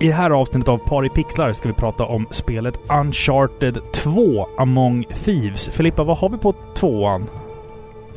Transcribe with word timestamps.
I 0.00 0.06
det 0.06 0.12
här 0.12 0.30
avsnittet 0.30 0.68
av 0.68 0.78
Par 0.78 1.06
i 1.06 1.08
pixlar 1.08 1.52
ska 1.52 1.68
vi 1.68 1.74
prata 1.74 2.04
om 2.04 2.26
spelet 2.30 2.80
Uncharted 2.90 3.78
2 3.92 4.46
Among 4.58 5.04
Thieves. 5.04 5.68
Filippa, 5.68 6.04
vad 6.04 6.18
har 6.18 6.28
vi 6.28 6.36
på 6.38 6.54
tvåan? 6.74 7.26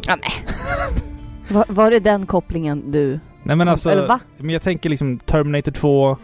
Ja, 0.07 0.15
nej. 0.15 0.31
var, 1.49 1.65
var 1.67 1.91
det 1.91 1.99
den 1.99 2.25
kopplingen 2.25 2.91
du... 2.91 3.19
Nej 3.43 3.55
men 3.55 3.67
alltså... 3.67 3.89
Eller 3.91 4.07
va? 4.07 4.19
Men 4.37 4.49
jag 4.49 4.61
tänker 4.61 4.89
liksom 4.89 5.19
Terminator 5.19 5.71
2, 5.71 6.17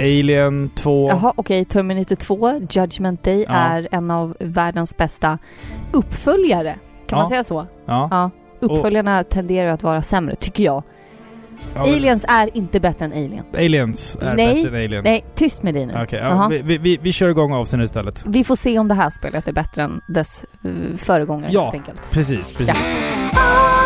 Alien 0.00 0.70
2. 0.74 1.08
Jaha, 1.08 1.32
okej. 1.36 1.64
Terminator 1.64 2.16
2, 2.16 2.52
Judgment 2.70 3.22
Day, 3.22 3.44
Ja. 3.48 3.54
är 3.54 3.88
en 3.90 4.10
av 4.10 4.36
världens 4.40 4.96
bästa 4.96 5.38
uppföljare. 5.92 6.72
Kan 7.06 7.16
Ja. 7.16 7.22
man 7.22 7.28
säga 7.28 7.44
så? 7.44 7.66
Ja. 7.86 8.08
Ja. 8.10 8.30
Uppföljarna 8.60 9.24
tenderar 9.24 9.70
att 9.70 9.82
vara 9.82 10.02
sämre, 10.02 10.36
tycker 10.36 10.64
jag. 10.64 10.82
Ja, 11.74 11.84
men- 11.84 11.94
Aliens 11.94 12.24
är 12.28 12.56
inte 12.56 12.80
bättre 12.80 13.04
än 13.04 13.12
Alien. 13.12 13.44
Aliens 13.56 14.16
är 14.20 14.34
Nej. 14.34 14.54
bättre 14.54 14.78
än 14.78 14.84
Alien. 14.84 15.04
Nej, 15.04 15.24
tyst 15.34 15.62
med 15.62 15.74
dig 15.74 15.86
nu. 15.86 15.94
Okej, 16.02 16.18
Jaha. 16.18 16.30
ja, 16.42 16.48
vi, 16.48 16.62
vi, 16.62 16.78
vi, 16.78 16.98
vi 17.02 17.12
kör 17.12 17.28
igång 17.28 17.52
avsnittet 17.52 17.84
istället. 17.84 18.22
Vi 18.26 18.44
får 18.44 18.56
se 18.56 18.78
om 18.78 18.88
det 18.88 18.94
här 18.94 19.10
spelet 19.10 19.48
är 19.48 19.52
bättre 19.52 19.82
än 19.82 20.00
dess 20.08 20.44
uh, 20.66 20.96
föregångare 20.96 21.50
Ja. 21.52 21.62
helt 21.62 21.74
enkelt. 21.74 22.12
Precis, 22.14 22.52
precis. 22.52 22.76
パ 23.32 23.76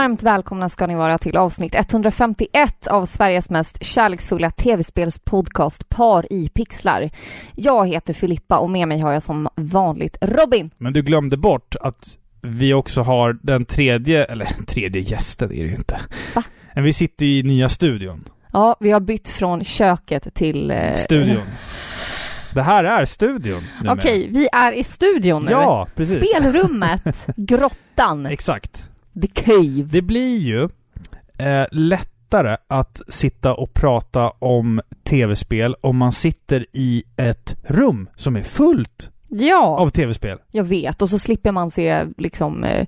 Varmt 0.00 0.22
välkomna 0.22 0.68
ska 0.68 0.86
ni 0.86 0.94
vara 0.94 1.18
till 1.18 1.36
avsnitt 1.36 1.74
151 1.74 2.86
av 2.86 3.04
Sveriges 3.04 3.50
mest 3.50 3.84
kärleksfulla 3.84 4.50
tv-spelspodcast 4.50 5.88
Par 5.88 6.32
i 6.32 6.48
pixlar. 6.48 7.10
Jag 7.54 7.88
heter 7.88 8.14
Filippa 8.14 8.58
och 8.58 8.70
med 8.70 8.88
mig 8.88 9.00
har 9.00 9.12
jag 9.12 9.22
som 9.22 9.48
vanligt 9.54 10.16
Robin. 10.20 10.70
Men 10.78 10.92
du 10.92 11.02
glömde 11.02 11.36
bort 11.36 11.76
att 11.80 12.18
vi 12.42 12.74
också 12.74 13.02
har 13.02 13.38
den 13.42 13.64
tredje, 13.64 14.24
eller 14.24 14.44
tredje 14.66 15.02
gästen 15.02 15.52
är 15.52 15.62
det 15.62 15.68
ju 15.70 15.74
inte. 15.74 16.00
Va? 16.34 16.42
Men 16.74 16.84
vi 16.84 16.92
sitter 16.92 17.26
i 17.26 17.42
nya 17.42 17.68
studion. 17.68 18.24
Ja, 18.52 18.76
vi 18.80 18.90
har 18.90 19.00
bytt 19.00 19.28
från 19.28 19.64
köket 19.64 20.34
till... 20.34 20.70
eh, 20.70 20.94
Studion. 20.94 21.42
Det 22.54 22.62
här 22.62 22.84
är 22.84 23.04
studion. 23.04 23.62
Okej, 23.88 24.28
vi 24.32 24.48
är 24.52 24.72
i 24.72 24.84
studion 24.84 25.44
nu. 25.44 25.50
Ja, 25.50 25.88
precis. 25.96 26.30
Spelrummet, 26.30 27.26
grottan, 27.36 28.26
Exakt. 28.26 28.89
The 29.20 29.26
cave. 29.42 29.82
Det 29.90 30.02
blir 30.02 30.38
ju 30.38 30.62
eh, 31.38 31.66
lättare 31.72 32.56
att 32.68 33.00
sitta 33.08 33.54
och 33.54 33.74
prata 33.74 34.30
om 34.30 34.80
tv-spel 35.04 35.76
om 35.80 35.96
man 35.96 36.12
sitter 36.12 36.66
i 36.72 37.02
ett 37.16 37.56
rum 37.64 38.08
som 38.16 38.36
är 38.36 38.42
fullt 38.42 39.10
Ja, 39.28 39.76
av 39.78 39.88
tv-spel. 39.88 40.38
jag 40.52 40.64
vet. 40.64 41.02
Och 41.02 41.10
så 41.10 41.18
slipper 41.18 41.52
man 41.52 41.70
se 41.70 42.04
liksom 42.18 42.64
eh, 42.64 42.86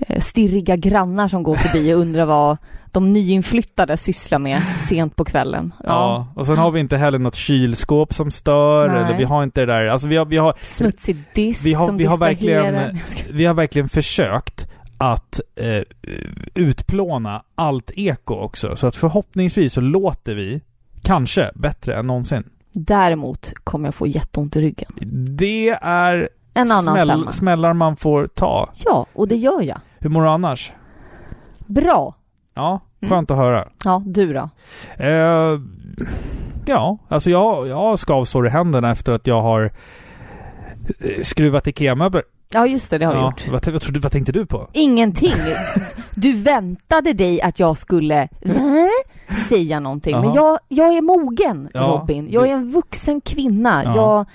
eh, 0.00 0.20
stirriga 0.20 0.76
grannar 0.76 1.28
som 1.28 1.42
går 1.42 1.56
förbi 1.56 1.94
och 1.94 1.98
undrar 2.00 2.24
vad 2.24 2.56
de 2.92 3.12
nyinflyttade 3.12 3.96
sysslar 3.96 4.38
med 4.38 4.62
sent 4.62 5.16
på 5.16 5.24
kvällen. 5.24 5.74
Ja. 5.84 6.26
Och 6.36 6.46
sen 6.46 6.58
har 6.58 6.70
vi 6.70 6.80
inte 6.80 6.96
heller 6.96 7.18
något 7.18 7.34
kylskåp 7.34 8.14
som 8.14 8.30
stör, 8.30 8.88
Nej. 8.88 9.04
eller 9.04 9.18
vi 9.18 9.24
har 9.24 9.42
inte 9.42 9.60
det 9.60 9.66
där, 9.66 9.86
alltså 9.86 10.08
vi 10.08 10.16
har, 10.16 10.24
vi 10.24 10.36
har, 10.36 10.54
Smutsig 10.60 11.16
disk 11.34 11.66
Vi 11.66 11.72
har- 11.74 11.86
som 11.86 11.96
vi 11.96 12.04
har 12.04 12.16
verkligen- 12.16 12.98
vi 13.30 13.44
har 13.46 13.54
verkligen 13.54 13.88
försökt 13.88 14.68
att 14.98 15.40
eh, 15.54 15.82
utplåna 16.54 17.42
allt 17.54 17.90
eko 17.96 18.34
också. 18.34 18.76
Så 18.76 18.86
att 18.86 18.96
förhoppningsvis 18.96 19.72
så 19.72 19.80
låter 19.80 20.34
vi 20.34 20.60
kanske 21.02 21.50
bättre 21.54 21.96
än 21.96 22.06
någonsin. 22.06 22.44
Däremot 22.72 23.52
kommer 23.64 23.86
jag 23.88 23.94
få 23.94 24.06
jätteont 24.06 24.56
i 24.56 24.60
ryggen. 24.60 24.90
Det 25.36 25.68
är 25.82 26.28
En 26.54 26.70
annan 26.72 26.82
smäll, 26.94 27.08
femma. 27.08 27.32
smällar 27.32 27.72
man 27.72 27.96
får 27.96 28.26
ta. 28.26 28.68
Ja, 28.84 29.06
och 29.12 29.28
det 29.28 29.36
gör 29.36 29.62
jag. 29.62 29.78
Hur 29.98 30.10
mår 30.10 30.22
du 30.22 30.28
annars? 30.28 30.72
Bra. 31.66 32.14
Ja, 32.54 32.80
Mm. 33.00 33.10
skönt 33.10 33.30
att 33.30 33.36
höra. 33.36 33.68
Ja, 33.84 34.02
du 34.06 34.32
då? 34.32 34.48
Eh, 35.04 35.60
ja, 36.66 36.98
alltså 37.08 37.30
jag, 37.30 37.68
jag 37.68 37.76
har 37.76 37.96
skavsår 37.96 38.46
i 38.46 38.50
händerna 38.50 38.90
efter 38.90 39.12
att 39.12 39.26
jag 39.26 39.42
har 39.42 39.72
eh, 41.00 41.22
skruvat 41.22 41.66
IKEA-möbler. 41.66 42.22
Ja, 42.52 42.66
just 42.66 42.90
det, 42.90 42.98
det 42.98 43.04
har 43.06 43.12
vi 43.12 43.18
Ja, 43.18 43.26
gjort. 43.26 43.48
vad, 43.48 43.72
vad, 43.72 43.82
trodde- 43.82 44.00
vad 44.00 44.12
tänkte 44.12 44.32
du 44.32 44.46
på? 44.46 44.70
Ingenting. 44.72 45.32
Du 46.18 46.32
väntade 46.32 47.12
dig 47.12 47.42
att 47.42 47.58
jag 47.60 47.76
skulle 47.76 48.28
säga 49.48 49.80
någonting. 49.80 50.12
Men 50.16 50.24
Jaha. 50.24 50.34
jag, 50.34 50.58
jag 50.68 50.96
är 50.96 51.02
mogen, 51.02 51.68
Ja, 51.74 51.80
Robin. 51.80 52.28
Jag 52.30 52.44
du- 52.44 52.48
är 52.48 52.52
en 52.52 52.70
vuxen 52.70 53.20
kvinna. 53.20 53.82
Ja. 53.84 54.26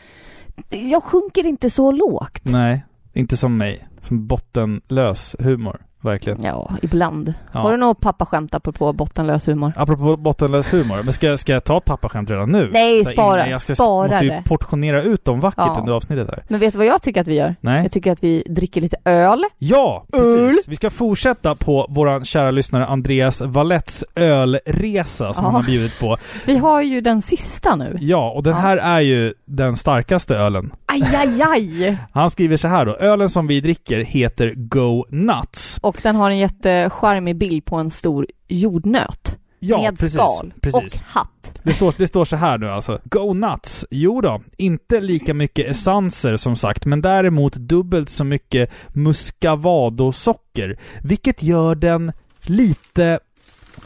Jag, 0.69 0.81
jag 0.91 1.03
sjunker 1.03 1.45
inte 1.45 1.69
så 1.69 1.91
lågt. 1.91 2.41
Nej, 2.43 2.85
inte 3.13 3.37
som 3.37 3.57
mig. 3.57 3.87
Som 4.01 4.27
bottenlös 4.27 5.35
humor, 5.39 5.81
verkligen. 6.01 6.43
Ja, 6.43 6.71
ibland. 6.81 7.33
Ja. 7.51 7.59
Har 7.59 7.71
du 7.71 7.77
något 7.77 7.99
pappaskämt 7.99 8.55
apropå 8.55 8.93
bottenlös 8.93 9.47
humor? 9.47 9.73
Apropå 9.75 10.17
bottenlös 10.17 10.73
humor, 10.73 10.99
men 11.03 11.13
ska, 11.13 11.37
ska 11.37 11.53
jag 11.53 11.63
ta 11.63 11.77
ett 11.77 11.85
pappaskämt 11.85 12.29
redan 12.29 12.51
nu? 12.51 12.69
Nej, 12.73 13.05
spara. 13.05 13.39
innan 13.39 13.49
Jag 13.51 13.61
ska, 13.61 13.75
Spara 13.75 14.07
måste 14.07 14.25
ju 14.25 14.41
portionera 14.45 15.01
ut 15.03 15.25
dem 15.25 15.39
vackert 15.39 15.63
Ja. 15.67 15.77
under 15.79 15.93
avsnittet 15.93 16.27
här. 16.29 16.43
Men 16.47 16.59
vet 16.59 16.71
du 16.73 16.77
vad 16.77 16.87
jag 16.87 17.01
tycker 17.01 17.21
att 17.21 17.27
vi 17.27 17.35
gör? 17.35 17.55
Nej? 17.61 17.83
Jag 17.83 17.91
tycker 17.91 18.11
att 18.11 18.23
vi 18.23 18.43
dricker 18.49 18.81
lite 18.81 18.97
öl. 19.05 19.43
Ja, 19.57 20.05
Öl. 20.13 20.21
precis. 20.49 20.67
Vi 20.67 20.75
ska 20.75 20.89
fortsätta 20.89 21.55
på 21.55 21.85
våran 21.89 22.25
kära 22.25 22.51
lyssnare 22.51 22.85
Andreas 22.85 23.41
Valets 23.41 24.03
ölresa 24.15 25.33
som 25.33 25.43
Ja. 25.45 25.51
han 25.51 25.55
har 25.55 25.63
bjudit 25.63 25.99
på. 25.99 26.17
Vi 26.45 26.57
har 26.57 26.81
ju 26.81 27.01
den 27.01 27.21
sista 27.21 27.75
nu. 27.75 27.97
Ja, 28.01 28.31
och 28.31 28.43
den 28.43 28.53
här 28.53 28.77
är 28.77 28.99
ju 28.99 29.33
den 29.45 29.75
starkaste 29.75 30.35
ölen. 30.35 30.71
Aj, 30.91 31.15
aj, 31.15 31.41
aj! 31.41 31.97
Han 32.11 32.31
skriver 32.31 32.57
så 32.57 32.67
här 32.67 32.85
då. 32.85 32.95
Ölen 32.95 33.29
som 33.29 33.47
vi 33.47 33.61
dricker 33.61 33.99
heter 33.99 34.53
Go 34.55 35.05
Nuts. 35.09 35.79
Och 35.81 35.97
den 36.03 36.15
har 36.15 36.29
en 36.29 36.37
jättecharmig 36.37 37.37
bild 37.37 37.65
på 37.65 37.75
en 37.75 37.91
stor 37.91 38.27
jordnöt. 38.47 39.37
Ja, 39.59 39.81
med 39.81 39.99
precis. 39.99 40.13
skal 40.13 40.53
precis. 40.61 41.01
och 41.01 41.07
hatt. 41.07 41.59
Det 41.63 41.73
står, 41.73 41.93
det 41.97 42.07
står 42.07 42.25
så 42.25 42.35
här 42.35 42.57
nu 42.57 42.69
alltså. 42.69 42.99
Go 43.03 43.33
Nuts. 43.33 43.85
Jo 43.89 44.21
då, 44.21 44.41
inte 44.57 44.99
lika 44.99 45.33
mycket 45.33 45.67
essenser 45.67 46.37
som 46.37 46.55
sagt, 46.55 46.85
men 46.85 47.01
däremot 47.01 47.53
dubbelt 47.53 48.09
så 48.09 48.23
mycket 48.23 48.69
muscavado-socker. 48.87 50.79
Vilket 51.03 51.43
gör 51.43 51.75
den 51.75 52.11
lite 52.41 53.19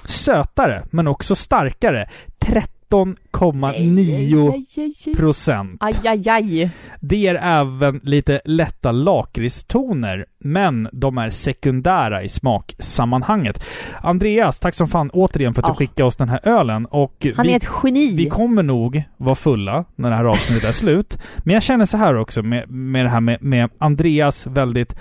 sötare, 0.06 0.84
men 0.92 1.08
också 1.08 1.36
starkare. 1.36 2.10
13,9 2.90 4.54
Aj, 4.54 4.64
aj, 4.78 4.94
aj. 5.08 5.16
procent. 5.16 5.82
Det 7.02 7.16
ger 7.18 7.36
även 7.36 8.00
lite 8.04 8.42
lätta 8.46 8.92
lakritstoner, 8.92 10.26
men 10.40 10.88
de 10.92 11.18
är 11.18 11.30
sekundära 11.30 12.24
i 12.24 12.30
smaksammanhanget. 12.30 13.64
Andreas, 14.02 14.60
tack 14.60 14.76
som 14.76 14.88
fan 14.88 15.10
återigen 15.14 15.54
för 15.54 15.62
att 15.62 15.66
Ah. 15.70 15.72
du 15.72 15.76
skickade 15.78 16.08
oss 16.08 16.16
den 16.16 16.30
här 16.30 16.40
ölen. 16.44 16.86
Och 16.86 17.28
Han 17.36 17.46
vi, 17.46 17.52
är 17.52 17.58
ett 17.58 17.68
geni. 17.84 18.16
vi 18.16 18.30
kommer 18.30 18.64
nog 18.64 19.04
vara 19.18 19.36
fulla 19.36 19.86
när 19.96 20.10
det 20.10 20.16
här 20.16 20.26
avsnittet 20.26 20.64
är 20.70 20.72
slut. 20.72 21.18
Men 21.38 21.54
jag 21.54 21.64
känner 21.64 21.86
så 21.86 21.98
här 21.98 22.16
också 22.16 22.44
med, 22.44 22.70
med 22.70 23.06
det 23.06 23.10
här 23.10 23.22
med, 23.22 23.44
med 23.44 23.70
Andreas 23.78 24.48
väldigt 24.48 24.96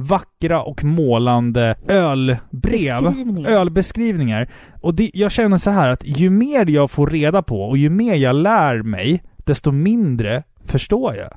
vackra 0.00 0.62
och 0.62 0.84
målande 0.84 1.74
ölbrev. 1.88 3.02
Beskrivningar. 3.02 3.50
Ölbeskrivningar. 3.50 4.50
Och 4.80 4.94
det, 4.94 5.10
jag 5.14 5.32
känner 5.32 5.58
så 5.58 5.70
här 5.70 5.88
att 5.88 6.04
ju 6.04 6.30
mer 6.30 6.66
jag 6.66 6.90
får 6.90 7.06
reda 7.06 7.42
på 7.42 7.62
och 7.62 7.78
ju 7.78 7.90
mer 7.90 8.14
jag 8.14 8.36
lär 8.36 8.82
mig, 8.82 9.22
desto 9.36 9.70
mindre 9.72 10.42
förstår 10.66 11.16
jag. 11.16 11.32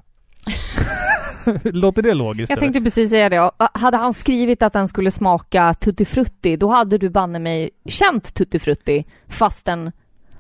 Låter 1.64 2.02
det 2.02 2.14
logiskt? 2.14 2.50
Jag 2.50 2.58
eller? 2.58 2.66
tänkte 2.66 2.82
precis 2.82 3.10
säga 3.10 3.30
det. 3.30 3.36
Ja, 3.36 3.52
Hade 3.74 3.98
han 3.98 4.14
skrivit 4.14 4.62
att 4.62 4.74
den 4.74 4.88
skulle 4.88 5.12
smaka 5.12 5.74
tutti 5.74 6.06
frutti, 6.06 6.56
då 6.58 6.70
hade 6.70 6.98
du 6.98 7.10
banne 7.10 7.40
mig 7.40 7.70
känt 7.90 8.34
tutti 8.34 8.60
frutti 8.60 9.06
fastän 9.28 9.92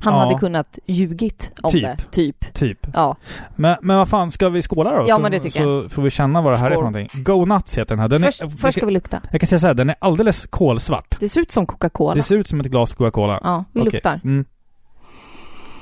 Han 0.03 0.13
Ja. 0.13 0.19
hade 0.19 0.39
kunnat 0.39 0.79
ljugit 0.85 1.51
om 1.61 1.71
Typ. 1.71 1.83
det. 1.83 1.97
Typ. 2.11 2.53
Typ. 2.53 2.87
Ja. 2.93 3.15
Men, 3.55 3.77
men 3.81 3.97
vad 3.97 4.09
fan, 4.09 4.31
ska 4.31 4.49
vi 4.49 4.61
skåla 4.61 4.91
då? 4.97 5.05
Ja, 5.07 5.15
så, 5.15 5.21
men 5.21 5.31
det 5.31 5.39
tycker 5.39 5.83
så 5.83 5.89
får 5.89 6.01
vi 6.01 6.09
känna 6.09 6.41
vad 6.41 6.53
det 6.53 6.57
här 6.57 6.65
är 6.65 6.69
för 6.69 6.75
Skål. 6.81 6.91
någonting. 6.91 7.23
Go 7.23 7.45
Nuts 7.45 7.77
heter 7.77 7.89
den 7.95 7.99
här. 7.99 8.07
Den 8.07 8.21
först, 8.21 8.41
är, 8.41 8.47
först 8.49 8.77
ska 8.77 8.85
vi 8.85 8.91
lukta. 8.91 9.21
Jag 9.31 9.41
kan 9.41 9.47
säga 9.47 9.59
så 9.59 9.67
här, 9.67 9.73
den 9.73 9.89
är 9.89 9.95
alldeles 9.99 10.45
kolsvart. 10.49 11.17
Det 11.19 11.29
ser 11.29 11.41
ut 11.41 11.51
som 11.51 11.65
Coca-Cola. 11.65 12.15
Det 12.15 12.21
ser 12.21 12.37
ut 12.37 12.47
som 12.47 12.59
ett 12.59 12.65
glas 12.67 12.93
Coca-Cola. 12.93 13.39
Ja, 13.43 13.65
vi 13.71 13.81
Okej. 13.81 13.91
luktar. 13.93 14.21
Mm. 14.23 14.45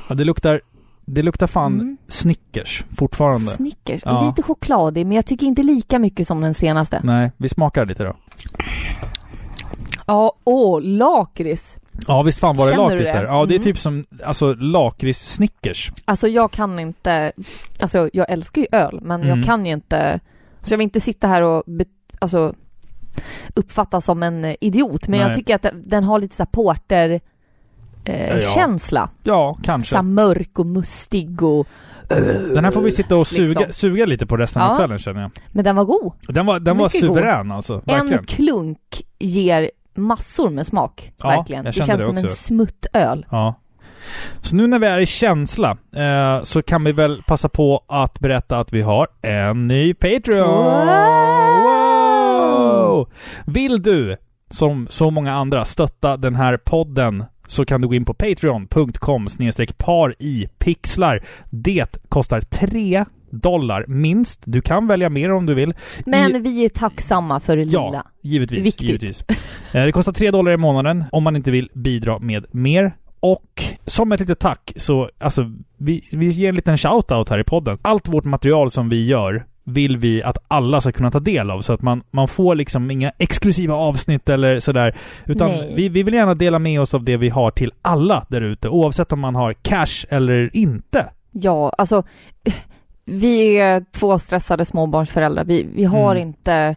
Ja, 0.10 0.16
det 0.16 0.24
luktar... 0.24 0.62
Det 1.06 1.22
luktar 1.24 1.48
fan 1.48 1.74
Mm. 1.74 1.98
Snickers 2.08 2.86
fortfarande. 2.98 3.52
Snickers. 3.52 4.02
Ja. 4.06 4.26
Lite 4.28 4.44
chokladig, 4.44 5.06
men 5.06 5.16
jag 5.16 5.26
tycker 5.26 5.46
inte 5.48 5.64
lika 5.64 6.00
mycket 6.00 6.28
som 6.28 6.42
den 6.42 6.54
senaste. 6.54 7.02
Nej, 7.04 7.32
vi 7.38 7.50
smakar 7.50 7.86
lite 7.86 8.04
då. 8.04 8.16
Ja, 10.08 10.34
åh, 10.44 10.82
lakrits. 10.82 11.78
Ja, 12.08 12.22
visst 12.22 12.40
fan 12.40 12.58
var 12.58 12.66
det 12.66 12.72
Känner 12.72 12.84
lakrits 12.90 13.10
där. 13.12 13.24
Ja, 13.24 13.46
det 13.46 13.54
är 13.54 13.56
Mm. 13.56 13.66
typ 13.66 13.80
som, 13.80 14.06
alltså 14.24 14.54
lakrits-Snickers. 14.54 15.92
Alltså 16.06 16.28
jag 16.28 16.52
kan 16.52 16.80
inte, 16.80 17.32
alltså 17.80 18.10
jag 18.14 18.30
älskar 18.32 18.62
ju 18.62 18.68
öl, 18.72 19.00
men 19.02 19.22
Mm. 19.22 19.38
jag 19.38 19.48
kan 19.48 19.66
ju 19.66 19.72
inte, 19.74 20.20
så 20.62 20.74
jag 20.74 20.78
vill 20.78 20.84
inte 20.84 21.00
sitta 21.02 21.28
här 21.28 21.42
och 21.42 21.64
be, 21.66 21.86
alltså 22.20 22.56
uppfattas 23.56 24.06
som 24.06 24.24
en 24.24 24.56
idiot, 24.62 25.08
men 25.08 25.20
Nej. 25.20 25.28
jag 25.28 25.38
tycker 25.38 25.56
att 25.56 25.66
den- 25.84 26.04
har 26.04 26.20
lite 26.20 26.36
så 26.36 26.46
porter 26.46 27.22
eh, 28.06 28.34
Ja. 28.36 28.42
känsla. 28.42 29.10
Ja, 29.24 29.58
kanske. 29.64 29.96
här 29.96 30.04
mörk 30.04 30.60
och 30.60 30.66
mustig 30.66 31.44
och... 31.44 31.68
Den 32.54 32.66
här 32.66 32.72
får 32.72 32.82
vi 32.82 32.92
sitta 32.92 33.16
och 33.18 33.28
suga, 33.28 33.48
Liksom. 33.60 33.74
suga 33.74 34.06
lite 34.06 34.26
på 34.26 34.38
resten 34.38 34.62
av 34.62 34.72
Ja. 34.72 34.78
kvällen 34.78 35.00
känner 35.00 35.22
jag. 35.22 35.32
Men 35.52 35.64
den 35.64 35.76
var 35.76 35.86
god. 35.86 36.14
Den 36.28 36.46
var, 36.46 36.60
den 36.60 36.78
var 36.78 36.86
Mycket 36.86 37.02
god. 37.02 37.10
suverän 37.18 37.52
alltså. 37.52 37.82
Verkligen. 37.86 38.20
En 38.20 38.26
klunk 38.26 39.02
ger 39.20 39.72
massor 39.94 40.50
med 40.50 40.66
smak. 40.66 41.12
Ja, 41.18 41.28
verkligen. 41.30 41.66
Det 41.66 41.74
känns 41.74 41.90
det 41.90 42.00
som 42.00 42.18
en 42.18 42.24
också. 42.24 42.36
smuttöl. 42.36 43.26
Ja. 43.32 43.56
Så 44.42 44.56
nu 44.56 44.68
när 44.68 44.80
vi 44.80 44.88
är 44.88 45.00
i 45.00 45.06
känsla 45.06 45.78
eh, 45.96 46.44
så 46.44 46.62
kan 46.62 46.84
vi 46.84 46.92
väl 46.92 47.24
passa 47.28 47.50
på 47.50 47.84
att 47.88 48.20
berätta 48.20 48.60
att 48.60 48.74
vi 48.74 48.82
har 48.82 49.08
en 49.22 49.68
ny 49.68 49.94
Patreon! 49.94 50.88
Wow! 51.64 53.10
Vill 53.46 53.82
du, 53.82 54.18
som 54.50 54.88
så 54.90 55.12
många 55.12 55.34
andra, 55.34 55.66
stötta 55.66 56.18
den 56.18 56.36
här 56.36 56.58
podden 56.58 57.24
så 57.48 57.66
kan 57.66 57.82
du 57.82 57.88
gå 57.88 57.94
in 57.94 58.06
på 58.06 58.14
patreon.com 58.14 59.28
par 59.78 60.16
i 60.20 60.48
pixlar. 60.58 61.26
Det 61.50 62.10
kostar 62.10 62.42
3 62.42 63.06
dollar 63.32 63.86
minst. 63.88 64.42
Du 64.46 64.62
kan 64.62 64.88
välja 64.88 65.10
mer 65.10 65.32
om 65.32 65.46
du 65.46 65.54
vill. 65.54 65.74
Men 66.06 66.36
I- 66.36 66.40
vi 66.40 66.66
är 66.66 66.70
tacksamma 66.70 67.40
för 67.40 67.58
det 67.58 67.64
Ja, 67.64 67.86
lilla. 67.90 68.06
givetvis. 68.22 68.66
Viktigt. 68.66 68.88
givetvis. 68.88 69.24
Eh, 69.74 69.84
Det 69.86 69.92
kostar 69.92 70.12
3 70.14 70.32
dollar 70.32 70.52
i 70.52 70.58
månaden 70.58 71.04
om 71.12 71.24
man 71.24 71.36
inte 71.36 71.52
vill 71.52 71.70
bidra 71.74 72.20
med 72.20 72.46
mer. 72.52 72.94
Och 73.20 73.64
som 73.86 74.12
ett 74.12 74.20
litet 74.20 74.40
tack 74.40 74.74
så, 74.76 75.10
alltså, 75.20 75.52
vi, 75.78 76.08
vi 76.12 76.28
ger 76.30 76.50
en 76.50 76.56
liten 76.56 76.78
shout-out 76.78 77.30
här 77.30 77.40
i 77.40 77.44
podden. 77.44 77.78
Allt 77.82 78.08
vårt 78.10 78.26
material 78.26 78.70
som 78.70 78.90
vi 78.90 79.06
gör 79.06 79.46
vill 79.64 79.98
vi 79.98 80.24
att 80.24 80.38
alla 80.48 80.82
ska 80.82 80.92
kunna 80.92 81.12
ta 81.12 81.20
del 81.20 81.52
av 81.52 81.62
så 81.62 81.74
att 81.74 81.82
man, 81.82 82.04
man 82.12 82.28
får 82.28 82.56
liksom 82.56 82.92
inga 82.92 83.12
exklusiva 83.18 83.76
avsnitt 83.76 84.30
eller 84.30 84.60
sådär. 84.60 84.96
Utan 85.26 85.50
Nej. 85.52 85.74
vi, 85.76 85.90
vi 85.90 86.04
vill 86.04 86.14
gärna 86.14 86.36
dela 86.36 86.60
med 86.60 86.82
oss 86.82 86.94
av 86.94 87.04
det 87.04 87.18
vi 87.18 87.30
har 87.30 87.52
till 87.52 87.72
alla 87.82 88.26
där 88.30 88.42
ute 88.42 88.70
oavsett 88.70 89.12
om 89.12 89.20
man 89.20 89.36
har 89.36 89.54
cash 89.54 90.06
eller 90.10 90.50
inte. 90.56 91.10
Ja, 91.32 91.70
alltså 91.78 92.04
vi 93.06 93.58
är 93.58 93.86
två 93.92 94.20
stressade 94.20 94.66
småbarnsföräldrar. 94.66 95.44
Vi, 95.44 95.64
vi 95.76 95.84
har 95.84 96.16
Mm. 96.16 96.28
inte 96.28 96.76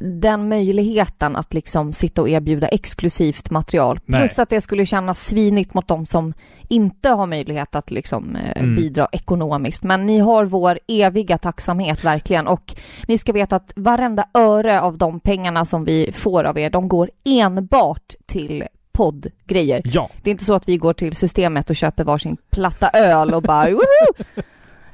den 0.00 0.48
möjligheten 0.48 1.36
att 1.36 1.54
liksom 1.54 1.92
sitta 1.92 2.22
och 2.22 2.28
erbjuda 2.28 2.68
exklusivt 2.68 3.50
material. 3.50 4.00
Nej. 4.04 4.20
Plus 4.20 4.38
att 4.38 4.48
det 4.50 4.60
skulle 4.60 4.86
kännas 4.86 5.26
svinigt 5.26 5.74
mot 5.74 5.88
de 5.88 6.06
som 6.06 6.34
inte 6.68 7.08
har 7.08 7.26
möjlighet 7.26 7.74
att 7.74 7.90
liksom 7.90 8.36
eh, 8.36 8.62
Mm. 8.62 8.76
bidra 8.76 9.08
ekonomiskt. 9.12 9.82
Men 9.82 10.06
ni 10.06 10.18
har 10.18 10.44
vår 10.44 10.78
eviga 10.88 11.38
tacksamhet 11.38 12.04
verkligen 12.04 12.46
och 12.46 12.74
ni 13.08 13.18
ska 13.18 13.32
veta 13.32 13.56
att 13.56 13.72
varenda 13.76 14.24
öre 14.34 14.80
av 14.80 14.98
de 14.98 15.20
pengarna 15.20 15.64
som 15.64 15.84
vi 15.84 16.12
får 16.12 16.44
av 16.44 16.58
er, 16.58 16.70
de 16.70 16.88
går 16.88 17.10
enbart 17.24 18.14
till 18.26 18.64
poddgrejer. 18.92 19.80
Ja. 19.84 20.10
Det 20.22 20.30
är 20.30 20.32
inte 20.32 20.44
så 20.44 20.54
att 20.54 20.68
vi 20.68 20.76
går 20.76 20.92
till 20.92 21.16
systemet 21.16 21.70
och 21.70 21.76
köper 21.76 22.04
varsin 22.04 22.36
platta 22.50 22.88
öl 22.94 23.34
och 23.34 23.42
bara 23.42 23.70
woho! 23.70 24.24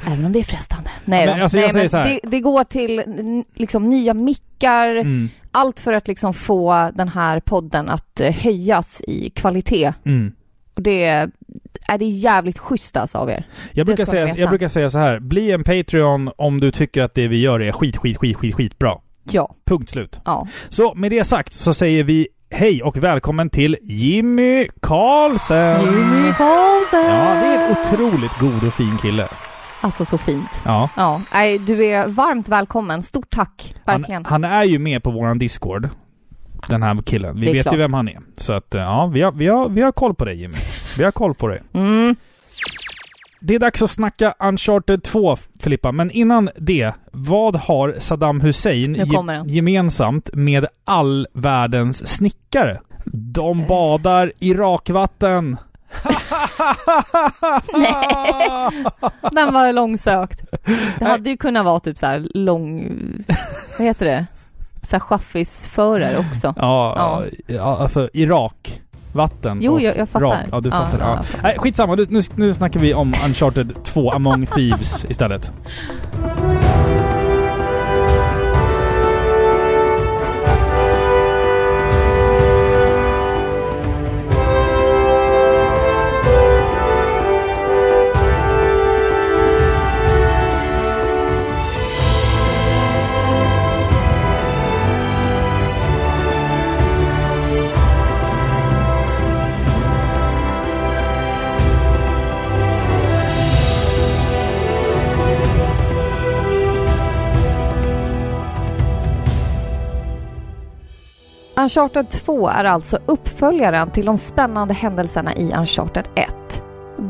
Även 0.06 0.24
om 0.24 0.32
det 0.32 0.38
är 0.38 0.42
frestande. 0.44 0.90
Nej, 1.04 1.26
men 1.26 1.42
alltså, 1.42 1.58
Nej 1.58 1.70
men 1.74 1.88
det, 2.04 2.20
det 2.22 2.40
går 2.40 2.64
till 2.64 3.02
liksom 3.54 3.88
nya 3.90 4.14
mickar, 4.14 4.44
Mm. 4.96 5.28
allt 5.52 5.80
för 5.80 5.92
att 5.92 6.08
liksom 6.08 6.34
få 6.34 6.90
den 6.94 7.08
här 7.08 7.40
podden 7.40 7.88
att 7.88 8.20
eh, 8.20 8.32
höjas 8.34 9.02
i 9.06 9.30
kvalitet. 9.30 9.92
Mm. 10.04 10.32
Och 10.74 10.82
det 10.82 11.04
är, 11.04 11.30
det 11.98 12.04
jävligt 12.04 12.58
schysst 12.58 12.96
alltså 12.96 13.18
av 13.18 13.30
er. 13.30 13.46
Jag 13.72 13.86
brukar, 13.86 14.04
säga, 14.04 14.36
jag 14.36 14.48
brukar 14.48 14.68
säga 14.68 14.90
så 14.90 14.98
här. 14.98 15.18
Bli 15.20 15.50
en 15.50 15.64
Patreon 15.64 16.30
om 16.38 16.60
du 16.60 16.70
tycker 16.70 17.02
att 17.02 17.14
det 17.14 17.28
vi 17.28 17.40
gör 17.40 17.60
är 17.62 17.72
skit, 17.72 17.96
skit, 17.96 18.18
skit, 18.18 18.36
skit, 18.36 18.54
skitbra. 18.54 18.98
Ja, 19.30 19.54
Punkt 19.64 19.90
slut. 19.90 20.20
ja. 20.24 20.46
Så 20.68 20.94
med 20.94 21.10
det 21.10 21.24
sagt 21.24 21.52
så 21.52 21.74
säger 21.74 22.04
vi 22.04 22.28
hej 22.50 22.82
och 22.82 22.96
välkommen 22.96 23.50
till 23.50 23.76
Jimmy 23.82 24.68
Karlsen! 24.82 25.80
Jimmy 25.80 26.32
Karlsson! 26.32 27.04
Ja, 27.10 27.34
det 27.34 27.46
är 27.46 27.68
en 27.68 27.76
otroligt 27.76 28.38
god 28.40 28.64
och 28.68 28.74
fin 28.74 28.98
kille. 29.02 29.28
Alltså 29.84 30.04
så 30.04 30.18
fint. 30.18 30.48
Ja. 30.64 30.90
Ja, 30.96 31.20
nej, 31.32 31.58
du 31.58 31.84
är 31.86 32.08
varmt 32.08 32.48
välkommen. 32.48 33.02
Stort 33.02 33.30
tack, 33.30 33.74
Han, 33.84 34.00
verkligen. 34.00 34.24
han 34.24 34.44
är 34.44 34.64
ju 34.64 34.78
med 34.78 35.02
på 35.02 35.10
våran 35.10 35.38
Discord. 35.38 35.88
Den 36.68 36.82
här 36.82 37.02
killen. 37.02 37.40
Vi 37.40 37.52
vet 37.52 37.62
klart. 37.62 37.74
ju 37.74 37.78
vem 37.78 37.92
han 37.94 38.08
är. 38.08 38.18
Så 38.36 38.52
att, 38.52 38.74
eh, 38.74 38.80
ja, 38.80 39.10
vi 39.14 39.22
har, 39.22 39.32
vi, 39.32 39.46
har, 39.48 39.68
vi 39.68 39.82
har 39.82 39.92
koll 39.92 40.14
på 40.14 40.24
dig 40.24 40.40
Jimmy. 40.40 40.54
Vi 40.98 41.04
har 41.04 41.10
koll 41.10 41.34
på 41.34 41.48
dig. 41.48 41.62
Mm. 41.72 42.16
Det 43.40 43.54
är 43.54 43.58
dags 43.58 43.82
att 43.82 43.90
snacka 43.90 44.34
Uncharted 44.38 45.02
2, 45.02 45.36
Filippa. 45.60 45.92
Men 45.92 46.10
innan 46.10 46.50
det, 46.56 46.92
vad 47.12 47.56
har 47.56 47.94
Saddam 47.98 48.40
Hussein 48.40 48.96
gemensamt 49.46 50.30
med 50.34 50.66
all 50.84 51.26
världens 51.32 52.08
snickare? 52.08 52.80
De 53.12 53.60
Eh. 53.60 53.66
badar 53.66 54.32
i 54.38 54.54
rakvatten. 54.54 55.56
Den 59.32 59.54
var 59.54 59.72
långsökt. 59.72 60.40
Det 60.98 61.04
hade 61.04 61.30
ju 61.30 61.36
kunnat 61.36 61.64
vara 61.64 61.80
typ 61.80 61.98
så 61.98 62.06
här 62.06 62.28
lång... 62.34 62.92
Vad 63.78 63.86
heter 63.86 64.06
det? 64.06 64.26
Så 64.82 64.96
här 64.96 65.00
chaffisförare 65.00 66.18
också. 66.18 66.54
Ja, 66.56 67.22
ja. 67.46 67.76
alltså 67.76 68.08
Irak. 68.12 68.80
Vatten 69.12 69.58
Jo, 69.62 69.80
jag, 69.80 69.96
jag 69.96 70.08
fattar. 70.08 70.26
rak. 70.26 70.46
Ja, 70.52 70.60
du 70.60 70.70
fattar. 70.70 70.98
Ja, 70.98 71.22
fattar. 71.22 71.42
Nej, 71.42 71.58
skitsamma. 71.58 71.94
Nu, 71.94 72.06
nu, 72.08 72.20
nu 72.34 72.54
snackar 72.54 72.80
vi 72.80 72.94
om 72.94 73.14
Uncharted 73.26 73.84
2, 73.84 74.10
Among 74.10 74.46
Thieves 74.46 75.04
istället. 75.04 75.52
Uncharted 111.56 112.10
2 112.10 112.48
är 112.48 112.64
alltså 112.64 112.98
uppföljaren 113.06 113.90
till 113.90 114.06
de 114.06 114.16
spännande 114.16 114.74
händelserna 114.74 115.34
i 115.34 115.52
Uncharted 115.52 116.08
1. 116.14 116.64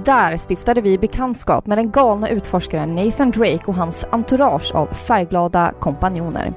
Där 0.04 0.36
stiftade 0.36 0.80
vi 0.80 0.98
bekantskap 0.98 1.66
med 1.66 1.78
den 1.78 1.90
galna 1.90 2.28
utforskaren 2.28 2.94
Nathan 2.94 3.30
Drake 3.30 3.62
och 3.66 3.74
hans 3.74 4.06
entourage 4.10 4.74
av 4.74 4.86
färgglada 4.86 5.72
kompanjoner. 5.80 6.52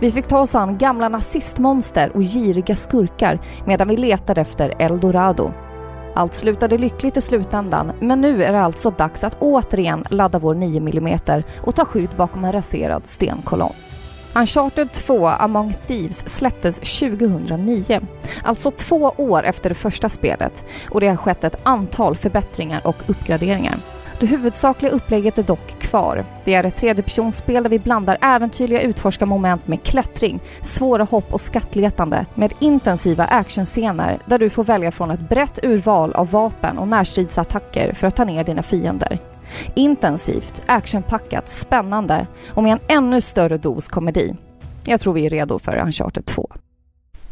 Vi 0.00 0.10
fick 0.10 0.26
ta 0.26 0.40
oss 0.40 0.54
an 0.54 0.78
gamla 0.78 1.08
nazistmonster 1.08 2.16
och 2.16 2.22
giriga 2.22 2.74
skurkar 2.74 3.40
medan 3.66 3.88
vi 3.88 3.96
letade 3.96 4.40
efter 4.40 4.74
Eldorado. 4.78 5.52
Allt 6.14 6.34
slutade 6.34 6.78
lyckligt 6.78 7.16
i 7.16 7.20
slutändan, 7.20 7.92
men 8.00 8.20
nu 8.20 8.44
är 8.44 8.52
det 8.52 8.60
alltså 8.60 8.90
dags 8.90 9.24
att 9.24 9.36
återigen 9.40 10.04
ladda 10.10 10.38
vår 10.38 10.54
9 10.54 10.80
mm 10.80 11.18
och 11.62 11.74
ta 11.74 11.84
skydd 11.84 12.10
bakom 12.16 12.44
en 12.44 12.52
raserad 12.52 13.02
stenkolonn. 13.06 13.72
Uncharted 14.36 14.92
2 14.92 15.28
Among 15.28 15.74
Thieves 15.86 16.28
släpptes 16.28 16.76
2009, 16.76 18.00
alltså 18.42 18.70
två 18.70 19.14
år 19.16 19.42
efter 19.42 19.68
det 19.68 19.74
första 19.74 20.08
spelet 20.08 20.64
och 20.90 21.00
det 21.00 21.08
har 21.08 21.16
skett 21.16 21.44
ett 21.44 21.60
antal 21.62 22.16
förbättringar 22.16 22.86
och 22.86 22.96
uppgraderingar. 23.06 23.74
Det 24.20 24.26
huvudsakliga 24.26 24.92
upplägget 24.92 25.38
är 25.38 25.42
dock 25.42 25.78
kvar. 25.80 26.24
Det 26.44 26.54
är 26.54 26.64
ett 26.64 26.76
tredjepersonsspel 26.76 27.62
där 27.62 27.70
vi 27.70 27.78
blandar 27.78 28.18
äventyrliga 28.20 28.80
utforskarmoment 28.80 29.68
med 29.68 29.82
klättring, 29.82 30.40
svåra 30.62 31.04
hopp 31.04 31.32
och 31.32 31.40
skattletande 31.40 32.26
med 32.34 32.52
intensiva 32.58 33.24
actionscener 33.24 34.18
där 34.26 34.38
du 34.38 34.50
får 34.50 34.64
välja 34.64 34.90
från 34.90 35.10
ett 35.10 35.28
brett 35.28 35.58
urval 35.62 36.12
av 36.12 36.30
vapen 36.30 36.78
och 36.78 36.88
närstridsattacker 36.88 37.92
för 37.92 38.06
att 38.06 38.16
ta 38.16 38.24
ner 38.24 38.44
dina 38.44 38.62
fiender. 38.62 39.20
Intensivt, 39.74 40.62
actionpackat, 40.66 41.48
spännande 41.48 42.26
och 42.48 42.62
med 42.62 42.72
en 42.72 42.78
ännu 42.88 43.20
större 43.20 43.58
dos 43.58 43.88
komedi. 43.88 44.34
Jag 44.86 45.00
tror 45.00 45.12
vi 45.12 45.26
är 45.26 45.30
redo 45.30 45.58
för 45.58 45.76
Uncharted 45.76 46.26
2. 46.26 46.50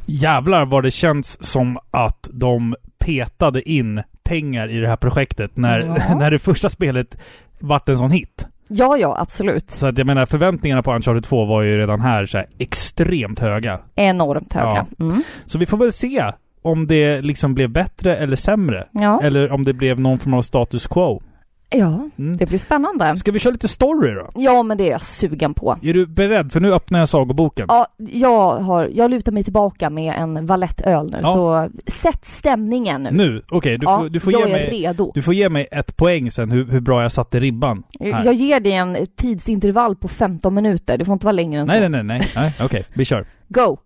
Jävlar 0.07 0.65
vad 0.65 0.83
det 0.83 0.91
känns 0.91 1.47
som 1.47 1.79
att 1.91 2.29
de 2.33 2.75
petade 2.99 3.71
in 3.71 4.03
pengar 4.25 4.69
i 4.69 4.79
det 4.79 4.89
här 4.89 4.97
projektet 4.97 5.57
när, 5.57 5.87
Ja. 5.87 6.15
när 6.19 6.31
det 6.31 6.39
första 6.39 6.69
spelet 6.69 7.19
vart 7.59 7.89
en 7.89 7.99
sån 7.99 8.11
hit. 8.11 8.47
Ja, 8.69 8.97
ja, 8.97 9.17
absolut. 9.19 9.71
Så 9.71 9.87
att 9.87 9.99
jag 9.99 10.07
menar 10.07 10.27
förväntningarna 10.27 10.83
på 10.83 10.93
Uncharted 10.95 11.25
2 11.25 11.45
var 11.45 11.63
ju 11.63 11.79
redan 11.79 12.01
här 12.01 12.27
så 12.27 12.39
här 12.39 12.47
extremt 12.59 13.39
höga. 13.39 13.81
Enormt 13.95 14.53
höga. 14.53 14.87
Mm. 15.01 15.23
Så 15.47 15.59
vi 15.59 15.67
får 15.67 15.77
väl 15.77 15.93
se 15.93 16.33
om 16.63 16.87
det 16.87 17.21
liksom 17.21 17.55
blev 17.55 17.71
bättre 17.71 18.17
eller 18.17 18.37
sämre. 18.37 18.87
Ja. 18.93 19.21
Eller 19.23 19.53
om 19.53 19.63
det 19.63 19.73
blev 19.73 20.01
någon 20.01 20.19
form 20.19 20.35
av 20.35 20.43
status 20.43 20.87
quo. 20.87 21.23
Ja, 21.71 22.09
Mm. 22.19 22.37
det 22.37 22.47
blir 22.47 22.59
spännande. 22.59 23.17
Ska 23.17 23.33
vi 23.33 23.39
köra 23.39 23.53
lite 23.53 23.69
story 23.69 24.15
då? 24.15 24.29
Ja, 24.35 24.63
men 24.63 24.79
det 24.79 24.87
är 24.89 24.91
jag 24.91 25.03
sugen 25.03 25.55
på. 25.55 25.79
Är 25.83 25.93
du 25.95 26.07
beredd? 26.07 26.53
För 26.53 26.61
nu 26.61 26.73
öppnar 26.73 26.99
jag 26.99 27.09
sagoboken. 27.09 27.67
Ja, 27.69 27.87
jag, 27.99 28.51
har, 28.57 28.91
jag 28.95 29.11
lutar 29.11 29.33
mig 29.33 29.45
tillbaka 29.45 29.91
med 29.91 30.15
en 30.19 30.47
valettöl 30.47 31.11
nu, 31.11 31.19
Ja. 31.23 31.33
så 31.33 31.69
sätt 31.93 32.25
stämningen 32.25 33.03
nu. 33.03 33.11
Nu? 33.13 33.43
Okej, 33.51 33.79
du, 33.79 33.85
ja, 33.87 33.99
får, 34.01 34.09
du, 34.09 34.21
får 34.21 34.33
jag 34.33 34.49
ge 34.49 34.55
är 34.55 34.71
mig, 34.71 34.71
redo. 34.83 35.13
du 35.15 35.23
får 35.23 35.35
ge 35.35 35.49
mig 35.49 35.69
ett 35.71 35.97
poäng 35.97 36.31
sen 36.31 36.51
hur, 36.51 36.65
hur 36.67 36.81
bra 36.81 37.03
jag 37.03 37.13
satte 37.13 37.41
ribban. 37.41 37.83
här. 38.01 38.23
Jag 38.25 38.35
ger 38.35 38.61
dig 38.61 38.73
en 38.73 38.97
tidsintervall 39.17 39.97
på 39.97 40.09
15 40.09 40.55
minuter, 40.55 40.99
det 40.99 41.05
får 41.05 41.13
inte 41.13 41.27
vara 41.27 41.33
längre 41.33 41.61
än 41.61 41.67
Nej, 41.67 41.83
så. 41.83 41.89
nej, 41.89 42.03
nej, 42.03 42.19
nej. 42.19 42.29
nej. 42.37 42.55
Okej, 42.61 42.85
vi 42.95 43.05
kör. 43.05 43.27
Go! 43.49 43.77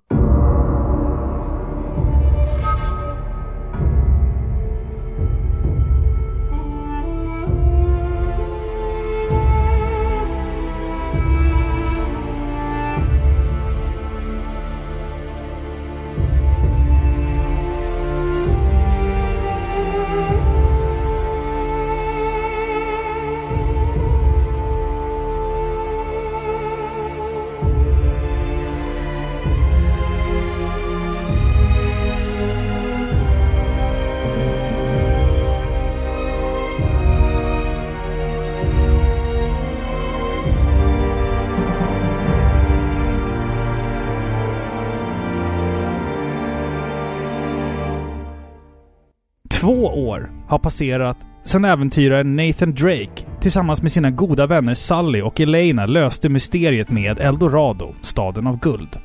Har 50.49 50.59
passerat 50.59 51.17
sedan 51.45 51.65
äventyraren 51.65 52.37
Nathan 52.37 52.75
Drake 52.75 53.25
tillsammans 53.41 53.83
med 53.83 53.93
sina 53.93 54.11
goda 54.11 54.47
vänner 54.47 54.75
Sally 54.75 55.23
och 55.23 55.41
Elena 55.41 55.87
löste 55.87 56.29
mysteriet 56.29 56.91
med 56.91 57.19
Eldorado, 57.19 57.95
staden 58.03 58.47
av 58.47 58.59
guld. 58.59 58.97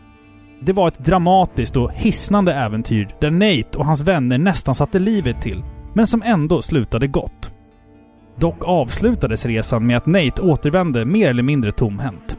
Det 0.59 0.73
var 0.73 0.88
ett 0.88 1.05
dramatiskt 1.05 1.77
och 1.77 1.91
hisnande 1.93 2.53
äventyr 2.53 3.15
där 3.21 3.31
Nate 3.31 3.77
och 3.77 3.85
hans 3.85 4.01
vänner 4.01 4.38
nästan 4.38 4.75
satte 4.75 5.00
livet 5.00 5.41
till, 5.41 5.63
men 5.93 6.07
som 6.07 6.21
ändå 6.25 6.62
slutade 6.62 7.07
gott. 7.07 7.53
Dock 8.35 8.63
avslutades 8.63 9.45
resan 9.45 9.88
med 9.88 9.97
att 9.97 10.05
Nate 10.05 10.41
återvände 10.41 11.05
mer 11.05 11.29
eller 11.29 11.43
mindre 11.43 11.71
tomhänt. 11.71 12.38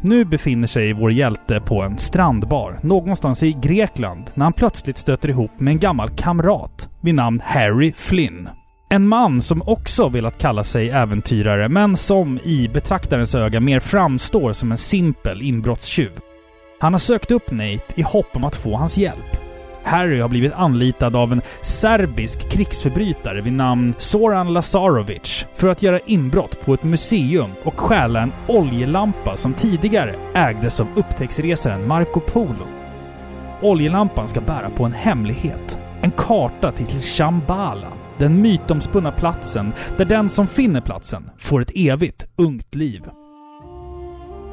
Nu 0.00 0.24
befinner 0.24 0.66
sig 0.66 0.92
vår 0.92 1.12
hjälte 1.12 1.60
på 1.60 1.82
en 1.82 1.98
strandbar 1.98 2.78
någonstans 2.82 3.42
i 3.42 3.52
Grekland 3.52 4.30
när 4.34 4.44
han 4.44 4.52
plötsligt 4.52 4.98
stöter 4.98 5.28
ihop 5.28 5.60
med 5.60 5.72
en 5.72 5.78
gammal 5.78 6.10
kamrat 6.10 6.88
vid 7.00 7.14
namn 7.14 7.40
Harry 7.44 7.92
Flynn. 7.92 8.48
En 8.88 9.08
man 9.08 9.42
som 9.42 9.62
också 9.62 10.08
velat 10.08 10.38
kalla 10.38 10.64
sig 10.64 10.90
äventyrare 10.90 11.68
men 11.68 11.96
som 11.96 12.38
i 12.44 12.68
betraktarens 12.68 13.34
öga 13.34 13.60
mer 13.60 13.80
framstår 13.80 14.52
som 14.52 14.72
en 14.72 14.78
simpel 14.78 15.42
inbrottstjuv. 15.42 16.12
Han 16.80 16.94
har 16.94 16.98
sökt 16.98 17.30
upp 17.30 17.50
Nate 17.50 17.84
i 17.94 18.02
hopp 18.02 18.36
om 18.36 18.44
att 18.44 18.56
få 18.56 18.76
hans 18.76 18.98
hjälp. 18.98 19.45
Harry 19.86 20.20
har 20.20 20.28
blivit 20.28 20.52
anlitad 20.52 21.16
av 21.16 21.32
en 21.32 21.42
serbisk 21.62 22.50
krigsförbrytare 22.50 23.40
vid 23.40 23.52
namn 23.52 23.94
Soran 23.98 24.52
Lazarovic 24.52 25.46
för 25.54 25.68
att 25.68 25.82
göra 25.82 26.00
inbrott 26.06 26.60
på 26.64 26.74
ett 26.74 26.82
museum 26.82 27.50
och 27.64 27.80
stjäla 27.80 28.20
en 28.20 28.32
oljelampa 28.46 29.36
som 29.36 29.54
tidigare 29.54 30.14
ägdes 30.34 30.80
av 30.80 30.86
upptäcktsresaren 30.96 31.88
Marco 31.88 32.20
Polo. 32.20 32.66
Oljelampan 33.62 34.28
ska 34.28 34.40
bära 34.40 34.70
på 34.70 34.84
en 34.84 34.92
hemlighet. 34.92 35.78
En 36.00 36.10
karta 36.10 36.72
till 36.72 37.00
Shambhala, 37.02 37.92
den 38.18 38.42
mytomspunna 38.42 39.12
platsen 39.12 39.72
där 39.96 40.04
den 40.04 40.28
som 40.28 40.46
finner 40.46 40.80
platsen 40.80 41.30
får 41.38 41.60
ett 41.60 41.72
evigt 41.74 42.24
ungt 42.36 42.74
liv. 42.74 43.02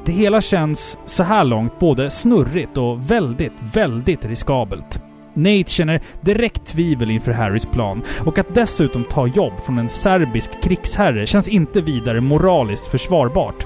Det 0.05 0.11
hela 0.11 0.41
känns 0.41 0.97
så 1.05 1.23
här 1.23 1.43
långt 1.43 1.79
både 1.79 2.09
snurrigt 2.09 2.77
och 2.77 3.11
väldigt, 3.11 3.53
väldigt 3.73 4.25
riskabelt. 4.25 5.03
Nate 5.33 5.71
känner 5.71 6.01
direkt 6.21 6.65
tvivel 6.65 7.11
inför 7.11 7.31
Harrys 7.31 7.65
plan 7.65 8.01
och 8.25 8.39
att 8.39 8.55
dessutom 8.55 9.03
ta 9.03 9.27
jobb 9.27 9.53
från 9.65 9.79
en 9.79 9.89
serbisk 9.89 10.63
krigsherre 10.63 11.25
känns 11.25 11.47
inte 11.47 11.81
vidare 11.81 12.21
moraliskt 12.21 12.87
försvarbart. 12.87 13.65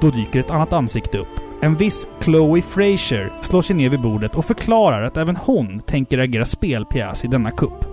Då 0.00 0.10
dyker 0.10 0.40
ett 0.40 0.50
annat 0.50 0.72
ansikte 0.72 1.18
upp. 1.18 1.40
En 1.60 1.74
viss 1.74 2.06
Chloe 2.20 2.62
Fraser 2.62 3.32
slår 3.40 3.62
sig 3.62 3.76
ner 3.76 3.88
vid 3.88 4.00
bordet 4.00 4.34
och 4.34 4.44
förklarar 4.44 5.02
att 5.02 5.16
även 5.16 5.36
hon 5.36 5.80
tänker 5.80 6.18
agera 6.18 6.44
spelpjäs 6.44 7.24
i 7.24 7.28
denna 7.28 7.50
kupp. 7.50 7.84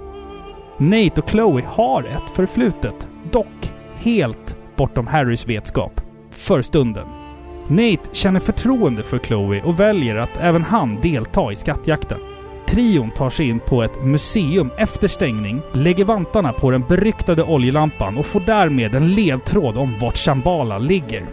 Nate 0.78 1.22
och 1.22 1.30
Chloe 1.30 1.64
har 1.68 2.04
ett 2.04 2.30
förflutet, 2.36 3.08
dock 3.32 3.74
helt 3.96 4.58
bortom 4.76 5.08
Harrys 5.08 5.48
vetskap. 5.48 6.02
För 6.32 6.62
stunden. 6.62 7.08
Nate 7.68 8.10
känner 8.12 8.40
förtroende 8.40 9.04
för 9.04 9.20
Chloe 9.20 9.62
och 9.62 9.80
väljer 9.80 10.16
att 10.16 10.38
även 10.40 10.64
han 10.64 11.02
delta 11.02 11.52
i 11.52 11.56
skattjakten. 11.56 12.20
Trion 12.76 13.12
tar 13.12 13.30
sig 13.30 13.50
in 13.50 13.60
på 13.60 13.84
ett 13.84 14.04
museum 14.04 14.70
efter 14.78 15.08
stängning, 15.08 15.62
lägger 15.72 16.06
vantarna 16.06 16.54
på 16.54 16.72
den 16.72 16.82
beryktade 16.82 17.44
oljelampan 17.44 18.18
och 18.18 18.26
får 18.26 18.40
därmed 18.40 18.96
en 18.96 19.14
ledtråd 19.14 19.78
om 19.78 19.94
vart 20.00 20.18
Shambhala 20.18 20.78
ligger. 20.78 21.26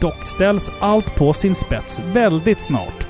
Dock 0.00 0.22
ställs 0.24 0.70
allt 0.80 1.14
på 1.16 1.32
sin 1.32 1.54
spets 1.54 2.02
väldigt 2.12 2.60
snart. 2.60 3.08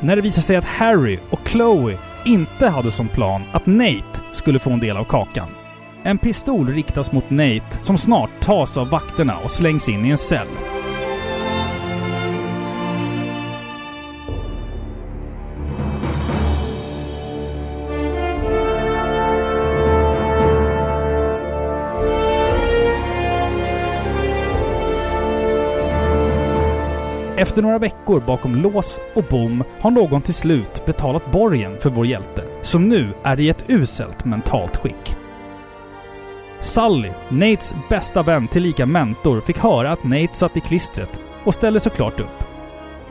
När 0.00 0.16
det 0.16 0.22
visar 0.22 0.42
sig 0.42 0.56
att 0.56 0.64
Harry 0.64 1.18
och 1.30 1.48
Chloe 1.48 1.98
inte 2.26 2.68
hade 2.68 2.90
som 2.90 3.08
plan 3.08 3.42
att 3.52 3.66
Nate 3.66 4.20
skulle 4.32 4.58
få 4.58 4.70
en 4.70 4.80
del 4.80 4.96
av 4.96 5.04
kakan. 5.04 5.48
En 6.02 6.18
pistol 6.18 6.68
riktas 6.68 7.12
mot 7.12 7.30
Nate 7.30 7.78
som 7.80 7.98
snart 7.98 8.30
tas 8.40 8.76
av 8.76 8.90
vakterna 8.90 9.36
och 9.44 9.50
slängs 9.50 9.88
in 9.88 10.04
i 10.04 10.10
en 10.10 10.18
cell. 10.18 10.77
Efter 27.38 27.62
några 27.62 27.78
veckor 27.78 28.20
bakom 28.20 28.56
lås 28.56 29.00
och 29.14 29.24
bom 29.30 29.64
har 29.80 29.90
någon 29.90 30.22
till 30.22 30.34
slut 30.34 30.86
betalat 30.86 31.32
borgen 31.32 31.78
för 31.80 31.90
vår 31.90 32.06
hjälte, 32.06 32.44
som 32.62 32.88
nu 32.88 33.14
är 33.24 33.40
i 33.40 33.48
ett 33.48 33.64
uselt 33.68 34.24
mentalt 34.24 34.76
skick. 34.76 35.16
Sally, 36.60 37.10
Nates 37.28 37.74
bästa 37.88 38.22
vän 38.22 38.48
tillika 38.48 38.86
mentor, 38.86 39.40
fick 39.40 39.58
höra 39.58 39.92
att 39.92 40.04
Nate 40.04 40.34
satt 40.34 40.56
i 40.56 40.60
klistret 40.60 41.20
och 41.44 41.54
ställde 41.54 41.80
såklart 41.80 42.20
upp. 42.20 42.44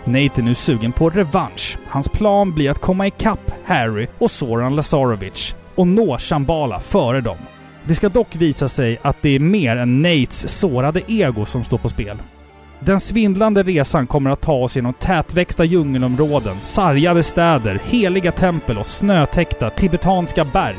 Nate 0.04 0.42
är 0.42 0.44
nu 0.44 0.56
sugen 0.56 0.92
på 0.92 1.10
revansch. 1.10 1.78
Hans 1.88 2.10
plan 2.10 2.54
blir 2.54 2.70
att 2.70 2.80
komma 2.80 3.08
ikapp 3.08 3.52
Harry 3.66 4.08
och 4.18 4.32
Soran 4.32 4.76
Lazarovic 4.76 5.56
och 5.76 5.88
nå 5.88 6.18
Shambhala 6.18 6.80
före 6.80 7.22
dem. 7.22 7.38
Det 7.86 7.96
ska 7.96 8.10
dock 8.10 8.36
visa 8.36 8.68
sig 8.68 9.00
att 9.02 9.18
det 9.22 9.30
är 9.30 9.40
mer 9.40 9.78
än 9.78 10.02
Nates 10.02 10.60
sårade 10.60 11.02
ego 11.08 11.46
som 11.46 11.64
står 11.64 11.78
på 11.78 11.90
spel. 11.90 12.18
Den 12.80 13.00
svindlande 13.00 13.64
resan 13.64 14.08
kommer 14.08 14.30
att 14.30 14.42
ta 14.42 14.54
oss 14.54 14.76
genom 14.76 14.94
tätväxta 14.94 15.64
djungelområden, 15.64 16.62
sargade 16.62 17.24
städer, 17.24 17.82
heliga 17.86 18.32
tempel 18.32 18.78
och 18.78 18.88
snötäckta 18.88 19.70
tibetanska 19.70 20.46
berg. 20.46 20.78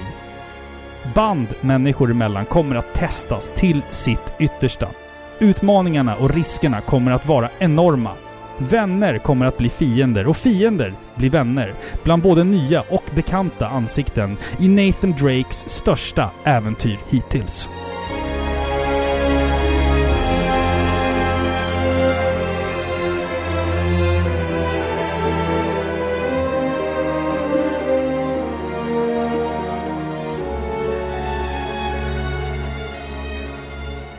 Band 1.14 1.48
människor 1.60 2.10
emellan 2.10 2.44
kommer 2.44 2.76
att 2.76 2.94
testas 2.94 3.52
till 3.56 3.82
sitt 3.90 4.32
yttersta. 4.38 4.88
Utmaningarna 5.38 6.16
och 6.16 6.34
riskerna 6.34 6.80
kommer 6.80 7.12
att 7.12 7.26
vara 7.26 7.48
enorma. 7.58 8.10
Vänner 8.58 9.18
kommer 9.18 9.46
att 9.46 9.58
bli 9.58 9.68
fiender 9.68 10.26
och 10.26 10.36
fiender 10.36 10.94
blir 11.14 11.30
vänner 11.30 11.72
bland 12.04 12.22
både 12.22 12.44
nya 12.44 12.80
och 12.80 13.04
bekanta 13.14 13.68
ansikten 13.68 14.36
i 14.58 14.68
Nathan 14.68 15.12
Drakes 15.12 15.68
största 15.68 16.30
äventyr 16.44 16.98
hittills. 17.08 17.68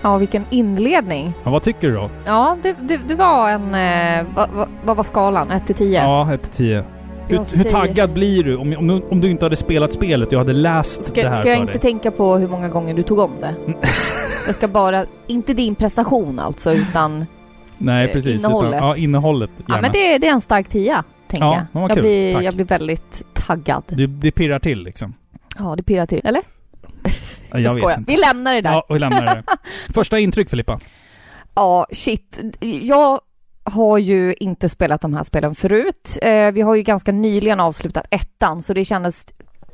Ja, 0.01 0.18
vilken 0.18 0.46
inledning. 0.50 1.34
Ja, 1.44 1.51
vad 1.51 1.63
tycker 1.63 1.88
du 1.88 1.94
då? 1.94 2.10
Ja, 2.25 2.58
det, 2.63 2.75
det, 2.82 3.00
det 3.08 3.15
var 3.15 3.50
en... 3.50 3.75
Eh, 3.75 4.25
vad, 4.36 4.50
vad, 4.50 4.68
vad 4.86 4.98
var 4.98 5.03
skalan? 5.03 5.51
1 5.51 5.65
till 5.65 5.75
10? 5.75 6.01
Ja, 6.03 6.34
1 6.34 6.41
till 6.41 6.51
10. 6.51 6.75
Hur, 6.75 6.84
Jag 7.36 7.39
hur 7.39 7.46
säger- 7.46 7.70
taggad 7.70 8.13
blir 8.13 8.44
du 8.44 8.56
om, 8.58 8.75
om, 8.77 8.88
du- 8.88 9.01
om 9.10 9.22
du 9.22 9.29
inte 9.29 9.46
hade 9.46 9.56
spelat 9.56 9.94
spelet 9.94 10.27
och 10.27 10.34
jag 10.34 10.39
hade 10.39 10.53
läst 10.53 11.03
Ska, 11.03 11.22
det 11.24 11.29
här 11.29 11.39
ska 11.39 11.50
jag 11.50 11.58
för 11.58 11.62
inte 11.62 11.74
dig? 11.74 11.82
tänka 11.82 12.12
på 12.12 12.38
hur 12.38 12.48
många 12.48 12.70
gånger 12.70 12.94
du 12.94 13.03
tog 13.03 13.20
om 13.20 13.32
det? 13.41 13.53
jag 14.46 14.56
ska 14.56 14.68
bara... 14.68 15.06
Inte 15.27 15.53
din 15.53 15.75
prestation 15.75 16.39
alltså, 16.39 16.74
utan... 16.74 17.25
Nej, 17.77 18.08
eh, 18.08 18.13
precis. 18.13 18.39
innehållet. 18.46 18.74
Utan, 18.77 18.88
ja, 18.88 18.96
innehållet. 18.96 19.50
Ja, 19.58 19.63
Gärna. 19.68 19.82
men 19.82 19.91
det, 19.91 20.18
det 20.18 20.27
är 20.27 20.32
en 20.34 20.41
stark 20.41 20.70
tia, 20.70 21.03
tänker 21.27 21.46
Ja, 21.48 21.56
jag. 21.74 21.82
vad 21.82 21.89
Jag 21.89 21.96
kul. 21.96 22.01
blir, 22.03 22.34
Tack. 22.34 22.44
jag 22.44 22.53
blir 22.56 22.65
väldigt 22.65 23.24
taggad. 23.34 23.84
Du, 23.88 24.08
det 24.08 24.32
pirrar 24.32 24.60
till 24.60 24.84
liksom. 24.84 25.13
Ja, 25.60 25.75
det 25.75 25.84
pirrar 25.84 26.06
till. 26.06 26.22
Eller? 26.24 26.41
Ja, 27.51 27.60
Jag, 27.60 27.88
vet 27.88 27.98
inte. 27.98 28.12
Vi 28.12 28.18
lämnar 28.18 28.53
det 28.53 28.62
där. 28.62 28.72
Ja, 28.72 28.86
vi 28.89 29.00
lämnar 29.00 29.25
det. 29.25 29.44
Första 29.94 30.20
intryck 30.20 30.50
Filippa? 30.50 30.79
Ja, 31.56 31.86
shit. 31.91 32.39
Jag 32.82 33.20
har 33.63 33.98
ju 33.98 34.34
inte 34.39 34.70
spelat 34.70 35.01
de 35.01 35.13
här 35.13 35.24
spelen 35.24 35.56
förut. 35.56 36.18
Eh, 36.22 36.51
vi 36.51 36.62
har 36.62 36.75
ju 36.75 36.84
ganska 36.84 37.12
nyligen 37.12 37.60
avslutat 37.60 38.06
ettan, 38.12 38.62
så 38.62 38.74
det 38.74 38.86
kändes 38.86 39.25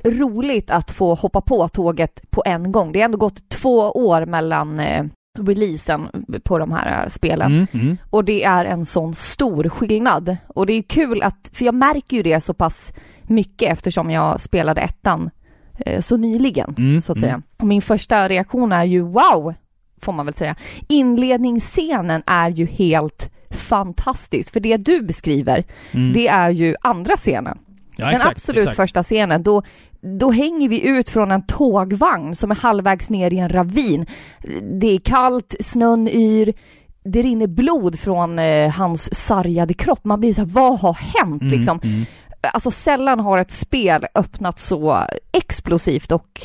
roligt 0.04 0.70
att 0.70 0.92
få 0.92 1.16
hoppa 1.16 1.42
på 1.42 1.68
tåget 1.68 2.32
på 2.32 2.44
en 2.46 2.72
gång. 2.72 2.92
Det 2.92 3.00
har 3.00 3.06
ändå 3.06 3.18
gått 3.18 3.50
två 3.50 3.92
år 3.92 4.26
mellan 4.26 4.80
eh, 4.80 5.06
releasen 5.38 6.08
på 6.44 6.58
de 6.60 6.72
här 6.72 7.04
eh, 7.04 7.10
spelen. 7.10 7.52
Mm, 7.52 7.68
mm. 7.74 7.98
Och 8.10 8.26
det 8.26 8.44
är 8.44 8.66
en 8.66 8.86
sån 8.86 9.16
stor 9.16 9.70
skillnad. 9.70 10.38
Och 10.48 10.66
det 10.66 10.74
är 10.74 10.82
kul 10.82 11.24
att, 11.24 11.50
för 11.54 11.66
jag 11.66 11.76
märker 11.76 12.18
ju 12.18 12.24
det 12.24 12.42
så 12.42 12.54
pass 12.54 12.94
mycket 13.24 13.72
eftersom 13.72 14.12
jag 14.12 14.42
spelade 14.42 14.82
ettan 14.82 15.30
så 16.02 16.18
nyligen, 16.18 16.76
Mm, 16.78 17.02
så 17.02 17.12
att 17.12 17.18
säga. 17.20 17.42
Och 17.58 17.68
min 17.68 17.82
första 17.82 18.30
reaktion 18.30 18.72
är 18.72 18.84
ju 18.86 19.02
wow, 19.02 19.54
får 20.02 20.14
man 20.14 20.26
väl 20.26 20.36
säga. 20.36 20.56
Inledningsscenen 20.90 22.24
är 22.26 22.50
ju 22.50 22.66
helt 22.66 23.32
fantastisk, 23.52 24.54
för 24.54 24.60
det 24.60 24.78
du 24.78 25.02
beskriver, 25.02 25.64
Mm. 25.92 26.14
det 26.14 26.28
är 26.28 26.50
ju 26.50 26.76
andra 26.82 27.16
scenen. 27.18 27.58
ja, 27.98 28.06
Den 28.06 28.16
exakt, 28.16 28.32
absolut 28.38 28.60
exakt. 28.62 28.76
första 28.76 29.04
scenen, 29.04 29.44
då, 29.44 29.64
då 30.20 30.32
hänger 30.32 30.70
vi 30.70 30.82
ut 30.88 31.10
från 31.10 31.32
en 31.32 31.42
tågvagn 31.42 32.36
som 32.36 32.52
är 32.52 32.56
halvvägs 32.56 33.10
ner 33.10 33.34
i 33.34 33.38
en 33.38 33.50
ravin. 33.50 34.06
Det 34.80 34.88
är 34.96 35.00
kallt, 35.00 35.56
snön 35.60 36.08
yr, 36.08 36.54
det 37.04 37.22
rinner 37.22 37.48
blod 37.48 38.00
från 38.00 38.40
eh, 38.40 38.70
hans 38.72 39.16
sargade 39.16 39.74
kropp. 39.74 40.06
Man 40.06 40.20
blir 40.20 40.34
så 40.34 40.42
här, 40.42 40.48
vad 40.48 40.80
har 40.80 40.94
hänt 40.94 41.42
Mm, 41.42 41.54
liksom? 41.58 41.80
Alltså 42.50 42.72
sällan 42.72 43.20
har 43.20 43.38
ett 43.38 43.52
spel 43.52 44.06
öppnat 44.16 44.60
så 44.60 44.98
explosivt 45.32 46.12
och 46.12 46.42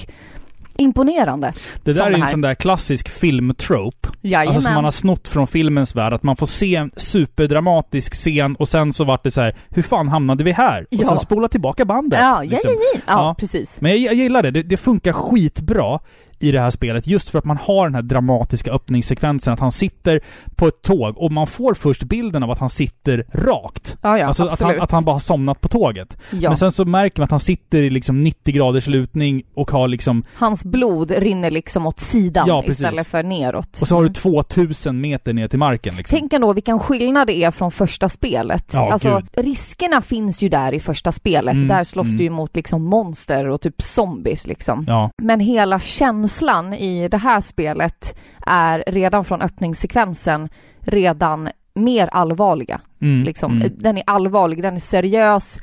imponerande. 0.76 1.52
Det 1.84 1.92
där 1.92 1.92
som 1.92 2.06
är 2.06 2.10
det 2.10 2.16
ju 2.16 2.22
en 2.22 2.28
sån 2.30 2.40
där 2.40 2.54
klassisk 2.54 3.08
filmtrope. 3.08 4.08
Jajamän. 4.22 4.48
Alltså 4.48 4.62
som 4.62 4.74
man 4.74 4.84
har 4.84 4.90
snott 4.90 5.28
från 5.28 5.46
filmens 5.46 5.96
värld. 5.96 6.12
Att 6.12 6.22
man 6.22 6.36
får 6.36 6.46
se 6.46 6.74
en 6.76 6.90
superdramatisk 6.96 8.14
scen 8.14 8.56
och 8.56 8.68
sen 8.68 8.92
så 8.92 9.04
vart 9.04 9.24
det 9.24 9.30
så 9.30 9.40
här: 9.40 9.56
hur 9.68 9.82
fan 9.82 10.08
hamnade 10.08 10.44
vi 10.44 10.52
här? 10.52 10.82
Och 10.82 10.86
Ja. 10.90 11.08
sen 11.08 11.18
spola 11.18 11.48
tillbaka 11.48 11.84
bandet. 11.84 12.20
ja, 12.20 12.44
ja, 12.44 12.50
liksom. 12.50 12.70
ja, 12.70 12.80
ja, 12.94 13.00
ja, 13.06 13.12
Ja. 13.12 13.34
precis. 13.38 13.80
Men 13.80 13.90
jag, 13.90 14.00
jag 14.00 14.14
gillar 14.14 14.42
det. 14.42 14.50
det. 14.50 14.62
Det 14.62 14.76
funkar 14.76 15.12
skitbra 15.12 15.98
i 16.40 16.52
det 16.52 16.60
här 16.60 16.70
spelet 16.70 17.06
just 17.06 17.28
för 17.28 17.38
att 17.38 17.44
man 17.44 17.56
har 17.56 17.86
den 17.86 17.94
här 17.94 18.02
dramatiska 18.02 18.70
öppningssekvensen. 18.70 19.52
Att 19.52 19.60
han 19.60 19.72
sitter 19.72 20.20
på 20.56 20.68
ett 20.68 20.82
tåg 20.82 21.18
och 21.18 21.32
man 21.32 21.46
får 21.46 21.74
först 21.74 22.02
bilden 22.02 22.42
av 22.42 22.50
att 22.50 22.58
han 22.58 22.70
sitter 22.70 23.24
rakt. 23.32 23.96
Ja, 24.02 24.18
ja, 24.18 24.26
alltså 24.26 24.46
att 24.46 24.60
han, 24.60 24.80
att 24.80 24.90
han 24.90 25.04
bara 25.04 25.14
har 25.14 25.20
somnat 25.20 25.60
på 25.60 25.68
tåget. 25.68 26.16
ja. 26.30 26.50
Men 26.50 26.56
sen 26.56 26.72
så 26.72 26.84
märker 26.84 27.20
man 27.20 27.24
att 27.24 27.30
han 27.30 27.40
sitter 27.40 27.82
i 27.82 27.90
liksom 27.90 28.20
90 28.20 28.54
graders 28.54 28.86
lutning 28.86 29.42
och 29.54 29.70
har 29.70 29.88
liksom... 29.88 30.24
Hans 30.34 30.64
blod 30.64 31.10
rinner 31.10 31.50
liksom 31.50 31.86
åt 31.86 32.00
sidan 32.00 32.48
Ja, 32.48 32.64
istället 32.66 33.06
för 33.06 33.22
neråt. 33.22 33.78
Och 33.80 33.88
så 33.88 33.94
har 33.94 34.02
du 34.02 34.08
2000 34.08 35.00
meter 35.00 35.32
ner 35.32 35.48
till 35.48 35.58
marken 35.58 35.96
liksom. 35.96 36.18
Tänk 36.18 36.32
ändå 36.32 36.52
vilken 36.52 36.78
skillnad 36.78 37.26
det 37.26 37.44
är 37.44 37.50
från 37.50 37.70
första 37.70 38.08
spelet. 38.08 38.70
Ja, 38.72 38.92
alltså, 38.92 39.22
gud. 39.34 39.46
riskerna 39.46 40.02
finns 40.02 40.42
ju 40.42 40.48
där 40.48 40.74
i 40.74 40.80
första 40.80 41.12
spelet. 41.12 41.54
Mm, 41.54 41.68
där 41.68 41.84
slåss 41.84 42.06
mm. 42.06 42.18
du 42.18 42.24
ju 42.24 42.30
mot 42.30 42.56
liksom 42.56 42.84
monster 42.84 43.48
och 43.48 43.60
typ 43.60 43.82
zombies 43.82 44.46
liksom. 44.46 44.84
Ja. 44.88 45.10
Men 45.22 45.40
hela 45.40 45.80
känslan 45.80 46.29
i 46.74 47.08
det 47.08 47.16
här 47.16 47.40
spelet 47.40 48.18
är 48.46 48.84
redan 48.86 49.24
från 49.24 49.42
öppningssekvensen 49.42 50.48
redan 50.80 51.48
mer 51.74 52.08
allvarliga. 52.12 52.80
Mm, 53.00 53.24
Liksom. 53.24 53.52
mm. 53.52 53.72
Den 53.76 53.98
är 53.98 54.04
allvarlig, 54.06 54.62
den 54.62 54.74
är 54.74 54.80
seriös. 54.80 55.58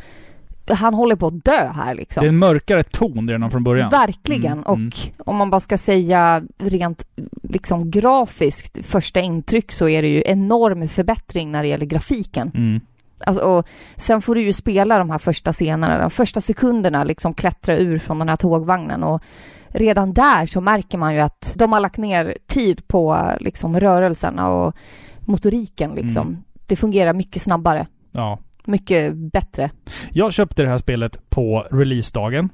Han 0.70 0.94
håller 0.94 1.16
på 1.16 1.28
att 1.28 1.46
dö 1.46 1.72
här 1.76 1.96
liksom. 1.96 2.22
Det 2.22 2.28
är 2.28 2.30
en 2.30 2.38
mörkare 2.38 2.84
ton 2.84 3.30
redan 3.30 3.52
från 3.52 3.64
början. 3.64 3.90
Verkligen. 3.90 4.52
Mm, 4.52 4.64
och 4.64 4.76
mm. 4.76 4.92
om 5.18 5.36
man 5.36 5.50
bara 5.50 5.60
ska 5.60 5.78
säga 5.78 6.44
rent 6.58 7.04
liksom 7.44 7.92
grafiskt, 7.92 8.86
första 8.86 9.20
intryck 9.20 9.72
så 9.72 9.90
är 9.90 10.02
det 10.02 10.08
ju 10.08 10.24
enorm 10.26 10.88
förbättring 10.88 11.52
när 11.52 11.64
det 11.64 11.70
gäller 11.70 11.86
grafiken. 11.86 12.52
Mm. 12.56 12.82
Alltså, 13.26 13.44
och 13.44 13.68
sen 13.96 14.22
får 14.22 14.36
du 14.36 14.42
ju 14.42 14.54
spela 14.54 14.98
de 14.98 15.10
här 15.10 15.18
första 15.18 15.54
scenerna, 15.54 16.00
de 16.00 16.10
första 16.10 16.42
sekunderna 16.42 17.04
liksom 17.04 17.34
klättra 17.34 17.78
ur 17.78 17.98
från 17.98 18.20
den 18.20 18.30
här 18.30 18.36
tågvagnen 18.36 19.04
och 19.04 19.22
redan 19.78 20.14
där 20.14 20.46
så 20.46 20.62
märker 20.62 20.98
man 20.98 21.14
ju 21.14 21.20
att 21.20 21.54
de 21.56 21.74
har 21.74 21.80
lagt 21.80 21.98
ner 21.98 22.38
tid 22.48 22.88
på 22.88 23.32
liksom 23.40 23.80
rörelserna 23.80 24.50
och 24.50 24.76
motoriken 25.20 25.92
liksom. 25.96 26.28
Mm. 26.28 26.40
Det 26.68 26.76
fungerar 26.76 27.14
mycket 27.14 27.42
snabbare, 27.42 27.88
Ja. 28.12 28.40
mycket 28.66 29.14
bättre. 29.16 29.70
Jag 30.12 30.34
köpte 30.34 30.64
det 30.64 30.70
här 30.70 30.78
spelet 30.78 31.30
på 31.30 31.68
releasedagen. 31.72 32.50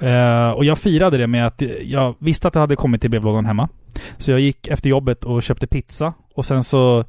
Eh, 0.00 0.50
och 0.50 0.64
jag 0.64 0.78
firade 0.78 1.16
det 1.18 1.26
med 1.26 1.46
att 1.46 1.62
jag 1.84 2.14
visste 2.18 2.48
att 2.48 2.54
det 2.54 2.60
hade 2.60 2.76
kommit 2.76 3.00
till 3.00 3.10
brevlådan 3.10 3.44
hemma. 3.46 3.68
Så 4.18 4.30
jag 4.30 4.40
gick 4.40 4.66
efter 4.66 4.90
jobbet 4.90 5.24
och 5.24 5.42
köpte 5.42 5.66
pizza. 5.66 6.14
Och 6.34 6.46
sen 6.46 6.64
så 6.64 7.04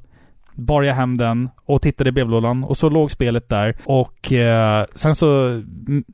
bar 0.56 0.84
jag 0.84 0.96
hem 0.96 1.18
den 1.18 1.50
och 1.66 1.82
tittade 1.82 2.10
i 2.10 2.12
brevlådan 2.12 2.64
och 2.64 2.78
så 2.78 2.90
låg 2.90 3.12
spelet 3.12 3.50
där. 3.50 3.78
Och 3.86 4.34
eh, 4.34 4.86
sen 4.96 5.16
så 5.16 5.62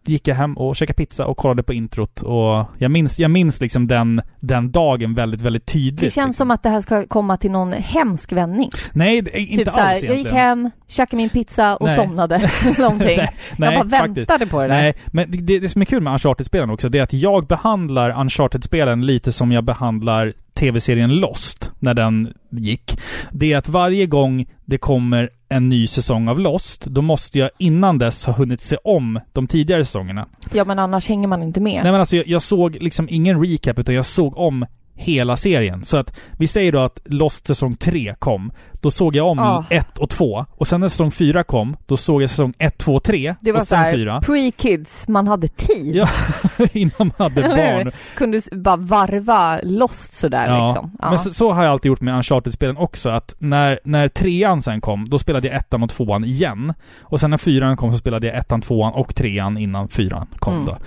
gick 0.05 0.27
jag 0.27 0.35
hem 0.35 0.57
och 0.57 0.75
käkade 0.75 0.97
pizza 0.97 1.25
och 1.25 1.37
kollade 1.37 1.63
på 1.63 1.73
introt. 1.73 2.21
Och 2.21 2.65
jag 2.77 2.91
minns, 2.91 3.19
jag 3.19 3.31
minns 3.31 3.61
liksom 3.61 3.87
den, 3.87 4.21
den 4.39 4.71
dagen 4.71 5.13
väldigt, 5.13 5.41
väldigt 5.41 5.65
tydligt. 5.65 5.99
Det 5.99 6.09
känns 6.09 6.15
liksom. 6.15 6.33
som 6.33 6.51
att 6.51 6.63
det 6.63 6.69
här 6.69 6.81
ska 6.81 7.07
komma 7.07 7.37
till 7.37 7.51
någon 7.51 7.73
hemsk 7.73 8.31
vändning. 8.31 8.69
Nej, 8.93 9.21
det 9.21 9.39
inte 9.39 9.57
typ 9.57 9.67
alls 9.67 9.75
så 9.75 9.81
här, 9.81 9.89
egentligen. 9.89 10.17
jag 10.17 10.23
gick 10.23 10.33
hem, 10.33 10.71
käkade 10.87 11.17
min 11.17 11.29
pizza 11.29 11.75
och 11.75 11.87
Nej. 11.87 11.95
somnade. 11.95 12.49
Någonting. 12.79 13.17
nej, 13.17 13.29
jag 13.57 13.87
bara 13.87 13.99
faktiskt. 13.99 14.17
väntade 14.29 14.45
på 14.45 14.61
det 14.61 14.67
där. 14.67 14.81
Nej, 14.81 14.93
men 15.07 15.31
det, 15.31 15.59
det 15.59 15.69
som 15.69 15.81
är 15.81 15.85
kul 15.85 16.01
med 16.01 16.13
Uncharted-spelen 16.13 16.69
också, 16.69 16.89
det 16.89 16.99
är 16.99 17.03
att 17.03 17.13
jag 17.13 17.47
behandlar 17.47 18.21
Uncharted-spelen 18.21 19.05
lite 19.05 19.31
som 19.31 19.51
jag 19.51 19.63
behandlar 19.63 20.33
tv-serien 20.53 21.15
Lost, 21.15 21.71
när 21.79 21.93
den 21.93 22.33
gick. 22.49 22.99
Det 23.31 23.53
är 23.53 23.57
att 23.57 23.69
varje 23.69 24.05
gång 24.05 24.45
det 24.65 24.77
kommer 24.77 25.29
en 25.49 25.69
ny 25.69 25.87
säsong 25.87 26.27
av 26.27 26.39
Lost, 26.39 26.85
då 26.85 27.01
måste 27.01 27.39
jag 27.39 27.49
innan 27.57 27.97
dess 27.97 28.25
ha 28.25 28.33
hunnit 28.33 28.61
se 28.61 28.77
om 28.83 29.19
de 29.33 29.47
tidigare 29.47 29.85
säsongerna. 29.85 30.27
Ja 30.53 30.65
men 30.65 30.79
annars 30.79 31.09
hänger 31.09 31.27
man 31.27 31.43
inte 31.43 31.61
med. 31.61 31.83
Nej 31.83 31.91
men 31.91 31.99
alltså 31.99 32.15
jag, 32.15 32.27
jag 32.27 32.41
såg 32.41 32.75
liksom 32.75 33.07
ingen 33.09 33.45
recap, 33.45 33.79
utan 33.79 33.95
jag 33.95 34.05
såg 34.05 34.37
om 34.37 34.65
hela 34.95 35.35
serien. 35.35 35.83
Så 35.85 35.97
att 35.97 36.13
vi 36.37 36.47
säger 36.47 36.71
då 36.71 36.79
att 36.79 36.99
Lost 37.05 37.47
säsong 37.47 37.75
3 37.75 38.15
kom. 38.19 38.51
Då 38.81 38.91
såg 38.91 39.15
jag 39.15 39.27
om 39.27 39.39
Ah. 39.39 39.63
1 39.69 39.97
och 39.97 40.09
2. 40.09 40.45
Och 40.51 40.67
sen 40.67 40.81
när 40.81 40.87
säsong 40.89 41.11
4 41.11 41.43
kom, 41.43 41.77
då 41.85 41.97
såg 41.97 42.21
jag 42.23 42.29
säsong 42.29 42.53
1, 42.57 42.77
2, 42.77 42.99
3. 42.99 43.35
det 43.41 43.51
var 43.51 43.59
och 43.61 43.67
sen 43.67 43.79
här, 43.79 43.93
4. 43.93 44.21
pre-kids, 44.21 45.05
man 45.07 45.27
hade 45.27 45.47
tid. 45.47 45.95
Ja, 45.95 46.07
innan 46.73 46.91
man 46.97 47.11
hade 47.17 47.41
barn. 47.41 47.91
Kunde 48.15 48.39
bara 48.51 48.75
varva 48.77 49.59
lost 49.63 50.13
sådär 50.13 50.45
Ja. 50.47 50.65
liksom. 50.67 50.91
Ja. 51.01 51.09
Men 51.09 51.19
så, 51.19 51.33
så 51.33 51.51
har 51.51 51.63
jag 51.63 51.71
alltid 51.71 51.89
gjort 51.89 52.01
med 52.01 52.15
Uncharted-spelen 52.15 52.77
också, 52.77 53.09
att 53.09 53.35
när, 53.39 53.79
när 53.83 54.07
trean 54.07 54.61
sen 54.61 54.81
kom, 54.81 55.09
då 55.09 55.19
spelade 55.19 55.47
jag 55.47 55.55
ettan 55.57 55.83
och 55.83 55.89
tvåan 55.89 56.23
igen. 56.23 56.73
Och 57.01 57.19
sen 57.19 57.29
när 57.29 57.37
fyran 57.37 57.77
kom 57.77 57.91
så 57.91 57.97
spelade 57.97 58.27
jag 58.27 58.35
ettan, 58.37 58.61
tvåan 58.61 58.93
och 58.93 59.15
trean 59.15 59.57
innan 59.57 59.87
fyran 59.87 60.27
kom 60.39 60.53
Mm. 60.53 60.65
då. 60.65 60.77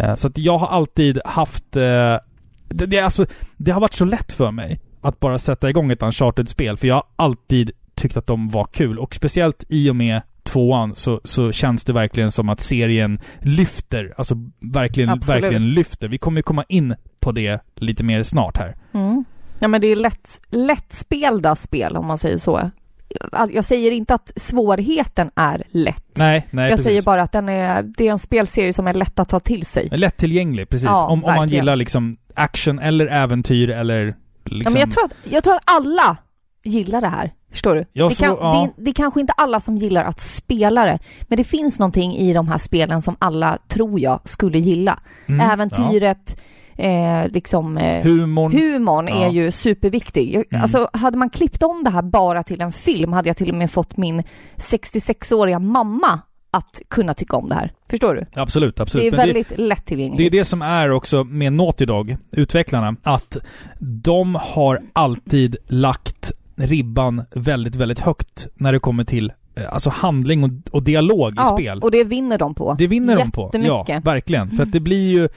Eh, 0.00 0.14
så 0.14 0.26
att 0.26 0.38
jag 0.38 0.58
har 0.58 0.68
alltid 0.68 1.20
haft... 1.24 1.76
Eh, 1.76 1.82
det, 2.70 2.86
det, 2.86 2.98
alltså, 3.00 3.26
det 3.56 3.70
har 3.70 3.80
varit 3.80 3.94
så 3.94 4.04
lätt 4.04 4.32
för 4.32 4.50
mig 4.50 4.80
att 5.00 5.20
bara 5.20 5.38
sätta 5.38 5.70
igång 5.70 5.90
ett 5.90 6.02
Uncharted-spel, 6.02 6.76
för 6.76 6.86
jag 6.86 6.94
har 6.94 7.06
alltid 7.16 7.70
tyckt 7.94 8.16
att 8.16 8.26
de 8.26 8.48
var 8.50 8.64
kul. 8.64 8.98
Och 8.98 9.14
speciellt 9.14 9.64
i 9.68 9.90
och 9.90 9.96
med 9.96 10.22
tvåan 10.42 10.94
så, 10.94 11.20
så 11.24 11.52
känns 11.52 11.84
det 11.84 11.92
verkligen 11.92 12.32
som 12.32 12.48
att 12.48 12.60
serien 12.60 13.20
lyfter. 13.38 14.14
Alltså 14.16 14.34
verkligen, 14.60 15.10
Absolut. 15.10 15.42
verkligen 15.42 15.70
lyfter. 15.70 16.08
Vi 16.08 16.18
kommer 16.18 16.38
ju 16.38 16.42
komma 16.42 16.64
in 16.68 16.94
på 17.20 17.32
det 17.32 17.60
lite 17.74 18.04
mer 18.04 18.22
snart 18.22 18.56
här. 18.56 18.76
Mm. 18.92 19.24
Ja 19.60 19.68
men 19.68 19.80
det 19.80 19.86
är 19.86 19.96
lätt, 19.96 20.40
lättspelda 20.50 21.56
spel 21.56 21.96
om 21.96 22.06
man 22.06 22.18
säger 22.18 22.36
så. 22.36 22.70
Jag 23.50 23.64
säger 23.64 23.90
inte 23.90 24.14
att 24.14 24.32
svårigheten 24.36 25.30
är 25.36 25.64
lätt. 25.70 26.04
Nej, 26.14 26.46
nej 26.50 26.64
jag 26.64 26.70
precis. 26.70 26.84
säger 26.84 27.02
bara 27.02 27.22
att 27.22 27.32
den 27.32 27.48
är, 27.48 27.82
det 27.82 28.08
är 28.08 28.12
en 28.12 28.18
spelserie 28.18 28.72
som 28.72 28.86
är 28.86 28.94
lätt 28.94 29.18
att 29.18 29.28
ta 29.28 29.40
till 29.40 29.66
sig. 29.66 29.88
Lättillgänglig, 29.92 30.68
precis. 30.68 30.86
Ja, 30.86 31.06
om, 31.06 31.24
om 31.24 31.34
man 31.34 31.48
gillar 31.48 31.76
liksom 31.76 32.16
action 32.34 32.78
eller 32.78 33.06
äventyr 33.06 33.70
eller 33.70 34.16
liksom... 34.44 34.62
Ja, 34.64 34.70
men 34.70 34.80
jag, 34.80 34.90
tror 34.90 35.04
att, 35.04 35.32
jag 35.32 35.44
tror 35.44 35.54
att 35.54 35.62
alla 35.64 36.16
gillar 36.64 37.00
det 37.00 37.08
här. 37.08 37.32
Förstår 37.50 37.74
du? 37.74 37.84
Ja, 37.92 38.08
det, 38.08 38.14
så- 38.14 38.22
kan, 38.22 38.36
ja. 38.40 38.70
det, 38.76 38.82
det 38.84 38.90
är 38.90 38.94
kanske 38.94 39.20
inte 39.20 39.32
alla 39.32 39.60
som 39.60 39.76
gillar 39.76 40.04
att 40.04 40.20
spela 40.20 40.84
det, 40.84 40.98
men 41.22 41.36
det 41.36 41.44
finns 41.44 41.78
någonting 41.78 42.16
i 42.16 42.32
de 42.32 42.48
här 42.48 42.58
spelen 42.58 43.02
som 43.02 43.16
alla, 43.18 43.58
tror 43.68 44.00
jag, 44.00 44.20
skulle 44.24 44.58
gilla. 44.58 44.98
Mm, 45.26 45.50
Äventyret, 45.50 46.40
eh, 46.80 47.28
liksom... 47.28 47.76
ja. 47.76 47.82
Eh, 47.84 48.02
Humorn. 48.04 48.52
Humorn 48.52 49.08
Ja. 49.08 49.14
är 49.26 49.30
ju 49.30 49.50
superviktig. 49.50 50.34
Mm. 50.34 50.62
Alltså, 50.62 50.88
hade 50.92 51.18
man 51.18 51.30
klippt 51.30 51.62
om 51.62 51.84
det 51.84 51.90
här 51.90 52.02
bara 52.02 52.42
till 52.42 52.60
en 52.60 52.72
film 52.72 53.12
hade 53.12 53.28
jag 53.28 53.36
till 53.36 53.48
och 53.50 53.54
med 53.56 53.70
fått 53.70 53.96
min 53.96 54.22
66-åriga 54.56 55.58
mamma 55.58 56.20
att 56.52 56.80
kunna 56.88 57.14
tycka 57.14 57.36
om 57.36 57.48
det 57.48 57.54
här. 57.54 57.72
Förstår 57.90 58.14
du? 58.14 58.40
Absolut, 58.40 58.80
absolut. 58.80 59.02
det 59.02 59.08
är 59.08 59.10
Men 59.10 59.26
väldigt 59.26 59.48
det 59.48 59.54
är 59.62 59.66
lättillgängligt. 59.66 60.32
det 60.32 60.44
som 60.44 60.62
är 60.62 60.90
också 60.90 61.24
med 61.24 61.52
Naughty 61.52 61.84
Dog, 61.86 62.16
utvecklarna, 62.30 62.96
att 63.02 63.36
de 63.80 64.34
har 64.34 64.80
alltid 64.92 65.56
lagt 65.66 66.32
ribban 66.56 67.22
väldigt, 67.34 67.76
väldigt 67.76 68.00
högt 68.00 68.46
när 68.54 68.72
det 68.72 68.78
kommer 68.78 69.04
till 69.04 69.32
eh, 69.54 69.72
alltså 69.74 69.90
handling 69.90 70.44
och, 70.44 70.50
och 70.70 70.82
dialog 70.82 71.32
ja, 71.36 71.44
i 71.44 71.62
spel. 71.62 71.78
och 71.82 71.90
det 71.90 72.04
vinner 72.04 72.38
de 72.38 72.54
på. 72.54 72.74
Det 72.78 72.86
vinner 72.86 73.16
de 73.16 73.30
på. 73.30 73.50
Ja, 73.52 74.00
verkligen. 74.04 74.50
För 74.50 74.62
att 74.62 74.72
det 74.72 74.80
blir 74.80 75.10
ju... 75.10 75.28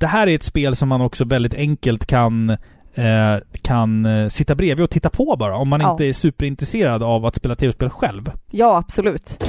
Det 0.00 0.06
här 0.06 0.26
är 0.26 0.34
ett 0.34 0.42
spel 0.42 0.76
som 0.76 0.88
man 0.88 1.00
också 1.00 1.24
väldigt 1.24 1.54
enkelt 1.54 2.06
kan 2.06 2.50
eh, 2.94 3.36
kan 3.62 4.06
eh, 4.06 4.28
sitta 4.28 4.54
bredvid 4.54 4.84
och 4.84 4.90
titta 4.90 5.10
på 5.10 5.36
bara 5.38 5.56
om 5.56 5.68
man 5.68 5.80
Ja. 5.80 5.90
inte 5.90 6.04
är 6.04 6.12
superintresserad 6.12 7.02
av 7.02 7.26
att 7.26 7.34
spela 7.36 7.54
tv-spel 7.54 7.90
själv. 7.90 8.30
Ja, 8.50 8.76
absolut. 8.76 9.44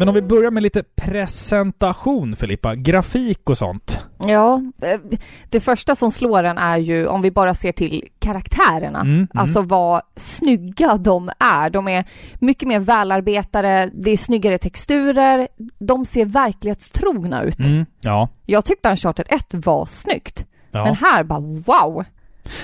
Men 0.00 0.08
om 0.08 0.14
vi 0.14 0.22
börjar 0.22 0.50
med 0.50 0.62
lite 0.62 0.82
presentation 0.82 2.36
Filippa, 2.36 2.74
grafik 2.74 3.50
och 3.50 3.58
sånt. 3.58 4.06
Ja, 4.18 4.62
eh, 4.82 5.00
det 5.48 5.60
första 5.60 5.94
som 5.94 6.10
slår 6.10 6.42
en 6.42 6.58
är 6.58 6.76
ju 6.76 7.06
om 7.06 7.22
vi 7.22 7.30
bara 7.30 7.54
ser 7.54 7.72
till 7.72 8.08
karaktärerna. 8.18 9.00
Mm, 9.00 9.14
mm. 9.14 9.28
Alltså 9.34 9.62
vad 9.62 10.02
snygga 10.16 10.96
de 10.96 11.30
är. 11.38 11.70
De 11.70 11.88
är 11.88 12.04
mycket 12.38 12.68
mer 12.68 12.80
välarbetade, 12.80 13.90
det 13.94 14.10
är 14.10 14.16
snyggare 14.16 14.58
texturer, 14.58 15.48
de 15.78 16.04
ser 16.04 16.24
verklighetstrogna 16.24 17.42
ut. 17.42 17.60
Mm, 17.60 17.86
ja. 18.00 18.28
Jag 18.46 18.64
tyckte 18.64 18.90
Uncharted 18.90 19.26
1 19.28 19.46
var 19.50 19.86
snyggt, 19.86 20.46
ja. 20.70 20.84
men 20.84 20.94
här 20.94 21.22
bara 21.22 21.40
wow! 21.40 22.04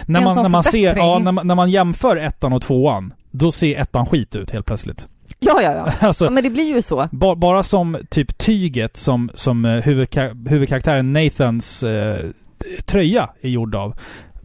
när, 0.07 0.21
man, 0.21 0.37
när, 0.37 0.49
man 0.49 0.65
ser, 0.65 0.97
ja, 0.97 1.19
när, 1.19 1.33
man, 1.33 1.47
när 1.47 1.55
man 1.55 1.71
jämför 1.71 2.17
ettan 2.17 2.53
och 2.53 2.63
tvåan, 2.63 3.13
då 3.31 3.53
ser 3.53 3.81
ettan 3.81 4.07
skit 4.07 4.37
ut 4.37 4.51
helt 4.51 4.67
plötsligt. 4.67 5.09
Ja, 5.39 5.63
ja, 5.63 5.73
ja. 5.73 5.93
alltså, 6.07 6.25
ja 6.25 6.31
men 6.31 6.43
det 6.43 6.51
blir 6.51 6.75
ju 6.75 6.83
så. 6.83 7.09
Ba, 7.13 7.35
bara 7.35 7.63
som 7.63 7.97
typ 8.11 8.39
tyget 8.39 8.97
som, 8.97 9.31
som 9.35 9.65
eh, 9.65 9.83
huvudka, 9.83 10.35
huvudkaraktären 10.49 11.13
Nathans 11.13 11.83
eh, 11.83 12.25
tröja 12.85 13.31
är 13.41 13.49
gjord 13.49 13.75
av. 13.75 13.95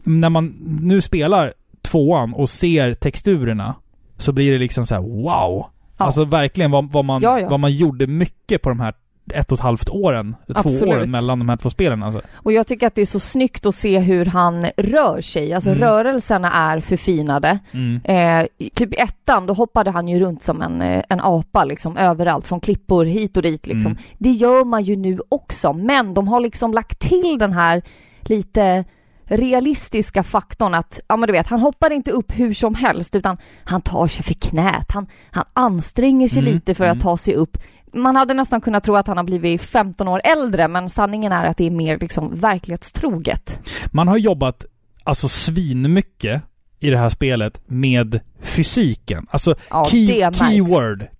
När 0.04 0.28
man 0.28 0.46
nu 0.82 1.00
spelar 1.00 1.52
tvåan 1.82 2.34
och 2.34 2.48
ser 2.50 2.94
texturerna 2.94 3.74
så 4.16 4.32
blir 4.32 4.52
det 4.52 4.58
liksom 4.58 4.86
så 4.86 4.94
här: 4.94 5.02
wow! 5.02 5.66
Ja. 5.98 6.04
Alltså 6.04 6.24
verkligen 6.24 6.70
vad, 6.70 6.92
vad, 6.92 7.04
man, 7.04 7.22
Ja, 7.22 7.40
ja. 7.40 7.48
vad 7.48 7.60
man 7.60 7.72
gjorde 7.72 8.06
mycket 8.06 8.62
på 8.62 8.68
de 8.68 8.80
här 8.80 8.94
ett 9.34 9.52
och 9.52 9.58
ett 9.58 9.62
halvt 9.62 9.88
åren, 9.90 10.36
två 10.46 10.52
Absolut. 10.56 10.82
åren 10.94 11.10
mellan 11.10 11.38
de 11.38 11.48
här 11.48 11.56
två 11.56 11.70
spelen 11.70 12.02
alltså. 12.02 12.20
Och 12.34 12.52
jag 12.52 12.66
tycker 12.66 12.86
att 12.86 12.94
det 12.94 13.00
är 13.02 13.06
så 13.06 13.20
snyggt 13.20 13.66
att 13.66 13.74
se 13.74 13.98
hur 13.98 14.24
han 14.26 14.66
rör 14.76 15.20
sig. 15.20 15.52
Alltså 15.52 15.70
Mm. 15.70 15.80
rörelserna 15.80 16.52
är 16.52 16.80
förfinade. 16.80 17.58
Mm. 17.72 18.00
Eh, 18.04 18.46
typ 18.74 18.92
i 18.94 18.96
ettan, 18.96 19.46
då 19.46 19.54
hoppade 19.54 19.90
han 19.90 20.08
ju 20.08 20.20
runt 20.20 20.42
som 20.42 20.62
en, 20.62 20.82
eh, 20.82 21.02
en 21.08 21.20
apa 21.20 21.64
liksom 21.64 21.96
överallt, 21.96 22.46
från 22.46 22.60
klippor 22.60 23.04
hit 23.04 23.36
och 23.36 23.42
dit 23.42 23.66
liksom. 23.66 23.90
Mm. 23.90 24.02
Det 24.18 24.30
gör 24.30 24.64
man 24.64 24.82
ju 24.82 24.96
nu 24.96 25.18
också, 25.28 25.72
men 25.72 26.14
de 26.14 26.28
har 26.28 26.40
liksom 26.40 26.72
lagt 26.72 26.98
till 26.98 27.36
den 27.38 27.52
här 27.52 27.82
lite 28.20 28.84
realistiska 29.24 30.22
faktorn 30.22 30.74
att, 30.74 31.00
ja 31.08 31.16
men 31.16 31.26
du 31.26 31.32
vet, 31.32 31.48
han 31.48 31.60
hoppar 31.60 31.90
inte 31.90 32.10
upp 32.10 32.32
hur 32.38 32.54
som 32.54 32.74
helst 32.74 33.16
utan 33.16 33.36
han 33.64 33.80
tar 33.82 34.06
sig 34.06 34.24
för 34.24 34.34
knät, 34.34 34.92
han, 34.92 35.06
han 35.30 35.44
anstränger 35.52 36.28
sig 36.28 36.38
Mm, 36.42 36.54
lite 36.54 36.74
för 36.74 36.84
mm. 36.84 36.96
att 36.96 37.02
ta 37.02 37.16
sig 37.16 37.34
upp. 37.34 37.58
Man 37.94 38.16
hade 38.16 38.34
nästan 38.34 38.60
kunnat 38.60 38.84
tro 38.84 38.94
att 38.94 39.06
han 39.06 39.16
har 39.16 39.24
blivit 39.24 39.62
15 39.62 40.08
år 40.08 40.20
äldre, 40.24 40.68
men 40.68 40.90
sanningen 40.90 41.32
är 41.32 41.44
att 41.46 41.56
det 41.56 41.66
är 41.66 41.70
mer 41.70 41.98
liksom 41.98 42.40
verklighetstroget. 42.40 43.68
Man 43.92 44.08
har 44.08 44.16
jobbat 44.16 44.64
alltså 45.04 45.28
svinmycket 45.28 46.42
i 46.80 46.90
det 46.90 46.98
här 46.98 47.08
spelet 47.10 47.62
med 47.66 48.20
fysiken. 48.40 49.26
Alltså 49.30 49.54
Ja, 49.70 49.84
key, 49.84 50.20
märks. 50.20 50.38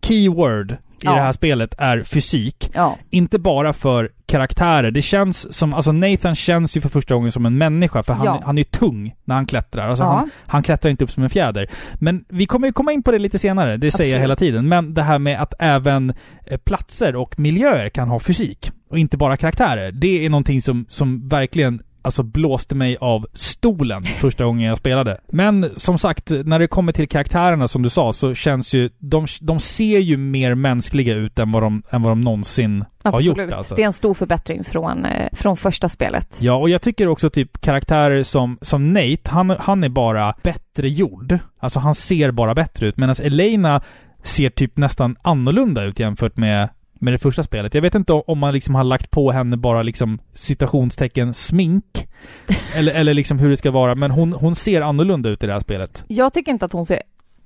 keyword, 0.06 0.76
keyword 1.02 1.14
i 1.14 1.16
Ja. 1.18 1.20
det 1.20 1.26
här 1.26 1.32
spelet 1.32 1.74
är 1.78 2.02
fysik. 2.02 2.70
Ja, 2.74 2.98
Inte 3.10 3.38
bara 3.38 3.72
för 3.72 4.10
karaktärer. 4.26 4.90
Det 4.90 5.02
känns 5.02 5.54
som, 5.54 5.74
alltså 5.74 5.92
Nathan 5.92 6.34
känns 6.34 6.76
ju 6.76 6.80
för 6.80 6.88
första 6.88 7.14
gången 7.14 7.32
som 7.32 7.46
en 7.46 7.58
människa 7.58 8.02
för 8.02 8.12
han, 8.12 8.26
Ja. 8.26 8.42
han 8.44 8.58
är 8.58 8.60
ju 8.60 8.64
tung 8.64 9.14
när 9.24 9.34
han 9.34 9.46
klättrar. 9.46 9.88
Alltså 9.88 10.04
Ja. 10.04 10.08
han, 10.12 10.30
han 10.46 10.62
klättrar 10.62 10.90
inte 10.90 11.04
upp 11.04 11.10
som 11.10 11.22
en 11.22 11.30
fjäder. 11.30 11.70
Men 11.94 12.24
vi 12.28 12.46
kommer 12.46 12.66
ju 12.66 12.72
komma 12.72 12.92
in 12.92 13.02
på 13.02 13.12
det 13.12 13.18
lite 13.18 13.38
senare, 13.38 13.76
det 13.76 13.90
säger 13.90 14.10
jag 14.10 14.16
Absolut. 14.16 14.22
hela 14.24 14.36
tiden. 14.52 14.68
Men 14.68 14.94
det 14.94 15.02
här 15.02 15.18
med 15.18 15.42
att 15.42 15.54
även 15.58 16.12
eh, 16.46 16.58
platser 16.58 17.16
och 17.16 17.38
miljöer 17.38 17.88
kan 17.88 18.08
ha 18.08 18.18
fysik 18.20 18.70
och 18.90 18.98
inte 18.98 19.16
bara 19.16 19.36
karaktärer. 19.36 19.92
Det 19.92 20.24
är 20.26 20.30
någonting 20.30 20.62
som, 20.62 20.86
som 20.88 21.28
verkligen 21.28 21.82
alltså 22.02 22.22
blåste 22.22 22.74
mig 22.74 22.96
av 23.00 23.26
stolen 23.32 24.02
första 24.02 24.44
gången 24.44 24.68
jag 24.68 24.78
spelade. 24.78 25.20
Men 25.28 25.70
som 25.76 25.98
sagt, 25.98 26.30
när 26.44 26.58
det 26.58 26.66
kommer 26.66 26.92
till 26.92 27.08
karaktärerna 27.08 27.68
som 27.68 27.82
du 27.82 27.88
sa 27.88 28.12
så 28.12 28.34
känns 28.34 28.74
ju, 28.74 28.90
de, 28.98 29.26
de 29.40 29.60
ser 29.60 29.98
ju 29.98 30.16
mer 30.16 30.54
mänskliga 30.54 31.14
ut 31.14 31.38
än 31.38 31.52
vad 31.52 31.62
de, 31.62 31.82
än 31.90 32.02
vad 32.02 32.10
de 32.10 32.20
någonsin 32.20 32.84
har 33.04 33.12
absolut. 33.12 33.38
gjort 33.38 33.54
alltså. 33.54 33.74
Det 33.74 33.82
är 33.82 33.86
en 33.86 33.92
stor 33.92 34.14
förbättring 34.14 34.64
från, 34.64 35.04
eh, 35.04 35.28
från 35.32 35.56
första 35.56 35.88
spelet. 35.88 36.38
Ja, 36.42 36.54
och 36.54 36.70
jag 36.70 36.82
tycker 36.82 37.08
också 37.08 37.30
typ 37.30 37.60
karaktärer 37.60 38.22
som, 38.22 38.58
som 38.62 38.92
Nate, 38.92 39.30
han, 39.30 39.50
han 39.50 39.84
är 39.84 39.88
bara 39.88 40.34
bättre 40.42 40.88
gjord. 40.88 41.38
Alltså 41.58 41.78
han 41.78 41.94
ser 41.94 42.30
bara 42.30 42.54
bättre 42.54 42.86
ut. 42.86 42.96
Medan 42.96 43.14
Elena 43.22 43.82
ser 44.22 44.50
typ 44.50 44.76
nästan 44.76 45.16
annorlunda 45.22 45.84
ut 45.84 46.00
jämfört 46.00 46.36
med, 46.36 46.68
med 47.02 47.14
det 47.14 47.18
första 47.18 47.42
spelet. 47.42 47.74
Jag 47.74 47.82
vet 47.82 47.94
inte 47.94 48.12
om 48.12 48.38
man 48.38 48.54
liksom 48.54 48.74
har 48.74 48.84
lagt 48.84 49.10
på 49.10 49.32
henne 49.32 49.56
bara 49.56 49.82
liksom 49.82 50.18
citationstecken 50.34 51.34
smink. 51.34 52.08
eller, 52.74 52.92
eller 52.92 53.14
liksom 53.14 53.38
hur 53.38 53.50
det 53.50 53.56
ska 53.56 53.70
vara. 53.70 53.94
Men 53.94 54.10
hon, 54.10 54.32
hon 54.32 54.54
ser 54.54 54.80
annorlunda 54.80 55.28
ut 55.28 55.44
i 55.44 55.46
det 55.46 55.52
här 55.52 55.60
spelet. 55.60 56.04
Jag 56.08 56.32
tycker 56.32 56.52
inte 56.52 56.64
att 56.64 56.72
hon 56.72 56.86
ser 56.86 57.02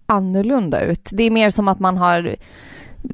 annorlunda 0.06 0.80
ut. 0.80 1.08
Det 1.12 1.22
är 1.22 1.30
mer 1.30 1.50
som 1.50 1.68
att 1.68 1.80
man 1.80 1.96
har 1.96 2.36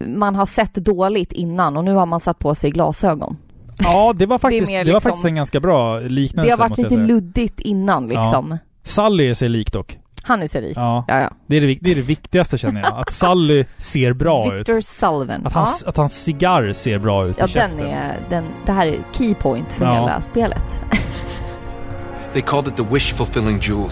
man 0.07 0.35
har 0.35 0.46
sett 0.46 0.74
dåligt 0.74 1.33
innan 1.33 1.76
och 1.76 1.85
nu 1.85 1.94
har 1.94 2.07
man 2.07 2.20
satt 2.20 2.38
på 2.38 2.55
sig 2.55 2.70
glasögon. 2.70 3.37
Ja, 3.78 4.12
det 4.16 4.26
var 4.26 4.38
faktiskt, 4.38 4.66
det, 4.66 4.72
mer 4.72 4.78
var 4.78 4.85
liksom- 4.85 5.00
faktiskt 5.00 5.24
en 5.24 5.35
ganska 5.35 5.61
bra 5.61 6.00
liknelse 6.00 6.46
Det 6.46 6.62
har 6.62 6.68
varit 6.68 6.78
lite 6.78 6.96
luddigt 6.96 7.61
innan 7.61 8.09
liksom. 8.09 8.59
Sally 8.83 9.31
är 9.31 9.35
sig 9.35 9.48
lik 9.48 9.72
dock. 9.72 9.98
Han 10.25 10.43
är 10.43 10.47
sig 10.47 10.63
lik. 10.63 10.77
Ja. 10.77 11.05
Ja, 11.09 11.21
ja. 11.21 11.31
Det 11.47 11.57
är 11.57 11.61
det, 11.61 11.79
det 11.81 11.91
är 11.91 11.95
det 11.95 12.03
viktigaste 12.03 12.59
känner 12.59 12.81
jag. 12.81 12.93
Att 12.97 13.11
Sally 13.11 13.65
ser 13.79 14.13
bra 14.13 14.55
ut. 14.55 14.61
Victor 14.61 14.81
Sullivan. 14.81 15.47
Att 15.47 15.55
ja. 15.55 15.61
hans, 15.61 15.83
att 15.83 15.97
hans 15.97 16.25
cigarr 16.25 16.73
ser 16.73 16.99
bra 16.99 17.27
ut 17.27 17.37
ja, 17.39 17.45
i 17.45 17.49
käften. 17.49 17.77
den 17.77 17.87
är, 17.87 18.27
den, 18.31 18.45
det 18.67 18.73
här 18.73 18.87
är 18.87 18.99
key 19.13 19.35
point 19.35 19.73
för 19.73 19.85
Ja. 19.85 19.93
hela 19.93 20.21
spelet. 20.23 20.83
They 22.33 22.43
called 22.43 22.69
it 22.69 22.77
the 22.77 22.85
wish 22.85 23.13
fulfilling 23.15 23.59
jewel. 23.61 23.91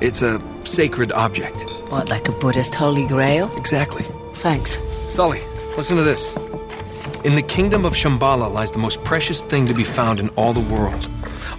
It's 0.00 0.22
a 0.22 0.40
sacred 0.64 1.12
object. 1.12 1.66
What, 1.90 2.08
like 2.10 2.28
a 2.28 2.34
Buddhist 2.40 2.74
holy 2.74 3.06
grail? 3.06 3.48
Exactly. 3.56 4.02
Thanks. 4.34 4.78
Sully, 5.08 5.40
listen 5.76 5.96
to 5.96 6.02
this. 6.04 6.34
In 7.24 7.34
the 7.36 7.42
kingdom 7.42 7.84
of 7.84 7.94
Shambhala 7.94 8.52
lies 8.52 8.72
the 8.72 8.78
most 8.78 9.02
precious 9.04 9.42
thing 9.42 9.66
to 9.68 9.74
be 9.74 9.84
found 9.84 10.20
in 10.20 10.28
all 10.30 10.52
the 10.52 10.74
world. 10.74 11.08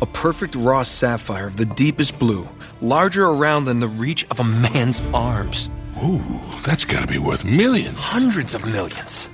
A 0.02 0.06
perfect 0.06 0.56
raw 0.56 0.84
sapphire 0.84 1.48
of 1.48 1.56
the 1.56 1.66
deepest 1.66 2.20
blue, 2.20 2.48
larger 2.82 3.26
around 3.28 3.66
than 3.66 3.80
the 3.80 3.88
reach 3.88 4.26
of 4.32 4.40
a 4.40 4.44
man's 4.44 5.02
arms. 5.14 5.70
Ooh, 6.04 6.22
that's 6.64 6.86
gotta 6.86 7.08
be 7.08 7.18
worth 7.18 7.46
millions. 7.46 7.98
Hundreds 7.98 8.54
of 8.56 8.66
millions. 8.66 9.30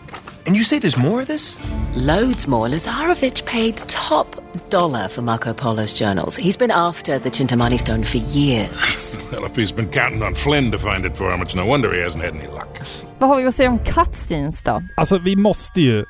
And 0.46 0.56
you 0.58 0.64
say 0.64 0.78
there's 0.80 0.98
more 0.98 1.22
of 1.22 1.28
this? 1.28 1.58
Loads 1.96 2.48
more. 2.48 2.68
Lazarevich 2.68 3.46
paid 3.46 3.78
top 3.88 4.36
dollar 4.70 5.08
for 5.10 5.22
Marco 5.22 5.54
Polo's 5.54 5.94
journals. 5.94 6.36
He's 6.38 6.58
been 6.58 6.72
after 6.72 7.18
the 7.20 7.30
Chintamani 7.30 7.80
stone 7.80 8.04
for 8.04 8.18
years. 8.18 9.18
Well, 9.34 9.46
if 9.46 9.56
he's 9.56 9.72
been 9.72 9.90
counting 9.90 10.22
on 10.22 10.36
Flynn 10.36 10.72
to 10.72 10.78
find 10.78 11.06
it 11.06 11.18
for 11.18 11.34
him, 11.34 11.42
it's 11.42 11.56
no 11.56 11.66
wonder 11.66 11.92
he 11.92 12.02
hasn't 12.02 12.24
had 12.24 12.36
any 12.36 12.48
luck. 12.48 12.80
Vad 13.20 13.30
har 13.30 13.38
vi 13.42 13.48
att 13.48 13.56
säga 13.56 13.70
om 13.70 13.80
cutscenes 13.80 14.64
då? 14.64 14.82
Alltså 14.98 15.18
vi 15.18 15.36
måste 15.36 15.82
ju 15.82 16.06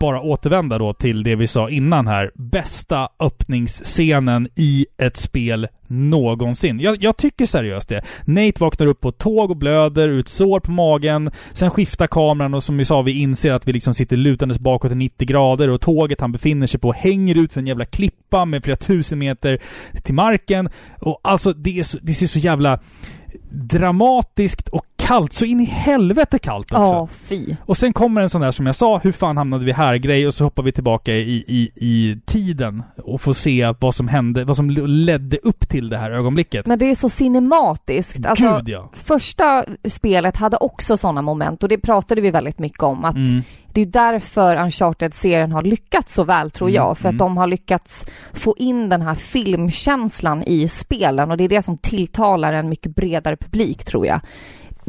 bara 0.00 0.20
återvända 0.20 0.78
då 0.78 0.94
till 0.94 1.22
det 1.22 1.36
vi 1.36 1.46
sa 1.46 1.70
innan 1.70 2.06
här. 2.06 2.30
Bästa 2.34 3.08
öppningsscenen 3.20 4.48
i 4.54 4.86
ett 4.98 5.16
spel 5.16 5.68
någonsin. 5.86 6.80
Jag, 6.80 7.02
jag 7.02 7.16
tycker 7.16 7.46
seriöst 7.46 7.88
det. 7.88 8.02
Nate 8.24 8.60
vaknar 8.60 8.86
upp 8.86 9.00
på 9.00 9.08
ett 9.08 9.18
tåg 9.18 9.50
och 9.50 9.56
blöder, 9.56 10.08
ut 10.08 10.28
sår 10.28 10.60
på 10.60 10.70
magen. 10.70 11.30
Sen 11.52 11.70
skiftar 11.70 12.06
kameran 12.06 12.54
och 12.54 12.62
som 12.62 12.76
vi 12.76 12.84
sa, 12.84 13.02
vi 13.02 13.12
inser 13.12 13.52
att 13.52 13.68
vi 13.68 13.72
liksom 13.72 13.94
sitter 13.94 14.16
lutandes 14.16 14.58
bakåt 14.58 14.92
i 14.92 14.94
90 14.94 15.26
grader 15.26 15.68
och 15.68 15.80
tåget 15.80 16.20
han 16.20 16.32
befinner 16.32 16.66
sig 16.66 16.80
på 16.80 16.92
hänger 16.92 17.38
ut 17.38 17.52
för 17.52 17.60
en 17.60 17.66
jävla 17.66 17.84
klippa 17.84 18.44
med 18.44 18.64
flera 18.64 18.76
tusen 18.76 19.18
meter 19.18 19.62
till 20.02 20.14
marken. 20.14 20.68
Och 21.00 21.20
alltså 21.22 21.52
det, 21.52 21.78
är 21.78 21.82
så, 21.82 21.98
det 22.02 22.14
ser 22.14 22.26
så 22.26 22.38
jävla 22.38 22.80
dramatiskt 23.50 24.68
och 24.68 24.95
kallt. 25.06 25.32
Så 25.32 25.44
in 25.44 25.60
i 25.60 25.64
helvete 25.64 26.38
kallt 26.38 26.72
också. 26.72 26.82
Ja, 26.82 27.08
fy. 27.22 27.56
Och 27.64 27.76
sen 27.76 27.92
kommer 27.92 28.20
en 28.20 28.30
sån 28.30 28.40
där 28.40 28.50
som 28.50 28.66
jag 28.66 28.74
sa, 28.74 28.98
hur 28.98 29.12
fan 29.12 29.36
hamnade 29.36 29.64
vi 29.64 29.72
här 29.72 29.96
grej 29.96 30.26
och 30.26 30.34
så 30.34 30.44
hoppar 30.44 30.62
vi 30.62 30.72
tillbaka 30.72 31.12
i, 31.12 31.44
i, 31.46 31.70
i 31.76 32.20
tiden 32.26 32.82
och 33.04 33.20
får 33.20 33.32
se 33.32 33.74
vad 33.80 33.94
som 33.94 34.08
hände, 34.08 34.44
vad 34.44 34.56
som 34.56 34.70
ledde 34.70 35.36
upp 35.36 35.68
till 35.68 35.88
det 35.88 35.98
här 35.98 36.10
ögonblicket. 36.10 36.66
Men 36.66 36.78
det 36.78 36.90
är 36.90 36.94
så 36.94 37.08
cinematiskt. 37.08 38.26
Alltså, 38.26 38.56
Gud 38.56 38.68
ja. 38.68 38.90
Första 38.92 39.64
spelet 39.88 40.36
hade 40.36 40.56
också 40.56 40.96
sådana 40.96 41.22
moment 41.22 41.62
och 41.62 41.68
det 41.68 41.78
pratade 41.78 42.20
vi 42.20 42.30
väldigt 42.30 42.58
mycket 42.58 42.82
om. 42.82 43.04
Att 43.04 43.16
Mm. 43.16 43.42
Det 43.72 43.80
är 43.82 43.86
därför 43.86 44.56
Uncharted-serien 44.56 45.52
har 45.52 45.62
lyckats 45.62 46.14
så 46.14 46.24
väl 46.24 46.50
tror 46.50 46.68
Mm, 46.68 46.74
jag. 46.74 46.98
För 46.98 47.08
mm. 47.08 47.16
att 47.16 47.18
de 47.18 47.36
har 47.36 47.46
lyckats 47.46 48.06
få 48.32 48.54
in 48.58 48.88
den 48.88 49.02
här 49.02 49.14
filmkänslan 49.14 50.42
i 50.42 50.68
spelen 50.68 51.30
och 51.30 51.36
det 51.36 51.44
är 51.44 51.48
det 51.48 51.62
som 51.62 51.78
tilltalar 51.78 52.52
en 52.52 52.68
mycket 52.68 52.96
bredare 52.96 53.36
publik 53.36 53.84
tror 53.84 54.06
jag. 54.06 54.20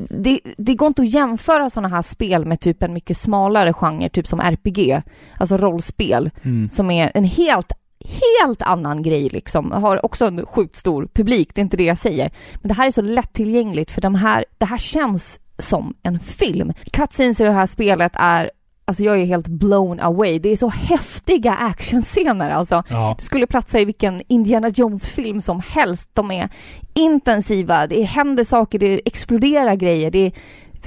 Det, 0.10 0.40
det 0.58 0.76
går 0.76 0.88
inte 0.88 1.02
att 1.02 1.14
jämföra 1.14 1.70
sådana 1.70 1.96
här 1.96 2.02
spel 2.02 2.46
med 2.46 2.60
typ 2.60 2.84
en 2.84 2.94
mycket 2.94 3.18
smalare 3.18 3.74
genre, 3.74 4.10
typ 4.10 4.28
som 4.28 4.40
RPG, 4.40 5.02
alltså 5.38 5.58
rollspel, 5.58 6.30
Mm. 6.44 6.70
som 6.70 6.92
är 6.92 7.12
en 7.14 7.24
helt 7.24 7.72
helt 8.10 8.62
annan 8.62 9.04
grej 9.04 9.30
liksom. 9.30 9.72
Har 9.72 10.06
också 10.06 10.26
en 10.26 10.46
sjukt 10.46 10.76
stor 10.76 11.08
publik, 11.14 11.50
det 11.56 11.62
är 11.62 11.64
inte 11.64 11.78
det 11.78 11.84
jag 11.84 11.98
säger. 11.98 12.32
Men 12.56 12.68
det 12.68 12.74
här 12.74 12.88
är 12.88 12.92
så 12.92 13.02
lättillgängligt 13.02 13.92
för 13.92 14.02
de 14.02 14.16
här, 14.16 14.46
det 14.58 14.66
här 14.66 14.78
känns 14.78 15.40
som 15.60 15.94
en 16.04 16.20
film. 16.20 16.74
Cutscenes 16.92 17.42
i 17.42 17.44
det 17.44 17.52
här 17.52 17.66
spelet 17.66 18.12
är 18.16 18.52
Alltså 18.89 19.04
jag 19.04 19.19
är 19.19 19.26
helt 19.26 19.47
blown 19.47 20.00
away. 20.00 20.39
Det 20.39 20.50
är 20.50 20.56
så 20.56 20.69
häftiga 20.69 21.54
actionscener 21.54 22.50
alltså. 22.50 22.84
Ja. 22.89 23.15
Det 23.19 23.26
skulle 23.26 23.47
platsa 23.47 23.80
i 23.80 23.86
vilken 23.86 24.21
Indiana 24.28 24.69
Jones-film 24.69 25.41
som 25.41 25.62
helst. 25.69 26.10
De 26.13 26.32
är 26.32 26.50
intensiva, 26.95 27.88
det 27.88 28.04
händer 28.04 28.43
saker, 28.43 28.80
det 28.80 29.02
exploderar 29.06 29.76
grejer, 29.76 30.12
det 30.12 30.26
är 30.26 30.32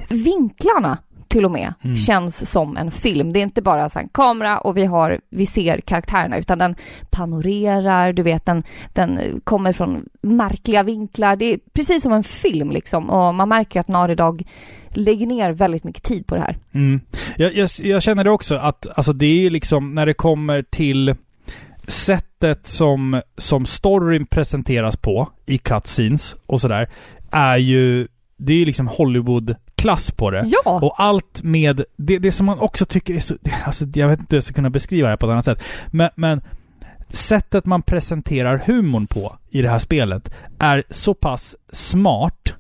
vinklarna 0.09 0.99
till 1.29 1.45
och 1.45 1.51
med 1.51 1.75
Mm. 1.85 1.97
känns 1.97 2.51
som 2.51 2.77
en 2.77 2.91
film. 2.91 3.33
Det 3.33 3.39
är 3.39 3.43
inte 3.43 3.63
bara 3.63 3.89
så 3.89 3.99
en 3.99 4.09
kamera 4.09 4.59
och 4.59 4.77
vi, 4.77 4.85
har, 4.85 5.21
vi 5.31 5.47
ser 5.47 5.81
karaktärerna 5.81 6.39
utan 6.39 6.59
den 6.59 6.75
panorerar, 7.11 8.13
du 8.13 8.23
vet 8.23 8.47
den, 8.47 8.63
den 8.93 9.41
kommer 9.45 9.73
från 9.73 10.09
märkliga 10.23 10.83
vinklar. 10.83 11.37
Det 11.37 11.45
är 11.45 11.59
precis 11.73 12.03
som 12.03 12.13
en 12.13 12.25
film 12.25 12.71
liksom 12.71 13.11
och 13.11 13.35
man 13.35 13.49
märker 13.49 13.81
att 13.81 14.17
Dog 14.17 14.45
lägger 14.93 15.27
ner 15.27 15.53
väldigt 15.53 15.85
mycket 15.85 16.03
tid 16.03 16.27
på 16.27 16.35
det 16.35 16.41
här. 16.41 16.57
Mm. 16.73 17.01
Jag, 17.37 17.55
jag, 17.55 17.69
jag 17.83 18.03
känner 18.03 18.25
det 18.25 18.31
också 18.31 18.55
att 18.55 18.87
alltså 18.97 19.13
det 19.13 19.47
är 19.47 19.51
liksom 19.51 19.95
när 19.95 20.07
det 20.07 20.15
kommer 20.15 20.63
till 20.63 21.15
sättet 21.87 22.67
som, 22.67 23.23
som 23.37 23.67
storyn 23.67 24.27
presenteras 24.27 24.97
på 24.97 25.29
i 25.47 25.59
cutscenes 25.59 26.37
och 26.47 26.61
sådär 26.61 26.91
är 27.31 27.57
ju 27.57 28.09
det 28.37 28.53
är 28.53 28.57
ju 28.57 28.65
liksom 28.65 28.89
Hollywood-klass 28.89 30.11
på 30.11 30.31
det. 30.31 30.45
Ja! 30.47 30.81
Och 30.83 31.03
allt 31.03 31.43
med 31.43 31.85
det, 31.97 32.19
det 32.19 32.33
som 32.33 32.47
man 32.47 32.59
också 32.59 32.87
tycker 32.87 33.15
är 33.15 33.21
så... 33.21 33.37
Alltså 33.65 33.85
jag 33.95 34.09
vet 34.09 34.21
inte 34.21 34.37
hur 34.37 34.37
jag 34.37 34.45
ska 34.45 34.55
kunna 34.55 34.71
beskriva 34.71 35.07
det 35.07 35.13
här 35.13 35.17
på 35.17 35.27
ett 35.27 35.33
annat 35.33 35.45
sätt. 35.45 35.63
Men, 35.87 36.11
men 36.15 36.41
sättet 37.09 37.67
man 37.67 37.83
presenterar 37.83 38.63
humorn 38.67 39.07
på 39.07 39.37
i 39.51 39.63
det 39.63 39.69
här 39.69 39.79
spelet 39.79 40.31
är 40.59 40.85
så 40.91 41.15
pass 41.15 41.57
smart 41.73 42.55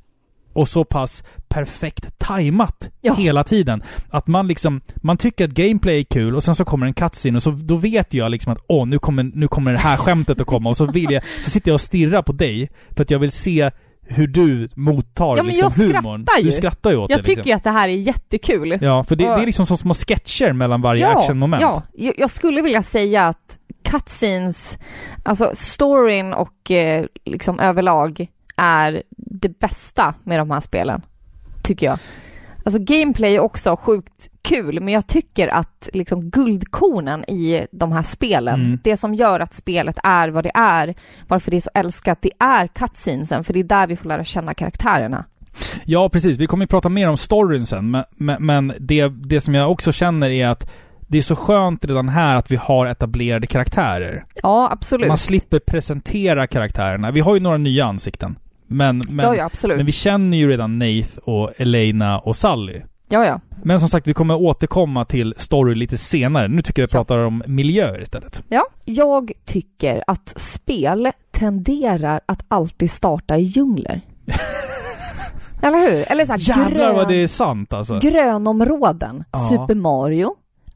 och 0.53 0.69
så 0.69 0.85
pass 0.85 1.25
perfekt 1.49 2.19
tajmat 2.19 2.91
Ja. 3.01 3.15
hela 3.15 3.45
tiden. 3.45 3.83
Att 4.11 4.27
man 4.27 4.47
liksom, 4.49 4.81
man 4.97 5.17
tycker 5.17 5.45
att 5.45 5.51
gameplay 5.51 6.01
är 6.01 6.05
kul 6.05 6.37
och 6.37 6.43
sen 6.43 6.55
så 6.55 6.65
kommer 6.65 6.87
en 6.87 6.95
cutscene 6.95 7.37
och 7.37 7.43
så 7.43 7.51
då 7.51 7.77
vet 7.77 8.15
jag 8.15 8.31
liksom 8.31 8.53
att 8.53 8.65
åh, 8.69 8.87
nu 8.87 8.99
kommer, 8.99 9.23
nu 9.35 9.49
kommer 9.49 9.73
det 9.73 9.79
här 9.79 9.97
skämtet 10.07 10.41
att 10.41 10.47
komma 10.47 10.69
och 10.69 10.77
så 10.77 10.87
vill 10.87 11.11
jag, 11.11 11.23
så 11.43 11.51
sitter 11.51 11.69
jag 11.71 11.75
och 11.75 11.81
stirrar 11.81 12.23
på 12.23 12.33
dig 12.33 12.69
för 12.97 13.03
att 13.03 13.11
jag 13.11 13.19
vill 13.19 13.33
se 13.33 13.71
hur 14.03 14.27
du 14.27 14.69
mottar 14.75 15.25
Ja, 15.27 15.35
men 15.37 15.47
liksom 15.47 15.73
jag 15.77 15.87
humorn. 15.97 16.23
skrattar 16.25 16.39
ju. 16.43 16.45
Du 16.51 16.53
skrattar 16.53 16.91
ju 16.91 16.97
åt 16.97 17.11
Jag 17.11 17.19
det 17.19 17.25
tycker 17.25 17.43
liksom. 17.43 17.57
att 17.57 17.65
det 17.65 17.71
här 17.71 17.89
är 17.89 17.93
jättekul. 17.93 18.79
Ja, 18.81 19.05
för 19.05 19.17
det, 19.17 19.29
Och- 19.31 19.37
det 19.37 19.43
är 19.43 19.47
liksom 19.47 19.67
som 19.67 19.77
små 19.77 19.95
sketcher 19.95 20.53
mellan 20.53 20.83
varje 20.83 21.09
actionmoment. 21.09 21.63
Ja, 21.63 21.83
jag, 21.93 22.15
jag 22.19 22.31
skulle 22.31 22.63
vilja 22.63 22.83
säga 22.83 23.27
att 23.29 23.59
cutscenes, 23.85 24.79
alltså 25.25 25.51
storyn 25.55 26.33
och 26.35 26.71
eh, 26.71 27.05
liksom 27.25 27.61
överlag 27.61 28.27
är 28.61 29.03
det 29.17 29.59
bästa 29.61 30.15
med 30.25 30.39
de 30.39 30.51
här 30.51 30.61
spelen, 30.61 31.03
tycker 31.63 31.87
jag. 31.87 31.99
Alltså 32.65 32.79
gameplay 32.81 33.35
är 33.37 33.41
också 33.41 33.77
sjukt 33.77 34.29
kul, 34.43 34.81
men 34.81 34.95
jag 34.95 35.07
tycker 35.07 35.49
att 35.49 35.89
liksom 35.93 36.31
guldkornen 36.31 37.25
i 37.25 37.67
de 37.73 37.93
här 37.93 38.03
spelen, 38.03 38.61
Mm. 38.61 38.79
det 38.85 38.97
som 38.97 39.15
gör 39.15 39.41
att 39.41 39.55
spelet 39.55 39.99
är 40.05 40.29
vad 40.29 40.45
det 40.45 40.51
är, 40.55 40.95
varför 41.29 41.51
det 41.51 41.57
är 41.57 41.61
så 41.61 41.71
älskat, 41.75 42.19
det 42.23 42.31
är 42.39 42.67
cutscenesen, 42.67 43.45
för 43.45 43.53
det 43.53 43.61
är 43.61 43.65
där 43.65 43.87
vi 43.87 43.97
får 43.97 44.09
lära 44.09 44.25
känna 44.25 44.55
karaktärerna. 44.55 45.25
Ja, 45.85 46.09
precis. 46.09 46.37
Vi 46.37 46.47
kommer 46.47 46.65
ju 46.65 46.69
prata 46.69 46.89
mer 46.89 47.09
om 47.09 47.17
storyn 47.17 47.67
sen, 47.67 47.91
men, 47.91 48.05
men, 48.17 48.47
men 48.47 48.73
det, 48.81 49.09
det 49.09 49.41
som 49.41 49.55
jag 49.55 49.71
också 49.71 49.93
känner 49.93 50.31
är 50.31 50.49
att 50.49 50.71
det 51.09 51.19
är 51.19 51.23
så 51.23 51.37
skönt 51.37 51.85
redan 51.85 52.09
här 52.09 52.35
att 52.37 52.51
vi 52.51 52.57
har 52.57 52.87
etablerade 52.87 53.47
karaktärer. 53.47 54.25
Ja, 54.43 54.69
absolut. 54.73 55.09
Man 55.09 55.17
slipper 55.17 55.59
presentera 55.59 56.47
karaktärerna. 56.47 57.11
Vi 57.11 57.21
har 57.21 57.35
ju 57.35 57.41
några 57.41 57.57
nya 57.57 57.85
ansikten. 57.85 58.39
Men, 58.73 59.03
men, 59.09 59.27
ja, 59.27 59.35
ja, 59.63 59.69
men 59.77 59.87
vi 59.87 59.93
känner 59.93 60.37
ju 60.39 60.51
redan 60.51 60.79
Nath 60.79 61.19
och 61.25 61.51
Elena 61.57 62.19
och 62.19 62.37
Sally. 62.37 62.81
Ja, 63.09 63.27
ja. 63.27 63.41
Men 63.63 63.81
som 63.81 63.89
sagt, 63.89 64.07
vi 64.07 64.15
kommer 64.15 64.35
återkomma 64.35 65.05
till 65.05 65.35
story 65.39 65.75
lite 65.75 65.99
senare. 65.99 66.49
Nu 66.49 66.63
tycker 66.63 66.83
jag 66.83 66.87
vi 66.89 66.91
Ja. 66.93 66.99
pratar 66.99 67.19
om 67.19 67.43
miljöer 67.47 68.01
istället. 68.03 68.45
Ja, 68.49 68.67
jag 68.85 69.33
tycker 69.45 70.05
att 70.07 70.33
spel 70.37 71.11
tenderar 71.31 72.21
att 72.27 72.45
alltid 72.49 72.91
starta 72.91 73.37
i 73.37 73.43
djungler. 73.43 74.01
Eller 75.63 75.79
hur? 75.91 76.13
Eller 76.13 76.27
så 76.27 76.33
här 76.33 76.41
Jävlar 76.41 76.71
grön, 76.71 76.97
vad 76.97 77.09
det 77.09 77.15
är 77.23 77.29
sant 77.29 77.73
alltså. 77.73 77.99
grönområden. 77.99 79.25
Ja. 79.31 79.39
Super 79.39 79.75
Mario. 79.75 80.35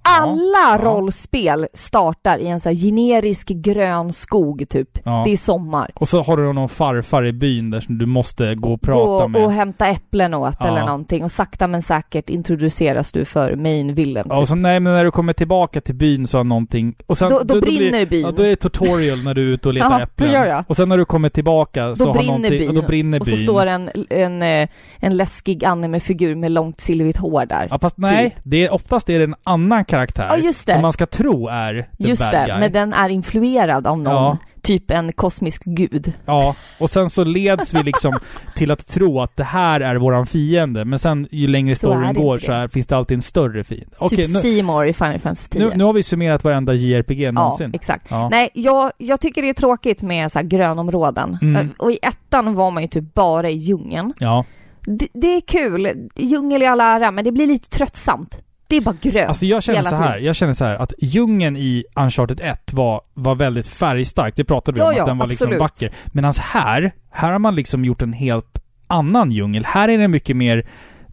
Alla 0.08 0.58
ja. 0.58 0.78
rollspel 0.82 1.66
startar 1.72 2.38
i 2.38 2.46
en 2.46 2.60
så 2.60 2.68
här 2.68 2.76
generisk 2.76 3.48
grön 3.48 4.12
skog 4.12 4.64
typ. 4.68 4.98
Ja. 5.04 5.22
Det 5.26 5.32
är 5.32 5.36
sommar. 5.36 5.90
Och 5.94 6.08
så 6.08 6.22
har 6.22 6.36
du 6.36 6.52
någon 6.52 6.68
farfar 6.68 7.26
i 7.26 7.32
byn 7.32 7.70
där 7.70 7.80
som 7.80 7.98
du 7.98 8.06
måste 8.06 8.54
gå 8.54 8.72
och 8.72 8.80
prata 8.82 9.04
Gå 9.22 9.28
med. 9.28 9.44
och 9.44 9.52
hämta 9.52 9.86
äpplen 9.86 10.34
åt 10.34 10.54
Ja. 10.60 10.66
eller 10.68 10.86
någonting 10.86 11.24
och 11.24 11.30
sakta 11.30 11.66
men 11.66 11.82
säkert 11.82 12.30
introduceras 12.30 13.12
du 13.12 13.24
för 13.24 13.56
main 13.56 13.94
villain. 13.94 14.26
Ja, 14.28 14.34
och 14.34 14.40
Typ. 14.40 14.48
så, 14.48 14.54
nej, 14.54 14.80
men 14.80 14.92
när 14.92 15.04
du 15.04 15.10
kommer 15.10 15.32
tillbaka 15.32 15.80
till 15.80 15.94
byn 15.94 16.26
så 16.26 16.36
har 16.36 16.44
någonting... 16.44 16.94
Och 17.06 17.18
sen, 17.18 17.30
Då- 17.30 17.42
då 17.44 17.60
brinner 17.60 17.90
blir, 17.90 18.06
byn. 18.06 18.20
Ja, 18.22 18.30
då 18.36 18.42
är 18.42 18.48
det 18.48 18.56
tutorial 18.56 19.18
när 19.24 19.34
du 19.34 19.42
är 19.42 19.52
ute 19.54 19.68
och 19.68 19.74
letar 19.74 19.90
Ja, 19.98 20.02
äpplen. 20.02 20.32
ja, 20.32 20.46
ja. 20.46 20.64
Och 20.68 20.76
sen 20.76 20.88
när 20.88 20.98
du 20.98 21.04
kommer 21.04 21.28
tillbaka 21.28 21.96
så 21.96 22.04
Då 22.04 22.10
har 22.10 22.14
brinner 22.14 22.32
någonting... 22.32 22.58
byn. 22.58 22.68
Och 22.68 22.74
då 22.74 22.82
brinner 22.82 23.20
och 23.20 23.26
byn. 23.26 23.36
så 23.36 23.42
står 23.42 23.66
en, 23.66 23.90
en, 24.10 24.42
eh, 24.42 24.68
en 24.98 25.16
läskig 25.16 25.64
anime-figur 25.64 26.34
med 26.34 26.52
långt 26.52 26.80
silvrigt 26.80 27.18
hår 27.18 27.46
där. 27.46 27.68
Ja, 27.70 27.78
fast 27.78 27.98
nej. 27.98 28.30
Typ. 28.30 28.38
Det 28.42 28.64
är, 28.66 28.72
oftast 28.72 29.10
är 29.10 29.18
det 29.18 29.24
en 29.24 29.34
annan 29.46 29.84
karaktär. 29.94 30.26
Ja, 30.30 30.36
just 30.36 30.66
det. 30.66 30.72
Som 30.72 30.82
man 30.82 30.92
ska 30.92 31.06
tro 31.06 31.48
är 31.48 31.74
the 31.98 32.08
Just 32.08 32.22
bad 32.22 32.32
det, 32.32 32.44
guy. 32.46 32.60
men 32.60 32.72
den 32.72 32.92
är 32.92 33.08
influerad 33.08 33.86
av 33.86 33.98
någon. 33.98 34.14
Ja. 34.14 34.38
Typ 34.62 34.90
en 34.90 35.12
kosmisk 35.12 35.62
gud. 35.64 36.12
Ja, 36.26 36.56
och 36.78 36.90
sen 36.90 37.10
så 37.10 37.24
leds 37.24 37.74
vi 37.74 37.82
liksom 37.82 38.18
till 38.54 38.70
att 38.70 38.86
tro 38.86 39.20
att 39.20 39.36
det 39.36 39.44
här 39.44 39.80
är 39.80 39.96
våran 39.96 40.26
fiende. 40.26 40.84
Men 40.84 40.98
sen 40.98 41.28
ju 41.30 41.46
längre 41.46 41.76
Så 41.76 41.78
storyn 41.78 42.14
går 42.14 42.38
så 42.38 42.50
det. 42.50 42.56
är, 42.56 42.68
finns 42.68 42.86
det 42.86 42.96
alltid 42.96 43.14
en 43.14 43.22
större 43.22 43.64
fiende. 43.64 43.96
Okej, 43.98 44.18
typ 44.18 44.34
nu, 44.34 44.40
Seymour 44.40 44.84
i 44.86 44.92
Final 44.92 45.18
Fantasy 45.18 45.48
10. 45.48 45.58
nu, 45.68 45.76
nu 45.76 45.84
har 45.84 45.92
vi 45.92 46.02
summerat 46.02 46.44
varenda 46.44 46.74
JRPG 46.74 47.20
ja, 47.20 47.32
någonsin. 47.32 47.70
exakt. 47.74 48.06
Ja. 48.10 48.28
Nej, 48.28 48.50
jag, 48.54 48.92
jag 48.98 49.20
tycker 49.20 49.42
det 49.42 49.48
är 49.48 49.52
tråkigt 49.52 50.02
med 50.02 50.32
så 50.32 50.38
här 50.38 50.46
grönområden. 50.46 51.38
Mm. 51.42 51.70
Och 51.78 51.92
i 51.92 51.98
ettan 52.02 52.54
var 52.54 52.70
man 52.70 52.82
ju 52.82 52.88
typ 52.88 53.14
bara 53.14 53.50
i 53.50 53.56
djungeln. 53.56 54.12
ja. 54.18 54.44
Det, 54.86 55.08
det 55.14 55.26
är 55.36 55.40
kul, 55.40 56.08
djungel 56.16 56.62
i 56.62 56.66
all 56.66 56.80
ära, 56.80 57.10
men 57.10 57.24
det 57.24 57.32
blir 57.32 57.46
lite 57.46 57.68
tröttsamt. 57.68 58.38
Det 58.74 58.78
är 58.78 58.80
bara 58.84 58.96
grönt 59.02 59.28
Alltså 59.28 59.46
jag 59.46 59.62
känner 59.62 59.78
hela 59.78 59.90
så 59.90 59.96
här, 59.96 60.12
tiden. 60.12 60.24
jag 60.26 60.36
känner 60.36 60.52
så 60.54 60.64
här 60.64 60.76
att 60.76 60.92
djungeln 60.98 61.56
i 61.56 61.84
Uncharted 61.96 62.40
1 62.40 62.72
var, 62.72 63.00
var 63.14 63.34
väldigt 63.34 63.66
färgstark. 63.66 64.36
Det 64.36 64.44
pratade 64.44 64.74
vi 64.74 64.80
Ja, 64.80 64.86
om, 64.90 64.96
ja, 64.96 65.02
att 65.02 65.06
den 65.08 65.18
var 65.18 65.26
liksom 65.26 65.46
absolut. 65.46 65.60
vacker. 65.60 65.90
Medan 66.12 66.34
här, 66.40 66.92
här 67.10 67.32
har 67.32 67.38
man 67.38 67.54
liksom 67.54 67.84
gjort 67.84 68.02
en 68.02 68.12
helt 68.12 68.62
annan 68.86 69.30
djungel. 69.32 69.64
Här 69.64 69.88
är 69.88 69.98
det 69.98 70.08
mycket 70.08 70.36
mer 70.36 70.66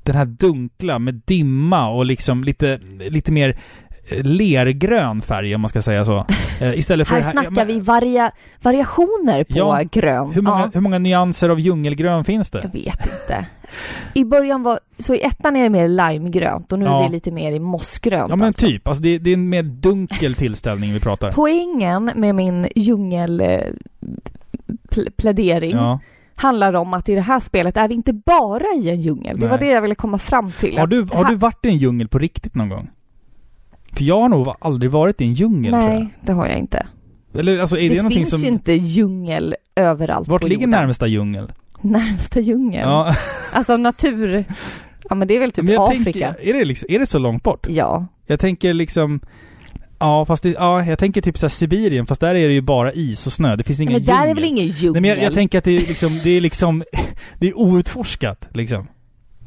den 0.04 0.16
här 0.16 0.26
dunkla 0.26 1.00
med 1.00 1.22
dimma 1.26 1.90
och 1.90 2.06
liksom 2.06 2.44
lite, 2.44 2.80
lite 3.10 3.32
mer 3.32 3.58
lergrön 4.24 5.22
färg 5.22 5.56
om 5.56 5.62
man 5.62 5.70
ska 5.70 5.82
säga 5.82 6.06
så. 6.06 6.26
Eh, 6.62 6.80
istället 6.80 7.08
för 7.08 7.16
Här 7.16 7.24
här, 7.24 7.32
snackar 7.32 7.52
men 7.52 7.68
vi 7.68 7.80
varia, 7.80 8.32
variationer 8.62 9.44
på 9.44 9.58
Ja, 9.58 9.82
grön. 9.92 10.32
Hur 10.32 10.42
många, 10.42 10.60
Ja, 10.60 10.70
hur 10.74 10.82
många 10.82 11.00
nyanser 11.00 11.50
av 11.50 11.60
djungelgrön 11.60 12.24
finns 12.24 12.52
det? 12.52 12.60
jag 12.64 12.72
vet 12.82 13.06
inte. 13.06 13.46
I 14.14 14.26
början 14.26 14.64
var, 14.64 14.80
så 14.98 15.16
i 15.16 15.22
ettan 15.24 15.56
är 15.56 15.64
det 15.64 15.70
mer 15.70 15.88
limegrönt 15.88 16.72
och 16.72 16.80
nu 16.80 16.86
Ja. 16.86 17.00
är 17.04 17.08
det 17.08 17.12
lite 17.12 17.32
mer 17.32 17.52
i 17.52 17.60
mossgrönt. 17.60 18.30
Ja 18.30 18.36
men 18.36 18.48
alltså. 18.48 18.68
typ, 18.68 18.88
alltså 18.88 19.04
det, 19.04 19.18
det 19.18 19.30
är 19.30 19.34
en 19.34 19.50
mer 19.50 19.64
dunkel 19.64 20.36
tillställning 20.36 20.94
vi 20.94 21.00
pratar. 21.00 21.32
Poängen 21.32 22.12
med 22.16 22.36
min 22.36 22.68
djungel 22.76 23.42
eh, 23.42 23.60
pl- 24.90 26.00
handlar 26.36 26.74
om 26.74 26.94
att 26.94 27.10
i 27.10 27.16
det 27.16 27.22
här 27.22 27.40
spelet 27.40 27.78
är 27.78 27.88
vi 27.88 27.94
inte 27.94 28.14
bara 28.14 28.64
i 28.78 28.90
en 28.90 29.02
djungel. 29.02 29.40
Det 29.40 29.48
var 29.48 29.58
det 29.58 29.68
jag 29.68 29.82
ville 29.82 29.96
komma 29.96 30.18
fram 30.18 30.52
till. 30.52 30.78
Har 30.78 30.88
du, 30.88 31.08
har 31.14 31.26
du 31.26 31.36
varit 31.36 31.66
i 31.66 31.70
en 31.70 31.78
djungel 31.78 32.08
på 32.08 32.20
riktigt 32.20 32.56
någon 32.56 32.70
gång? 32.70 32.90
För 33.94 34.04
jag 34.04 34.22
har 34.22 34.30
nog 34.30 34.48
aldrig 34.60 34.92
varit 34.92 35.22
i 35.22 35.24
en 35.24 35.34
djungel 35.34 35.72
tror 35.74 35.84
jag. 35.84 35.94
Nej, 35.94 36.08
det 36.22 36.32
har 36.32 36.48
jag 36.48 36.58
inte. 36.58 36.86
Eller 37.34 37.60
alltså 37.60 37.78
är 37.78 37.90
det, 37.90 38.02
Det, 38.02 38.10
finns 38.16 38.30
som... 38.30 38.42
ju 38.42 38.48
inte 38.48 38.74
djungel 38.74 39.56
överallt 39.76 40.28
Vart 40.28 40.42
på 40.42 40.48
ligger 40.48 40.62
jorden. 40.62 40.80
närmsta 40.82 41.08
djungel? 41.08 41.52
Närmsta 41.82 42.40
djungeln? 42.40 42.90
Ja, 42.90 43.16
Alltså 43.54 43.78
natur... 43.78 44.46
Ja 45.10 45.16
men 45.16 45.28
det 45.28 45.36
är 45.36 45.40
väl 45.40 45.52
typ 45.52 45.80
Afrika? 45.80 46.04
tänker, 46.34 46.50
är 46.50 46.54
det, 46.54 46.66
liksom, 46.66 46.86
är 46.90 47.00
det 47.00 47.06
så 47.06 47.20
långt 47.20 47.44
bort? 47.44 47.68
Ja. 47.70 48.06
Jag 48.26 48.40
tänker 48.40 48.74
liksom... 48.74 49.20
Ja, 50.00 50.26
fast 50.26 50.44
det, 50.44 50.50
ja, 50.50 50.86
jag 50.86 51.00
tänker 51.00 51.22
typ 51.22 51.38
såhär 51.38 51.50
Sibirien, 51.50 52.06
fast 52.06 52.22
där 52.22 52.36
är 52.36 52.48
det 52.48 52.54
ju 52.54 52.62
bara 52.62 52.94
is 52.94 53.28
och 53.28 53.34
snö. 53.34 53.56
Det 53.56 53.64
finns 53.64 53.80
ingen 53.80 53.94
Men 53.94 54.04
där 54.04 54.14
är 54.14 54.18
djungel. 54.18 54.36
väl 54.36 54.46
ingen 54.46 54.68
djungel? 54.68 54.92
Nej 54.94 55.02
men 55.02 55.10
jag, 55.10 55.24
jag 55.24 55.34
tänker 55.34 55.58
att 55.58 55.64
det 55.64 55.72
är 55.78 55.82
liksom, 55.88 56.20
det 56.24 56.30
är 56.30 56.42
liksom, 56.42 56.84
det 57.40 57.48
är 57.50 57.58
outforskat 57.58 58.50
liksom. 58.54 58.88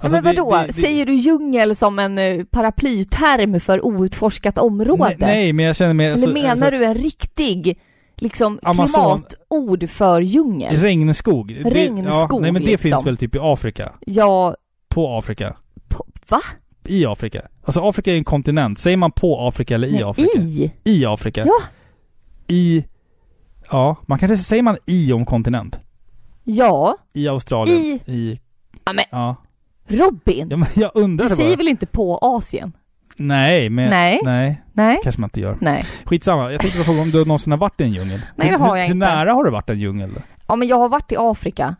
Ja, 0.04 0.10
men 0.22 0.24
vadå? 0.24 0.56
det- 0.56 0.66
det- 0.66 0.72
Säger 0.72 1.06
du 1.06 1.14
djungel 1.14 1.76
som 1.76 1.98
en 1.98 2.18
eh, 2.18 2.44
paraplyterm 2.44 3.60
för 3.60 3.84
outforskat 3.86 4.58
område? 4.58 5.04
Nej, 5.04 5.16
nej, 5.18 5.52
men 5.52 5.64
jag 5.64 5.76
känner 5.76 5.94
mer... 5.94 6.10
Eller 6.12 6.32
menar 6.32 6.70
du 6.70 6.84
en 6.84 6.94
riktig 6.94 7.78
liksom 8.16 8.58
Amazon- 8.62 8.86
klimatord 8.86 9.90
för 9.90 10.20
djungel? 10.20 10.76
Regnskog. 10.76 11.54
Det- 11.54 11.70
Regnskog, 11.70 12.06
ja, 12.38 12.38
Nej 12.40 12.52
men 12.52 12.62
det 12.62 12.68
liksom. 12.68 12.90
finns 12.90 13.06
väl 13.06 13.16
typ 13.16 13.34
i 13.34 13.38
Afrika? 13.42 13.92
Ja, 14.00 14.56
På 14.88 15.18
Afrika? 15.18 15.56
på, 15.88 16.06
va? 16.28 16.40
I 16.86 17.06
Afrika? 17.06 17.42
Alltså 17.64 17.80
Afrika 17.88 18.12
är 18.12 18.16
en 18.16 18.24
kontinent. 18.24 18.78
Säger 18.78 18.96
man 18.96 19.12
på 19.12 19.48
Afrika 19.48 19.74
eller 19.74 19.88
i 19.88 19.92
Nej, 19.92 20.02
Afrika? 20.02 20.38
I? 20.38 20.72
I 20.84 21.04
Afrika? 21.06 21.42
Ja. 21.46 21.54
I... 22.48 22.84
Ja, 23.70 23.96
man 24.06 24.18
kanske 24.18 24.36
säger 24.36 24.62
man 24.62 24.76
i 24.86 25.12
om 25.12 25.24
kontinent? 25.24 25.80
Ja. 26.44 26.96
I 27.12 27.28
Australien? 27.28 27.78
I- 27.78 28.00
I... 28.06 28.40
Ja, 28.84 28.92
men 28.92 29.04
Ja. 29.10 29.36
Robin, 29.88 30.46
ja 30.50 30.56
men 30.56 30.68
jag 30.74 30.90
undrar 30.94 31.28
du 31.28 31.34
säger 31.34 31.50
bara. 31.50 31.56
väl 31.56 31.68
inte 31.68 31.86
på 31.86 32.18
Asien? 32.22 32.72
Nej, 33.16 33.70
men... 33.70 33.90
Nej. 33.90 34.20
Nej, 34.24 34.62
Nej? 34.72 35.00
kanske 35.02 35.20
man 35.20 35.26
inte 35.28 35.40
gör. 35.40 35.56
Nej. 35.60 35.84
Skitsamma. 36.04 36.52
Jag 36.52 36.60
tänkte 36.60 36.84
fråga 36.84 37.00
om 37.02 37.10
du 37.10 37.24
någonsin 37.24 37.50
har 37.50 37.58
varit 37.58 37.80
i 37.80 37.84
en 37.84 37.92
djungel? 37.92 38.20
Nej, 38.36 38.48
det 38.48 38.54
Hur- 38.54 38.58
har 38.64 38.76
jag 38.76 38.84
hur, 38.86 38.94
inte. 38.94 39.06
Hur 39.06 39.14
nära 39.16 39.32
har 39.32 39.44
du 39.44 39.50
varit 39.50 39.70
en 39.70 39.80
djungel? 39.80 40.10
Ja 40.48 40.56
men 40.56 40.68
jag 40.68 40.76
har 40.78 40.88
varit 40.88 41.12
i 41.12 41.16
Afrika. 41.18 41.76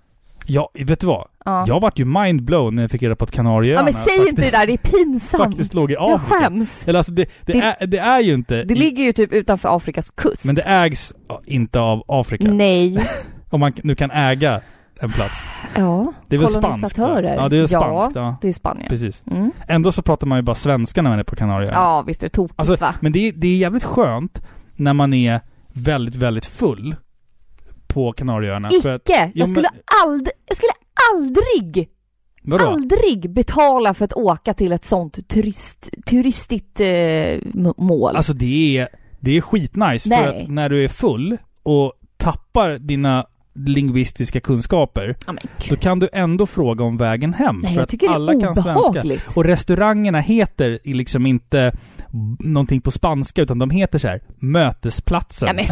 Ja, 0.46 0.70
vet 0.74 1.00
du 1.00 1.06
vad? 1.06 1.28
Ja. 1.44 1.64
Jag 1.68 1.80
vart 1.80 1.98
ju 1.98 2.04
mindblown 2.04 2.74
när 2.74 2.82
jag 2.82 2.90
fick 2.90 3.02
reda 3.02 3.16
på 3.16 3.24
att 3.24 3.30
Kanarieöarna 3.30 3.80
Ja 3.90 3.94
men 3.94 4.04
säg 4.04 4.28
inte 4.28 4.42
det 4.42 4.50
där, 4.50 4.66
det 4.66 4.72
är 4.72 4.76
pinsamt. 4.76 5.44
faktiskt 5.44 5.74
låg 5.74 5.90
i 5.90 5.94
Jag 5.94 6.12
Afrika. 6.14 6.34
skäms. 6.44 6.88
Eller 6.88 6.98
alltså 6.98 7.12
det, 7.12 7.26
det, 7.46 7.52
Det- 7.52 7.76
är, 7.80 7.86
det 7.86 7.98
är 7.98 8.20
ju 8.20 8.34
inte... 8.34 8.64
Det 8.64 8.74
i- 8.74 8.78
ligger 8.78 9.04
ju 9.04 9.12
typ 9.12 9.32
utanför 9.32 9.76
Afrikas 9.76 10.10
kust. 10.10 10.44
Men 10.44 10.54
det 10.54 10.62
ägs 10.62 11.12
inte 11.46 11.80
av 11.80 12.02
Afrika. 12.08 12.48
Nej. 12.48 12.98
Om 13.50 13.60
man 13.60 13.72
nu 13.82 13.94
kan 13.94 14.10
äga 14.10 14.60
en 15.00 15.11
plats. 15.11 15.48
Ja. 15.76 16.12
Det 16.28 16.37
är 16.37 16.40
väl 16.40 16.48
spanskt? 16.48 16.98
va? 16.98 17.20
Ja, 17.22 17.48
det 17.48 17.57
är 17.59 17.66
spanskt. 17.66 18.11
Ja, 18.14 18.37
Det 18.42 18.48
är 18.48 18.52
Spanien. 18.52 18.88
precis. 18.88 19.22
Mm. 19.30 19.50
Ändå 19.68 19.92
så 19.92 20.02
pratar 20.02 20.26
man 20.26 20.38
ju 20.38 20.42
bara 20.42 20.54
svenska 20.54 21.02
när 21.02 21.11
man 21.11 21.18
är 21.18 21.24
på 21.24 21.37
Kanarieöarna. 21.37 21.78
Ja 21.78 22.02
visst 22.07 22.22
är 22.22 22.26
det 22.26 22.30
tokigt 22.33 22.61
Alltså, 22.61 22.76
va? 22.76 22.94
Men 23.00 23.12
det 23.12 23.18
är, 23.28 23.33
det 23.33 23.46
är 23.46 23.57
jävligt 23.57 23.85
skönt 23.85 24.42
när 24.76 24.92
man 24.92 25.14
är 25.14 25.40
väldigt, 25.72 26.14
väldigt 26.14 26.46
full 26.46 26.96
på 27.87 28.12
Kanarieöarna. 28.12 28.70
För 28.83 28.90
att, 28.94 29.02
Icke! 29.09 29.24
Jo, 29.26 29.40
Jag 29.40 29.48
skulle 29.48 29.68
men- 29.72 29.80
aldrig, 30.04 30.33
jag 30.46 30.57
skulle 30.57 30.72
aldrig, 31.12 31.88
vadå? 32.42 32.64
aldrig 32.64 33.30
betala 33.33 33.94
för 33.94 34.04
att 34.04 34.12
åka 34.12 34.54
till 34.54 34.72
ett 34.72 34.85
sånt 34.85 35.28
turist, 35.28 35.90
turistigt 36.07 36.80
eh, 36.80 37.38
mål. 37.76 38.16
Alltså 38.16 38.33
det 38.33 38.78
är, 38.78 38.88
det 39.20 39.37
är 39.37 39.40
skitnice 39.40 40.02
för 40.02 40.09
Nej. 40.33 40.42
att 40.42 40.48
när 40.50 40.68
du 40.68 40.85
är 40.85 40.88
full 40.88 41.37
och 41.62 41.92
tappar 42.16 42.78
dina 42.78 43.26
lingvistiska 43.54 44.40
kunskaper, 44.40 45.16
ja, 45.26 45.32
men, 45.32 45.42
då 45.68 45.76
kan 45.76 45.98
du 45.98 46.08
ändå 46.12 46.46
fråga 46.46 46.84
om 46.84 46.96
vägen 46.96 47.34
hem. 47.34 47.60
nej 47.64 47.74
för 47.74 47.80
att 47.82 48.08
alla 48.08 48.40
kan 48.40 48.54
svenska. 48.56 49.02
Och 49.34 49.44
restaurangerna 49.44 50.20
heter 50.20 50.78
liksom 50.84 51.26
inte 51.26 51.72
någonting 52.38 52.80
på 52.80 52.90
spanska, 52.90 53.42
utan 53.42 53.58
de 53.58 53.70
heter 53.70 53.98
så 53.98 54.08
här 54.08 54.20
Mötesplatsen. 54.38 55.48
Ja 55.48 55.54
men 55.54 55.64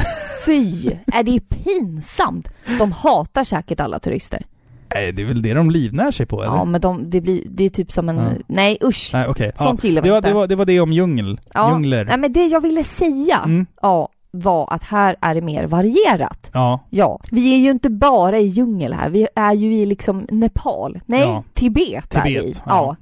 fy! 0.47 0.91
Är 1.07 1.23
det 1.23 1.41
pinsamt? 1.41 2.49
De 2.79 2.93
hatar 2.93 3.45
säkert 3.45 3.81
alla 3.81 3.99
turister. 3.99 4.47
Nej, 4.95 5.13
det 5.13 5.23
är 5.23 5.27
väl 5.27 5.43
det 5.43 5.55
de 5.55 5.71
livnär 5.71 6.11
sig 6.11 6.27
på, 6.27 6.43
eller? 6.43 6.55
Ja 6.57 6.65
men 6.65 6.81
de, 6.81 7.11
det, 7.11 7.21
blir, 7.21 7.43
det 7.51 7.65
är 7.65 7.69
typ 7.71 7.93
som 7.93 8.09
en, 8.09 8.17
Ja. 8.17 8.31
nej 8.47 8.79
usch. 8.85 9.11
Nej. 9.13 9.33
Ja. 9.39 9.53
Sånt 9.57 9.85
gillar 9.85 10.03
vi 10.03 10.09
Det 10.09 10.13
var, 10.13 10.19
inte. 10.19 10.29
det, 10.29 10.35
var, 10.35 10.47
det 10.47 10.57
var 10.57 10.65
det 10.65 10.81
om 10.81 10.93
djungel. 10.93 11.41
ja. 11.55 11.71
Djungler. 11.71 12.05
Nej 12.05 12.19
men 12.19 12.33
det 12.33 12.47
jag 12.47 12.61
ville 12.61 12.85
säga, 12.85 13.41
Mm. 13.45 13.67
ja, 13.83 14.09
var 14.35 14.69
att 14.75 14.83
här 14.85 15.17
är 15.21 15.35
det 15.35 15.41
mer 15.41 15.65
varierat. 15.67 16.51
Ja. 16.55 16.81
Ja, 16.91 17.21
vi 17.31 17.55
är 17.55 17.59
ju 17.59 17.71
inte 17.71 17.91
bara 17.91 18.39
i 18.39 18.47
djungel 18.47 18.93
här, 18.93 19.11
vi 19.11 19.29
är 19.35 19.53
ju 19.53 19.75
i 19.75 19.87
liksom 19.87 20.27
Nepal. 20.31 21.01
Nej, 21.07 21.21
Ja. 21.21 21.45
Tibet, 21.55 22.15
är 22.17 22.25
vi. 22.25 22.39
Tibet, 22.41 22.63
Ja. 22.67 22.73
ja. 22.73 22.97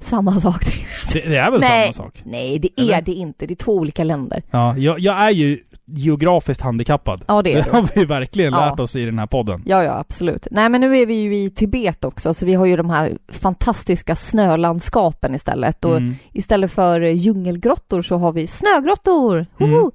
Samma 0.00 0.40
sak. 0.40 0.64
Det, 1.12 1.20
det 1.20 1.36
är 1.36 1.50
väl 1.50 1.60
Nej. 1.60 1.92
samma 1.92 2.06
sak? 2.06 2.22
Nej, 2.24 2.58
det 2.58 2.68
är 2.76 2.82
Eller? 2.84 3.02
det 3.02 3.12
inte. 3.12 3.46
Det 3.46 3.54
är 3.54 3.56
två 3.56 3.72
olika 3.72 4.04
länder. 4.04 4.42
Ja, 4.50 4.76
jag, 4.78 4.98
jag 5.00 5.22
är 5.22 5.30
ju 5.30 5.58
geografiskt 5.94 6.60
handikappad. 6.62 7.24
Ja, 7.28 7.42
det 7.42 7.52
är 7.52 7.62
Det 7.64 7.70
har 7.70 7.88
vi 7.94 8.04
verkligen 8.04 8.52
Ja. 8.52 8.66
lärt 8.70 8.80
oss 8.80 8.96
i 8.96 9.04
den 9.04 9.18
här 9.18 9.26
podden. 9.26 9.62
Ja, 9.66 9.84
ja, 9.84 9.98
absolut. 9.98 10.46
Nej, 10.50 10.68
men 10.68 10.80
nu 10.80 10.98
är 10.98 11.06
vi 11.06 11.14
ju 11.14 11.36
i 11.36 11.50
Tibet 11.50 12.04
också, 12.04 12.34
så 12.34 12.46
vi 12.46 12.54
har 12.54 12.66
ju 12.66 12.76
de 12.76 12.90
här 12.90 13.18
fantastiska 13.28 14.16
snölandskapen 14.16 15.34
istället. 15.34 15.84
Och 15.84 15.96
Mm. 15.96 16.14
istället 16.32 16.72
för 16.72 17.00
djungelgrottor 17.00 18.02
så 18.02 18.16
har 18.16 18.32
vi 18.32 18.46
snögrottor! 18.46 19.46
Mm. 19.60 19.90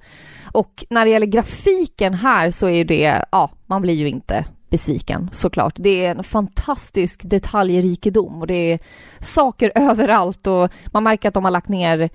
Och 0.52 0.84
när 0.90 1.04
det 1.04 1.10
gäller 1.10 1.26
grafiken 1.26 2.14
här 2.14 2.50
så 2.50 2.66
är 2.66 2.74
ju 2.74 2.84
det, 2.84 3.24
ja, 3.32 3.50
man 3.66 3.82
blir 3.82 3.94
ju 3.94 4.08
inte 4.08 4.44
besviken 4.70 5.28
såklart. 5.32 5.74
Det 5.76 6.06
är 6.06 6.10
en 6.14 6.24
fantastisk 6.24 7.20
detaljrikedom 7.24 8.40
och 8.40 8.46
det 8.46 8.72
är 8.72 8.78
saker 9.20 9.72
överallt 9.90 10.46
och 10.46 10.68
man 10.92 11.02
märker 11.02 11.28
att 11.28 11.34
de 11.34 11.44
har 11.44 11.50
lagt 11.50 11.68
ner 11.68 12.10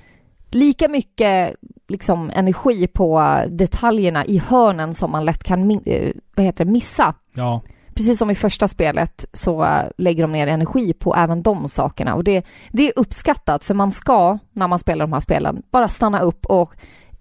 lika 0.53 0.89
mycket 0.89 1.55
liksom 1.87 2.31
energi 2.33 2.87
på 2.87 3.37
detaljerna 3.47 4.25
i 4.25 4.37
hörnen 4.37 4.93
som 4.93 5.11
man 5.11 5.25
lätt 5.25 5.43
kan 5.43 5.71
eh, 5.85 6.11
vad 6.35 6.45
heter 6.45 6.65
det, 6.65 6.71
missa. 6.71 7.13
Ja. 7.33 7.61
Precis 7.95 8.19
som 8.19 8.31
i 8.31 8.35
första 8.35 8.67
spelet 8.67 9.25
så 9.33 9.67
lägger 9.97 10.23
de 10.23 10.31
ner 10.31 10.47
energi 10.47 10.93
på 10.93 11.15
även 11.15 11.43
de 11.43 11.67
sakerna 11.67 12.15
och 12.15 12.23
det, 12.23 12.45
det 12.71 12.87
är 12.87 12.93
uppskattat 12.95 13.63
för 13.63 13.73
man 13.73 13.91
ska, 13.91 14.37
när 14.51 14.67
man 14.67 14.79
spelar 14.79 15.05
de 15.05 15.13
här 15.13 15.19
spelen, 15.19 15.61
bara 15.71 15.87
stanna 15.87 16.19
upp 16.19 16.45
och 16.45 16.73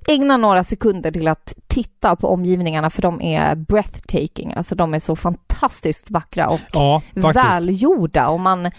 ägna 0.09 0.37
några 0.37 0.64
sekunder 0.64 1.11
till 1.11 1.29
att 1.29 1.55
titta 1.66 2.16
på 2.16 2.29
omgivningarna 2.29 2.90
för 2.90 3.03
de 3.03 3.23
är 3.23 3.55
breathtaking, 3.55 4.53
alltså 4.57 4.75
de 4.75 4.95
är 4.95 4.99
så 4.99 5.16
fantastiskt 5.16 6.11
vackra 6.11 6.49
och 6.49 6.61
Ja, 6.73 7.03
välgjorda 7.14 8.29
och 8.29 8.40
man, 8.40 8.71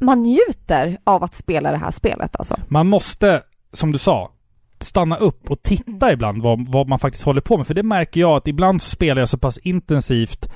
man 0.00 0.22
njuter 0.22 0.98
av 1.04 1.24
att 1.24 1.34
spela 1.34 1.70
det 1.70 1.78
här 1.78 1.90
spelet 1.90 2.36
alltså. 2.36 2.56
Man 2.68 2.86
måste, 2.86 3.42
som 3.74 3.92
du 3.92 3.98
sa, 3.98 4.30
stanna 4.80 5.16
upp 5.16 5.50
och 5.50 5.62
titta 5.62 6.12
ibland 6.12 6.42
vad, 6.42 6.68
vad 6.68 6.88
man 6.88 6.98
faktiskt 6.98 7.24
håller 7.24 7.40
på 7.40 7.56
med. 7.56 7.66
För 7.66 7.74
det 7.74 7.82
märker 7.82 8.20
jag 8.20 8.36
att 8.36 8.48
ibland 8.48 8.82
så 8.82 8.90
spelar 8.90 9.22
jag 9.22 9.28
så 9.28 9.38
pass 9.38 9.58
intensivt 9.58 10.48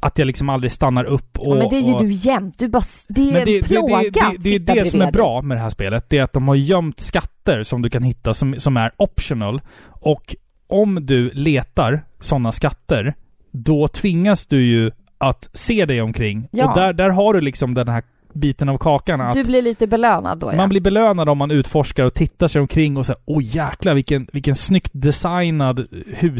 att 0.00 0.18
jag 0.18 0.26
liksom 0.26 0.48
aldrig 0.48 0.72
stannar 0.72 1.04
upp 1.04 1.38
och... 1.38 1.56
Ja, 1.56 1.58
men 1.58 1.68
det 1.68 1.76
är 1.76 1.80
ju 1.80 1.94
och, 1.94 2.02
du 2.02 2.10
jämt, 2.10 2.58
du 2.58 2.68
bara, 2.68 2.82
det 3.08 3.28
är 3.28 3.32
Men 3.32 3.44
det, 3.44 3.56
en 3.56 3.62
det, 3.62 3.68
plåga 3.68 3.98
det, 3.98 4.10
det, 4.10 4.20
att 4.20 4.34
det 4.38 4.54
är 4.54 4.58
det 4.58 4.88
som 4.88 5.00
är 5.00 5.12
bra 5.12 5.42
med 5.42 5.56
det 5.56 5.60
här 5.60 5.70
spelet. 5.70 6.10
Det 6.10 6.18
är 6.18 6.22
att 6.22 6.32
de 6.32 6.48
har 6.48 6.54
gömt 6.54 7.00
skatter 7.00 7.62
som 7.62 7.82
du 7.82 7.90
kan 7.90 8.02
hitta 8.02 8.34
som, 8.34 8.60
som 8.60 8.76
är 8.76 8.92
optional. 8.96 9.60
Och 9.86 10.36
om 10.66 11.06
du 11.06 11.30
letar 11.30 12.04
sådana 12.20 12.52
skatter, 12.52 13.14
då 13.50 13.88
tvingas 13.88 14.46
du 14.46 14.62
ju 14.62 14.90
att 15.18 15.50
se 15.52 15.84
dig 15.84 16.02
omkring. 16.02 16.48
Ja. 16.52 16.68
Och 16.68 16.78
där, 16.78 16.92
där 16.92 17.10
har 17.10 17.34
du 17.34 17.40
liksom 17.40 17.74
den 17.74 17.88
här 17.88 18.02
biten 18.34 18.68
av 18.68 18.78
kakan. 18.78 19.20
Att 19.20 19.34
Du 19.34 19.44
blir 19.44 19.62
lite 19.62 19.86
belönad 19.86 20.38
då 20.38 20.52
ja. 20.52 20.56
man 20.56 20.68
blir 20.68 20.80
belönad 20.80 21.28
om 21.28 21.38
man 21.38 21.50
utforskar 21.50 22.04
och 22.04 22.14
tittar 22.14 22.48
sig 22.48 22.60
omkring 22.60 22.96
och 22.96 23.06
säger 23.06 23.20
åh 23.24 23.42
jäklar 23.44 23.94
vilken, 23.94 24.28
vilken 24.32 24.56
snyggt 24.56 24.90
designad 24.94 25.86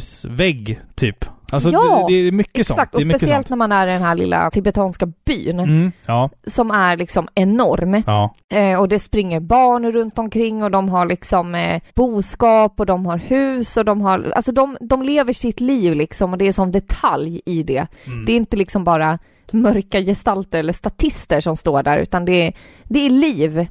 husvägg, 0.02 0.80
typ. 0.94 1.24
Alltså 1.52 1.70
Ja, 1.70 2.06
det, 2.08 2.14
det 2.14 2.28
är 2.28 2.32
mycket 2.32 2.58
Exakt, 2.58 2.78
sånt. 2.78 2.90
Det 2.92 2.96
och 2.96 3.02
speciellt 3.02 3.34
sånt. 3.46 3.48
när 3.50 3.56
man 3.56 3.72
är 3.72 3.86
i 3.86 3.90
den 3.90 4.02
här 4.02 4.14
lilla 4.14 4.50
tibetanska 4.50 5.06
byn 5.24 5.60
Mm, 5.60 5.92
ja, 6.06 6.30
som 6.46 6.70
är 6.70 6.96
liksom 6.96 7.28
enorm. 7.34 8.02
ja. 8.06 8.34
Eh, 8.54 8.80
och 8.80 8.88
det 8.88 8.98
springer 8.98 9.40
barn 9.40 9.92
runt 9.92 10.18
omkring 10.18 10.62
och 10.62 10.70
de 10.70 10.88
har 10.88 11.06
liksom 11.06 11.54
eh, 11.54 11.82
boskap 11.94 12.80
och 12.80 12.86
de 12.86 13.06
har 13.06 13.16
hus 13.18 13.76
och 13.76 13.84
de 13.84 14.00
har, 14.00 14.32
alltså 14.36 14.52
de, 14.52 14.76
de 14.80 15.02
lever 15.02 15.32
sitt 15.32 15.60
liv 15.60 15.94
liksom 15.94 16.32
och 16.32 16.38
det 16.38 16.46
är 16.48 16.52
som 16.52 16.72
detalj 16.72 17.40
i 17.46 17.62
det. 17.62 17.86
Mm. 18.06 18.24
Det 18.24 18.32
är 18.32 18.36
inte 18.36 18.56
liksom 18.56 18.84
bara 18.84 19.18
mörka 19.52 20.00
gestalter 20.00 20.58
eller 20.58 20.72
statister 20.72 21.40
som 21.40 21.56
står 21.56 21.82
där, 21.82 21.98
utan 21.98 22.24
det 22.24 22.46
är, 22.46 22.52
det 22.84 23.06
är 23.06 23.10
liv. 23.10 23.66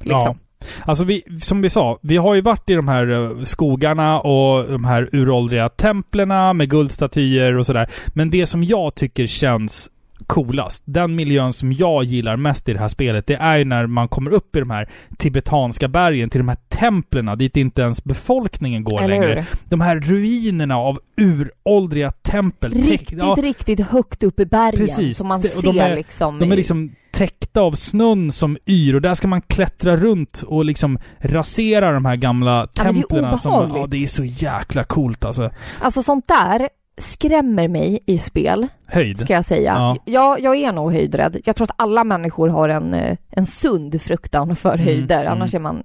Liksom. 0.00 0.10
Ja. 0.10 0.36
Alltså 0.84 1.04
vi, 1.04 1.22
som 1.42 1.62
vi 1.62 1.70
sa, 1.70 1.98
vi 2.02 2.16
har 2.16 2.34
ju 2.34 2.40
varit 2.40 2.70
i 2.70 2.74
de 2.74 2.88
här 2.88 3.10
eh, 3.10 3.42
skogarna 3.42 4.20
och 4.20 4.70
de 4.70 4.84
här 4.84 5.08
uråldriga 5.12 5.68
templerna 5.68 6.52
med 6.52 6.70
guldstatyer 6.70 7.56
och 7.56 7.66
sådär. 7.66 7.90
Men 8.06 8.30
det 8.30 8.46
som 8.46 8.64
jag 8.64 8.94
tycker 8.94 9.26
känns 9.26 9.90
coolast, 10.34 10.82
den 10.86 11.14
miljön 11.14 11.52
som 11.52 11.72
jag 11.72 12.04
gillar 12.04 12.36
mest 12.36 12.68
i 12.68 12.72
det 12.72 12.78
här 12.78 12.88
spelet, 12.88 13.26
det 13.26 13.34
är 13.34 13.56
ju 13.56 13.64
när 13.64 13.86
man 13.86 14.08
kommer 14.08 14.30
upp 14.30 14.56
i 14.56 14.60
de 14.60 14.70
här 14.70 14.90
tibetanska 15.18 15.88
bergen, 15.88 16.30
till 16.30 16.40
de 16.40 16.48
här 16.48 16.58
templerna 16.68 17.36
dit 17.36 17.56
inte 17.56 17.82
ens 17.82 18.04
befolkningen 18.04 18.84
går 18.84 18.98
Eller 19.02 19.08
längre. 19.08 19.34
hur? 19.34 19.44
De 19.70 19.80
här 19.80 19.96
ruinerna 20.00 20.76
av 20.76 20.98
uråldriga 21.20 22.10
tempel. 22.12 22.72
Riktigt, 22.72 23.18
ja, 23.18 23.36
riktigt 23.42 23.80
högt 23.80 24.22
upp 24.22 24.40
i 24.40 24.46
bergen. 24.46 24.80
Precis. 24.86 25.18
Så 25.18 25.26
man 25.26 25.38
och 25.38 25.44
ser 25.44 25.72
de 25.72 25.78
är- 25.78 25.96
liksom... 25.96 26.38
De 26.38 26.52
är 26.52 26.56
liksom 26.56 26.92
täckta 27.12 27.60
av 27.60 27.72
snön 27.72 28.32
som 28.32 28.56
yr 28.66 28.94
och 28.94 29.00
där 29.00 29.14
ska 29.14 29.28
man 29.28 29.40
klättra 29.42 29.96
runt 29.96 30.42
och 30.46 30.64
liksom 30.64 30.98
rasera 31.20 31.92
de 31.92 32.04
här 32.04 32.16
gamla 32.16 32.68
Ja, 32.74 32.84
men 32.84 32.94
det 32.94 33.00
är 33.00 33.02
templerna. 33.02 33.36
som, 33.36 33.52
obehagligt. 33.52 33.76
ja, 33.80 33.86
det 33.86 33.96
är 34.02 34.06
så 34.06 34.24
jäkla 34.24 34.84
coolt 34.84 35.24
alltså. 35.24 35.50
Alltså 35.80 36.02
sånt 36.02 36.28
där 36.28 36.68
skrämmer 37.00 37.68
mig 37.68 37.98
i 38.06 38.18
spel, 38.18 38.66
Höjd. 38.86 39.18
ska 39.18 39.32
jag 39.32 39.44
säga. 39.44 39.72
Ja. 39.74 39.96
Jag, 40.04 40.40
jag 40.40 40.56
är 40.56 40.72
nog 40.72 40.92
höjdrädd. 40.92 41.36
Jag 41.44 41.56
tror 41.56 41.64
att 41.64 41.74
alla 41.76 42.04
människor 42.04 42.48
har 42.48 42.68
en, 42.68 42.94
eh, 42.94 43.16
en 43.30 43.46
sund 43.46 44.02
fruktan 44.02 44.56
för 44.56 44.74
Mm, 44.74 44.84
höjder. 44.86 45.20
mm. 45.20 45.32
Annars 45.32 45.54
är 45.54 45.58
man 45.58 45.82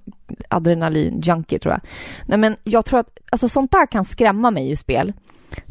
adrenalin-junkie, 0.50 1.58
tror 1.58 1.72
jag. 1.74 1.80
Nej, 2.26 2.38
men 2.38 2.56
jag 2.64 2.84
tror 2.84 3.00
att 3.00 3.18
alltså, 3.30 3.48
sånt 3.48 3.70
där 3.72 3.86
kan 3.86 4.04
skrämma 4.04 4.50
mig 4.50 4.70
i 4.70 4.76
spel. 4.76 5.12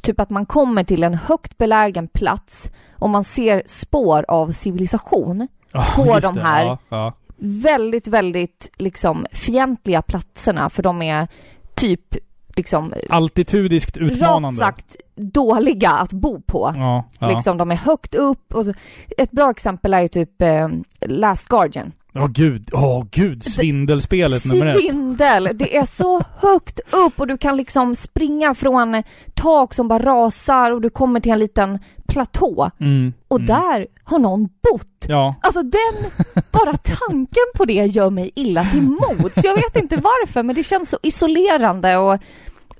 Typ 0.01 0.19
att 0.19 0.29
man 0.29 0.45
kommer 0.45 0.83
till 0.83 1.03
en 1.03 1.13
högt 1.13 1.57
belägen 1.57 2.07
plats 2.07 2.71
och 2.93 3.09
man 3.09 3.23
ser 3.23 3.63
spår 3.65 4.25
av 4.27 4.51
civilisation. 4.51 5.47
Ja, 5.71 5.85
på 5.95 6.19
de 6.19 6.37
här- 6.37 6.65
Ja, 6.65 6.77
ja. 6.89 7.13
Väldigt, 7.37 8.07
väldigt 8.07 8.71
liksom 8.77 9.25
fientliga 9.31 10.01
platserna 10.01 10.69
för 10.69 10.83
de 10.83 11.01
är 11.01 11.27
typ 11.75 12.15
liksom 12.55 12.93
Altitudiskt 13.09 13.97
rakt 13.97 14.11
utmanande. 14.11 14.59
sagt 14.59 14.95
dåliga 15.16 15.89
att 15.91 16.13
bo 16.13 16.41
på. 16.41 16.74
Ja, 16.76 17.03
ja. 17.20 17.28
Liksom, 17.30 17.57
de 17.57 17.72
är 17.72 17.76
högt 17.76 18.16
upp. 18.16 18.53
Och 18.53 18.66
så, 18.66 18.74
ett 19.18 19.32
bra 19.32 19.51
exempel 19.51 19.93
är 19.93 20.01
ju 20.01 20.07
typ 20.07 20.41
eh, 20.41 20.68
Last 21.05 21.47
Guardian. 21.47 21.91
Åh 22.18 22.28
gud, 22.28 22.70
åh 22.74 23.05
gud, 23.11 23.43
svindelspelet 23.43 24.45
nummer 24.45 24.66
ett. 24.66 24.82
Svindel! 24.82 25.49
Det 25.53 25.78
är 25.78 25.86
så 25.86 26.22
högt 26.38 26.80
upp 26.80 27.20
och 27.20 27.28
du 27.28 27.38
kan 27.38 27.57
liksom 27.57 27.95
springa 27.95 28.55
från 28.55 29.03
tak 29.34 29.74
som 29.74 29.88
bara 29.88 29.99
rasar 29.99 30.72
och 30.72 30.82
du 30.82 30.89
kommer 30.89 31.20
till 31.20 31.32
en 31.32 31.39
liten 31.39 31.80
platå. 32.07 32.72
Mm, 32.80 33.13
Och 33.28 33.39
mm. 33.39 33.47
där 33.47 33.88
har 34.03 34.20
någon 34.20 34.49
bott. 34.72 35.05
Ja, 35.07 35.36
Alltså 35.41 35.61
den, 35.61 36.11
bara 36.51 36.74
tanken 36.74 37.45
på 37.55 37.66
det 37.66 37.74
gör 37.86 38.09
mig 38.09 38.32
illa 38.36 38.63
till 38.66 38.82
mods. 38.82 39.43
Jag 39.43 39.55
vet 39.55 39.76
inte 39.76 39.95
varför 39.95 40.43
men 40.43 40.55
det 40.55 40.63
känns 40.63 40.89
så 40.89 40.97
isolerande 41.03 41.97
och 41.97 42.20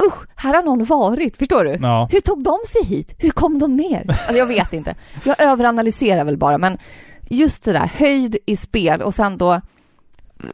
usch, 0.04 0.28
här 0.36 0.54
har 0.54 0.64
någon 0.64 0.86
varit. 0.86 1.38
Förstår 1.38 1.64
du? 1.64 1.78
ja. 1.82 2.10
Hur 2.12 2.20
tog 2.20 2.44
de 2.44 2.58
sig 2.68 2.84
hit? 2.96 3.16
Hur 3.18 3.30
kom 3.30 3.60
de 3.60 3.76
ner? 3.76 4.06
Alltså 4.08 4.34
jag 4.34 4.48
vet 4.48 4.74
inte. 4.74 4.96
Jag 5.24 5.42
överanalyserar 5.42 6.26
väl 6.26 6.38
bara 6.38 6.58
men 6.58 6.78
just 7.30 7.64
det 7.64 7.74
där, 7.74 7.92
höjd 7.96 8.38
i 8.46 8.56
spel 8.56 9.02
och 9.02 9.14
sen 9.14 9.38
då 9.38 9.62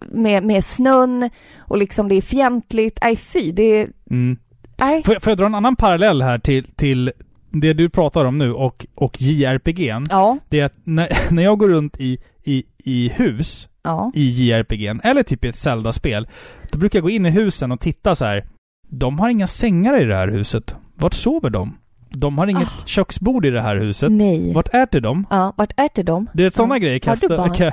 med, 0.02 0.44
med 0.44 0.66
snön 0.66 1.30
och 1.58 1.78
liksom 1.78 2.08
det 2.08 2.16
är 2.16 2.22
fientligt. 2.22 3.00
Nej 3.02 3.16
fy, 3.16 3.52
det 3.52 3.64
är... 3.64 3.88
Mm. 4.10 4.38
Nej. 4.80 5.04
Får, 5.04 5.16
jag, 5.16 5.24
får 5.24 5.32
jag 5.32 5.38
dra 5.38 5.46
en 5.46 5.56
annan 5.56 5.76
parallell 5.76 6.22
här 6.22 6.40
till, 6.40 6.64
till 6.66 7.12
det 7.50 7.74
du 7.74 7.90
pratar 7.90 8.26
om 8.26 8.38
nu 8.38 8.54
och, 8.54 8.86
och 8.96 9.18
JRPG'n? 9.18 10.08
Ja, 10.10 10.38
Det 10.50 10.60
är 10.60 10.66
att 10.66 10.76
när, 10.84 11.10
när 11.34 11.44
jag 11.44 11.58
går 11.60 11.70
runt 11.70 11.98
i, 12.00 12.18
i, 12.44 12.64
i 12.78 13.10
hus 13.10 13.68
ja. 13.84 14.12
i 14.16 14.52
JRPG'n, 14.52 15.00
eller 15.04 15.24
typ 15.24 15.46
i 15.46 15.48
ett 15.48 15.56
Zelda-spel, 15.56 16.28
då 16.72 16.80
brukar 16.80 17.00
jag 17.00 17.04
gå 17.04 17.10
in 17.10 17.26
i 17.26 17.30
husen 17.30 17.72
och 17.72 17.80
titta 17.80 18.16
så 18.16 18.26
här. 18.26 18.46
De 18.94 19.20
har 19.20 19.30
inga 19.30 19.48
sängar 19.48 20.02
i 20.02 20.06
det 20.06 20.16
här 20.16 20.28
huset. 20.28 20.76
Vart 20.96 21.14
sover 21.14 21.50
de? 21.50 21.78
De 22.10 22.38
har 22.38 22.48
inget 22.48 22.68
Ah. 22.68 22.86
köksbord 22.86 23.46
i 23.46 23.50
det 23.50 23.62
här 23.62 23.76
huset. 23.76 24.12
Nej. 24.12 24.54
Vart 24.54 24.74
äter 24.74 25.00
de? 25.02 25.26
Ja, 25.30 25.54
vart 25.58 25.80
äter 25.80 26.04
de? 26.04 26.30
Det 26.34 26.46
är 26.46 26.50
sådana 26.52 26.76
Ja. 26.76 26.80
grejer. 26.80 26.94
Har 27.06 27.16
du 27.16 27.20
Kasta, 27.28 27.38
barn? 27.38 27.50
Ka, 27.54 27.72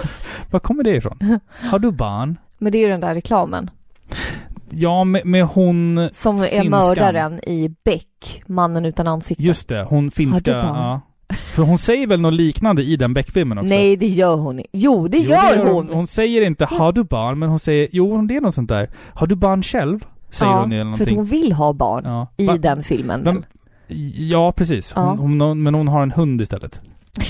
var 0.50 0.60
kommer 0.60 0.84
det 0.84 0.96
ifrån? 0.96 1.38
Har 1.70 1.78
du 1.78 1.90
barn? 1.90 2.38
Men 2.58 2.72
det 2.72 2.78
är 2.78 2.82
ju 2.82 2.88
den 2.88 3.00
där 3.00 3.14
reklamen. 3.14 3.70
Ja, 4.70 5.04
med, 5.04 5.26
med 5.26 5.44
hon... 5.46 6.08
Som 6.12 6.36
är 6.36 6.42
Finskan. 6.46 6.70
mördaren 6.70 7.40
i 7.48 7.74
Beck, 7.84 8.42
mannen 8.46 8.84
utan 8.84 9.06
ansikte. 9.06 9.42
Just 9.44 9.68
det, 9.68 9.82
hon 9.88 10.10
finska... 10.10 10.54
Har 10.56 10.62
du 10.62 10.66
barn? 10.68 10.76
Ja. 10.76 11.00
För 11.54 11.62
hon 11.62 11.78
säger 11.78 12.06
väl 12.06 12.20
något 12.20 12.34
liknande 12.34 12.82
i 12.82 12.96
den 12.96 13.14
Beck-filmen 13.14 13.58
också? 13.58 13.68
Nej, 13.68 13.96
det 13.96 14.06
gör 14.06 14.36
hon 14.36 14.58
inte. 14.58 14.68
Jo, 14.72 15.08
det 15.08 15.18
Jo, 15.18 15.30
gör 15.30 15.66
hon! 15.72 15.88
Hon 15.92 16.06
säger 16.06 16.42
inte 16.42 16.64
'Har 16.64 16.92
du 16.92 17.04
barn?' 17.04 17.38
men 17.38 17.48
hon 17.48 17.58
säger 17.58 17.88
Jo, 17.92 18.22
det 18.22 18.36
är 18.36 18.40
något 18.40 18.54
sånt 18.54 18.68
där. 18.68 18.90
'Har 19.14 19.26
du 19.26 19.34
barn 19.34 19.62
själv?' 19.62 20.06
Säger 20.30 20.52
ja, 20.52 20.60
hon 20.60 20.72
eller 20.72 20.84
för 20.84 20.90
att 20.90 20.98
någonting. 21.10 21.16
hon 21.16 21.24
vill 21.24 21.52
ha 21.52 21.72
barn 21.72 22.02
Ja. 22.04 22.26
i 22.36 22.46
Va- 22.46 22.56
den 22.56 22.82
filmen. 22.84 23.24
Vem-? 23.24 23.44
Ja, 24.14 24.52
precis. 24.52 24.92
Hon, 24.92 25.04
Ja. 25.04 25.10
Hon, 25.46 25.62
men 25.62 25.74
hon 25.74 25.88
har 25.88 26.02
en 26.02 26.10
hund 26.10 26.40
istället. 26.40 26.80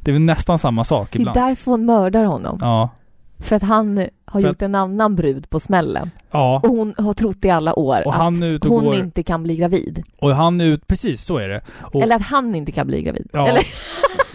det 0.00 0.10
är 0.10 0.12
väl 0.12 0.22
nästan 0.22 0.58
samma 0.58 0.84
sak 0.84 1.08
Det 1.12 1.16
är 1.18 1.20
ibland. 1.20 1.36
därför 1.38 1.70
hon 1.70 1.84
mördar 1.86 2.24
honom. 2.24 2.58
Ja. 2.60 2.90
För 3.38 3.56
att 3.56 3.62
han 3.62 4.06
har 4.24 4.40
För 4.40 4.48
gjort 4.48 4.62
en 4.62 4.74
annan 4.74 5.16
brud 5.16 5.50
på 5.50 5.60
smällen. 5.60 6.10
Ja. 6.30 6.60
Och 6.64 6.68
hon 6.70 6.94
har 6.98 7.12
trott 7.14 7.44
i 7.44 7.50
alla 7.50 7.78
år 7.78 8.06
Och 8.06 8.14
att 8.14 8.20
och 8.64 8.70
hon 8.70 8.84
går- 8.84 8.94
inte 8.94 9.22
kan 9.22 9.42
bli 9.42 9.56
gravid. 9.56 10.02
Och 10.18 10.30
han 10.36 10.60
är 10.60 10.64
ut, 10.64 10.86
precis 10.86 11.24
så 11.24 11.38
är 11.38 11.48
det. 11.48 11.60
Och, 11.80 12.02
Eller 12.02 12.16
att 12.16 12.22
han 12.22 12.54
inte 12.54 12.72
kan 12.72 12.86
bli 12.86 13.02
gravid. 13.02 13.28
ja, 13.32 13.48
Eller, 13.48 13.62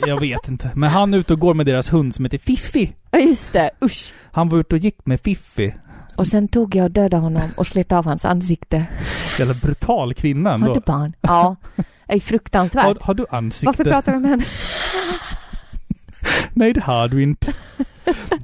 jag 0.08 0.20
vet 0.20 0.48
inte. 0.48 0.72
Men 0.76 0.90
han 0.90 1.14
är 1.14 1.18
ute 1.18 1.34
och 1.34 1.40
går 1.40 1.54
med 1.54 1.66
deras 1.66 1.94
hund 1.94 2.16
som 2.16 2.26
heter 2.26 2.38
Fiffi. 2.38 2.94
ja 3.12 3.20
just 3.20 3.54
det, 3.54 3.70
usch. 3.84 4.14
Han 4.32 4.50
var 4.50 4.58
ute 4.60 4.76
och 4.76 4.80
gick 4.80 5.06
med 5.06 5.20
Fiffi. 5.22 5.74
Och 6.18 6.28
sen 6.28 6.48
tog 6.48 6.76
jag 6.76 6.84
och 6.84 6.92
dödade 6.92 7.18
honom 7.18 7.50
och 7.58 7.68
slet 7.68 7.92
av 7.92 8.06
hans 8.06 8.26
ansikte. 8.26 8.86
Jävla 9.40 9.54
brutal 9.54 10.14
kvinna 10.14 10.50
Har 10.50 10.56
ändå. 10.56 10.74
du 10.74 10.80
barn? 10.80 11.14
Ja. 11.22 11.56
Är 12.08 12.20
fruktansvärt. 12.20 12.84
Har, 12.84 12.98
har 13.02 13.14
du 13.14 13.26
ansikte? 13.30 13.66
Varför 13.66 13.84
pratar 13.84 14.12
vi 14.12 14.18
om 14.18 14.24
henne? 14.26 14.44
Nej, 16.54 16.74
det 16.74 16.82
har 16.84 17.08
du 17.08 17.24
inte. 17.24 17.54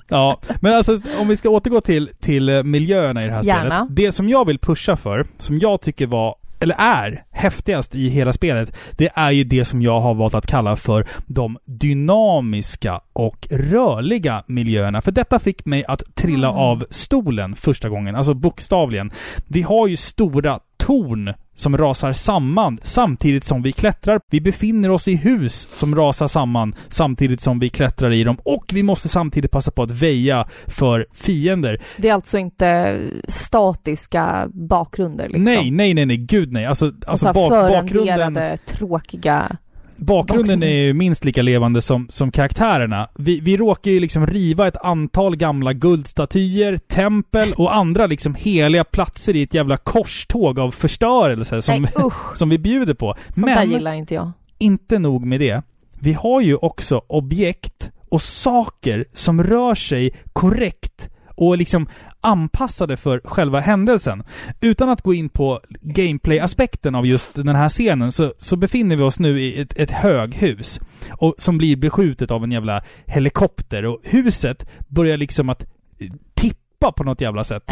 ja, 0.07 0.39
men 0.59 0.73
alltså 0.73 0.97
om 1.19 1.27
vi 1.27 1.37
ska 1.37 1.49
återgå 1.49 1.81
till, 1.81 2.09
till 2.21 2.63
miljöerna 2.63 3.21
i 3.23 3.25
det 3.25 3.31
här 3.31 3.43
Gärna. 3.43 3.75
spelet. 3.85 3.95
Det 3.95 4.11
som 4.11 4.29
jag 4.29 4.45
vill 4.47 4.59
pusha 4.59 4.95
för, 4.95 5.27
som 5.37 5.59
jag 5.59 5.81
tycker 5.81 6.07
var, 6.07 6.35
eller 6.63 6.75
är, 6.77 7.23
häftigast 7.31 7.95
i 7.95 8.09
hela 8.09 8.33
spelet, 8.33 8.75
det 8.91 9.09
är 9.15 9.31
ju 9.31 9.43
det 9.43 9.65
som 9.65 9.81
jag 9.81 9.99
har 9.99 10.13
valt 10.13 10.33
att 10.33 10.47
kalla 10.47 10.75
för 10.75 11.07
de 11.27 11.57
dynamiska 11.65 13.01
och 13.13 13.47
rörliga 13.51 14.43
miljöerna. 14.47 15.01
För 15.01 15.11
detta 15.11 15.39
fick 15.39 15.65
mig 15.65 15.85
att 15.87 16.15
trilla 16.15 16.47
Mm. 16.47 16.59
av 16.59 16.85
stolen 16.89 17.55
första 17.55 17.89
gången, 17.89 18.15
alltså 18.15 18.33
bokstavligen. 18.33 19.11
Vi 19.47 19.61
har 19.61 19.87
ju 19.87 19.95
stora 19.95 20.59
torn 20.85 21.33
som 21.55 21.77
rasar 21.77 22.13
samman 22.13 22.79
samtidigt 22.83 23.43
som 23.43 23.61
vi 23.61 23.71
klättrar. 23.71 24.19
Vi 24.31 24.41
befinner 24.41 24.91
oss 24.91 25.07
i 25.07 25.15
hus 25.15 25.67
som 25.71 25.95
rasar 25.95 26.27
samman 26.27 26.75
samtidigt 26.87 27.41
som 27.41 27.59
vi 27.59 27.69
klättrar 27.69 28.11
i 28.13 28.23
dem. 28.23 28.37
Och 28.43 28.65
vi 28.73 28.83
måste 28.83 29.09
samtidigt 29.09 29.51
passa 29.51 29.71
på 29.71 29.83
att 29.83 29.91
väja 29.91 30.47
för 30.67 31.07
fiender. 31.13 31.81
Det 31.97 32.09
är 32.09 32.13
alltså 32.13 32.37
inte 32.37 32.99
statiska 33.27 34.49
bakgrunder 34.53 35.27
liksom? 35.27 35.43
Nej, 35.43 35.71
nej, 35.71 35.93
nej, 35.93 36.05
nej, 36.05 36.17
gud 36.17 36.51
nej. 36.51 36.65
Alltså, 36.65 36.91
Alltså 37.07 37.25
bak, 37.25 37.35
bak, 37.35 37.71
bakgrunden, 37.71 38.17
bakgrunden... 38.17 38.57
tråkiga... 38.65 39.57
bakgrunden 39.97 40.63
är 40.63 40.67
ju 40.67 40.93
minst 40.93 41.25
lika 41.25 41.41
levande 41.41 41.81
som, 41.81 42.07
som 42.09 42.31
karaktärerna. 42.31 43.09
Vi, 43.15 43.39
vi 43.39 43.57
råkar 43.57 43.91
ju 43.91 43.99
liksom 43.99 44.27
riva 44.27 44.67
ett 44.67 44.77
antal 44.83 45.35
gamla 45.35 45.73
guldstatyer, 45.73 46.77
tempel 46.77 47.53
och 47.53 47.75
andra 47.75 48.07
liksom 48.07 48.35
heliga 48.35 48.83
platser 48.83 49.35
i 49.35 49.43
ett 49.43 49.53
jävla 49.53 49.77
korståg 49.77 50.59
av 50.59 50.71
förstörelse 50.71 51.61
som, 51.61 51.81
Nej 51.81 51.91
som 52.35 52.49
vi 52.49 52.57
bjuder 52.57 52.93
på. 52.93 53.15
sånt 53.33 53.45
där 53.47 53.55
Men 53.55 53.69
gillar 53.71 53.93
inte 53.93 54.13
jag. 54.13 54.31
inte 54.59 54.99
nog 54.99 55.25
med 55.25 55.39
det. 55.39 55.61
Vi 55.99 56.13
har 56.13 56.41
ju 56.41 56.55
också 56.55 57.01
objekt 57.07 57.91
och 58.09 58.21
saker 58.21 59.05
som 59.13 59.43
rör 59.43 59.75
sig 59.75 60.11
korrekt 60.33 61.09
och 61.35 61.57
liksom 61.57 61.87
anpassade 62.23 62.97
för 62.97 63.21
själva 63.23 63.59
händelsen. 63.59 64.23
Utan 64.61 64.89
att 64.89 65.01
gå 65.01 65.13
in 65.13 65.29
på 65.29 65.59
gameplay-aspekten 65.81 66.95
av 66.95 67.05
just 67.05 67.35
den 67.35 67.55
här 67.55 67.69
scenen 67.69 68.11
så, 68.11 68.33
så 68.37 68.55
befinner 68.55 68.95
vi 68.95 69.03
oss 69.03 69.19
nu 69.19 69.41
i 69.41 69.61
ett, 69.61 69.79
ett 69.79 69.91
höghus 69.91 70.79
och, 71.09 71.35
som 71.37 71.57
blir 71.57 71.75
beskjutet 71.75 72.31
av 72.31 72.43
en 72.43 72.51
jävla 72.51 72.83
helikopter 73.05 73.85
och 73.85 73.99
huset 74.03 74.69
börjar 74.87 75.17
liksom 75.17 75.49
att 75.49 75.63
eh, 75.99 76.07
tippa 76.33 76.62
tippa 76.83 76.91
på 76.91 77.03
något 77.03 77.21
jävla 77.21 77.43
sätt. 77.43 77.63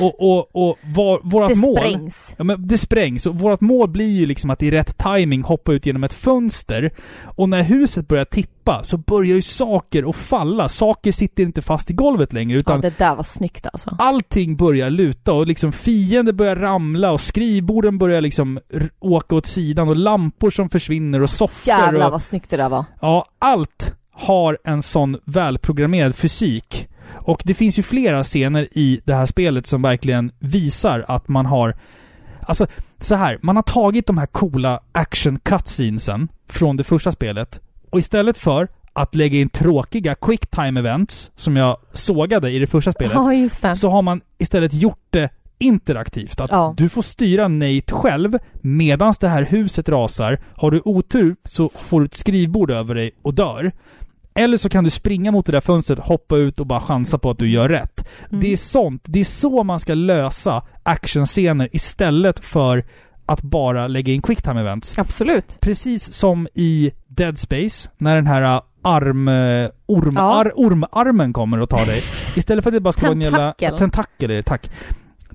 Och, 0.00 0.20
och, 0.20 0.56
och 0.56 0.78
var, 0.82 1.20
vårat 1.22 1.48
Det 1.48 1.54
mål... 1.54 1.76
sprängs. 1.76 2.34
Ja, 2.38 2.44
men 2.44 2.66
det 2.66 2.78
sprängs. 2.78 3.26
Och 3.26 3.38
vårt 3.38 3.60
mål 3.60 3.88
blir 3.88 4.08
ju 4.08 4.26
liksom 4.26 4.50
att 4.50 4.62
i 4.62 4.70
rätt 4.70 4.98
timing 4.98 5.42
hoppa 5.42 5.72
ut 5.72 5.86
genom 5.86 6.04
ett 6.04 6.12
fönster. 6.12 6.90
Och 7.24 7.48
när 7.48 7.62
huset 7.62 8.08
börjar 8.08 8.24
tippa 8.24 8.82
så 8.82 8.96
börjar 8.96 9.36
ju 9.36 9.42
saker 9.42 10.10
att 10.10 10.16
falla. 10.16 10.68
Saker 10.68 11.12
sitter 11.12 11.42
inte 11.42 11.62
fast 11.62 11.90
i 11.90 11.92
golvet 11.92 12.32
längre 12.32 12.52
Ja, 12.52 12.60
utan 12.60 12.80
det 12.80 12.98
där 12.98 13.16
var 13.16 13.24
snyggt 13.24 13.66
alltså. 13.72 13.96
allting 13.98 14.56
börjar 14.56 14.90
luta 14.90 15.32
och 15.32 15.46
liksom 15.46 15.72
fiender 15.72 16.32
börjar 16.32 16.56
ramla 16.56 17.12
och 17.12 17.20
skrivborden 17.20 17.98
börjar 17.98 18.20
liksom 18.20 18.60
åka 19.00 19.36
åt 19.36 19.46
sidan 19.46 19.88
och 19.88 19.96
lampor 19.96 20.50
som 20.50 20.68
försvinner 20.68 21.22
och 21.22 21.30
soffor 21.30 21.68
Jävlar 21.68 22.06
och... 22.06 22.12
vad 22.12 22.22
snyggt 22.22 22.50
det 22.50 22.56
där 22.56 22.68
var. 22.68 22.84
Ja, 23.00 23.26
allt 23.38 23.94
har 24.12 24.58
en 24.64 24.82
sån 24.82 25.16
välprogrammerad 25.24 26.16
fysik. 26.16 26.88
Och 27.14 27.42
det 27.44 27.54
finns 27.54 27.78
ju 27.78 27.82
flera 27.82 28.24
scener 28.24 28.68
i 28.72 29.00
det 29.04 29.14
här 29.14 29.26
spelet 29.26 29.66
som 29.66 29.82
verkligen 29.82 30.32
visar 30.38 31.04
att 31.08 31.28
man 31.28 31.46
har... 31.46 31.76
Alltså, 32.40 32.66
så 33.00 33.14
här. 33.14 33.38
Man 33.42 33.56
har 33.56 33.62
tagit 33.62 34.06
de 34.06 34.18
här 34.18 34.26
coola 34.26 34.80
action 34.92 35.38
cutscenesen 35.38 36.28
från 36.48 36.76
det 36.76 36.84
första 36.84 37.12
spelet 37.12 37.60
och 37.90 37.98
istället 37.98 38.38
för 38.38 38.68
att 38.92 39.14
lägga 39.14 39.38
in 39.38 39.48
tråkiga 39.48 40.14
quick 40.14 40.46
time 40.50 40.80
events 40.80 41.30
som 41.34 41.56
jag 41.56 41.76
sågade 41.92 42.50
i 42.50 42.58
det 42.58 42.66
första 42.66 42.92
spelet 42.92 43.12
Ja, 43.14 43.48
det. 43.68 43.76
så 43.76 43.90
har 43.90 44.02
man 44.02 44.20
istället 44.38 44.74
gjort 44.74 45.06
det 45.10 45.28
interaktivt. 45.58 46.40
Att 46.40 46.50
Ja. 46.50 46.74
du 46.76 46.88
får 46.88 47.02
styra 47.02 47.48
Nate 47.48 47.92
själv 47.92 48.38
medan 48.60 49.14
det 49.20 49.28
här 49.28 49.42
huset 49.44 49.88
rasar. 49.88 50.40
Har 50.56 50.70
du 50.70 50.82
otur 50.84 51.36
så 51.44 51.68
får 51.68 52.00
du 52.00 52.06
ett 52.06 52.14
skrivbord 52.14 52.70
över 52.70 52.94
dig 52.94 53.10
och 53.22 53.34
dör. 53.34 53.72
Eller 54.40 54.56
så 54.56 54.68
kan 54.68 54.84
du 54.84 54.90
springa 54.90 55.30
mot 55.32 55.46
det 55.46 55.52
där 55.52 55.60
fönstret, 55.60 55.98
hoppa 55.98 56.36
ut 56.36 56.60
och 56.60 56.66
bara 56.66 56.80
chansa 56.80 57.18
på 57.18 57.30
att 57.30 57.38
du 57.38 57.50
gör 57.50 57.68
rätt. 57.68 58.04
Mm. 58.30 58.40
Det 58.40 58.52
är 58.52 58.56
sånt. 58.56 59.02
Det 59.04 59.20
är 59.20 59.24
så 59.24 59.64
man 59.64 59.80
ska 59.80 59.94
lösa 59.94 60.62
actionscener 60.82 61.68
istället 61.72 62.44
för 62.44 62.84
att 63.26 63.42
bara 63.42 63.86
lägga 63.88 64.12
in 64.12 64.22
quicktime 64.22 64.60
events. 64.60 64.98
Absolut. 64.98 65.58
Precis 65.60 66.12
som 66.12 66.48
i 66.54 66.90
Dead 67.08 67.38
Space, 67.38 67.88
när 67.98 68.14
den 68.14 68.26
här 68.26 68.54
uh, 68.56 68.62
arm... 68.82 69.28
uh, 69.28 69.70
Orm, 69.86 70.14
Ja. 70.16 70.22
ar, 70.22 70.52
ormarmen 70.56 71.32
kommer 71.32 71.60
och 71.60 71.70
tar 71.70 71.86
dig. 71.86 72.02
Istället 72.36 72.62
för 72.64 72.70
att 72.70 72.74
det 72.74 72.80
bara 72.80 72.92
ska 72.92 73.02
vara 73.02 73.12
en 73.12 73.20
jävla... 73.20 73.52
Tentakel. 73.52 73.78
Tentakel 73.78 74.44
tack. 74.44 74.70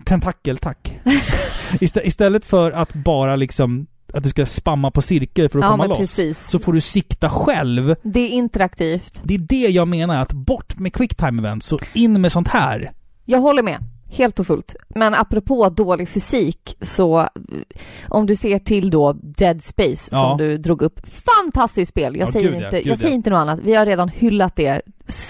Tentakel, 0.05 0.57
tack. 0.57 0.99
Istä, 1.79 2.07
istället 2.07 2.45
för 2.45 2.71
att 2.71 2.93
bara 2.93 3.35
liksom... 3.35 3.87
Att 4.15 4.23
du 4.23 4.29
ska 4.29 4.45
spamma 4.45 4.91
på 4.91 5.01
cirkel 5.01 5.49
för 5.49 5.59
att 5.59 5.65
Ja, 5.65 5.71
komma 5.71 5.85
loss. 5.85 5.97
precis. 5.97 6.39
Så 6.49 6.59
får 6.59 6.73
du 6.73 6.81
sikta 6.81 7.29
själv. 7.29 7.95
Det 8.01 8.19
är 8.19 8.29
interaktivt. 8.29 9.21
Det 9.23 9.33
är 9.35 9.39
det 9.39 9.55
jag 9.69 9.87
menar, 9.87 10.17
att 10.21 10.33
bort 10.33 10.79
med 10.79 10.93
quicktime 10.93 11.41
events 11.41 11.71
och 11.71 11.81
in 11.93 12.21
med 12.21 12.31
sånt 12.31 12.47
här. 12.47 12.91
Jag 13.25 13.39
håller 13.39 13.63
med. 13.63 13.77
Helt 14.09 14.39
och 14.39 14.47
fullt. 14.47 14.75
Men 14.89 15.13
apropå 15.15 15.69
dålig 15.69 16.09
fysik 16.09 16.77
så 16.81 17.27
om 18.09 18.25
du 18.25 18.35
ser 18.35 18.59
till 18.59 18.89
då 18.89 19.13
Dead 19.13 19.63
Space 19.63 20.09
Ja. 20.11 20.21
som 20.21 20.37
du 20.37 20.57
drog 20.57 20.81
upp. 20.81 20.99
Fantastiskt 21.07 21.89
spel! 21.89 22.15
Jag 22.15 22.27
Ja, 22.27 22.31
säger 22.31 22.53
inte, 22.65 22.77
gud 22.81 22.91
jag 22.91 22.97
säger 22.97 23.15
inte 23.15 23.29
något 23.29 23.37
annat. 23.37 23.59
Vi 23.63 23.75
har 23.75 23.85
redan 23.85 24.09
hyllat 24.09 24.55
det. 24.55 24.81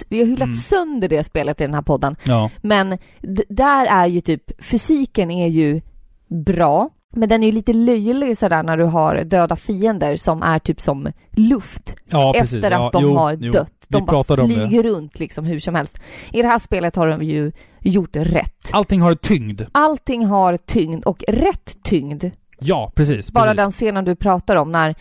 Vi 0.10 0.20
har 0.20 0.26
hyllat 0.26 0.42
Mm. 0.48 0.54
sönder 0.56 1.08
det 1.08 1.24
spelet 1.24 1.62
i 1.62 1.64
den 1.64 1.74
här 1.74 1.82
podden. 1.82 2.16
Men 2.62 2.90
d- 3.22 3.44
där 3.50 3.86
är 3.86 4.08
ju 4.08 4.22
typ, 4.22 4.64
fysiken 4.66 5.32
är 5.32 5.48
ju 5.48 5.82
bra. 6.28 6.90
Men 7.16 7.30
den 7.30 7.44
är 7.44 7.48
ju 7.48 7.54
lite 7.54 7.74
löjlig 7.74 8.38
sådär 8.38 8.64
när 8.64 8.78
du 8.78 8.84
har 8.84 9.24
döda 9.24 9.56
fiender 9.56 10.16
som 10.16 10.42
är 10.44 10.60
typ 10.60 10.82
som 10.82 11.12
luft 11.32 11.96
Ja, 12.06 12.34
efter 12.36 12.72
att 12.72 12.72
ja, 12.72 12.90
de 12.94 13.04
jo, 13.04 13.18
har 13.18 13.34
jo. 13.34 13.52
dött. 13.52 13.72
Vi 13.88 14.00
De 14.00 14.06
bara 14.06 14.24
flyger 14.24 14.84
runt 14.84 15.20
liksom 15.20 15.46
hur 15.46 15.60
som 15.60 15.76
helst. 15.76 16.00
I 16.32 16.42
det 16.42 16.48
här 16.48 16.60
spelet 16.60 16.96
har 16.96 17.08
de 17.08 17.24
ju 17.24 17.52
gjort 17.80 18.16
rätt. 18.16 18.70
Allting 18.72 19.02
har 19.02 19.16
tyngd. 19.16 19.62
Allting 19.72 20.26
har 20.26 20.58
tyngd 20.58 21.04
och 21.06 21.24
rätt 21.28 21.84
tyngd. 21.84 22.26
Ja, 22.60 22.92
precis. 22.96 23.32
Bara 23.32 23.44
precis. 23.44 23.58
den 23.58 23.72
scenen 23.72 24.06
du 24.06 24.16
pratar 24.16 24.56
om 24.56 24.72
när, 24.72 24.96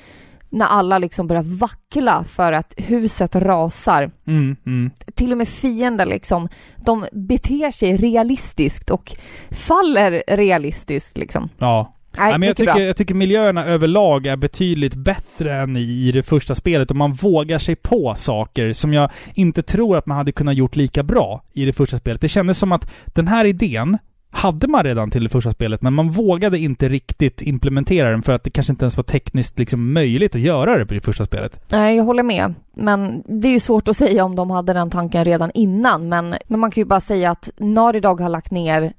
när 0.50 0.66
alla 0.66 0.98
liksom 0.98 1.26
börjar 1.26 1.42
vackla 1.42 2.24
för 2.24 2.52
att 2.52 2.74
huset 2.76 3.36
rasar. 3.36 4.10
Mm, 4.26 4.56
mm. 4.66 4.90
Till 5.14 5.32
och 5.32 5.38
med 5.38 5.48
fiender 5.48 6.06
liksom, 6.06 6.48
de 6.84 7.06
beter 7.12 7.70
sig 7.70 7.96
realistiskt 7.96 8.90
och 8.90 9.16
faller 9.50 10.22
realistiskt 10.28 11.18
liksom. 11.18 11.48
Ja. 11.58 11.93
Nej, 12.18 12.30
Nej, 12.30 12.38
men 12.38 12.46
jag, 12.46 12.56
tycker, 12.56 12.72
bra. 12.72 12.82
jag 12.82 12.96
tycker 12.96 13.14
miljöerna 13.14 13.64
överlag 13.64 14.26
är 14.26 14.36
betydligt 14.36 14.94
bättre 14.94 15.54
än 15.54 15.76
i, 15.76 15.80
i 16.08 16.12
det 16.12 16.22
första 16.22 16.54
spelet 16.54 16.90
och 16.90 16.96
man 16.96 17.12
vågar 17.12 17.58
sig 17.58 17.76
på 17.76 18.14
saker 18.16 18.72
som 18.72 18.92
jag 18.92 19.10
inte 19.34 19.62
tror 19.62 19.96
att 19.96 20.06
man 20.06 20.16
hade 20.16 20.32
kunnat 20.32 20.54
gjort 20.54 20.76
lika 20.76 21.02
bra 21.02 21.42
i 21.52 21.64
det 21.64 21.72
första 21.72 21.96
spelet. 21.98 22.20
Det 22.20 22.28
kändes 22.28 22.58
som 22.58 22.72
att 22.72 22.90
den 23.06 23.28
här 23.28 23.44
idén 23.44 23.98
hade 24.30 24.68
man 24.68 24.84
redan 24.84 25.10
till 25.10 25.22
det 25.22 25.28
första 25.28 25.52
spelet, 25.52 25.82
men 25.82 25.94
man 25.94 26.10
vågade 26.10 26.58
inte 26.58 26.88
riktigt 26.88 27.42
implementera 27.42 28.10
den 28.10 28.22
för 28.22 28.32
att 28.32 28.44
det 28.44 28.50
kanske 28.50 28.72
inte 28.72 28.84
ens 28.84 28.96
var 28.96 29.04
tekniskt 29.04 29.58
liksom 29.58 29.92
möjligt 29.92 30.34
att 30.34 30.40
göra 30.40 30.78
det 30.78 30.86
på 30.86 30.94
det 30.94 31.00
första 31.00 31.24
spelet. 31.24 31.60
Nej, 31.72 31.96
jag 31.96 32.04
håller 32.04 32.22
med. 32.22 32.54
Men 32.76 33.22
det 33.40 33.48
är 33.48 33.52
ju 33.52 33.60
svårt 33.60 33.88
att 33.88 33.96
säga 33.96 34.24
om 34.24 34.36
de 34.36 34.50
hade 34.50 34.72
den 34.72 34.90
tanken 34.90 35.24
redan 35.24 35.50
innan. 35.54 36.08
Men, 36.08 36.34
men 36.46 36.60
man 36.60 36.70
kan 36.70 36.80
ju 36.80 36.84
bara 36.84 37.00
säga 37.00 37.30
att 37.30 37.50
Naughty 37.56 38.00
Dog 38.00 38.20
har 38.20 38.28
lagt 38.28 38.50
ner 38.50 38.92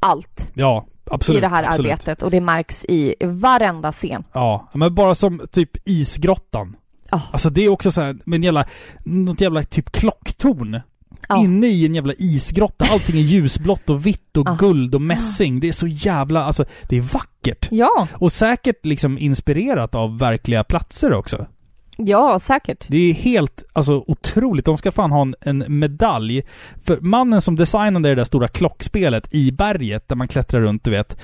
allt 0.00 0.50
Ja, 0.54 0.86
absolut. 1.14 1.38
i 1.38 1.40
det 1.40 1.48
här 1.48 1.62
absolut. 1.64 1.92
arbetet 1.92 2.22
och 2.22 2.30
det 2.30 2.40
märks 2.40 2.84
i 2.84 3.14
varenda 3.20 3.92
scen. 3.92 4.24
Ja, 4.32 4.68
men 4.72 4.94
bara 4.94 5.14
som 5.14 5.42
typ 5.52 5.70
isgrottan. 5.88 6.76
Ja. 7.10 7.22
Alltså 7.30 7.50
det 7.50 7.64
är 7.64 7.68
också 7.68 7.92
så 7.92 8.00
här, 8.02 8.16
med 8.24 8.36
en 8.36 8.42
jävla, 8.42 8.64
något 9.04 9.40
jävla 9.40 9.62
typ 9.64 9.92
klocktorn. 9.92 10.80
Ja. 11.28 11.38
Inne 11.44 11.66
i 11.66 11.86
en 11.86 11.94
jävla 11.94 12.12
isgrotta. 12.18 12.84
Allting 12.90 13.16
är 13.16 13.20
ljusblått 13.20 13.90
och 13.90 14.06
vitt 14.06 14.36
och 14.36 14.48
Ja. 14.48 14.56
guld 14.58 14.94
och 14.94 15.02
mässing. 15.02 15.60
Det 15.60 15.68
är 15.68 15.72
så 15.72 15.86
jävla, 15.86 16.44
alltså 16.44 16.64
det 16.88 16.96
är 16.96 17.00
vackert. 17.00 17.68
Ja, 17.70 18.08
Och 18.14 18.32
säkert 18.32 18.84
liksom 18.86 19.18
inspirerat 19.18 19.94
av 19.94 20.18
verkliga 20.18 20.64
platser 20.64 21.12
också 21.12 21.46
ja 22.06 22.38
säkert. 22.38 22.86
Det 22.88 22.96
är 22.96 23.14
helt, 23.14 23.62
alltså 23.72 24.04
otroligt. 24.06 24.64
De 24.64 24.78
ska 24.78 24.92
fan 24.92 25.12
ha 25.12 25.22
en, 25.22 25.34
en 25.40 25.64
medalj. 25.78 26.42
För 26.84 27.00
mannen 27.00 27.40
som 27.40 27.56
designade 27.56 28.08
det 28.08 28.14
där 28.14 28.24
stora 28.24 28.48
klockspelet 28.48 29.34
i 29.34 29.52
berget 29.52 30.08
där 30.08 30.16
man 30.16 30.28
klättrar 30.28 30.60
runt, 30.60 30.84
du 30.84 30.90
vet. 30.90 31.16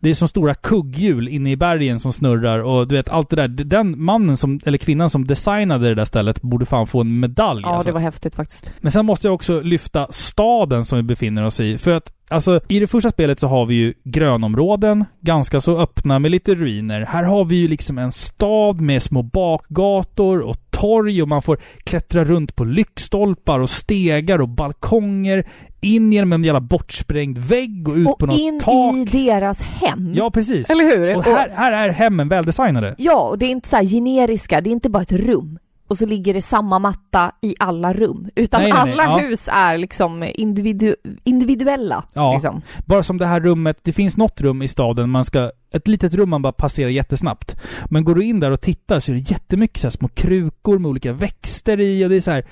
Det 0.00 0.10
är 0.10 0.14
som 0.14 0.28
stora 0.28 0.54
kugghjul 0.54 1.28
inne 1.28 1.50
i 1.50 1.56
bergen 1.56 2.00
som 2.00 2.12
snurrar 2.12 2.58
och 2.58 2.88
du 2.88 2.94
vet 2.94 3.08
allt 3.08 3.30
det 3.30 3.36
där. 3.36 3.48
Den 3.48 4.02
mannen 4.02 4.36
som, 4.36 4.60
eller 4.64 4.78
kvinnan 4.78 5.10
som 5.10 5.26
designade 5.26 5.88
det 5.88 5.94
där 5.94 6.04
stället 6.04 6.42
borde 6.42 6.66
fan 6.66 6.86
få 6.86 7.00
en 7.00 7.20
medalj. 7.20 7.60
Ja, 7.62 7.68
alltså. 7.68 7.88
det 7.88 7.92
var 7.92 8.00
häftigt 8.00 8.34
faktiskt. 8.34 8.72
Men 8.80 8.92
sen 8.92 9.06
måste 9.06 9.26
jag 9.26 9.34
också 9.34 9.60
lyfta 9.60 10.06
staden 10.10 10.84
som 10.84 10.96
vi 10.98 11.02
befinner 11.02 11.44
oss 11.44 11.60
i. 11.60 11.78
För 11.78 11.90
att, 11.90 12.12
alltså, 12.28 12.60
i 12.68 12.80
det 12.80 12.86
första 12.86 13.10
spelet 13.10 13.40
så 13.40 13.46
har 13.46 13.66
vi 13.66 13.74
ju 13.74 13.94
grönområden, 14.04 15.04
ganska 15.20 15.60
så 15.60 15.78
öppna 15.78 16.18
med 16.18 16.30
lite 16.30 16.54
ruiner. 16.54 17.00
Här 17.00 17.24
har 17.24 17.44
vi 17.44 17.56
ju 17.56 17.68
liksom 17.68 17.98
en 17.98 18.12
stad 18.12 18.80
med 18.80 19.02
små 19.02 19.22
bakgator 19.22 20.40
och 20.40 20.69
torg 20.80 21.22
och 21.22 21.28
man 21.28 21.42
får 21.42 21.58
klättra 21.84 22.24
runt 22.24 22.56
på 22.56 22.64
lyktstolpar 22.64 23.60
och 23.60 23.70
stegar 23.70 24.40
och 24.40 24.48
balkonger. 24.48 25.46
In 25.80 26.12
genom 26.12 26.32
en 26.32 26.44
jävla 26.44 26.60
bortsprängd 26.60 27.38
vägg 27.38 27.88
och 27.88 27.94
ut 27.94 28.04
på 28.04 28.12
Och 28.12 28.28
något 28.28 28.38
in 28.38 28.60
tak. 28.60 28.94
i 28.96 29.04
deras 29.04 29.60
hem. 29.60 30.12
Ja, 30.14 30.30
precis. 30.30 30.70
Eller 30.70 30.84
hur? 30.84 31.16
Och 31.16 31.24
här, 31.24 31.50
här 31.50 31.72
är 31.72 31.92
hemmen 31.92 32.28
väldesignade. 32.28 32.94
Ja, 32.98 33.28
och 33.28 33.38
det 33.38 33.46
är 33.46 33.50
inte 33.50 33.68
så 33.68 33.76
här 33.76 33.84
generiska, 33.84 34.60
det 34.60 34.70
är 34.70 34.72
inte 34.72 34.90
bara 34.90 35.02
ett 35.02 35.12
rum 35.12 35.58
och 35.90 35.98
så 35.98 36.06
ligger 36.06 36.34
det 36.34 36.42
samma 36.42 36.78
matta 36.78 37.32
i 37.40 37.54
alla 37.58 37.92
rum. 37.92 38.28
Utan 38.34 38.62
Nej, 38.62 38.72
nej, 38.72 38.82
nej, 38.84 38.92
alla 38.92 39.04
ja. 39.04 39.18
hus 39.18 39.48
är 39.52 39.78
liksom 39.78 40.30
individu 40.34 40.94
individuella. 41.24 42.04
Ja. 42.14 42.32
Liksom. 42.32 42.62
Bara 42.86 43.02
som 43.02 43.18
det 43.18 43.26
här 43.26 43.40
rummet, 43.40 43.78
det 43.82 43.92
finns 43.92 44.16
något 44.16 44.40
rum 44.40 44.62
i 44.62 44.68
staden 44.68 45.10
man 45.10 45.24
ska... 45.24 45.50
Ett 45.72 45.88
litet 45.88 46.14
rum 46.14 46.30
man 46.30 46.42
bara 46.42 46.52
passerar 46.52 46.88
jättesnabbt. 46.88 47.56
Men 47.90 48.04
går 48.04 48.14
du 48.14 48.24
in 48.24 48.40
där 48.40 48.50
och 48.50 48.60
tittar 48.60 49.00
så 49.00 49.10
är 49.10 49.14
det 49.14 49.30
jättemycket 49.30 49.80
så 49.80 49.86
här 49.86 49.90
små 49.90 50.08
krukor 50.08 50.78
med 50.78 50.88
olika 50.88 51.12
växter 51.12 51.80
i 51.80 52.04
och 52.04 52.08
det 52.08 52.16
är 52.16 52.20
så 52.20 52.30
här... 52.30 52.46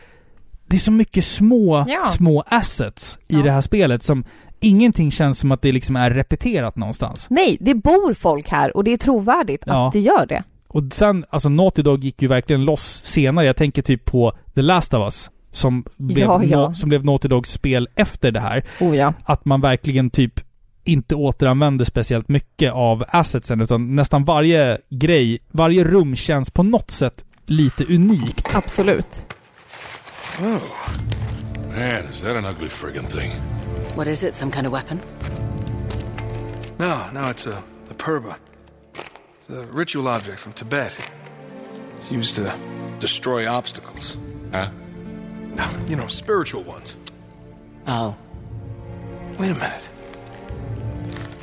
Det 0.66 0.76
är 0.76 0.80
så 0.80 0.93
mycket 0.93 1.24
små, 1.24 1.84
Ja. 1.89 2.05
små 2.05 2.45
assets 2.47 3.18
i 3.28 3.43
det 3.43 3.51
här 3.51 3.61
spelet 3.61 4.03
som 4.03 4.24
ingenting 4.61 5.11
känns 5.11 5.39
som 5.39 5.53
att 5.53 5.62
det 5.62 5.72
liksom 5.72 5.97
är 5.97 6.11
repeterat 6.11 6.76
någonstans. 6.76 7.26
Nej, 7.30 7.57
det 7.61 7.74
bor 7.74 8.14
folk 8.14 8.49
här 8.49 8.76
och 8.76 8.84
det 8.84 8.93
är 8.93 8.97
trovärdigt 8.97 9.62
att 9.66 9.93
det 9.93 10.01
gör 10.01 10.26
det. 10.26 10.45
Och 10.68 10.82
sen, 10.92 11.24
alltså 11.30 11.48
Naughty 11.48 11.82
Dog 11.82 12.04
gick 12.04 12.22
ju 12.22 12.28
verkligen 12.28 12.64
loss 12.64 13.00
senare. 13.04 13.46
Jag 13.46 13.56
tänker 13.56 13.82
typ 13.82 14.04
på 14.04 14.32
The 14.54 14.62
Last 14.62 14.94
of 14.94 15.00
Us. 15.04 15.30
Som 15.50 15.84
blev, 15.96 16.24
Ja, 16.26 16.44
ja. 16.44 16.72
Som 16.72 16.88
blev 16.88 17.04
Naughty 17.04 17.28
Dogs 17.28 17.50
spel 17.52 17.88
efter 17.94 18.30
det 18.30 18.40
här. 18.40 18.64
Oh 18.80 18.96
ja. 18.96 19.12
att 19.24 19.44
man 19.44 19.60
verkligen 19.60 20.10
typ 20.10 20.40
inte 20.84 21.14
återanvänder 21.14 21.84
speciellt 21.84 22.28
mycket 22.28 22.72
av 22.72 23.04
assetsen 23.08 23.60
utan 23.60 23.96
nästan 23.96 24.24
varje 24.24 24.78
grej, 24.90 25.38
varje 25.50 25.84
rum 25.84 26.16
känns 26.16 26.50
på 26.50 26.62
något 26.62 26.90
sätt 26.90 27.24
lite 27.46 27.84
unikt. 27.84 28.56
Absolut. 28.56 29.26
Oh. 30.40 30.58
Man, 31.68 32.10
is 32.10 32.20
that 32.20 32.36
an 32.36 32.44
ugly 32.44 32.68
friggin' 32.68 33.06
thing? 33.08 33.30
What 33.96 34.06
is 34.06 34.24
it? 34.24 34.34
Some 34.34 34.52
kind 34.52 34.66
of 34.66 34.72
weapon? 34.72 35.00
No, 36.78 36.96
no, 37.12 37.20
it's 37.30 37.46
a, 37.48 37.56
a 37.90 37.94
purba. 37.98 38.34
It's 39.49 39.57
a 39.57 39.62
ritual 39.72 40.09
object 40.09 40.40
from 40.40 40.53
Tibet. 40.53 40.92
It's 41.96 42.11
used 42.11 42.34
to 42.36 42.55
destroy 42.99 43.49
obstacles. 43.49 44.18
Huh? 44.53 44.68
No, 45.55 45.64
you 45.88 45.96
know, 45.96 46.07
spiritual 46.09 46.62
ones. 46.64 46.96
Oh. 47.86 48.14
Wait 49.38 49.51
a 49.51 49.55
minute. 49.55 49.88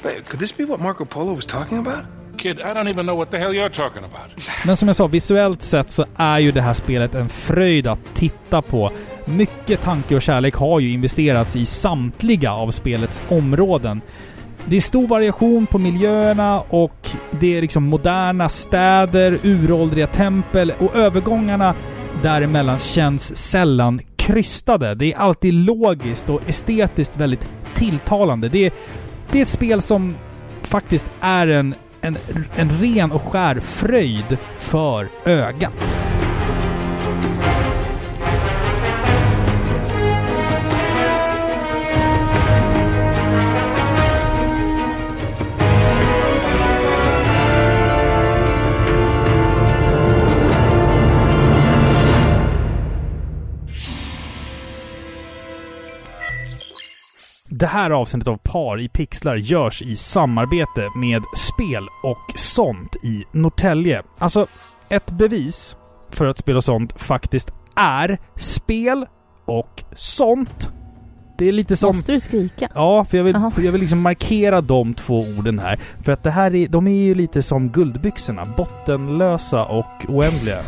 Wait, 0.04 0.30
could 0.30 0.40
this 0.40 0.52
be 0.52 0.66
what 0.66 0.80
Marco 0.80 1.06
Polo 1.06 1.34
was 1.34 1.46
talking 1.46 1.80
about? 1.80 2.06
Kid, 2.38 2.62
I 2.62 2.74
don't 2.74 2.90
even 2.90 3.06
know 3.06 3.16
what 3.16 3.32
the 3.32 3.40
hell 3.40 3.54
you're 3.54 3.70
talking 3.70 4.04
about. 4.04 4.30
Men 4.66 4.78
som 4.78 4.88
jag 4.88 4.96
sa, 4.96 5.08
visuellt 5.08 5.62
sett 5.62 5.90
så 5.90 6.06
är 6.16 6.40
ju 6.40 6.52
det 6.52 6.62
här 6.62 6.74
spelet 6.74 7.16
en 7.16 7.30
fröjd 7.30 7.88
att 7.88 8.16
titta 8.16 8.62
på. 8.62 8.92
Mycket 9.26 9.82
tanke 9.82 10.16
och 10.16 10.22
kärlek 10.22 10.56
har 10.56 10.80
ju 10.80 10.92
investerats 10.92 11.56
i 11.56 11.66
samtliga 11.66 12.52
av 12.52 12.72
spelets 12.72 13.22
områden. 13.30 14.02
Det 14.68 14.76
är 14.76 14.82
stor 14.82 15.08
variation 15.08 15.66
på 15.66 15.78
miljöerna 15.80 16.62
och 16.62 17.10
det 17.32 17.58
är 17.58 17.62
liksom 17.62 17.84
moderna 17.84 18.50
städer, 18.50 19.40
uråldriga 19.44 20.08
tempel 20.08 20.74
och 20.80 20.96
övergångarna 20.96 21.76
däremellan 22.24 22.80
känns 22.80 23.38
sällan 23.38 24.00
krystade. 24.16 24.96
Det 24.96 25.14
är 25.14 25.18
alltid 25.18 25.54
logiskt 25.54 26.30
och 26.30 26.50
estetiskt 26.50 27.18
väldigt 27.18 27.48
tilltalande. 27.74 28.50
Det 28.50 28.66
är, 28.66 28.72
det 29.32 29.38
är 29.38 29.42
ett 29.42 29.50
spel 29.50 29.82
som 29.82 30.16
faktiskt 30.62 31.06
är 31.20 31.48
en, 31.48 31.76
en, 32.02 32.18
en 32.56 32.70
ren 32.70 33.12
och 33.12 33.22
skär 33.22 33.60
fröjd 33.60 34.38
för 34.58 35.08
ögat. 35.26 35.96
Det 57.60 57.68
här 57.68 57.92
avsnittet 57.92 58.28
av 58.28 58.38
Par 58.38 58.82
i 58.82 58.90
pixlar 58.90 59.36
görs 59.36 59.82
i 59.82 59.96
samarbete 59.96 60.90
med 60.96 61.24
Spel 61.36 61.88
och 62.04 62.34
sånt 62.36 62.96
i 63.04 63.24
Norrtälje. 63.32 64.04
Alltså, 64.18 64.48
ett 64.90 65.12
bevis 65.12 65.78
för 66.10 66.26
att 66.26 66.38
Spel 66.38 66.58
och 66.58 66.64
sånt 66.64 67.02
faktiskt 67.02 67.52
är 67.76 68.18
spel 68.36 69.06
och 69.46 69.84
sånt. 69.96 70.72
Det 71.38 71.48
är 71.48 71.52
lite 71.52 71.76
som... 71.76 71.96
Måste 71.96 72.12
du 72.12 72.20
skrika? 72.20 72.70
Ja, 72.76 73.06
för 73.06 73.18
jag 73.18 73.24
vill, 73.24 73.36
Jaha. 73.36 73.52
jag 73.58 73.72
vill 73.72 73.82
liksom 73.82 74.02
markera 74.02 74.62
de 74.62 74.94
två 74.94 75.20
orden 75.38 75.60
här. 75.60 75.80
För 76.04 76.12
att 76.12 76.24
det 76.24 76.32
här 76.32 76.56
är, 76.56 76.68
de 76.68 76.88
är 76.88 77.04
ju 77.04 77.16
lite 77.16 77.44
som 77.44 77.70
guldbyxorna. 77.70 78.46
Bottenlösa 78.58 79.66
och 79.66 80.06
oändliga. 80.08 80.62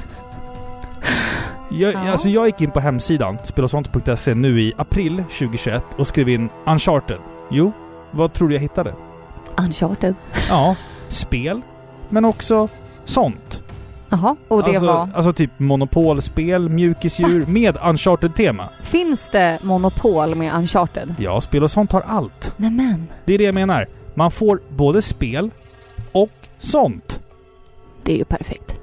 Jag, 1.70 1.93
Ja. 1.93 2.11
alltså 2.11 2.30
jag 2.30 2.45
gick 2.47 2.61
in 2.61 2.72
på 2.72 2.80
hemsidan, 2.80 3.38
spelosont.se, 3.43 4.34
nu 4.36 4.61
i 4.61 4.74
april 4.78 5.18
2021 5.30 5.84
och 5.97 6.07
skrev 6.07 6.30
in 6.30 6.49
Uncharted. 6.65 7.18
Jo, 7.51 7.72
vad 8.11 8.34
tror 8.34 8.47
du 8.47 8.55
jag 8.55 8.61
hittade? 8.61 8.93
Uncharted. 9.57 10.15
Ja, 10.49 10.76
spel, 11.09 11.61
men 12.09 12.26
också 12.26 12.68
sånt. 13.05 13.61
Jaha, 14.09 14.36
och 14.47 14.63
det 14.63 14.70
alltså, 14.70 14.86
var... 14.86 15.09
alltså 15.15 15.34
typ 15.34 15.51
monopolspel, 15.59 16.70
mjukisdjur 16.70 17.45
med 17.47 17.78
Uncharted-tema. 17.84 18.70
Finns 18.82 19.30
det 19.32 19.59
monopol 19.63 20.36
med 20.36 20.55
Uncharted? 20.55 21.15
Ja, 21.20 21.41
spel 21.41 21.63
och 21.63 21.72
sånt 21.72 21.91
har 21.91 22.01
allt. 22.01 22.53
Nämen, 22.57 23.07
Det 23.26 23.34
är 23.34 23.38
det 23.38 23.43
jag 23.43 23.55
menar. 23.55 23.88
Man 24.13 24.32
får 24.32 24.59
både 24.70 25.01
spel 25.01 25.49
och 26.11 26.32
sånt. 26.59 27.20
det 28.03 28.13
är 28.13 28.18
ju 28.18 28.26
perfekt. 28.26 28.80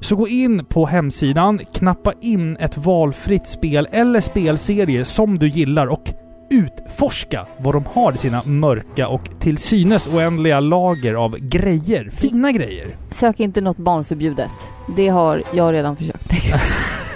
Så 0.00 0.16
gå 0.16 0.28
in 0.28 0.64
på 0.64 0.86
hemsidan, 0.86 1.60
knappa 1.74 2.12
in 2.20 2.56
ett 2.56 2.76
valfritt 2.76 3.46
spel 3.46 3.88
eller 3.92 4.20
spelserie 4.20 5.04
som 5.04 5.38
du 5.38 5.48
gillar 5.48 5.86
och 5.86 6.12
utforska 6.50 7.46
vad 7.58 7.74
de 7.74 7.84
har 7.86 8.12
i 8.12 8.16
sina 8.16 8.42
mörka 8.44 9.08
och 9.08 9.40
till 9.40 9.58
synes 9.58 10.06
oändliga 10.06 10.60
lager 10.60 11.14
av 11.14 11.38
grejer. 11.38 12.10
Fina 12.12 12.52
grejer. 12.52 12.96
Sök 13.10 13.40
inte 13.40 13.60
något 13.60 13.76
barnförbjudet. 13.76 14.50
Det 14.96 15.08
har 15.08 15.42
jag 15.52 15.72
redan 15.72 15.96
försökt. 15.96 16.32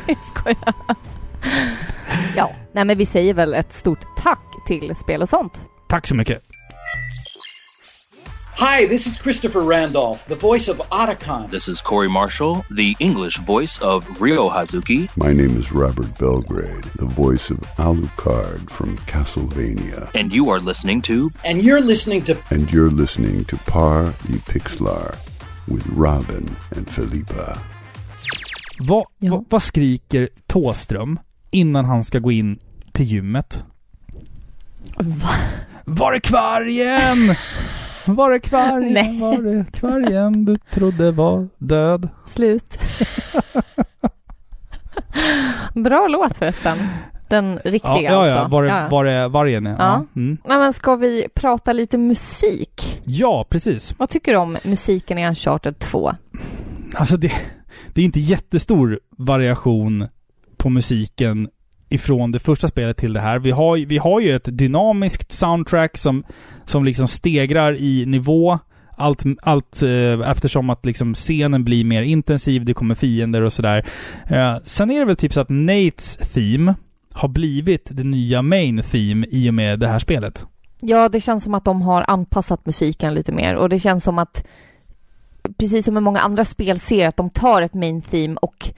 jag 0.07 0.17
skojar. 0.35 0.75
Ja, 2.37 2.51
nej 2.73 2.85
men 2.85 2.99
vi 2.99 3.07
säger 3.07 3.35
väl 3.35 3.55
ett 3.55 3.73
stort 3.73 4.17
tack 4.23 4.67
till 4.67 4.95
Spel 4.97 5.23
och 5.23 5.29
sånt. 5.29 5.69
Tack 5.89 6.07
så 6.07 6.15
mycket. 6.15 6.39
Hi, 8.55 8.87
this 8.87 9.07
is 9.07 9.17
Christopher 9.19 9.61
Randolph, 9.61 10.25
the 10.27 10.35
voice 10.37 10.69
of 10.69 10.79
Otacon. 10.91 11.51
This 11.51 11.69
is 11.69 11.81
Corey 11.81 12.09
Marshall, 12.09 12.65
the 12.71 12.95
English 13.01 13.39
voice 13.39 13.79
of 13.79 14.21
Ryo 14.21 14.49
Hazuki. 14.51 15.09
My 15.17 15.33
name 15.33 15.57
is 15.57 15.73
Robert 15.73 16.17
Belgrade, 16.19 16.85
the 16.97 17.07
voice 17.07 17.51
of 17.51 17.59
Alucard 17.79 18.71
from 18.71 18.97
Castlevania. 19.07 20.09
And 20.15 20.33
you 20.33 20.51
are 20.51 20.61
listening 20.61 21.03
to 21.03 21.31
And 21.45 21.63
you're 21.65 21.81
listening 21.81 22.23
to 22.25 22.37
And 22.51 22.71
you're 22.73 22.91
listening 22.91 23.45
to 23.47 23.57
Par 23.57 24.15
y 24.29 24.39
Pixlar 24.47 25.17
with 25.69 25.85
Robin 25.89 26.57
and 26.77 26.87
Felipa. 26.91 27.59
Vad, 28.81 29.05
Ja. 29.19 29.31
vad, 29.31 29.45
vad 29.49 29.63
skriker 29.63 30.29
Tåström 30.47 31.19
innan 31.51 31.85
han 31.85 32.05
ska 32.05 32.19
gå 32.19 32.33
in 32.33 32.59
till 32.93 33.07
gymmet? 33.07 33.65
Va? 34.97 35.35
Var 35.85 36.13
är 36.13 36.19
kvargen? 36.21 37.35
Var 38.15 38.31
är 38.31 38.39
kvargen? 38.39 38.93
Nej. 38.93 39.21
Var 39.21 39.33
är 39.33 39.65
kvargen 39.65 40.45
du 40.45 40.57
trodde 40.57 41.11
var 41.13 41.49
död? 41.59 42.09
Slut. 42.27 42.79
Bra 45.75 46.07
låt 46.09 46.37
förresten. 46.37 46.79
Den 47.29 47.59
riktiga 47.65 47.93
Ja, 47.93 48.03
ja, 48.03 48.27
ja. 48.29 48.35
alltså. 48.35 48.57
Var, 48.57 48.65
är- 48.65 48.69
ja. 48.69 48.89
var 48.91 49.05
är 49.05 49.29
vargen? 49.29 49.65
Ja. 49.67 49.75
Ja. 49.79 50.05
Mm. 50.17 50.39
Nej, 50.45 50.59
men 50.59 50.73
ska 50.73 50.97
vi 50.97 51.27
prata 51.35 51.73
lite 51.73 51.99
musik? 51.99 53.01
ja, 53.05 53.47
precis. 53.51 53.95
Vad 53.99 54.09
tycker 54.09 54.33
du 54.33 54.39
om 54.39 54.59
musiken 54.65 55.19
i 55.19 55.29
Uncharted 55.29 55.79
2? 55.79 56.13
Alltså 56.95 57.17
det, 57.17 57.33
det 57.95 58.01
är 58.01 58.05
inte 58.05 58.21
jättestor 58.21 59.01
variation 59.19 60.09
på 60.57 60.69
musiken 60.71 61.49
ifrån 61.89 62.33
det 62.33 62.39
första 62.41 62.69
spelet 62.69 62.97
till 62.97 63.13
det 63.13 63.21
här. 63.21 63.39
Vi 63.39 63.51
har, 63.51 63.87
vi 63.87 63.99
har 63.99 64.21
ju 64.21 64.37
ett 64.37 64.59
dynamiskt 64.59 65.33
soundtrack 65.33 65.97
som, 65.97 66.25
som 66.65 66.85
liksom 66.85 67.09
stegrar 67.09 67.77
i 67.77 68.07
nivå. 68.07 68.59
Allt, 68.97 69.25
allt 69.43 69.83
eh, 69.83 70.31
eftersom 70.31 70.71
att 70.71 70.87
liksom 70.87 71.15
scenen 71.15 71.65
blir 71.65 71.85
mer 71.85 72.03
intensiv, 72.03 72.65
det 72.65 72.75
kommer 72.75 72.95
fiender 72.95 73.43
och 73.43 73.53
sådär. 73.53 73.87
Eh, 74.27 74.57
sen 74.65 74.91
är 74.91 74.99
det 74.99 75.05
väl 75.05 75.17
typ 75.17 75.33
så 75.33 75.41
att 75.41 75.51
Nates 75.51 76.17
theme 76.17 76.75
har 77.13 77.29
blivit 77.29 77.89
det 77.91 78.05
nya 78.05 78.43
main 78.43 78.83
theme 78.83 79.27
i 79.31 79.51
och 79.51 79.55
med 79.55 79.81
det 79.81 79.89
här 79.89 79.99
spelet. 79.99 80.47
Ja, 80.81 81.09
det 81.09 81.21
känns 81.21 81.45
som 81.45 81.55
att 81.55 81.65
de 81.65 81.83
har 81.83 82.05
anpassat 82.09 82.67
musiken 82.67 83.15
lite 83.15 83.33
mer 83.33 83.55
och 83.55 83.69
det 83.69 83.79
känns 83.79 84.05
som 84.05 84.19
att 84.19 84.47
precis 85.59 85.85
som 85.85 85.95
med 85.95 86.03
många 86.03 86.21
andra 86.21 86.45
spel 86.45 86.79
ser 86.79 87.09
att 87.09 87.17
de 87.17 87.31
tar 87.31 87.63
ett 87.63 87.75
main 87.75 88.03
theme 88.03 88.37
och 88.43 88.71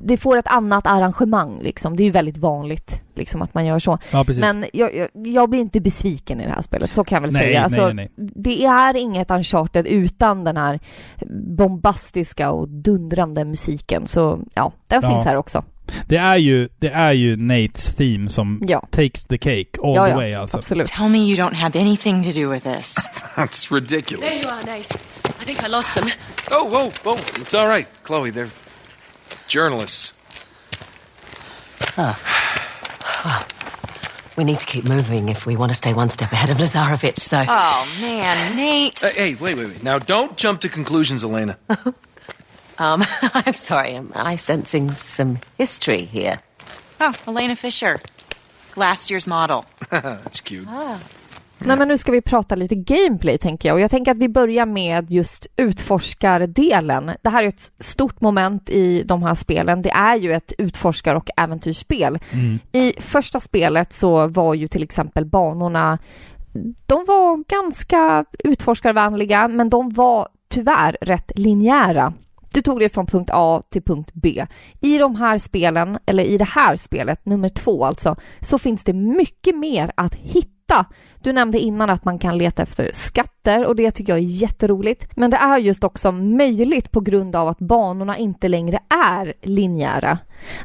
det 0.00 0.16
får 0.16 0.36
ett 0.38 0.46
annat 0.46 0.86
arrangemang 0.86 1.58
liksom. 1.62 1.96
Det 1.96 2.02
är 2.02 2.04
ju 2.04 2.10
väldigt 2.10 2.36
vanligt 2.36 3.02
liksom 3.14 3.42
att 3.42 3.54
man 3.54 3.66
gör 3.66 3.78
så. 3.78 3.98
Ja. 4.10 4.24
Men 4.40 4.66
jag, 4.72 4.94
jag, 4.96 5.08
jag 5.26 5.50
blir 5.50 5.60
inte 5.60 5.80
besviken 5.80 6.40
i 6.40 6.44
det 6.46 6.52
här 6.52 6.62
spelet, 6.62 6.92
så 6.92 7.04
kan 7.04 7.16
jag 7.16 7.20
väl 7.22 7.32
Nej, 7.32 7.42
säga. 7.42 7.52
nej, 7.58 7.64
Alltså, 7.64 7.84
nej, 7.86 7.94
nej. 7.94 8.10
Det 8.16 8.64
är 8.64 8.96
inget 8.96 9.30
Uncharted 9.30 9.86
utan 9.86 10.44
den 10.44 10.56
här 10.56 10.80
bombastiska 11.56 12.50
och 12.50 12.68
dundrande 12.68 13.44
musiken. 13.44 14.06
Så 14.06 14.40
ja, 14.54 14.72
den 14.86 15.00
Ja. 15.02 15.10
finns 15.10 15.24
här 15.24 15.36
också. 15.36 15.64
Det 16.08 16.16
är 16.16 16.36
ju, 16.36 16.68
det 16.78 16.88
är 16.88 17.12
ju 17.12 17.36
Nates 17.36 17.94
theme 17.94 18.28
som 18.28 18.62
Ja, 18.68 18.86
takes 18.90 19.24
the 19.24 19.38
cake 19.38 19.68
all 19.82 19.94
ja, 19.94 20.04
the 20.04 20.10
ja 20.10 20.16
way 20.16 20.34
alltså. 20.34 20.58
absolut. 20.58 20.86
Tell 20.86 21.08
me 21.08 21.18
you 21.18 21.36
don't 21.36 21.54
have 21.54 21.80
anything 21.80 22.24
to 22.24 22.30
do 22.40 22.50
with 22.50 22.64
this. 22.72 22.96
That's 23.36 23.68
There 23.68 23.80
ridiculous. 23.80 24.44
you 24.44 24.52
are, 24.52 24.60
Nate. 24.66 24.94
I 25.42 25.44
think 25.44 25.62
I 25.62 25.68
lost 25.68 25.94
them. 25.94 26.04
Oh, 26.50 26.68
whoa, 26.70 26.90
whoa. 27.04 27.16
It's 27.42 27.54
all 27.62 27.68
right, 27.68 27.86
Chloe. 28.06 28.30
They're 28.30 28.50
journalists. 29.48 30.12
We 34.36 34.42
need 34.42 34.58
to 34.58 34.66
keep 34.66 34.84
moving 34.84 35.28
if 35.28 35.46
we 35.46 35.56
want 35.56 35.70
to 35.70 35.74
stay 35.76 35.92
one 35.94 36.08
step 36.10 36.32
ahead 36.32 36.50
of 36.50 36.56
Lazarevich, 36.58 37.18
so. 37.18 37.44
Oh 37.46 37.88
man, 38.00 38.56
Nate. 38.56 38.98
Hey, 39.00 39.12
hey, 39.12 39.34
wait, 39.36 39.56
wait, 39.56 39.66
wait. 39.68 39.82
Now, 39.84 39.98
don't 39.98 40.36
jump 40.36 40.60
to 40.62 40.68
conclusions, 40.68 41.24
Elena. 41.24 41.58
Um, 42.78 43.04
I'm 43.22 43.54
sorry, 43.54 43.94
am 43.94 44.10
I 44.16 44.34
sensing 44.34 44.90
some 44.90 45.38
history 45.56 46.04
here? 46.06 46.42
Oh, 47.00 47.14
Elena 47.28 47.54
Fisher. 47.56 48.00
Last 48.76 49.10
year's 49.10 49.26
model. 49.28 49.66
That's 49.90 50.40
cute. 50.40 50.66
Nej 51.58 51.76
men 51.76 51.88
nu 51.88 51.98
ska 51.98 52.12
vi 52.12 52.20
prata 52.20 52.54
lite 52.54 52.74
gameplay 52.74 53.38
tänker 53.38 53.68
jag 53.68 53.74
och 53.74 53.80
jag 53.80 53.90
tänker 53.90 54.10
att 54.10 54.18
vi 54.18 54.28
börjar 54.28 54.66
med 54.66 55.10
just 55.10 55.46
utforskardelen. 55.56 57.10
Det 57.22 57.30
här 57.30 57.44
är 57.44 57.48
ett 57.48 57.72
stort 57.78 58.20
moment 58.20 58.70
i 58.70 59.02
de 59.02 59.22
här 59.22 59.34
spelen. 59.34 59.82
Det 59.82 59.90
är 59.90 60.16
ju 60.16 60.32
ett 60.32 60.52
utforskar 60.58 61.14
och 61.14 61.28
äventyrsspel. 61.36 62.18
Mm. 62.32 62.58
I 62.72 62.92
första 63.00 63.40
spelet 63.40 63.92
så 63.92 64.28
var 64.28 64.54
ju 64.54 64.68
till 64.68 64.82
exempel 64.82 65.24
banorna 65.24 65.98
de 66.86 67.04
var 67.06 67.48
ganska 67.48 68.24
utforskarvänliga 68.44 69.48
men 69.48 69.70
de 69.70 69.90
var 69.90 70.28
tyvärr 70.48 70.96
rätt 71.00 71.32
linjära. 71.36 72.12
Du 72.52 72.62
tog 72.62 72.78
dig 72.78 72.88
från 72.88 73.06
punkt 73.06 73.30
A 73.32 73.62
till 73.70 73.82
punkt 73.82 74.10
B. 74.14 74.46
I 74.80 74.98
de 74.98 75.16
här 75.16 75.38
spelen, 75.38 75.98
eller 76.06 76.24
i 76.24 76.36
det 76.36 76.48
här 76.48 76.76
spelet, 76.76 77.26
nummer 77.26 77.48
två 77.48 77.84
alltså, 77.84 78.16
så 78.40 78.58
finns 78.58 78.84
det 78.84 78.92
mycket 78.92 79.56
mer 79.56 79.92
att 79.94 80.14
hitta. 80.14 80.53
Du 81.18 81.32
nämnde 81.32 81.58
innan 81.58 81.90
att 81.90 82.04
man 82.04 82.18
kan 82.18 82.38
leta 82.38 82.62
efter 82.62 82.90
skatter 82.92 83.64
och 83.64 83.76
det 83.76 83.90
tycker 83.90 84.12
jag 84.12 84.20
är 84.20 84.42
jätteroligt. 84.42 85.16
Men 85.16 85.30
det 85.30 85.36
är 85.36 85.58
just 85.58 85.84
också 85.84 86.12
möjligt 86.12 86.90
på 86.90 87.00
grund 87.00 87.36
av 87.36 87.48
att 87.48 87.58
banorna 87.58 88.18
inte 88.18 88.48
längre 88.48 88.78
är 89.06 89.34
linjära. 89.42 90.18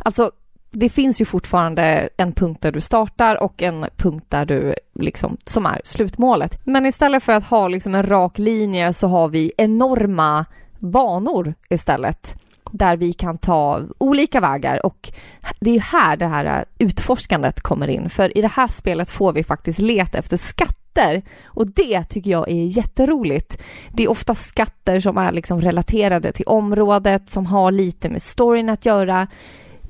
Alltså, 0.06 0.32
det 0.72 0.90
finns 0.90 1.22
ju 1.22 1.26
fortfarande 1.26 2.10
en 2.18 2.34
punkt 2.34 2.62
där 2.62 2.72
du 2.72 2.82
startar 2.82 3.44
och 3.44 3.62
en 3.62 3.86
punkt 3.98 4.26
där 4.30 4.46
du 4.46 4.76
liksom, 4.94 5.38
som 5.46 5.66
är 5.66 5.82
slutmålet. 5.84 6.60
Men 6.64 6.86
istället 6.86 7.24
för 7.24 7.34
att 7.34 7.46
ha 7.46 7.68
liksom 7.68 7.96
en 7.96 8.04
rak 8.04 8.38
linje 8.38 8.94
så 8.94 9.08
har 9.08 9.28
vi 9.28 9.52
enorma 9.58 10.46
banor 10.80 11.54
istället 11.70 12.36
där 12.72 12.98
vi 12.98 13.14
kan 13.14 13.38
ta 13.38 13.82
olika 13.98 14.42
vägar 14.42 14.86
och 14.86 15.12
det 15.60 15.70
är 15.70 15.74
ju 15.74 15.80
här 15.80 16.18
det 16.18 16.28
här 16.28 16.66
utforskandet 16.78 17.62
kommer 17.62 17.88
in 17.88 18.10
för 18.10 18.38
i 18.38 18.42
det 18.42 18.52
här 18.52 18.68
spelet 18.68 19.10
får 19.10 19.34
vi 19.34 19.44
faktiskt 19.44 19.80
leta 19.80 20.18
efter 20.18 20.38
skatter 20.38 21.22
och 21.46 21.68
det 21.68 22.04
tycker 22.04 22.32
jag 22.32 22.50
är 22.50 22.78
jätteroligt. 22.78 23.62
Det 23.94 24.04
är 24.04 24.12
ofta 24.12 24.36
skatter 24.36 25.00
som 25.00 25.18
är 25.18 25.32
liksom 25.32 25.62
relaterade 25.62 26.32
till 26.32 26.46
området 26.46 27.30
som 27.30 27.46
har 27.46 27.72
lite 27.72 28.10
med 28.10 28.22
storyn 28.22 28.70
att 28.70 28.86
göra. 28.86 29.28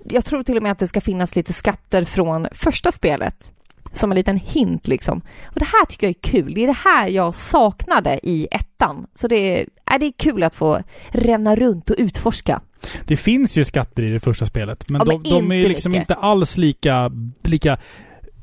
Jag 0.04 0.26
tror 0.26 0.44
till 0.44 0.58
och 0.58 0.64
med 0.64 0.72
att 0.72 0.80
det 0.80 0.88
ska 0.88 1.02
finnas 1.02 1.36
lite 1.36 1.54
skatter 1.54 2.06
från 2.06 2.48
första 2.52 2.92
spelet 2.92 3.54
som 3.94 4.12
en 4.12 4.16
liten 4.16 4.38
hint 4.38 4.88
liksom. 4.88 5.22
Och 5.46 5.60
det 5.60 5.66
här 5.66 5.86
tycker 5.86 6.08
jag 6.08 6.16
är 6.16 6.22
kul. 6.32 6.54
Det 6.54 6.64
är 6.64 6.68
det 6.68 6.90
här 6.90 7.08
jag 7.08 7.36
saknade 7.36 8.20
i 8.24 8.48
ettan. 8.52 9.08
Så 9.14 9.28
det 9.28 9.36
är, 9.36 9.66
äh, 9.92 10.00
det 10.00 10.06
är 10.06 10.14
kul 10.18 10.44
att 10.44 10.56
få 10.56 10.84
ränna 11.10 11.56
runt 11.56 11.90
och 11.90 11.96
utforska. 12.00 12.62
Det 13.06 13.18
finns 13.18 13.58
ju 13.58 13.64
skatter 13.64 14.04
i 14.04 14.10
det 14.12 14.20
första 14.20 14.46
spelet, 14.46 14.90
men, 14.90 15.02
Ja, 15.06 15.06
de, 15.06 15.22
men 15.24 15.24
de 15.48 15.52
är 15.52 15.56
ju 15.56 15.62
inte 15.62 15.70
liksom 15.74 15.92
mycket. 15.92 16.10
inte 16.10 16.16
alls 16.22 16.58
lika, 16.58 17.12
lika 17.44 17.78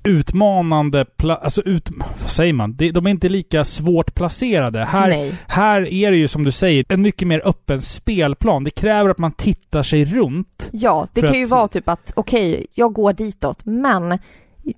utmanande, 0.04 1.06
alltså 1.22 1.62
ut, 1.62 1.90
vad 2.20 2.30
säger 2.30 2.52
man? 2.52 2.76
De 2.76 2.90
de 2.90 3.06
är 3.06 3.10
inte 3.10 3.28
lika 3.28 3.64
svårt 3.64 4.14
placerade. 4.14 4.84
Här, 4.84 5.08
Nej. 5.08 5.34
här 5.46 5.92
är 5.92 6.10
det 6.10 6.16
ju 6.16 6.28
som 6.28 6.44
du 6.44 6.50
säger, 6.52 6.84
en 6.88 7.02
mycket 7.02 7.28
mer 7.28 7.42
öppen 7.44 7.82
spelplan. 7.82 8.64
Det 8.64 8.70
kräver 8.70 9.10
att 9.10 9.18
man 9.18 9.32
tittar 9.32 9.82
sig 9.82 10.04
runt. 10.04 10.68
Ja, 10.72 11.08
det 11.12 11.20
kan 11.20 11.34
ju 11.38 11.44
att- 11.44 11.50
vara 11.50 11.68
typ 11.68 11.88
att 11.88 12.12
okej, 12.16 12.66
jag 12.74 12.92
går 12.92 13.12
ditåt, 13.12 13.64
men 13.64 14.18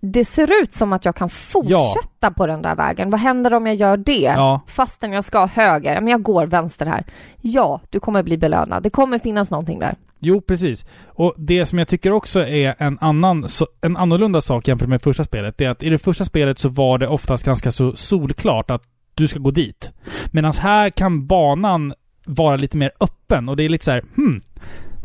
det 0.01 0.25
ser 0.25 0.63
ut 0.63 0.73
som 0.73 0.93
att 0.93 1.05
jag 1.05 1.17
kan 1.17 1.31
fortsätta 1.31 2.31
på 2.37 2.47
den 2.47 2.63
där 2.63 2.75
vägen. 2.75 3.11
Vad 3.11 3.21
händer 3.21 3.55
om 3.55 3.67
jag 3.67 3.77
gör 3.77 3.97
det? 3.97 4.33
Ja. 4.37 4.61
Fastän 4.67 5.13
jag 5.13 5.25
ska 5.25 5.47
höger, 5.47 5.95
Ja, 5.95 6.01
men 6.01 6.11
jag 6.11 6.23
går 6.23 6.47
vänster 6.47 6.87
här. 6.87 7.05
Ja, 7.41 7.81
du 7.91 8.01
kommer 8.01 8.23
bli 8.23 8.39
belönad. 8.39 8.83
Det 8.83 8.91
kommer 8.91 9.19
finnas 9.19 9.51
någonting 9.51 9.79
där. 9.79 9.97
Jo, 10.21 10.41
precis. 10.41 10.85
Och 11.07 11.35
det 11.37 11.67
som 11.67 11.79
jag 11.79 11.89
tycker 11.89 12.13
också 12.13 12.41
är 12.41 12.75
en 12.79 12.99
annan, 13.01 13.47
en 13.81 13.97
annorlunda 13.97 14.41
sak 14.41 14.69
jämfört 14.69 14.89
med 14.89 15.03
första 15.03 15.25
spelet, 15.25 15.59
det 15.59 15.65
är 15.65 15.71
att 15.71 15.83
i 15.83 15.89
det 15.89 15.99
första 15.99 16.25
spelet 16.25 16.59
så 16.59 16.69
var 16.69 16.99
det 16.99 17.09
oftast 17.09 17.45
ganska 17.45 17.73
så 17.73 17.97
solklart 17.97 18.71
att 18.71 18.83
du 19.15 19.29
ska 19.29 19.39
gå 19.39 19.51
dit. 19.51 19.91
Medan 20.33 20.53
här 20.53 20.91
kan 20.91 21.27
banan 21.27 21.95
vara 22.27 22.57
lite 22.57 22.77
mer 22.77 22.93
öppen 23.01 23.49
och 23.49 23.57
det 23.57 23.65
är 23.65 23.69
lite 23.69 23.85
så 23.85 23.91
här, 23.91 24.05
hmm, 24.17 24.41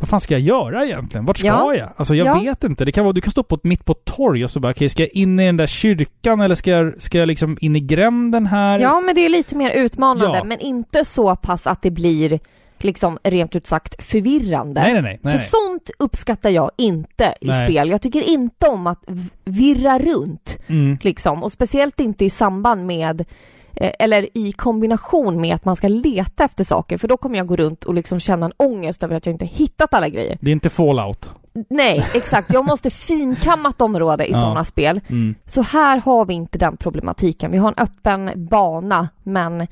vad 0.03 0.09
fan 0.09 0.19
ska 0.19 0.33
jag 0.33 0.41
göra 0.41 0.85
egentligen? 0.85 1.25
Vart 1.25 1.37
ska 1.37 1.47
Ja. 1.47 1.75
jag? 1.75 1.89
Alltså 1.97 2.15
jag 2.15 2.27
Ja. 2.27 2.39
vet 2.39 2.63
inte. 2.63 2.85
Det 2.85 2.91
kan 2.91 3.03
vara, 3.05 3.13
du 3.13 3.21
kan 3.21 3.31
stå 3.31 3.43
på 3.43 3.59
mitt 3.63 3.85
på 3.85 3.91
ett 3.91 4.05
torg 4.05 4.43
och 4.43 4.51
så 4.51 4.59
bara, 4.59 4.71
okej, 4.71 4.89
ska 4.89 5.03
jag 5.03 5.09
in 5.13 5.39
i 5.39 5.45
den 5.45 5.57
där 5.57 5.67
kyrkan 5.67 6.41
eller 6.41 6.55
ska 6.55 6.71
jag, 6.71 7.01
ska 7.01 7.17
jag 7.17 7.27
liksom 7.27 7.57
in 7.61 7.75
i 7.75 7.79
gränden 7.79 8.45
här? 8.45 8.79
Ja, 8.79 8.99
men 9.01 9.15
det 9.15 9.21
är 9.21 9.29
lite 9.29 9.55
mer 9.55 9.69
utmanande, 9.71 10.37
Ja. 10.37 10.43
men 10.43 10.59
inte 10.59 11.05
så 11.05 11.35
pass 11.35 11.67
att 11.67 11.81
det 11.81 11.91
blir 11.91 12.39
liksom 12.77 13.17
rent 13.23 13.55
ut 13.55 13.67
sagt 13.67 14.03
förvirrande. 14.03 14.81
Nej, 14.81 14.93
nej, 14.93 15.01
nej. 15.01 15.19
nej, 15.21 15.37
För 15.37 15.43
sånt 15.45 15.89
uppskattar 15.99 16.49
jag 16.49 16.71
inte 16.77 17.35
i 17.41 17.47
Nej. 17.47 17.67
spel. 17.69 17.89
Jag 17.89 18.01
tycker 18.01 18.21
inte 18.29 18.67
om 18.67 18.87
att 18.87 19.03
virra 19.45 19.99
runt, 19.99 20.57
Mm. 20.67 20.97
liksom. 21.01 21.43
Och 21.43 21.51
speciellt 21.51 21.99
inte 21.99 22.25
i 22.25 22.29
samband 22.29 22.85
med 22.85 23.25
eller 23.76 24.38
i 24.38 24.51
kombination 24.51 25.41
med 25.41 25.55
att 25.55 25.65
man 25.65 25.76
ska 25.76 25.88
leta 25.88 26.43
efter 26.43 26.63
saker, 26.63 26.97
för 26.97 27.07
då 27.07 27.17
kommer 27.17 27.38
jag 27.38 27.47
gå 27.47 27.55
runt 27.55 27.84
och 27.84 27.93
liksom 27.93 28.19
känna 28.19 28.45
en 28.45 28.51
ångest 28.57 29.03
över 29.03 29.15
att 29.15 29.26
jag 29.26 29.34
inte 29.34 29.45
hittat 29.45 29.93
alla 29.93 30.09
grejer. 30.09 30.38
Det 30.41 30.51
är 30.51 30.53
inte 30.53 30.69
fallout. 30.69 31.32
Nej, 31.69 32.05
exakt. 32.15 32.53
Jag 32.53 32.65
måste 32.65 32.89
finkamma 32.89 33.69
ett 33.69 33.82
område 33.82 34.26
i 34.28 34.32
Ja. 34.32 34.39
sådana 34.39 34.63
spel. 34.63 35.01
Mm. 35.09 35.36
Så 35.47 35.61
här 35.61 36.01
har 36.01 36.26
vi 36.26 36.34
inte 36.34 36.57
den 36.57 36.78
problematiken. 36.78 37.51
Vi 37.51 37.57
har 37.57 37.67
en 37.67 37.78
öppen 37.78 38.32
bana, 38.49 39.09
men 39.24 39.67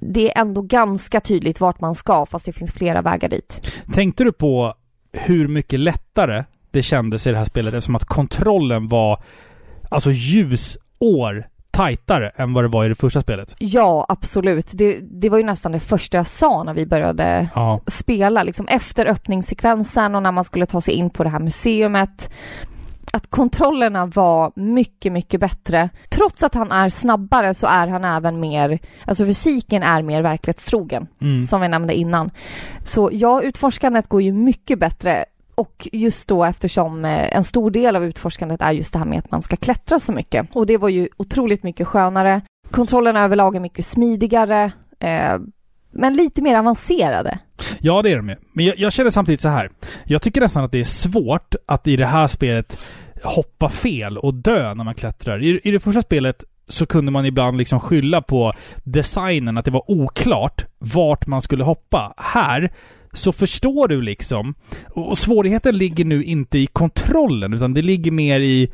det 0.00 0.32
är 0.36 0.40
ändå 0.40 0.62
ganska 0.62 1.20
tydligt 1.20 1.60
vart 1.60 1.80
man 1.80 1.94
ska, 1.94 2.26
fast 2.26 2.46
det 2.46 2.52
finns 2.52 2.72
flera 2.72 3.02
vägar 3.02 3.28
dit. 3.28 3.68
Tänkte 3.94 4.24
du 4.24 4.32
på 4.32 4.74
hur 5.12 5.48
mycket 5.48 5.80
lättare 5.80 6.44
det 6.70 6.82
kändes 6.82 7.26
i 7.26 7.30
det 7.30 7.36
här 7.38 7.44
spelet 7.44 7.74
eftersom 7.74 7.96
att 7.96 8.04
kontrollen 8.04 8.88
var 8.88 9.22
alltså 9.90 10.10
ljusår 10.10 11.48
tajtare 11.78 12.28
än 12.36 12.52
vad 12.52 12.64
det 12.64 12.68
var 12.68 12.84
i 12.84 12.88
det 12.88 12.94
första 12.94 13.20
spelet? 13.20 13.54
Ja, 13.58 14.06
absolut. 14.08 14.70
Det, 14.72 14.98
det 15.00 15.28
var 15.28 15.38
ju 15.38 15.44
nästan 15.44 15.72
det 15.72 15.80
första 15.80 16.16
jag 16.16 16.26
sa 16.26 16.62
när 16.62 16.74
vi 16.74 16.86
började 16.86 17.48
Ja. 17.54 17.80
spela, 17.86 18.42
liksom 18.42 18.68
efter 18.68 19.06
öppningssekvensen 19.06 20.14
och 20.14 20.22
när 20.22 20.32
man 20.32 20.44
skulle 20.44 20.66
ta 20.66 20.80
sig 20.80 20.94
in 20.94 21.10
på 21.10 21.24
det 21.24 21.30
här 21.30 21.38
museumet. 21.38 22.30
Att 23.12 23.30
kontrollerna 23.30 24.06
var 24.06 24.52
mycket, 24.56 25.12
mycket 25.12 25.40
bättre. 25.40 25.88
Trots 26.10 26.42
att 26.42 26.54
han 26.54 26.72
är 26.72 26.88
snabbare 26.88 27.54
så 27.54 27.66
är 27.66 27.88
han 27.88 28.04
även 28.04 28.40
mer, 28.40 28.78
alltså 29.06 29.24
fysiken 29.26 29.82
är 29.82 30.02
mer 30.02 30.22
verklighetstrogen, 30.22 31.06
Mm. 31.20 31.44
som 31.44 31.60
vi 31.60 31.68
nämnde 31.68 31.94
innan. 31.94 32.30
Så 32.84 33.10
ja, 33.12 33.42
utforskandet 33.42 34.08
går 34.08 34.22
ju 34.22 34.32
mycket 34.32 34.78
bättre 34.78 35.24
och 35.58 35.88
just 35.92 36.28
då 36.28 36.44
eftersom 36.44 37.04
eh, 37.04 37.36
en 37.36 37.44
stor 37.44 37.70
del 37.70 37.96
av 37.96 38.04
utforskandet 38.04 38.62
är 38.62 38.72
just 38.72 38.92
det 38.92 38.98
här 38.98 39.06
med 39.06 39.18
att 39.18 39.30
man 39.30 39.42
ska 39.42 39.56
klättra 39.56 39.98
så 39.98 40.12
mycket. 40.12 40.46
Och 40.52 40.66
det 40.66 40.76
var 40.76 40.88
ju 40.88 41.08
otroligt 41.16 41.62
mycket 41.62 41.88
skönare. 41.88 42.40
Kontrollerna 42.70 43.24
överlag 43.24 43.56
är 43.56 43.60
mycket 43.60 43.86
smidigare, 43.86 44.72
eh, 45.00 45.38
men 45.90 46.14
lite 46.14 46.42
mer 46.42 46.54
avancerade. 46.54 47.38
Ja, 47.80 48.02
det 48.02 48.10
är 48.10 48.16
de 48.16 48.28
ju. 48.28 48.36
Men 48.52 48.64
jag, 48.64 48.78
jag 48.78 48.92
känner 48.92 49.10
samtidigt 49.10 49.40
så 49.40 49.48
här. 49.48 49.70
Jag 50.04 50.22
tycker 50.22 50.40
nästan 50.40 50.64
att 50.64 50.72
det 50.72 50.80
är 50.80 50.84
svårt 50.84 51.54
att 51.66 51.86
i 51.86 51.96
det 51.96 52.06
här 52.06 52.26
spelet 52.26 52.78
hoppa 53.22 53.68
fel 53.68 54.18
och 54.18 54.34
dö 54.34 54.74
när 54.74 54.84
man 54.84 54.94
klättrar. 54.94 55.42
I, 55.42 55.60
i 55.64 55.70
det 55.70 55.80
första 55.80 56.02
spelet 56.02 56.44
så 56.68 56.86
kunde 56.86 57.12
man 57.12 57.26
ibland 57.26 57.58
liksom 57.58 57.80
skylla 57.80 58.22
på 58.22 58.52
designen, 58.84 59.58
att 59.58 59.64
det 59.64 59.70
var 59.70 59.90
oklart 59.90 60.64
vart 60.78 61.26
man 61.26 61.40
skulle 61.40 61.64
hoppa. 61.64 62.14
Här 62.16 62.70
så 63.12 63.32
förstår 63.32 63.88
du 63.88 64.02
liksom. 64.02 64.54
Och 64.90 65.18
svårigheten 65.18 65.78
ligger 65.78 66.04
nu 66.04 66.24
inte 66.24 66.58
i 66.58 66.66
kontrollen, 66.66 67.54
utan 67.54 67.74
det 67.74 67.82
ligger 67.82 68.10
mer 68.10 68.40
i 68.40 68.70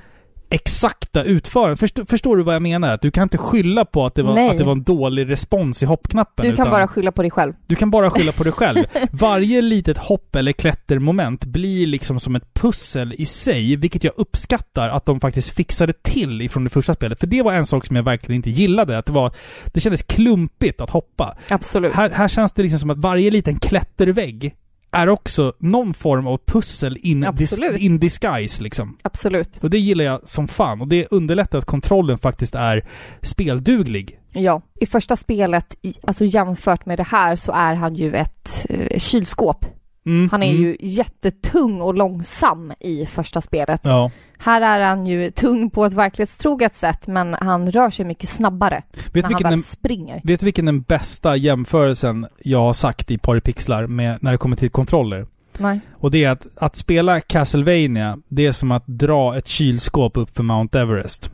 exakta 0.51 1.23
utförandet. 1.23 1.79
Förstår, 1.81 2.05
förstår 2.05 2.37
du 2.37 2.43
vad 2.43 2.55
jag 2.55 2.63
menar? 2.63 2.93
Att 2.93 3.03
du 3.03 3.11
kan 3.11 3.23
inte 3.23 3.39
skylla 3.39 3.85
på 3.85 4.07
att 4.07 4.15
det 4.15 4.23
var, 4.23 4.35
Nej. 4.35 4.51
att 4.51 4.59
det 4.59 4.65
var 4.65 4.73
en 4.73 4.83
dålig 4.83 5.31
respons 5.31 5.83
i 5.83 5.87
hoppknappen. 5.87 6.51
Du 6.51 6.57
kan 6.57 6.71
bara 6.71 6.89
skylla 6.89 7.13
på 7.13 7.23
dig 7.23 7.31
själv. 7.31 7.53
du 7.67 7.77
kan 7.77 7.91
bara 7.91 8.11
skylla 8.11 8.33
på 8.33 8.45
dig 8.45 8.53
själv. 8.53 8.85
Varje 9.11 9.63
litet 9.63 9.99
hopp 9.99 10.37
eller 10.37 10.53
klättermoment 10.53 11.45
blir 11.45 11.87
liksom 11.87 12.21
som 12.21 12.37
ett 12.37 12.55
pussel 12.55 13.15
i 13.19 13.27
sig, 13.27 13.77
vilket 13.77 14.05
jag 14.05 14.13
uppskattar 14.17 14.89
att 14.89 15.07
de 15.07 15.21
faktiskt 15.21 15.51
fixade 15.51 15.93
till 15.93 16.43
ifrån 16.43 16.65
det 16.65 16.71
första 16.71 16.95
spelet. 16.95 17.21
För 17.21 17.27
det 17.27 17.43
var 17.43 17.53
en 17.53 17.67
sak 17.67 17.87
som 17.87 17.97
jag 17.97 18.03
verkligen 18.03 18.37
inte 18.37 18.51
gillade. 18.51 18.99
Att 18.99 19.07
det 19.07 19.13
var... 19.13 19.33
Det 19.67 19.81
kändes 19.81 20.03
klumpigt 20.03 20.81
att 20.81 20.91
hoppa. 20.91 21.37
Absolut. 21.49 21.93
Här, 21.93 22.11
här 22.11 22.29
känns 22.29 22.53
det 22.53 22.63
liksom 22.63 22.79
som 22.79 22.91
att 22.91 22.99
varje 22.99 23.31
liten 23.31 23.59
klättervägg 23.59 24.55
är 24.95 25.09
också 25.09 25.53
någon 25.59 25.95
form 25.95 26.27
av 26.27 26.41
pussel 26.47 26.99
in, 27.03 27.27
dis, 27.37 27.59
in 27.79 27.99
disguise 27.99 28.63
liksom. 28.63 28.97
Absolut. 29.03 29.57
Och 29.63 29.71
det 29.71 29.79
gillar 29.79 30.05
jag 30.05 30.29
som 30.29 30.49
fan. 30.49 30.81
Och 30.81 30.89
det 30.89 31.07
underlättar 31.11 31.59
att 31.59 31.65
kontrollen 31.65 32.19
faktiskt 32.19 32.55
är 32.55 32.85
spelduglig. 33.23 34.19
Ja. 34.33 34.63
I 34.81 34.87
första 34.87 35.17
spelet, 35.17 35.77
alltså 36.03 36.25
jämfört 36.25 36.87
med 36.87 36.99
det 36.99 37.07
här, 37.07 37.37
så 37.37 37.53
är 37.53 37.75
han 37.75 37.95
ju 37.95 38.15
ett 38.15 38.67
eh, 38.69 38.99
kylskåp. 38.99 39.67
Mm, 40.07 40.29
Han 40.31 40.43
är 40.43 40.51
mm. 40.51 40.63
ju 40.63 40.77
jättetung 40.81 41.81
och 41.81 41.95
långsam 41.95 42.73
i 42.81 43.07
första 43.07 43.41
spelet. 43.41 43.81
Ja. 43.85 44.11
Här 44.39 44.61
är 44.61 44.81
han 44.81 45.07
ju 45.07 45.31
tung 45.31 45.71
på 45.71 45.85
ett 45.85 45.93
verklighetstroget 45.93 46.75
sätt, 46.75 47.07
men 47.07 47.35
han 47.35 47.71
rör 47.71 47.91
sig 47.91 48.05
mycket 48.05 48.29
snabbare 48.29 48.83
Vet 49.13 49.15
när 49.15 49.23
han 49.23 49.43
väl 49.43 49.51
den, 49.51 49.63
springer. 49.63 50.21
vet 50.25 50.41
du 50.41 50.45
vilken 50.45 50.65
den 50.65 50.83
bästa 50.83 51.37
jämförelsen 51.37 52.27
jag 52.39 52.61
har 52.61 52.73
sagt 52.73 53.11
i 53.11 53.19
Paripixlar 53.19 53.87
med 53.87 54.23
när 54.23 54.33
det 54.33 54.39
kommer 54.39 54.57
till 54.57 54.71
kontroller? 54.71 55.27
Nej. 55.59 55.81
Och 55.93 56.11
det 56.11 56.25
är 56.25 56.31
att, 56.31 56.47
att 56.57 56.77
spela 56.77 57.21
Castlevania, 57.21 58.19
det 58.29 58.47
är 58.47 58.53
som 58.53 58.73
att 58.73 58.87
dra 58.87 59.39
ett 59.39 59.49
kylskåp 59.49 60.17
upp 60.17 60.37
för 60.37 60.43
Mount 60.43 60.81
Everest. 60.81 61.31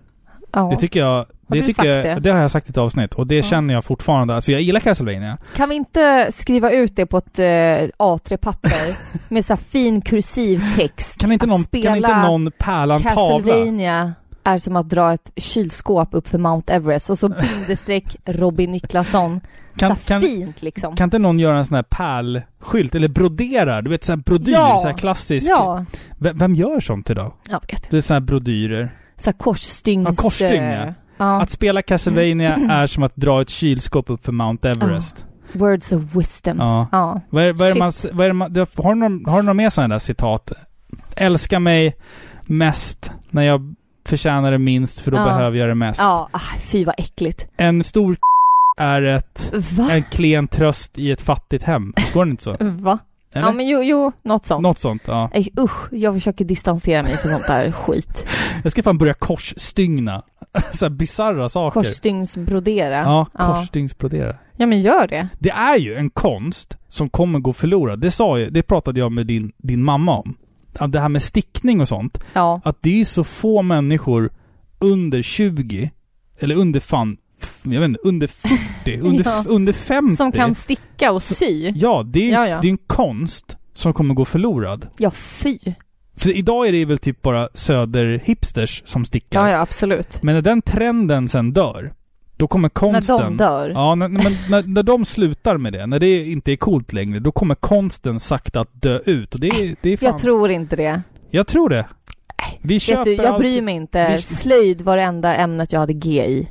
Ja. 0.53 0.71
Det 0.71 0.77
tycker 0.77 1.01
jag... 1.01 1.27
Det, 1.51 1.61
du 1.61 1.73
sagt 1.73 1.89
jag, 1.89 2.05
det? 2.05 2.21
det? 2.21 2.31
har 2.33 2.41
jag 2.41 2.51
sagt 2.51 2.69
i 2.69 2.71
ett 2.71 2.77
avsnitt 2.79 3.15
och 3.15 3.27
det 3.27 3.37
Ja. 3.37 3.43
känner 3.43 3.75
jag 3.75 3.85
fortfarande. 3.85 4.35
Alltså 4.35 4.53
jag 4.53 4.63
gillar 4.63 4.81
Castlevania. 4.81 5.39
Kan 5.57 5.69
vi 5.69 5.75
inte 5.75 6.29
skriva 6.33 6.71
ut 6.71 6.97
det 6.97 7.07
på 7.07 7.19
ett 7.19 7.39
eh, 7.39 7.45
A3-papper 7.99 8.97
med 9.35 9.45
så 9.45 9.57
fin 9.57 10.01
kursiv 10.01 10.63
text? 10.77 11.21
Kan 11.21 11.33
inte, 11.33 11.47
någon, 11.47 11.65
kan 11.65 11.97
inte 11.97 12.23
någon 12.23 12.51
pärla 12.59 12.95
en 12.95 13.03
tavla? 13.03 13.39
Castlevania 13.39 14.13
är 14.45 14.59
som 14.59 14.77
att 14.77 14.89
dra 14.91 15.13
ett 15.13 15.31
kylskåp 15.37 16.09
upp 16.13 16.29
för 16.29 16.39
Mount 16.39 16.73
Everest 16.73 17.11
och 17.11 17.19
så 17.19 17.29
bindestreck 17.59 18.17
Robin 18.25 18.71
Niklasson. 18.73 19.41
Kan, 19.77 19.97
kan, 19.97 20.21
fint 20.21 20.63
liksom. 20.63 20.97
kan 20.97 21.05
inte 21.05 21.19
någon 21.19 21.39
göra 21.39 21.59
en 21.59 21.65
sån 21.65 21.75
här 21.75 21.83
pärlskylt? 21.83 22.95
Eller 22.95 23.09
brodera? 23.09 23.83
Du 23.83 23.91
vet 23.91 24.05
sån 24.05 24.13
här 24.19 24.23
brodyr, 24.25 24.53
Ja. 24.53 24.79
så 24.83 24.89
här 24.89 24.99
klassisk. 24.99 25.51
Ja, 25.51 25.85
Vem, 26.19 26.39
vem 26.39 26.55
gör 26.55 26.81
sånt 26.81 27.11
idag? 27.11 27.33
jag 27.51 27.61
vet 27.61 27.71
inte. 27.73 27.87
Det 27.91 27.97
är 27.97 28.01
såna 28.01 28.21
här 28.21 28.27
brodyrer. 28.27 28.95
Så 29.17 29.31
här 29.31 29.39
korsstygns... 29.39 30.09
Ja, 30.09 30.15
korsstygn, 30.23 30.65
ja. 30.65 30.95
Ja. 31.21 31.41
Att 31.43 31.51
spela 31.51 31.83
Castlevania 31.83 32.55
är 32.71 32.87
som 32.87 33.03
att 33.03 33.17
dra 33.17 33.41
ett 33.43 33.49
kylskåp 33.51 34.11
upp 34.11 34.25
för 34.25 34.33
Mount 34.33 34.69
Everest. 34.71 35.27
Words 35.53 35.93
of 35.93 36.03
wisdom. 36.17 36.57
Ja. 36.59 36.87
Ja. 36.93 37.21
Vad 37.31 37.45
är, 37.45 37.53
vad 37.53 37.69
är 37.69 37.75
man, 37.79 37.93
vad 38.13 38.25
är 38.25 38.29
det 38.29 38.35
man, 38.35 38.53
det- 38.53 38.77
har, 38.79 38.95
du 38.95 39.01
någon, 39.01 39.25
har 39.27 39.37
du 39.37 39.43
några 39.43 39.55
mer 39.55 39.71
sådana 39.71 39.95
där 39.95 39.99
citat? 39.99 40.53
Älska 41.17 41.61
mig 41.61 41.97
mest 42.45 43.11
när 43.31 43.43
jag 43.43 43.75
förtjänar 44.07 44.51
det 44.53 44.59
minst 44.59 45.01
för 45.01 45.11
då 45.11 45.17
Ja. 45.17 45.25
behöver 45.25 45.59
jag 45.59 45.69
det 45.69 45.75
mest. 45.75 46.01
Ja, 46.01 46.29
ah, 46.33 46.41
fy 46.61 46.85
vad 46.85 46.95
äckligt. 46.99 47.47
En 47.57 47.85
stor 47.85 48.17
är 48.79 49.03
ett, 49.03 49.53
Va? 49.79 49.89
en 49.91 50.03
klen 50.03 50.49
tröst 50.49 50.99
i 50.99 51.11
ett 51.11 51.21
fattigt 51.21 51.65
hem. 51.65 51.93
Går 52.15 52.25
det 52.25 52.31
inte 52.31 52.43
så? 52.43 52.57
Va? 52.61 52.99
Eller? 53.35 53.47
Ja 53.47 53.53
men 53.53 53.69
jo, 53.69 53.83
jo, 53.83 54.13
något 54.23 54.47
sånt. 54.47 54.63
Något 54.63 54.79
sånt, 54.79 55.03
ja. 55.07 55.31
Nej, 55.35 55.49
usch, 55.59 55.93
jag 55.93 56.15
försöker 56.15 56.45
distansera 56.45 57.03
mig 57.03 57.17
från 57.17 57.31
sånt 57.33 57.47
där 57.47 57.71
skit. 57.73 58.27
Jag 58.63 58.73
ska 58.73 58.83
fan 58.83 58.99
börja 58.99 59.15
korsstygna. 59.15 60.23
så 60.73 60.85
här 60.85 60.91
bisarra 60.91 61.49
saker. 61.49 61.81
Korsstygnsbrodera. 61.81 62.97
Ja, 62.97 63.27
korsstygnsbrodera. 63.33 64.37
Ja 64.57 64.67
men 64.67 64.81
gör 64.81 65.07
det. 65.07 65.29
Det 65.39 65.51
är 65.51 65.77
ju 65.77 65.95
en 65.95 66.11
konst 66.11 66.77
som 66.89 67.11
kommer 67.11 67.39
gå 67.39 67.53
förlorad. 67.53 68.01
Det 68.01 68.11
sa 68.11 68.39
jag, 68.39 68.53
det 68.53 68.63
pratade 68.63 69.01
jag 69.01 69.13
med 69.13 69.27
din, 69.27 69.53
din 69.57 69.85
mamma 69.85 70.19
om. 70.19 70.37
Det 70.89 71.01
här 71.01 71.09
med 71.09 71.23
stickning 71.23 71.81
och 71.81 71.89
sånt. 71.89 72.21
Ja. 72.33 72.61
Att 72.65 72.79
det 72.81 73.01
är 73.01 73.05
så 73.05 73.25
få 73.25 73.63
människor 73.63 74.31
under 74.79 75.23
20, 75.23 75.91
eller 76.39 76.55
under 76.55 76.81
fan, 76.81 77.17
jag 77.63 77.81
vet 77.81 77.89
inte, 77.89 78.01
under 78.03 78.27
40, 78.85 79.01
under, 79.01 79.25
Ja. 79.25 79.45
under 79.49 79.73
50. 79.73 80.17
Som 80.17 80.33
kan 80.33 80.55
sticka 80.55 81.13
och 81.13 81.23
sy. 81.23 81.73
Ja, 81.75 82.03
det 82.07 82.29
är, 82.31 82.33
Ja, 82.33 82.49
ja. 82.49 82.59
det 82.63 82.69
är 82.69 82.71
en 82.71 82.79
konst 82.87 83.57
som 83.73 83.93
kommer 83.93 84.15
gå 84.15 84.25
förlorad. 84.25 84.87
Ja, 84.99 85.11
fy. 85.11 85.59
För 86.17 86.37
idag 86.37 86.69
är 86.69 86.73
det 86.73 86.85
väl 86.85 86.99
typ 86.99 87.23
bara 87.23 87.49
söderhipsters 87.55 88.83
som 88.87 89.05
stickar. 89.05 89.41
Ja, 89.47 89.51
ja, 89.53 89.61
absolut. 89.61 90.23
Men 90.23 90.35
när 90.35 90.43
den 90.43 90.63
trenden 90.63 91.29
sen 91.29 91.53
dör, 91.53 91.93
då 92.37 92.47
kommer 92.47 92.69
konsten... 92.69 93.17
När 93.17 93.25
de 93.25 93.37
dör. 93.37 93.71
Ja, 93.71 93.95
när, 93.95 94.09
men 94.09 94.33
när, 94.51 94.63
när 94.63 94.83
de 94.83 95.05
slutar 95.05 95.57
med 95.57 95.73
det, 95.73 95.87
när 95.87 95.99
det 95.99 96.25
inte 96.31 96.53
är 96.53 96.57
coolt 96.57 96.93
längre, 96.93 97.19
då 97.19 97.33
kommer 97.33 97.55
konsten 97.55 98.21
sakta 98.21 98.61
att 98.61 98.83
dö 98.83 98.99
ut. 99.07 99.35
Och 99.35 99.41
det 99.41 99.47
är, 99.49 99.77
det 99.83 99.91
är 99.93 99.97
fan... 99.97 100.07
Jag 100.07 100.19
tror 100.19 100.51
inte 100.51 100.77
det. 100.77 101.03
Jag 101.31 101.47
tror 101.47 101.69
det. 101.69 101.87
Vi 102.63 102.81
köper 102.81 103.05
Vet 103.05 103.05
du, 103.19 103.23
jag 103.25 103.27
allt- 103.33 103.39
bryr 103.39 103.63
mig 103.63 103.75
inte. 103.75 104.11
Vi- 104.11 104.17
Slöjd 104.19 104.83
var 104.83 104.97
det 104.97 105.03
enda 105.03 105.35
ämnet 105.37 105.73
jag 105.73 105.81
hade 105.81 105.93
G 105.93 106.27
i. 106.27 106.49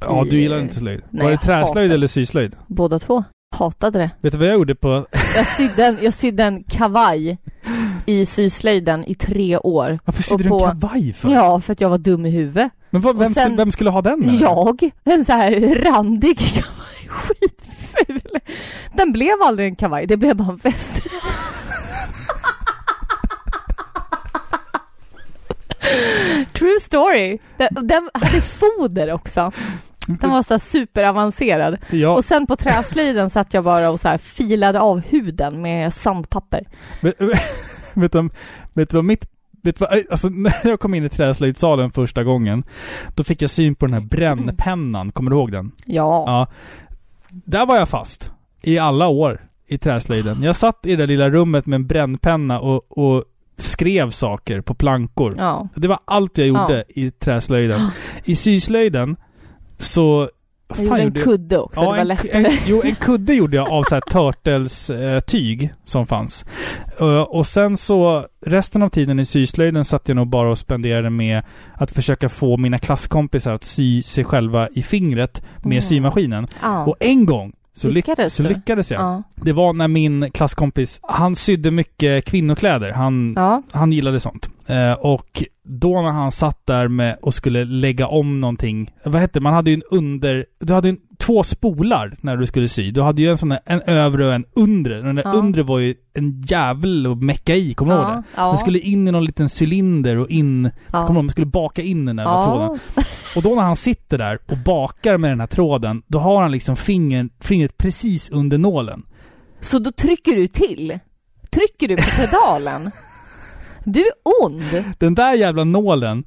Ja, 0.00 0.24
du 0.30 0.40
gillar 0.40 0.60
inte 0.60 0.74
slöjd. 0.74 1.02
Nej, 1.10 1.24
var 1.24 1.30
det 1.30 1.38
träslöjd 1.38 1.92
eller 1.92 2.06
syslöjd? 2.06 2.56
Båda 2.66 2.98
två. 2.98 3.24
Hatade 3.56 3.98
det. 3.98 4.10
Vet 4.20 4.32
du 4.32 4.38
vad 4.38 4.48
jag 4.48 4.54
gjorde 4.54 4.74
på... 4.74 5.06
Jag 5.36 5.46
sydde 5.46 5.86
en, 5.86 5.98
jag 6.02 6.14
sydde 6.14 6.42
en 6.42 6.62
kavaj 6.64 7.38
i 8.06 8.26
syslöjden 8.26 9.04
i 9.04 9.14
tre 9.14 9.58
år. 9.58 9.98
Varför 10.04 10.22
sydde 10.22 10.34
Och 10.34 10.40
du 10.42 10.48
på- 10.48 10.64
en 10.64 10.80
kavaj 10.80 11.12
för? 11.12 11.28
Ja, 11.30 11.60
för 11.60 11.72
att 11.72 11.80
jag 11.80 11.88
var 11.88 11.98
dum 11.98 12.26
i 12.26 12.30
huvudet. 12.30 12.72
Men 12.90 13.00
vad, 13.00 13.18
vem, 13.18 13.34
sen- 13.34 13.42
skulle, 13.44 13.56
vem 13.56 13.72
skulle 13.72 13.90
ha 13.90 14.02
den? 14.02 14.22
eller? 14.22 14.40
Jag. 14.42 14.90
En 15.04 15.24
så 15.24 15.32
här 15.32 15.74
randig 15.84 16.38
kavaj. 16.54 17.08
Skitful. 17.08 18.40
Den 18.96 19.12
blev 19.12 19.34
aldrig 19.44 19.68
en 19.68 19.76
kavaj, 19.76 20.06
det 20.06 20.16
blev 20.16 20.36
bara 20.36 20.48
en 20.48 20.56
väst. 20.56 21.02
True 26.52 26.80
story. 26.80 27.38
Den, 27.56 27.68
den 27.88 28.10
hade 28.14 28.40
foder 28.40 29.12
också. 29.12 29.52
Den 30.20 30.30
var 30.30 30.42
så 30.42 30.58
superavancerad. 30.58 31.76
Ja. 31.90 32.10
Och 32.10 32.24
sen 32.24 32.46
på 32.46 32.56
träslöjden 32.56 33.30
satt 33.30 33.54
jag 33.54 33.64
bara 33.64 33.90
och 33.90 34.00
så 34.00 34.18
filade 34.18 34.80
av 34.80 35.00
huden 35.00 35.62
med 35.62 35.94
sandpapper. 35.94 36.66
Vet, 37.00 37.14
vet, 37.94 38.12
du, 38.12 38.28
vet 38.72 38.90
du 38.90 38.96
vad 38.96 39.04
mitt... 39.04 39.26
Vet 39.62 39.78
du 39.78 39.84
vad, 39.84 40.02
alltså 40.10 40.28
när 40.32 40.52
jag 40.64 40.80
kom 40.80 40.94
in 40.94 41.04
i 41.04 41.08
träslöjdssalen 41.08 41.90
första 41.90 42.24
gången, 42.24 42.64
då 43.14 43.24
fick 43.24 43.42
jag 43.42 43.50
syn 43.50 43.74
på 43.74 43.86
den 43.86 43.94
här 43.94 44.00
brännpennan. 44.00 45.12
Kommer 45.12 45.30
du 45.30 45.36
ihåg 45.36 45.52
den? 45.52 45.72
Ja. 45.84 46.24
Ja. 46.26 46.46
Där 47.28 47.66
var 47.66 47.76
jag 47.76 47.88
fast. 47.88 48.32
I 48.62 48.78
alla 48.78 49.08
år. 49.08 49.46
I 49.66 49.78
träslöjden. 49.78 50.42
Jag 50.42 50.56
satt 50.56 50.86
i 50.86 50.90
det 50.90 50.96
där 50.96 51.06
lilla 51.06 51.30
rummet 51.30 51.66
med 51.66 51.76
en 51.76 51.86
brännpenna 51.86 52.60
och, 52.60 52.98
och 52.98 53.24
skrev 53.56 54.10
saker 54.10 54.60
på 54.60 54.74
plankor. 54.74 55.34
Ja. 55.38 55.68
Det 55.74 55.88
var 55.88 55.98
allt 56.04 56.38
jag 56.38 56.46
gjorde 56.46 56.84
i 56.88 57.10
träslöjden. 57.10 57.80
I 58.24 58.36
syslöjden 58.36 59.16
så... 59.80 60.30
Jag 60.76 60.84
gjorde 60.86 61.02
en 61.02 61.12
kudde 61.12 61.58
också, 61.58 61.80
det 61.80 61.86
var 61.86 61.96
en, 61.96 62.08
lättare. 62.08 62.30
en, 62.30 62.52
jo, 62.66 62.82
en 62.84 62.94
kudde 62.94 63.34
gjorde 63.34 63.56
jag 63.56 63.68
av 63.72 63.82
så 63.82 63.94
här 63.94 64.00
Turtles-tyg 64.10 65.70
som 65.84 66.06
fanns. 66.06 66.44
Eh, 67.00 67.20
och 67.20 67.46
sen 67.46 67.76
så, 67.76 68.26
resten 68.46 68.82
av 68.82 68.88
tiden 68.88 69.20
i 69.20 69.24
syslöjden 69.24 69.84
satt 69.84 70.08
jag 70.08 70.16
nog 70.16 70.26
bara 70.28 70.50
och 70.50 70.58
spenderade 70.58 71.10
med 71.10 71.42
att 71.74 71.90
försöka 71.90 72.28
få 72.28 72.56
mina 72.56 72.78
klasskompisar 72.78 73.52
att 73.54 73.64
sy 73.64 74.02
sig 74.02 74.24
själva 74.24 74.68
i 74.68 74.82
fingret 74.82 75.42
med 75.56 75.66
Mm. 75.66 75.80
symaskinen. 75.82 76.46
Ja. 76.62 76.84
Och 76.86 76.96
en 77.00 77.26
gång 77.26 77.52
så 77.72 77.86
lyck- 77.88 77.94
Lyckades 77.94 78.34
så 78.34 78.42
lyckades 78.42 78.90
jag. 78.90 79.00
Ja. 79.00 79.22
Det 79.36 79.52
var 79.52 79.72
när 79.72 79.88
min 79.88 80.30
klasskompis, 80.30 81.00
han 81.02 81.36
sydde 81.36 81.70
mycket 81.70 82.24
kvinnokläder. 82.24 82.90
Han, 82.92 83.32
Ja. 83.36 83.62
han 83.72 83.92
gillade 83.92 84.20
sånt. 84.20 84.48
Eh, 84.66 84.92
och 84.92 85.42
då 85.64 86.02
när 86.02 86.10
han 86.10 86.32
satt 86.32 86.66
där 86.66 86.88
med 86.88 87.16
och 87.22 87.34
skulle 87.34 87.64
lägga 87.64 88.06
om 88.06 88.40
någonting. 88.40 88.90
Vad 89.04 89.20
hette 89.20 89.38
det? 89.38 89.42
Man 89.42 89.54
hade 89.54 89.70
ju 89.70 89.74
en 89.74 89.82
under... 89.90 90.46
Du 90.60 90.72
hade 90.72 90.88
en, 90.88 90.98
två 91.20 91.42
spolar 91.42 92.16
när 92.20 92.36
du 92.36 92.46
skulle 92.46 92.68
sy. 92.68 92.90
Du 92.90 93.02
hade 93.02 93.22
ju 93.22 93.30
en 93.30 93.38
sån 93.38 93.48
där, 93.48 93.60
en 93.66 93.80
övre 93.82 94.26
och 94.26 94.34
en 94.34 94.44
undre. 94.54 95.00
Den 95.02 95.14
där 95.16 95.22
Ja. 95.24 95.32
undre 95.32 95.62
var 95.62 95.78
ju 95.78 95.94
en 96.14 96.42
jävel 96.46 97.06
att 97.12 97.18
mecka 97.22 97.54
i, 97.54 97.74
kommer 97.74 97.92
du 97.94 97.98
Ja, 98.00 98.08
ihåg 98.12 98.16
det? 98.16 98.22
ja. 98.36 98.48
Den 98.48 98.58
skulle 98.58 98.78
in 98.78 99.08
i 99.08 99.12
någon 99.12 99.24
liten 99.24 99.48
cylinder 99.60 100.16
och 100.16 100.28
in... 100.28 100.70
Ja. 100.92 101.06
Kommer? 101.06 101.22
Man 101.22 101.30
skulle 101.30 101.46
baka 101.46 101.82
in 101.82 102.04
den 102.04 102.16
där 102.16 102.24
Ja. 102.24 102.44
tråden. 102.44 102.78
Och 103.36 103.42
då 103.42 103.54
när 103.54 103.62
han 103.62 103.76
sitter 103.76 104.18
där 104.18 104.38
och 104.50 104.56
bakar 104.64 105.18
med 105.18 105.30
den 105.30 105.40
här 105.40 105.46
tråden, 105.46 106.02
då 106.06 106.18
har 106.18 106.42
han 106.42 106.52
liksom 106.52 106.76
finger, 106.76 107.28
fingret 107.40 107.78
precis 107.78 108.30
under 108.30 108.58
nålen. 108.58 109.02
Så 109.60 109.78
då 109.78 109.92
trycker 109.92 110.34
du 110.36 110.48
till? 110.48 110.98
Trycker 111.50 111.88
du 111.88 111.96
på 111.96 112.02
pedalen? 112.20 112.90
Du 113.84 114.00
är 114.00 114.12
ond! 114.44 114.84
Den 114.98 115.14
där 115.14 115.34
jävla 115.34 115.64
nålen, 115.64 116.24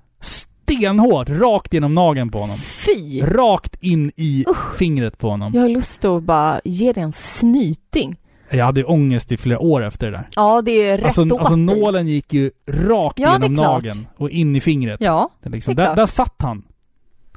stenhårt, 0.67 1.29
rakt 1.29 1.73
genom 1.73 1.95
nageln 1.95 2.31
på 2.31 2.37
honom. 2.39 2.57
Fy! 2.57 3.21
Rakt 3.21 3.75
in 3.79 4.11
i 4.15 4.45
fingret 4.77 5.17
på 5.17 5.29
honom. 5.29 5.53
Jag 5.55 5.61
har 5.61 5.69
lust 5.69 6.05
att 6.05 6.23
bara 6.23 6.61
ge 6.63 6.93
dig 6.93 7.03
en 7.03 7.11
snyting. 7.11 8.15
Jag 8.51 8.65
hade 8.65 8.79
ju 8.79 8.85
ångest 8.85 9.31
i 9.31 9.37
flera 9.37 9.59
år 9.59 9.83
efter 9.85 10.05
det 10.05 10.17
där. 10.17 10.27
Ja, 10.35 10.61
det 10.61 10.71
är 10.71 10.97
rätt 10.97 11.05
Alltså, 11.05 11.21
åt 11.25 11.31
alltså 11.39 11.55
nålen 11.55 12.07
gick 12.07 12.33
ju 12.33 12.51
rakt 12.67 13.19
Ja, 13.19 13.33
genom 13.33 13.53
nageln 13.53 14.07
och 14.17 14.29
in 14.29 14.55
i 14.55 14.61
fingret. 14.61 14.97
Ja, 15.01 15.29
Det 15.43 15.49
är 15.49 15.51
liksom, 15.51 15.75
det 15.75 15.81
är 15.81 15.85
där, 15.85 15.93
klart. 15.93 15.97
där 15.97 16.05
satt 16.05 16.35
han. 16.37 16.63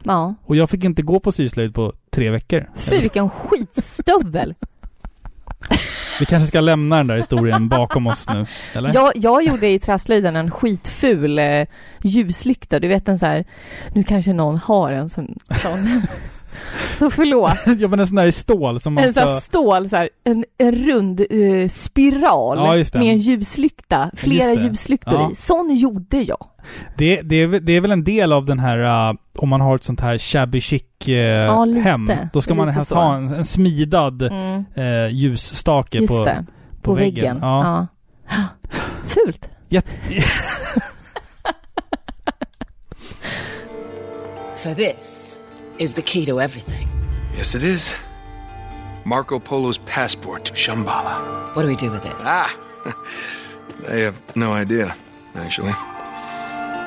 Ja. 0.04 0.34
Och 0.44 0.56
jag 0.56 0.70
fick 0.70 0.84
inte 0.84 1.02
gå 1.02 1.20
på 1.20 1.32
syslöjd 1.32 1.74
på 1.74 1.92
tre 2.10 2.30
veckor. 2.30 2.70
Fy 2.76 3.00
vilken 3.00 3.30
skitstövel! 3.30 4.54
Vi 6.20 6.26
kanske 6.26 6.46
ska 6.48 6.60
lämna 6.60 6.96
den 6.96 7.06
där 7.06 7.16
historien 7.16 7.68
bakom 7.68 8.06
oss 8.06 8.26
nu, 8.28 8.46
eller? 8.72 8.94
Jag, 8.94 9.12
jag 9.14 9.42
gjorde 9.42 9.68
i 9.68 9.78
träslöjden 9.78 10.36
en 10.36 10.50
skitful 10.50 11.38
eh, 11.38 11.66
ljuslykta. 12.02 12.80
Du 12.80 12.88
vet 12.88 13.08
en 13.08 13.18
så 13.18 13.26
här, 13.26 13.44
nu 13.94 14.04
kanske 14.04 14.32
någon 14.32 14.58
har 14.58 14.92
en 14.92 15.10
sån. 15.10 15.38
sån 15.62 16.02
så 16.98 17.10
förlåt. 17.10 17.52
ja 17.80 17.88
men 17.88 18.00
en 18.00 18.06
sån 18.06 18.16
där 18.16 18.26
i 18.26 18.32
stål 18.32 18.80
som 18.80 18.94
man 18.94 19.04
En 19.04 19.12
sån 19.12 19.22
här 19.22 19.28
ska... 19.28 19.40
stål, 19.40 19.88
så 19.88 19.96
här, 19.96 20.08
en, 20.24 20.44
en 20.58 20.74
rund 20.74 21.20
eh, 21.30 21.68
spiral 21.68 22.58
Ja, 22.58 22.98
med 23.00 23.10
en 23.12 23.18
ljuslykta. 23.18 24.10
Flera 24.16 24.54
ljuslyktor 24.54 25.14
Ja. 25.20 25.30
i. 25.32 25.34
Sån 25.34 25.76
gjorde 25.76 26.22
jag. 26.22 26.46
Det, 26.96 27.22
det, 27.22 27.36
är, 27.36 27.46
väl- 27.46 27.64
det 27.64 27.72
är 27.72 27.80
väl 27.80 27.92
en 27.92 28.04
del 28.04 28.32
av 28.32 28.44
den 28.44 28.58
här, 28.58 29.08
uh, 29.10 29.16
om 29.36 29.48
man 29.48 29.60
har 29.60 29.74
ett 29.76 29.84
sånt 29.84 30.00
här 30.00 30.18
shabby 30.18 30.60
chic 30.60 30.82
uh, 31.08 31.14
Ja, 31.14 31.64
lite. 31.64 31.80
hem. 31.80 32.10
Då 32.32 32.40
ska 32.40 32.54
man 32.54 32.68
helst 32.68 32.88
så. 32.88 32.94
ha 32.94 33.16
en, 33.16 33.32
en 33.34 33.44
smidad 33.44 34.22
Mm. 34.22 34.64
uh, 34.78 35.08
ljusstake 35.12 35.98
Just 35.98 36.12
på, 36.12 36.24
det. 36.24 36.46
På, 36.82 36.94
väggen. 36.94 37.38
Ja. 37.40 37.86
Ja. 38.28 38.36
Fult. 39.06 39.48
Jätte- 39.68 39.90
So 44.54 44.74
this 44.74 45.35
is 45.78 45.94
the 45.94 46.02
key 46.02 46.24
to 46.26 46.40
everything. 46.40 46.88
Yes, 47.36 47.54
it 47.54 47.62
is. 47.62 47.96
Marco 49.04 49.38
Polo's 49.38 49.78
passport 49.78 50.44
to 50.44 50.54
Shambhala. 50.54 51.54
What 51.54 51.62
do 51.62 51.68
we 51.68 51.76
do 51.76 51.90
with 51.90 52.04
it? 52.04 52.12
Ah! 52.20 52.50
I 53.88 53.96
have 54.04 54.16
no 54.34 54.52
idea, 54.52 54.94
actually. 55.34 55.74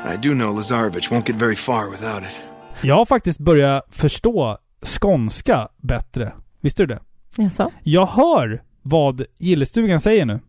I 0.05 0.17
do 0.21 0.33
know 0.33 0.53
Lazarevich 0.53 1.11
won't 1.11 1.25
get 1.25 1.35
very 1.35 1.55
far 1.55 1.89
without 1.89 2.23
it. 2.23 2.39
Jag 2.81 2.95
har 2.95 3.05
faktiskt 3.05 3.39
börjat 3.39 3.83
förstå 3.89 4.57
skånska 4.85 5.67
bättre. 5.77 6.33
Visste 6.61 6.83
du 6.83 6.87
det? 6.87 6.99
Jaså? 7.35 7.71
Jag 7.83 8.05
hör 8.05 8.63
vad 8.81 9.25
gillestugan 9.37 9.99
säger 9.99 10.25
nu. 10.25 10.39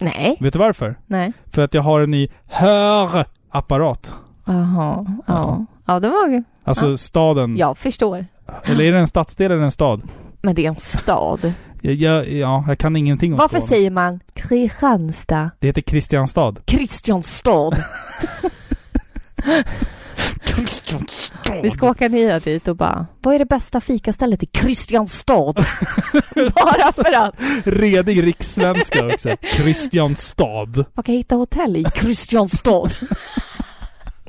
Nej. 0.00 0.36
Vet 0.40 0.52
du 0.52 0.58
varför? 0.58 0.98
Nej. 1.06 1.32
För 1.46 1.62
att 1.62 1.74
jag 1.74 1.82
har 1.82 2.00
en 2.00 2.10
ny 2.10 2.28
hörapparat. 2.46 4.14
Jaha. 4.44 5.04
Ja. 5.26 5.66
Ja, 5.86 6.00
det 6.00 6.08
var. 6.08 6.44
Alltså 6.64 6.96
staden. 6.96 7.56
Jag 7.56 7.78
förstår. 7.78 8.26
Eller 8.64 8.84
är 8.84 8.92
det 8.92 8.98
en 8.98 9.08
stadsdel 9.08 9.52
eller 9.52 9.62
en 9.62 9.70
stad? 9.70 10.02
Men 10.42 10.54
det 10.54 10.64
är 10.64 10.68
en 10.68 10.76
stad. 10.76 11.52
Jag, 11.82 11.94
jag, 11.94 12.32
ja, 12.32 12.64
jag 12.68 12.78
kan 12.78 12.96
ingenting 12.96 13.32
om 13.32 13.38
Varför 13.38 13.56
Skåne. 13.58 13.68
säger 13.68 13.90
man 13.90 14.20
Kristianstad? 14.34 15.50
Det 15.58 15.66
heter 15.66 15.80
Kristianstad. 15.80 16.54
Kristianstad. 16.64 17.70
Vi 21.62 21.70
ska 21.70 21.90
åka 21.90 22.08
ner 22.08 22.40
dit 22.40 22.68
och 22.68 22.76
bara, 22.76 23.06
vad 23.20 23.34
är 23.34 23.38
det 23.38 23.44
bästa 23.44 23.80
fikastället 23.80 24.42
i 24.42 24.46
Kristianstad? 24.46 25.52
bara 26.34 26.92
för 26.92 27.12
att. 27.16 27.34
Redig 27.64 28.22
rikssvenska 28.22 29.06
också. 29.06 29.36
Kristianstad. 29.42 30.84
Man 30.94 31.02
kan 31.04 31.14
hitta 31.14 31.34
hotell 31.34 31.76
i 31.76 31.84
Kristianstad. 31.84 32.88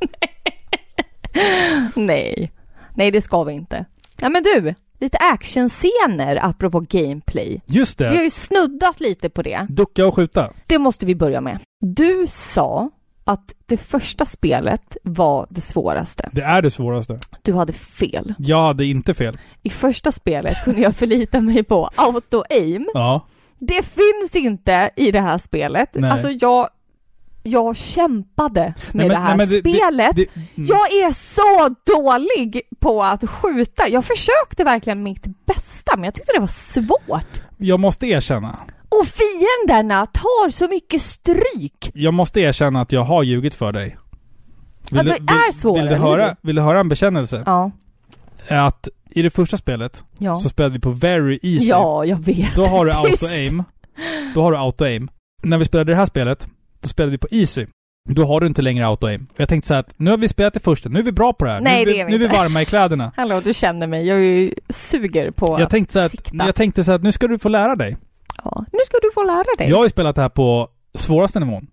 Nej. 1.95 2.51
Nej, 2.95 3.11
det 3.11 3.21
ska 3.21 3.43
vi 3.43 3.53
inte. 3.53 3.85
Ja, 4.21 4.29
men 4.29 4.43
du, 4.43 4.73
lite 4.99 5.17
actionscener 5.17 6.39
apropå 6.45 6.79
gameplay. 6.79 7.61
Just 7.65 8.01
Vi 8.01 8.05
har 8.05 8.13
det. 8.13 8.23
ju 8.23 8.29
snuddat 8.29 8.99
lite 8.99 9.29
på 9.29 9.41
det. 9.41 9.65
Ducka 9.69 10.05
och 10.07 10.15
skjuta. 10.15 10.49
Det 10.67 10.79
måste 10.79 11.05
vi 11.05 11.15
börja 11.15 11.41
med. 11.41 11.59
Du 11.81 12.25
sa 12.29 12.89
att 13.23 13.53
det 13.65 13.77
första 13.77 14.25
spelet 14.25 14.97
var 15.03 15.47
det 15.49 15.61
svåraste. 15.61 16.29
Det 16.31 16.41
är 16.41 16.61
det 16.61 16.71
svåraste. 16.71 17.19
Du 17.41 17.53
hade 17.53 17.73
fel. 17.73 18.33
Jag 18.37 18.63
hade 18.67 18.85
inte 18.85 19.13
fel. 19.13 19.37
I 19.63 19.69
första 19.69 20.11
spelet 20.11 20.63
kunde 20.63 20.81
jag 20.81 20.95
förlita 20.95 21.41
mig 21.41 21.63
på 21.63 21.89
auto-aim. 21.95 22.85
Ja. 22.93 23.27
Det 23.59 23.83
finns 23.85 24.35
inte 24.35 24.89
i 24.95 25.11
det 25.11 25.21
här 25.21 25.37
spelet. 25.37 25.89
Nej. 25.93 26.11
Alltså 26.11 26.29
jag, 26.29 26.69
jag 27.43 27.77
kämpade 27.77 28.61
med 28.61 28.75
Nej, 28.91 29.07
men- 29.07 29.09
det 29.09 29.15
här 29.15 29.37
nej, 29.37 29.47
det- 29.47 29.61
det- 29.61 29.69
spelet. 29.79 30.15
det- 30.15 30.35
mm. 30.35 30.47
Jag 30.55 30.93
är 30.93 31.11
så 31.13 31.75
dålig 31.95 32.61
på 32.79 33.03
att 33.03 33.29
skjuta. 33.29 33.87
Jag 33.87 34.05
försökte 34.05 34.63
verkligen 34.63 35.03
mitt 35.03 35.25
bästa, 35.45 35.95
men 35.95 36.03
jag 36.03 36.13
tyckte 36.13 36.31
det 36.33 36.39
var 36.39 36.47
svårt. 36.47 37.41
Jag 37.57 37.79
måste 37.79 38.07
erkänna. 38.07 38.59
Och 38.89 39.07
fienderna 39.07 40.05
tar 40.05 40.49
så 40.49 40.67
mycket 40.67 41.01
stryk. 41.01 41.91
Jag 41.93 42.13
måste 42.13 42.39
erkänna 42.39 42.81
att 42.81 42.91
jag 42.91 43.03
har 43.03 43.23
ljugit 43.23 43.55
för 43.55 43.71
dig. 43.71 43.97
Ja, 44.91 45.03
det 45.03 45.11
är 45.11 45.51
svårare, 45.51 45.81
vill, 45.81 45.89
du 45.89 45.95
höra, 45.95 46.35
vill 46.41 46.55
du 46.55 46.61
höra 46.61 46.79
en 46.79 46.89
bekännelse? 46.89 47.43
Ja. 47.45 47.71
Att 48.49 48.87
i 49.09 49.21
det 49.21 49.29
första 49.29 49.57
spelet 49.57 50.03
Ja. 50.17 50.35
så 50.37 50.49
spelade 50.49 50.73
vi 50.73 50.79
på 50.79 50.91
very 50.91 51.39
easy. 51.43 51.67
Ja, 51.67 52.05
jag 52.05 52.17
vet. 52.25 52.55
Då 52.55 52.65
har 52.65 52.85
du 52.85 52.91
auto-aim. 52.95 53.63
Då 54.35 54.41
har 54.41 54.51
du 54.51 54.57
auto-aim. 54.57 55.09
När 55.43 55.57
vi 55.57 55.65
spelade 55.65 55.91
det 55.91 55.95
här 55.95 56.05
spelet, 56.05 56.47
då 56.81 56.87
spelade 56.89 57.11
vi 57.11 57.17
på 57.17 57.27
easy. 57.31 57.65
Då 58.09 58.25
har 58.25 58.39
du 58.39 58.47
inte 58.47 58.61
längre 58.61 58.85
auto-aim. 58.85 59.27
Jag 59.37 59.49
tänkte 59.49 59.67
så 59.67 59.73
här 59.73 59.79
att 59.81 59.99
nu 59.99 60.09
har 60.09 60.17
vi 60.17 60.27
spelat 60.27 60.53
det 60.53 60.59
första, 60.59 60.89
nu 60.89 60.99
är 60.99 61.03
vi 61.03 61.11
bra 61.11 61.33
på 61.33 61.45
det 61.45 61.51
här. 61.51 61.61
Nej, 61.61 61.85
nu, 61.85 61.91
är 61.91 61.95
det 61.95 62.01
är 62.01 62.05
vi 62.05 62.09
nu 62.17 62.25
är 62.25 62.29
vi 62.29 62.37
varma 62.37 62.61
i 62.61 62.65
kläderna. 62.65 63.11
Hallå, 63.17 63.41
du 63.43 63.53
känner 63.53 63.87
mig. 63.87 64.07
Jag 64.07 64.17
är 64.17 64.21
ju 64.21 64.53
suger 64.69 65.31
på 65.31 65.57
Jag 65.59 65.69
tänkte 65.69 65.93
så 65.93 65.99
här 65.99 66.07
sikta. 66.07 66.37
att, 66.39 66.45
jag 66.45 66.55
tänkte 66.55 66.83
så 66.83 66.91
här 66.91 66.95
att 66.95 67.03
nu 67.03 67.11
ska 67.11 67.27
du 67.27 67.39
få 67.39 67.49
lära 67.49 67.75
dig. 67.75 67.97
Ja, 68.43 68.65
nu 68.73 68.79
ska 68.85 68.97
du 69.01 69.11
få 69.13 69.23
lära 69.23 69.45
dig. 69.57 69.69
Jag 69.69 69.77
har 69.77 69.83
ju 69.83 69.89
spelat 69.89 70.15
det 70.15 70.21
här 70.21 70.29
på 70.29 70.67
svåraste 70.95 71.39
nivån. 71.39 71.67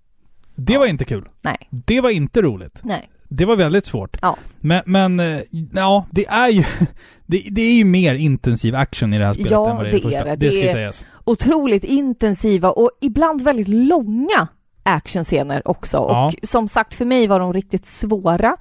Det 0.55 0.79
var 0.79 0.87
inte 0.87 1.05
kul. 1.05 1.29
Nej. 1.43 1.69
Det 1.71 2.01
var 2.01 2.11
inte 2.11 2.43
roligt. 2.43 2.81
Nej. 2.85 3.09
Det 3.29 3.45
var 3.45 3.57
väldigt 3.57 3.87
svårt. 3.87 4.17
Ja. 4.23 4.37
Men, 4.61 4.83
men 4.87 5.21
eh, 5.21 5.41
ja, 5.75 6.07
det 6.11 6.27
är 6.27 6.49
ju... 6.49 6.63
Det, 7.31 7.43
det 7.51 7.63
är 7.63 7.73
ju 7.75 7.85
mer 7.85 8.15
intensiv 8.15 8.75
action 8.75 9.15
i 9.15 9.19
det 9.19 9.27
här 9.27 9.33
spelet 9.33 9.51
Ja, 9.51 9.71
än 9.71 9.77
vad 9.77 9.85
det 9.85 9.89
är 9.91 9.91
i 9.91 9.93
det 9.93 9.99
det 9.99 10.03
första. 10.03 10.19
är 10.19 10.25
det. 10.25 10.37
Det 10.37 10.51
ska 10.51 10.61
Det 10.61 10.69
är- 10.69 10.73
sägas. 10.73 11.03
Otroligt 11.25 11.85
intensiva 11.85 12.71
och 12.71 12.91
ibland 13.01 13.43
väldigt 13.43 13.69
långa 13.69 14.49
actionscener 14.95 15.69
också. 15.69 15.97
Ja. 15.97 16.27
Och 16.27 16.49
som 16.49 16.69
sagt, 16.69 16.95
för 16.95 17.05
mig 17.05 17.27
var 17.27 17.41
de 17.41 17.53
riktigt 17.53 17.87
svåra. 17.87 18.57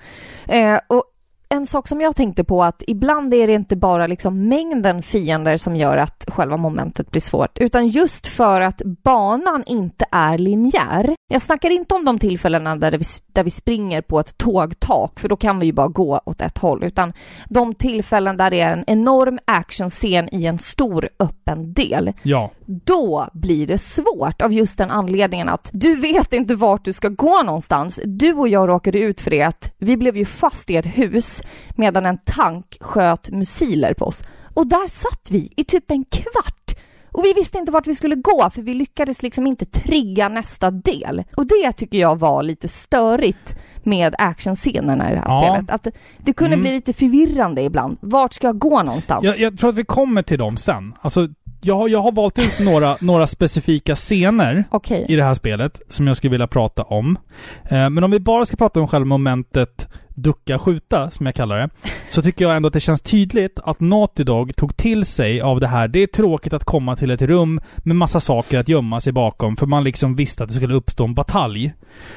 Eh, 0.47 0.79
och 0.87 1.03
en 1.49 1.65
sak 1.67 1.87
som 1.87 2.01
jag 2.01 2.15
tänkte 2.15 2.43
på 2.43 2.63
att 2.63 2.83
ibland 2.87 3.33
är 3.33 3.47
det 3.47 3.53
inte 3.53 3.75
bara 3.75 4.07
liksom 4.07 4.47
mängden 4.47 5.01
fiender 5.03 5.57
som 5.57 5.75
gör 5.75 5.97
att 5.97 6.25
själva 6.27 6.57
momentet 6.57 7.11
blir 7.11 7.21
svårt, 7.21 7.57
utan 7.57 7.87
just 7.87 8.27
för 8.27 8.61
att 8.61 8.81
banan 9.03 9.63
inte 9.65 10.05
är 10.11 10.37
linjär. 10.37 11.15
Jag 11.29 11.41
snackar 11.41 11.69
inte 11.69 11.95
om 11.95 12.05
de 12.05 12.19
tillfällena 12.19 12.75
där 12.75 12.91
vi, 12.91 13.03
där 13.33 13.43
vi 13.43 13.49
springer 13.49 14.01
på 14.01 14.19
ett 14.19 14.37
tågtak, 14.37 15.19
för 15.19 15.29
då 15.29 15.35
kan 15.35 15.59
vi 15.59 15.65
ju 15.65 15.73
bara 15.73 15.87
gå 15.87 16.21
åt 16.25 16.41
ett 16.41 16.57
håll, 16.57 16.83
utan 16.83 17.13
de 17.49 17.73
tillfällen 17.75 18.37
där 18.37 18.51
det 18.51 18.59
är 18.59 18.73
en 18.73 18.83
enorm 18.87 19.39
actionscen 19.45 20.29
i 20.35 20.45
en 20.45 20.57
stor 20.57 21.09
öppen 21.19 21.73
del 21.73 22.13
Ja. 22.23 22.51
då 22.65 23.27
blir 23.33 23.67
det 23.67 23.77
svårt 23.77 24.41
av 24.41 24.53
just 24.53 24.77
den 24.77 24.91
anledningen 24.91 25.49
att 25.49 25.69
du 25.73 25.95
vet 25.95 26.33
inte 26.33 26.55
vart 26.55 26.85
du 26.85 26.93
ska 26.93 27.09
gå 27.09 27.43
någonstans. 27.43 27.99
Du 28.05 28.33
och 28.33 28.47
jag 28.47 28.69
råkade 28.69 28.99
ut 28.99 29.21
för 29.21 29.31
det 29.31 29.41
att 29.41 29.73
vi 29.77 29.97
blev 29.97 30.17
ju 30.17 30.25
fast 30.25 30.69
i 30.69 30.75
ett 30.75 30.85
hus 30.97 31.36
medan 31.75 32.05
en 32.05 32.17
tank 32.25 32.77
sköt 32.81 33.29
missiler 33.29 33.93
på 33.93 34.05
oss. 34.05 34.23
Och 34.53 34.67
där 34.67 34.87
satt 34.87 35.27
vi 35.29 35.53
i 35.55 35.63
typ 35.63 35.91
en 35.91 36.03
kvart. 36.05 36.75
Och 37.11 37.25
vi 37.25 37.33
visste 37.33 37.57
inte 37.57 37.71
vart 37.71 37.87
vi 37.87 37.95
skulle 37.95 38.15
gå 38.15 38.49
för 38.49 38.61
vi 38.61 38.73
lyckades 38.73 39.23
liksom 39.23 39.47
inte 39.47 39.65
trigga 39.65 40.29
nästa 40.29 40.71
del. 40.71 41.23
Och 41.37 41.45
det 41.47 41.71
tycker 41.71 41.97
jag 41.97 42.19
var 42.19 42.43
lite 42.43 42.67
störigt 42.67 43.55
med 43.83 44.15
actionscenerna 44.17 45.11
i 45.11 45.15
det 45.15 45.19
här 45.21 45.29
Ja. 45.29 45.43
spelet. 45.55 45.71
Att 45.71 45.87
det 46.17 46.33
kunde 46.33 46.53
Mm. 46.53 46.61
bli 46.61 46.71
lite 46.71 46.93
förvirrande 46.93 47.61
ibland. 47.61 47.97
Vart 48.01 48.33
ska 48.33 48.47
jag 48.47 48.59
gå 48.59 48.83
någonstans? 48.83 49.23
Jag, 49.25 49.39
jag 49.39 49.59
tror 49.59 49.69
att 49.69 49.75
vi 49.75 49.85
kommer 49.85 50.21
till 50.21 50.39
dem 50.39 50.57
sen. 50.57 50.93
Alltså, 51.01 51.27
jag, 51.61 51.75
har- 51.75 51.87
jag 51.89 52.01
har 52.01 52.11
valt 52.11 52.39
ut 52.39 52.59
några, 52.59 52.97
några 53.01 53.27
specifika 53.27 53.95
scener 53.95 54.63
Okej. 54.71 55.05
i 55.09 55.15
det 55.15 55.23
här 55.23 55.33
spelet 55.33 55.81
som 55.89 56.07
jag 56.07 56.17
skulle 56.17 56.31
vilja 56.31 56.47
prata 56.47 56.83
om. 56.83 57.17
Eh, 57.63 57.89
men 57.89 58.03
om 58.03 58.11
vi 58.11 58.19
bara 58.19 58.45
ska 58.45 58.57
prata 58.57 58.79
om 58.79 58.87
själva 58.87 59.05
momentet 59.05 59.87
ducka, 60.09 60.59
skjuta, 60.59 61.09
som 61.09 61.25
jag 61.25 61.35
kallar 61.35 61.57
det, 61.59 61.69
så 62.09 62.21
tycker 62.21 62.45
jag 62.45 62.55
ändå 62.55 62.67
att 62.67 62.73
det 62.73 62.79
känns 62.79 63.01
tydligt 63.01 63.59
att 63.63 63.79
Naughty 63.79 64.23
Dog 64.23 64.55
tog 64.55 64.77
till 64.77 65.05
sig 65.05 65.41
av 65.41 65.59
det 65.59 65.67
här. 65.67 65.87
Det 65.87 66.03
är 66.03 66.07
tråkigt 66.07 66.53
att 66.53 66.63
komma 66.63 66.95
till 66.95 67.11
ett 67.11 67.21
rum 67.21 67.59
med 67.77 67.95
massa 67.95 68.19
saker 68.19 68.59
att 68.59 68.69
gömma 68.69 68.99
sig 68.99 69.13
bakom, 69.13 69.55
för 69.55 69.65
man 69.65 69.83
liksom 69.83 70.15
visste 70.15 70.43
att 70.43 70.49
det 70.49 70.55
skulle 70.55 70.73
uppstå 70.75 71.03
en 71.05 71.13
batalj. 71.13 71.73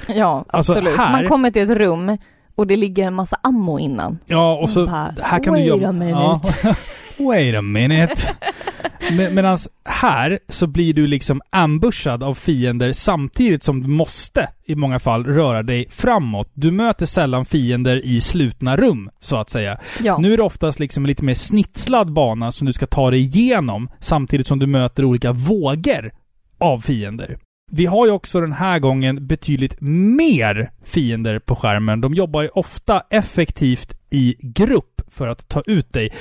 Ja, 0.09 0.45
Alltså, 0.49 0.73
absolut. 0.73 0.97
här- 0.99 1.13
Man 1.13 1.29
kommer 1.29 1.51
till 1.51 1.63
ett 1.63 1.71
rum 1.79 2.19
och 2.55 2.67
det 2.67 2.77
ligger 2.77 3.07
en 3.07 3.15
massa 3.15 3.37
ammo 3.43 3.79
innan. 3.79 4.19
Ja, 4.27 4.57
och 4.59 4.71
så... 4.71 4.87
bara, 4.87 5.15
här 5.23 5.45
kan 5.45 5.55
du 5.55 5.61
"Wait 5.61 5.67
gömma... 5.83 5.89
a 5.89 5.93
minute." 5.93 6.55
Ja. 6.63 6.75
Wait 7.21 7.55
a 7.55 7.63
minute. 7.63 8.15
Med, 9.13 9.35
Medan 9.35 9.59
här 9.85 10.39
så 10.49 10.67
blir 10.67 10.95
du 10.95 11.07
liksom 11.07 11.43
ambushad 11.51 12.23
av 12.23 12.35
fiender 12.35 12.93
samtidigt 12.93 13.63
som 13.63 13.83
du 13.83 13.89
måste 13.89 14.49
i 14.65 14.75
många 14.75 14.99
fall 14.99 15.25
röra 15.25 15.63
dig 15.63 15.87
framåt. 15.91 16.51
Du 16.55 16.71
möter 16.71 17.07
sällan 17.07 17.45
fiender 17.45 18.05
i 18.05 18.21
slutna 18.21 18.77
rum, 18.77 19.11
så 19.21 19.37
att 19.37 19.51
säga. 19.51 19.79
Ja. 20.03 20.19
Nu 20.19 20.33
är 20.33 20.37
det 20.37 20.43
oftast 20.43 20.81
liksom 20.81 21.05
en 21.05 21.09
lite 21.09 21.25
mer 21.25 21.35
snitslad 21.35 22.13
bana 22.13 22.53
som 22.53 22.67
du 22.67 22.73
ska 22.73 22.87
ta 22.87 23.11
dig 23.11 23.21
igenom 23.21 23.91
samtidigt 23.99 24.47
som 24.47 24.59
du 24.59 24.67
möter 24.67 25.05
olika 25.05 25.33
vågor 25.33 26.11
av 26.59 26.81
fiender. 26.81 27.39
Vi 27.73 27.87
har 27.87 28.07
ju 28.07 28.13
också 28.13 28.41
den 28.41 28.53
här 28.53 28.79
gången 28.79 29.27
betydligt 29.27 29.77
mer 29.81 30.71
fiender 30.85 31.39
på 31.39 31.57
skärmen. 31.57 32.01
De 32.01 32.15
jobbar 32.15 32.43
ju 32.43 32.49
ofta 32.49 33.03
effektivt 33.11 33.95
i 34.11 34.37
grupp 34.41 35.01
för 35.09 35.29
att 35.29 35.49
ta 35.49 35.63
ut 35.67 35.93
dig. 35.93 36.13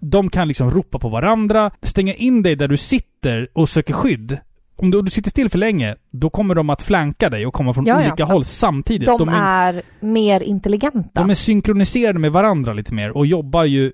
De 0.00 0.30
kan 0.30 0.48
liksom 0.48 0.70
ropa 0.70 0.98
på 0.98 1.08
varandra, 1.08 1.70
stänga 1.82 2.14
in 2.14 2.42
dig 2.42 2.56
där 2.56 2.68
du 2.68 2.76
sitter 2.76 3.48
och 3.52 3.68
söker 3.68 3.92
skydd. 3.94 4.38
Om 4.76 4.90
du, 4.90 4.98
om 4.98 5.04
du 5.04 5.10
sitter 5.10 5.30
still 5.30 5.48
för 5.50 5.58
länge, 5.58 5.96
då 6.10 6.30
kommer 6.30 6.54
de 6.54 6.70
att 6.70 6.82
flanka 6.82 7.30
dig 7.30 7.46
och 7.46 7.54
komma 7.54 7.74
från 7.74 7.86
Ja, 7.86 8.00
ja. 8.02 8.06
olika 8.08 8.24
håll 8.24 8.44
samtidigt. 8.44 9.06
De, 9.18 9.28
är 9.28 9.82
mer 10.00 10.40
intelligenta. 10.40 11.00
de 11.20 11.30
är 11.30 11.34
synkroniserade 11.34 12.18
med 12.18 12.32
varandra 12.32 12.72
lite 12.72 12.94
mer 12.94 13.16
och 13.16 13.26
jobbar 13.26 13.64
ju 13.64 13.92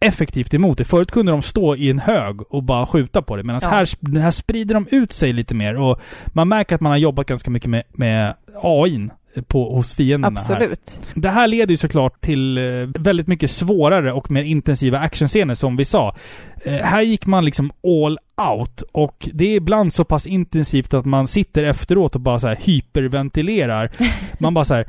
effektivt 0.00 0.54
emot 0.54 0.78
det. 0.78 0.84
Förut 0.84 1.10
kunde 1.10 1.32
de 1.32 1.42
stå 1.42 1.76
i 1.76 1.90
en 1.90 1.98
hög 1.98 2.52
och 2.52 2.62
bara 2.62 2.86
skjuta 2.86 3.22
på 3.22 3.36
det. 3.36 3.42
Medan 3.42 3.60
Ja. 3.64 3.68
här, 3.68 4.18
här 4.20 4.30
sprider 4.30 4.74
de 4.74 4.86
ut 4.90 5.12
sig 5.12 5.32
lite 5.32 5.54
mer 5.54 5.76
och 5.76 6.00
man 6.26 6.48
märker 6.48 6.74
att 6.74 6.80
man 6.80 6.92
har 6.92 6.96
jobbat 6.98 7.26
ganska 7.26 7.50
mycket 7.50 7.70
med, 7.70 7.82
med 7.92 8.34
AI 8.62 9.08
på, 9.46 9.74
hos 9.74 9.94
fienderna 9.94 10.40
här. 10.40 10.54
Absolut. 10.54 11.00
Det 11.14 11.30
här 11.30 11.46
leder 11.46 11.70
ju 11.70 11.76
såklart 11.76 12.20
till 12.20 12.58
eh, 12.58 12.64
väldigt 12.98 13.28
mycket 13.28 13.50
svårare 13.50 14.12
och 14.12 14.30
mer 14.30 14.42
intensiva 14.42 14.98
actionscener 14.98 15.54
som 15.54 15.76
vi 15.76 15.84
sa. 15.84 16.16
Eh, 16.64 16.74
här 16.74 17.02
gick 17.02 17.26
man 17.26 17.44
liksom 17.44 17.70
all 17.82 18.18
out 18.50 18.82
och 18.92 19.28
det 19.32 19.44
är 19.44 19.56
ibland 19.56 19.92
så 19.92 20.04
pass 20.04 20.26
intensivt 20.26 20.94
att 20.94 21.04
man 21.04 21.26
sitter 21.26 21.64
efteråt 21.64 22.14
och 22.14 22.20
bara 22.20 22.38
så 22.38 22.48
här 22.48 22.58
hyperventilerar. 22.60 23.90
Man 24.38 24.54
bara 24.54 24.64
så 24.64 24.74
här, 24.74 24.88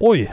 oj, 0.00 0.32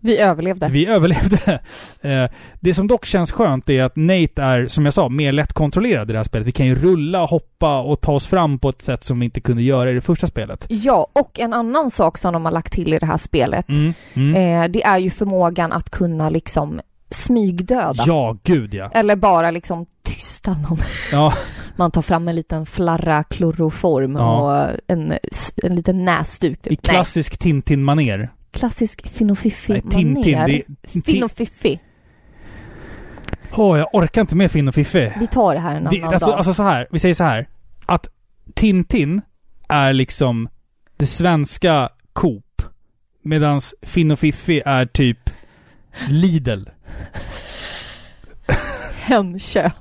Vi 0.00 0.18
överlevde. 0.18 0.68
vi 0.68 0.86
överlevde. 0.86 1.60
Eh, 2.02 2.30
det 2.60 2.74
som 2.74 2.86
dock 2.86 3.04
känns 3.06 3.32
skönt 3.32 3.70
är 3.70 3.82
att 3.82 3.96
Nate 3.96 4.42
är, 4.42 4.66
som 4.66 4.84
jag 4.84 4.94
sa, 4.94 5.08
mer 5.08 5.32
lättkontrollerad 5.32 6.10
i 6.10 6.12
det 6.12 6.18
här 6.18 6.24
spelet. 6.24 6.46
Vi 6.46 6.52
kan 6.52 6.66
ju 6.66 6.74
rulla, 6.74 7.24
hoppa 7.26 7.80
och 7.80 8.00
ta 8.00 8.12
oss 8.12 8.26
fram 8.26 8.58
på 8.58 8.68
ett 8.68 8.82
sätt 8.82 9.04
som 9.04 9.18
vi 9.20 9.24
inte 9.24 9.40
kunde 9.40 9.62
göra 9.62 9.90
i 9.90 9.94
det 9.94 10.00
första 10.00 10.26
spelet. 10.26 10.66
Ja, 10.68 11.06
och 11.12 11.40
en 11.40 11.52
annan 11.52 11.90
sak 11.90 12.18
som 12.18 12.32
de 12.32 12.44
har 12.44 12.52
lagt 12.52 12.72
till 12.72 12.94
i 12.94 12.98
det 12.98 13.06
här 13.06 13.16
spelet, 13.16 13.68
Mm, 13.68 13.92
mm. 14.14 14.34
eh, 14.62 14.68
det 14.72 14.82
är 14.84 14.98
ju 14.98 15.10
förmågan 15.10 15.72
att 15.72 15.90
kunna 15.90 16.30
liksom 16.30 16.80
smygdöda. 17.10 18.02
Ja, 18.06 18.36
gud 18.44 18.74
ja. 18.74 18.90
Eller 18.94 19.16
bara 19.16 19.50
liksom 19.50 19.86
tysta 20.02 20.52
någon. 20.52 20.78
Ja, 21.12 21.32
Man 21.76 21.90
tar 21.90 22.02
fram 22.02 22.28
en 22.28 22.34
liten 22.36 22.66
flarra 22.66 23.22
kloroform 23.24 24.16
Ja. 24.16 24.40
och 24.70 24.76
en, 24.86 25.14
en 25.62 25.74
liten 25.74 26.04
näsduk. 26.04 26.58
i 26.66 26.68
typ. 26.76 26.82
klassisk 26.82 27.38
Tintin-manér. 27.38 28.28
Klassisk 28.52 29.08
finnofiffi 29.08 29.72
Nej, 29.72 29.82
Tintin. 29.82 30.12
manér. 30.38 30.46
Det, 30.46 30.88
Tin- 30.88 31.02
Finnofiffi. 31.04 31.80
Åh, 33.56 33.78
jag 33.78 33.94
orkar 33.94 34.20
inte 34.20 34.36
med 34.36 34.50
Finn 34.50 34.68
och 34.68 34.74
Fiffi. 34.74 35.12
Vi 35.20 35.26
tar 35.26 35.54
det 35.54 35.60
här 35.60 35.76
en 35.76 35.84
Det, 35.90 36.00
annan 36.00 36.12
alltså, 36.14 36.26
dag. 36.30 36.36
alltså 36.36 36.54
så 36.54 36.62
här, 36.62 36.86
vi 36.90 36.98
säger 36.98 37.14
så 37.14 37.24
här. 37.24 37.48
Att 37.86 38.08
Tintin 38.54 39.22
är 39.68 39.92
liksom 39.92 40.48
det 40.96 41.06
svenska 41.06 41.88
Coop. 42.12 42.62
Medans 43.22 43.74
Finn 43.82 44.10
och 44.10 44.18
Fiffi 44.18 44.62
är 44.66 44.86
typ 44.86 45.30
Lidl. 46.08 46.62
Hemköp. 49.00 49.72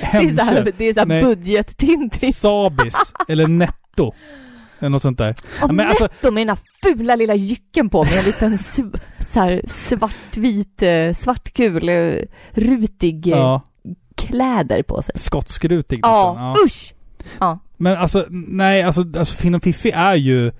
Det 0.00 0.06
är 0.18 0.36
så 0.36 0.42
Hemköp. 0.44 0.74
det 0.78 0.84
är 0.88 0.92
så 0.94 1.00
här 1.00 1.06
Nej. 1.06 1.22
budget-Tintin. 1.24 2.32
Sabis. 2.32 2.94
eller 3.28 3.46
Netto. 3.46 4.12
Eller 4.84 4.90
något 4.90 5.02
sånt 5.02 5.18
där. 5.18 5.34
Och 5.62 5.74
men 5.74 5.86
alltså- 5.88 6.04
netto 6.04 6.30
med 6.30 6.46
den 6.46 6.56
här 6.56 6.58
fula 6.82 7.16
lilla 7.16 7.34
jycken 7.34 7.90
på 7.90 8.04
med 8.04 8.12
en 8.18 8.24
liten 8.24 8.58
så 9.26 9.40
här 9.40 9.62
svartvit, 9.66 10.82
eh, 10.82 11.12
svartkul, 11.12 11.88
eh, 11.88 12.14
rutig 12.54 13.26
eh, 13.28 13.38
Ja. 13.38 13.62
kläder 14.16 14.82
på 14.82 15.02
sig. 15.02 15.14
Skotskrutig 15.18 16.00
Ja, 16.02 16.28
nästan. 16.32 16.44
Ja. 16.44 16.54
usch! 16.64 16.94
Ja. 17.38 17.58
Men 17.76 17.96
alltså, 17.96 18.26
nej, 18.30 18.82
alltså, 18.82 19.04
alltså 19.18 19.36
Finn 19.36 19.54
och 19.54 19.62
Fiffi 19.62 19.90
är 19.90 20.14
ju 20.14 20.52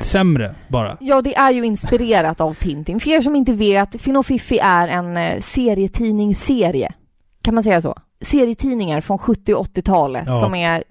sämre 0.00 0.54
bara. 0.68 0.96
Ja, 1.00 1.22
det 1.22 1.36
är 1.36 1.50
ju 1.50 1.64
inspirerat 1.64 2.40
av 2.40 2.54
Tintin. 2.54 3.00
För 3.00 3.10
er 3.10 3.20
som 3.20 3.36
inte 3.36 3.52
vet, 3.52 4.02
Finn 4.02 4.16
och 4.16 4.26
Fiffi 4.26 4.58
är 4.62 4.88
en 4.88 5.16
eh, 5.16 5.40
serietidningsserie. 5.40 6.92
Kan 7.42 7.54
man 7.54 7.64
säga 7.64 7.80
så? 7.80 7.94
Serietidningar 8.20 9.00
från 9.00 9.18
70 9.18 9.54
och 9.54 9.66
80-talet 9.66 10.22
Ja. 10.26 10.40
som 10.40 10.54
är 10.54 10.84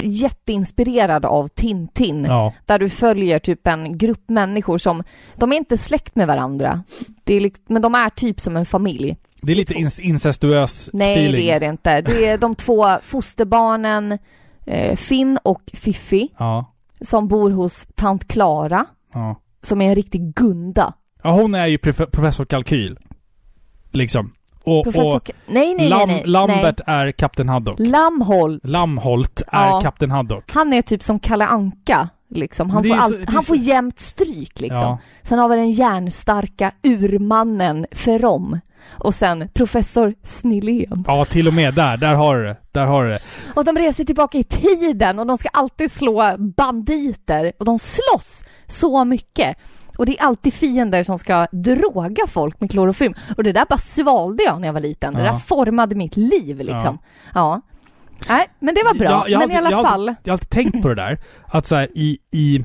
jätteinspirerade 0.00 1.28
av 1.28 1.48
Tintin. 1.48 2.24
Ja. 2.24 2.54
Där 2.66 2.78
du 2.78 2.88
följer 2.88 3.38
typ 3.38 3.66
en 3.66 3.98
grupp 3.98 4.24
människor 4.28 4.78
som, 4.78 5.02
de 5.36 5.52
är 5.52 5.56
inte 5.56 5.76
släkt 5.76 6.16
med 6.16 6.26
varandra. 6.26 6.82
Det 7.24 7.34
är 7.34 7.40
liksom, 7.40 7.64
men 7.68 7.82
de 7.82 7.94
är 7.94 8.10
typ 8.10 8.40
som 8.40 8.56
en 8.56 8.66
familj. 8.66 9.16
Det 9.42 9.52
är 9.52 9.56
lite 9.56 9.74
in- 9.74 9.90
incestuös 10.00 10.90
Nej, 10.92 11.12
feeling. 11.12 11.32
det 11.46 11.50
är 11.52 11.60
det 11.60 11.66
inte. 11.66 12.00
Det 12.00 12.26
är 12.26 12.38
de 12.38 12.54
två 12.54 12.86
fosterbarnen, 13.02 14.18
eh, 14.66 14.96
Finn 14.96 15.38
och 15.44 15.62
Fiffi, 15.74 16.28
Ja. 16.38 16.74
som 17.00 17.28
bor 17.28 17.50
hos 17.50 17.86
tant 17.94 18.28
Klara, 18.28 18.86
Ja. 19.14 19.40
som 19.62 19.80
är 19.80 19.88
en 19.88 19.94
riktig 19.94 20.34
gunda. 20.34 20.94
Ja, 21.22 21.30
hon 21.30 21.54
är 21.54 21.66
ju 21.66 21.76
prof- 21.76 22.10
professor 22.10 22.44
Kalkyl. 22.44 22.98
Liksom. 23.90 24.32
Och, 24.64 24.84
Professor... 24.84 25.16
och 25.16 25.30
nej, 25.46 25.74
nej, 25.74 25.88
Lam- 25.90 25.96
nej, 25.96 26.06
nej. 26.06 26.22
Lambert 26.26 26.80
är 26.86 27.10
Kapten 27.12 27.48
Haddock. 27.48 27.76
Lamholt. 27.78 28.60
Lamholt 28.64 29.42
är 29.46 29.66
Ja. 29.66 29.80
Kapten 29.80 30.10
Haddock. 30.10 30.52
Han 30.52 30.72
är 30.72 30.82
typ 30.82 31.02
som 31.02 31.18
Kalle 31.18 31.46
Anka. 31.46 32.08
Liksom. 32.34 32.70
Han, 32.70 32.84
får, 32.84 32.94
all, 32.96 33.10
så- 33.12 33.18
han 33.32 33.42
så- 33.42 33.46
får 33.46 33.56
jämnt 33.56 33.98
stryk 33.98 34.60
liksom. 34.60 34.80
Ja. 34.80 34.98
Sen 35.22 35.38
har 35.38 35.48
vi 35.48 35.56
den 35.56 35.70
järnstarka 35.70 36.72
urmannen 36.82 37.86
Ferrom. 37.92 38.60
Och 38.90 39.14
sen 39.14 39.48
professor 39.54 40.14
Snillén. 40.24 41.04
ja, 41.06 41.24
till 41.24 41.48
och 41.48 41.54
med 41.54 41.74
där. 41.74 41.96
Där 41.96 42.14
har 42.14 42.36
du 42.36 42.44
det. 42.44 42.56
Där 42.72 42.86
har 42.86 43.04
det. 43.06 43.18
Och 43.54 43.64
de 43.64 43.76
reser 43.78 44.04
tillbaka 44.04 44.38
i 44.38 44.44
tiden 44.44 45.18
och 45.18 45.26
de 45.26 45.38
ska 45.38 45.48
alltid 45.48 45.90
slå 45.90 46.36
banditer. 46.38 47.52
Och 47.58 47.64
de 47.64 47.78
slåss 47.78 48.44
så 48.66 49.04
mycket. 49.04 49.56
Och 50.02 50.06
det 50.06 50.18
är 50.18 50.22
alltid 50.24 50.54
fiender 50.54 51.02
som 51.02 51.18
ska 51.18 51.46
droga 51.52 52.26
folk 52.28 52.60
med 52.60 52.70
klorofym. 52.70 53.14
Och 53.36 53.44
det 53.44 53.52
där 53.52 53.64
bara 53.68 53.78
svalde 53.78 54.42
jag 54.42 54.60
när 54.60 54.68
jag 54.68 54.72
var 54.72 54.80
liten. 54.80 55.14
Det 55.14 55.24
Ja. 55.24 55.32
där 55.32 55.38
formade 55.38 55.94
mitt 55.94 56.16
liv 56.16 56.58
liksom. 56.58 56.98
Ja. 57.34 57.60
Nej, 58.28 58.46
men 58.58 58.74
det 58.74 58.82
var 58.84 58.94
bra. 58.94 59.08
Jag- 59.08 59.30
jag 59.30 59.38
men 59.38 59.50
i 59.50 59.54
alltid- 59.54 59.56
alla 59.66 59.70
jag 59.70 59.86
fall. 59.86 60.08
alltid- 60.08 60.16
Jag 60.24 60.32
har 60.32 60.34
alltid 60.34 60.50
tänkt 60.50 60.82
på 60.82 60.88
det 60.88 60.94
där. 60.94 61.18
Att 61.46 61.66
så 61.66 61.76
här, 61.76 61.88
i, 61.94 62.18
i, 62.30 62.64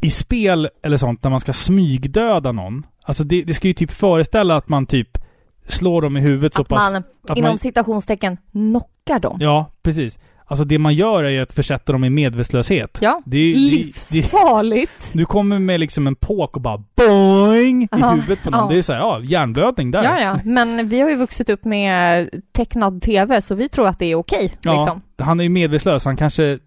i 0.00 0.10
spel 0.10 0.68
eller 0.82 0.96
sånt 0.96 1.22
när 1.22 1.30
man 1.30 1.40
ska 1.40 1.52
smygdöda 1.52 2.52
någon. 2.52 2.86
Alltså 3.04 3.24
det, 3.24 3.42
det 3.42 3.54
ska 3.54 3.68
ju 3.68 3.74
typ 3.74 3.90
föreställa 3.90 4.56
att 4.56 4.68
man 4.68 4.86
typ 4.86 5.18
slår 5.66 6.02
dem 6.02 6.16
i 6.16 6.20
huvudet 6.20 6.54
så 6.54 6.62
Att 6.62 6.68
pass... 6.68 6.92
man 6.92 7.02
att 7.28 7.38
inom 7.38 7.50
man- 7.50 7.58
citationstecken 7.58 8.36
knockar 8.52 9.18
dem. 9.18 9.36
Ja, 9.40 9.70
precis. 9.82 10.18
Alltså 10.50 10.64
det 10.64 10.78
man 10.78 10.94
gör 10.94 11.24
är 11.24 11.28
ju 11.30 11.40
att 11.40 11.52
försätta 11.52 11.92
dem 11.92 12.04
i 12.04 12.10
medvetslöshet. 12.10 12.98
Ja, 13.00 13.22
Det 13.26 13.36
är, 13.36 13.40
ju- 13.40 13.54
det, 13.54 13.60
det, 13.60 14.14
livsfarligt. 14.14 15.10
du 15.12 15.24
kommer 15.26 15.58
med 15.58 15.80
liksom 15.80 16.06
en 16.06 16.14
påk 16.14 16.56
och 16.56 16.62
bara 16.62 16.82
boing 16.96 17.82
i 17.82 17.88
Ja, 17.90 18.10
huvudet 18.10 18.42
på 18.42 18.50
någon. 18.50 18.60
ja. 18.60 18.68
Det 18.72 18.78
är 18.78 18.82
så 18.82 18.92
här, 18.92 19.00
ja, 19.00 19.20
hjärnblödning 19.24 19.90
där. 19.90 20.02
Ja, 20.04 20.20
ja, 20.20 20.38
men 20.44 20.88
vi 20.88 21.00
har 21.00 21.10
ju 21.10 21.16
vuxit 21.16 21.50
upp 21.50 21.64
med 21.64 22.28
tecknad 22.52 23.02
TV 23.02 23.42
så 23.42 23.54
vi 23.54 23.68
tror 23.68 23.86
att 23.88 23.98
det 23.98 24.06
är 24.06 24.14
okej. 24.14 24.52
Ja, 24.62 24.74
liksom. 24.76 25.00
han 25.18 25.40
är 25.40 25.44
ju 25.44 25.50
medvetslös. 25.50 26.04
Han 26.04 26.16
kanske 26.16 26.58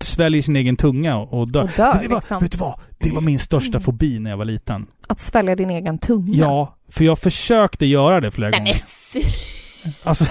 sväljer 0.00 0.42
sin 0.42 0.56
egen 0.56 0.76
tunga 0.76 1.16
och, 1.16 1.40
och 1.40 1.48
dör. 1.48 1.62
Och 1.62 1.70
dör, 1.76 1.92
Men 1.94 2.02
det 2.02 2.08
var, 2.08 2.16
liksom. 2.16 2.38
Vet 2.42 2.52
du 2.52 2.58
vad? 2.58 2.80
Det 2.98 3.10
var 3.10 3.20
min 3.20 3.38
största 3.38 3.80
fobi 3.80 4.18
när 4.18 4.30
jag 4.30 4.36
var 4.36 4.44
liten. 4.44 4.86
Att 5.06 5.20
svälja 5.20 5.56
din 5.56 5.70
egen 5.70 5.98
tunga. 5.98 6.36
Ja, 6.36 6.76
för 6.88 7.04
jag 7.04 7.18
försökte 7.18 7.86
göra 7.86 8.20
det 8.20 8.30
flera 8.30 8.50
Nej 8.50 8.60
men 8.60 8.66
gånger. 8.66 8.82
fy. 9.12 9.22
Alltså, 10.04 10.24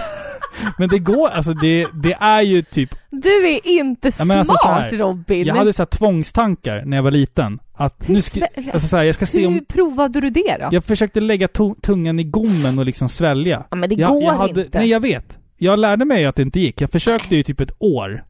men 0.77 0.89
det 0.89 0.99
går, 0.99 1.27
alltså 1.29 1.53
det, 1.53 1.87
det 1.93 2.13
är 2.19 2.41
ju 2.41 2.61
typ... 2.61 2.95
Du 3.09 3.47
är 3.47 3.67
inte 3.67 4.07
Ja, 4.07 4.11
smart 4.11 4.37
alltså 4.37 4.53
så 4.61 4.67
här, 4.67 4.89
Robin. 4.89 5.47
Jag 5.47 5.55
hade 5.55 5.73
så 5.73 5.81
här 5.81 5.87
tvångstankar 5.87 6.83
när 6.85 6.97
jag 6.97 7.03
var 7.03 7.11
liten. 7.11 7.59
Att 7.73 7.95
Hur 7.99 8.13
nu 8.13 8.21
ska, 8.21 8.41
alltså 8.73 8.87
så 8.87 8.97
här, 8.97 9.03
jag 9.03 9.15
ska 9.15 9.25
se 9.25 9.39
Hur 9.39 9.47
om... 9.47 9.65
provade 9.67 10.21
du 10.21 10.29
det 10.29 10.57
då? 10.59 10.67
Jag 10.71 10.83
försökte 10.83 11.19
lägga 11.19 11.47
to- 11.47 11.81
tungan 11.81 12.19
i 12.19 12.23
gommen 12.23 12.79
och 12.79 12.85
liksom 12.85 13.09
svälja. 13.09 13.63
Ja, 13.69 13.75
men 13.77 13.89
det 13.89 13.95
jag, 13.95 14.11
går 14.11 14.23
jag 14.23 14.33
hade, 14.33 14.61
inte. 14.65 14.79
Nej, 14.79 14.89
jag 14.89 14.99
vet. 14.99 15.37
Jag 15.57 15.79
lärde 15.79 16.05
mig 16.05 16.25
att 16.25 16.35
det 16.35 16.41
inte 16.41 16.59
gick. 16.59 16.81
Jag 16.81 16.91
försökte 16.91 17.35
ju 17.35 17.43
typ 17.43 17.59
ett 17.59 17.75
år. 17.79 18.23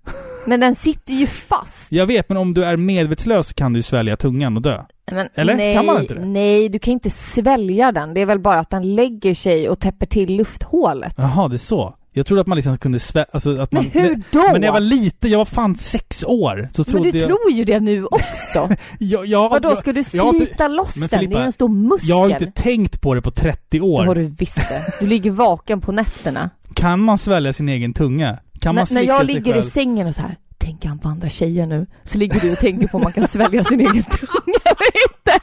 Men 0.48 0.60
den 0.60 0.76
sitter 0.76 1.14
ju 1.14 1.28
fast. 1.28 1.92
Jag 1.92 2.06
vet, 2.06 2.30
men 2.30 2.38
om 2.38 2.54
du 2.54 2.64
är 2.66 2.78
medvetslös 2.78 3.48
så 3.48 3.54
kan 3.54 3.74
du 3.74 3.82
svälja 3.82 4.18
tungan 4.18 4.56
och 4.58 4.62
dö. 4.62 4.82
Men 5.12 5.28
Eller? 5.36 5.56
Nej, 5.56 5.74
Kan 5.76 5.86
man 5.86 6.02
inte 6.02 6.14
det? 6.14 6.26
Nej, 6.26 6.70
du 6.70 6.80
kan 6.80 6.92
inte 6.92 7.10
svälja 7.10 7.92
den. 7.92 8.14
Det 8.14 8.22
är 8.22 8.26
väl 8.26 8.40
bara 8.40 8.60
att 8.60 8.70
den 8.70 8.96
lägger 8.96 9.34
sig 9.34 9.70
och 9.70 9.80
täpper 9.80 10.06
till 10.06 10.36
lufthålet. 10.38 11.14
Jaha, 11.18 11.48
det 11.48 11.56
är 11.56 11.58
så. 11.58 11.96
Jag 12.14 12.26
trodde 12.26 12.42
att 12.42 12.48
man 12.48 12.56
liksom 12.56 12.78
kunde 12.78 13.00
svälja... 13.00 13.26
Alltså 13.32 13.58
att 13.58 13.72
Men 13.72 13.84
man, 13.84 13.92
hur 13.92 14.24
då? 14.32 14.44
Men 14.52 14.62
när 14.62 14.68
jag 14.68 14.74
var 14.74 14.80
liten, 14.80 15.32
jag 15.32 15.38
var 15.38 15.46
fan 15.46 15.76
sex 15.76 16.24
år, 16.24 16.70
så 16.74 16.82
Men 16.82 16.86
trodde 16.92 17.12
du 17.12 17.20
jag... 17.20 17.28
tror 17.28 17.52
ju 17.52 17.64
det 17.64 17.80
nu 17.80 18.06
också. 18.06 18.70
jag, 19.00 19.26
jag, 19.26 19.50
Vadå, 19.50 19.70
jag- 19.70 19.78
ska 19.78 19.94
du 19.94 20.04
slita 20.04 20.68
loss 20.68 20.98
Men 20.98 21.08
den? 21.10 21.20
Filippa, 21.20 21.38
det 21.38 21.42
är 21.42 21.46
en 21.46 21.52
stor 21.52 21.70
muskel. 21.70 22.10
Jag 22.10 22.16
har 22.18 22.30
inte 22.30 22.52
tänkt 22.52 23.02
på 23.02 23.14
det 23.14 23.22
på 23.22 23.32
30 23.32 23.82
år. 23.82 24.02
Det 24.02 24.08
har 24.08 24.16
du 24.16 24.24
visst 24.24 24.56
det. 24.56 24.82
Du 25.00 25.08
ligger 25.08 25.32
vaken 25.32 25.82
på 25.82 25.92
nätterna. 25.92 26.50
Kan 26.74 27.00
man 27.00 27.18
svälja 27.18 27.54
sin 27.54 27.70
egen 27.70 27.94
tunga? 27.94 28.40
Kan 28.60 28.76
man 28.76 28.86
när, 28.90 28.96
när 28.96 29.08
jag 29.08 29.28
ligger 29.28 29.54
själv? 29.54 29.66
i 29.66 29.70
sängen 29.70 30.08
och 30.08 30.16
så 30.16 30.22
här, 30.22 30.36
tänker 30.58 30.90
han 30.90 31.00
på 31.00 31.08
andra 31.08 31.30
tjejer 31.30 31.66
nu? 31.66 31.86
Så 32.04 32.18
ligger 32.18 32.40
du 32.40 32.52
och 32.52 32.58
tänker 32.58 32.88
på 32.88 32.98
om 32.98 33.04
man 33.04 33.14
kan 33.14 33.28
svälja 33.28 33.64
sin 33.64 33.80
egen 33.80 34.04
tunga 34.04 34.60
eller 34.66 34.88
inte. 35.10 35.40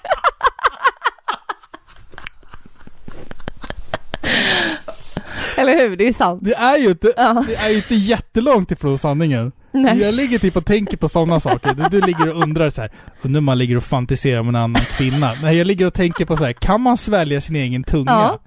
Eller 5.62 5.76
hur? 5.88 5.96
Det 5.96 6.08
är 6.08 6.12
sant. 6.12 6.40
Det 6.44 6.54
är 6.54 6.76
ju 6.76 6.88
inte, 6.90 7.12
Ja. 7.16 7.44
det 7.48 7.56
är 7.56 7.68
ju 7.70 7.76
inte 7.76 7.94
jättelångt 7.94 8.70
ifrån 8.70 8.98
sanningen. 8.98 9.52
Nej. 9.72 9.98
Jag 10.00 10.14
ligger 10.14 10.38
typ 10.38 10.56
och 10.56 10.66
tänker 10.66 10.96
på 10.96 11.08
sådana 11.08 11.40
saker. 11.40 11.74
Du, 11.74 12.00
du 12.00 12.06
ligger 12.06 12.34
och 12.34 12.42
undrar 12.42 12.70
så 12.70 12.80
här. 12.80 12.90
undrar 13.22 13.38
om 13.38 13.44
man 13.44 13.58
ligger 13.58 13.76
och 13.76 13.84
fantiserar 13.84 14.40
om 14.40 14.48
en 14.48 14.56
annan 14.56 14.82
kvinna. 14.82 15.32
Nej, 15.42 15.56
jag 15.56 15.66
ligger 15.66 15.86
och 15.86 15.94
tänker 15.94 16.24
på 16.24 16.36
så 16.36 16.44
här. 16.44 16.52
kan 16.52 16.80
man 16.80 16.96
svälja 16.96 17.40
sin 17.40 17.56
egen 17.56 17.84
tunga? 17.84 18.10
Ja. 18.10 18.38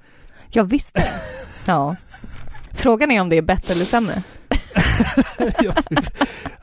Jag 0.49 0.63
visste. 0.63 1.03
Ja. 1.65 1.95
Frågan 2.73 3.11
är 3.11 3.21
om 3.21 3.29
det 3.29 3.37
är 3.37 3.41
bättre 3.41 3.73
eller 3.73 3.85
sämre. 3.85 4.13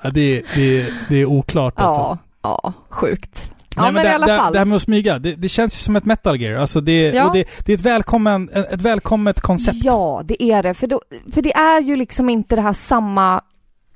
Ja, 0.02 0.10
det, 0.10 0.42
det, 0.54 0.86
det 1.08 1.16
är 1.16 1.24
oklart 1.24 1.74
alltså. 1.76 2.00
Ja, 2.00 2.18
ja, 2.42 2.72
sjukt. 2.90 3.50
Ja, 3.78 3.82
Nej, 3.84 3.92
men, 3.92 4.02
det, 4.04 4.10
i 4.10 4.14
alla 4.14 4.26
det, 4.26 4.38
fall. 4.38 4.52
det 4.52 4.58
här 4.58 4.66
med 4.66 4.76
att 4.76 4.82
smyga, 4.82 5.18
det, 5.18 5.34
det 5.34 5.48
känns 5.48 5.74
ju 5.74 5.78
som 5.78 5.96
ett 5.96 6.04
metal 6.04 6.40
gear. 6.40 6.60
Alltså 6.60 6.80
det, 6.80 7.00
Ja. 7.02 7.30
det, 7.34 7.44
det 7.66 7.72
är 7.72 7.76
ett, 7.76 7.84
välkommen, 7.84 8.48
ett 8.48 8.82
välkommet 8.82 9.40
koncept. 9.40 9.78
Ja, 9.84 10.22
det 10.24 10.42
är 10.42 10.62
det. 10.62 10.74
För, 10.74 10.86
då, 10.86 11.02
för 11.32 11.42
det 11.42 11.54
är 11.54 11.80
ju 11.80 11.96
liksom 11.96 12.28
inte 12.28 12.56
det 12.56 12.62
här 12.62 12.72
samma 12.72 13.40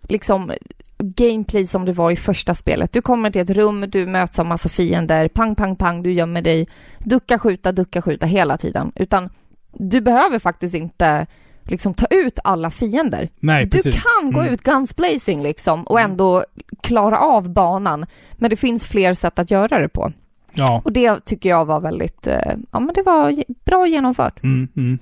liksom 0.09 0.53
gameplay 0.99 1.67
som 1.67 1.85
det 1.85 1.93
var 1.93 2.11
i 2.11 2.17
första 2.17 2.55
spelet. 2.55 2.93
Du 2.93 3.03
kommer 3.03 3.31
till 3.31 3.41
ett 3.43 3.51
rum, 3.51 3.85
du 3.89 4.07
möts 4.07 4.39
av 4.39 4.47
massa 4.47 4.69
fiender, 4.69 5.29
pang, 5.29 5.55
pang, 5.55 5.77
pang, 5.77 6.03
du 6.03 6.13
gömmer 6.13 6.43
dig, 6.43 6.69
ducka, 6.99 7.39
skjuta, 7.39 7.73
ducka, 7.73 8.03
skjuta 8.03 8.27
hela 8.27 8.59
tiden. 8.59 8.93
Utan 8.97 9.31
du 9.73 10.01
behöver 10.01 10.39
faktiskt 10.39 10.75
inte 10.75 11.27
liksom 11.65 11.95
ta 11.95 12.07
ut 12.11 12.39
alla 12.45 12.71
fiender. 12.71 13.29
Nej, 13.41 13.65
Du 13.65 13.71
precis. 13.71 14.03
kan 14.03 14.33
gå 14.33 14.41
Mm. 14.41 14.53
ut 14.55 14.63
guns 14.63 14.97
blazing 14.97 15.43
liksom 15.43 15.85
och 15.85 16.01
ändå 16.01 16.45
klara 16.83 17.19
av 17.19 17.51
banan. 17.51 18.07
Men 18.33 18.51
det 18.51 18.57
finns 18.57 18.87
fler 18.87 19.15
sätt 19.15 19.39
att 19.39 19.51
göra 19.51 19.79
det 19.79 19.89
på. 19.89 20.13
Ja. 20.55 20.83
Och 20.85 20.93
det 20.93 21.25
tycker 21.25 21.49
jag 21.49 21.65
var 21.65 21.81
väldigt, 21.81 22.27
eh, 22.27 22.57
ja 22.71 22.81
men 22.81 22.95
det 22.95 23.03
var 23.03 23.45
bra 23.65 23.87
genomfört. 23.87 24.43
Mm, 24.43 24.69
mm. 24.77 24.99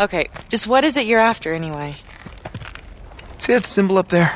Okay, 0.00 0.24
just 0.48 0.66
what 0.66 0.84
is 0.84 0.96
it 0.96 1.06
you're 1.06 1.30
after 1.30 1.54
anyway? 1.54 1.94
See 3.38 3.54
that 3.54 3.66
symbol 3.66 3.98
up 3.98 4.08
there? 4.08 4.28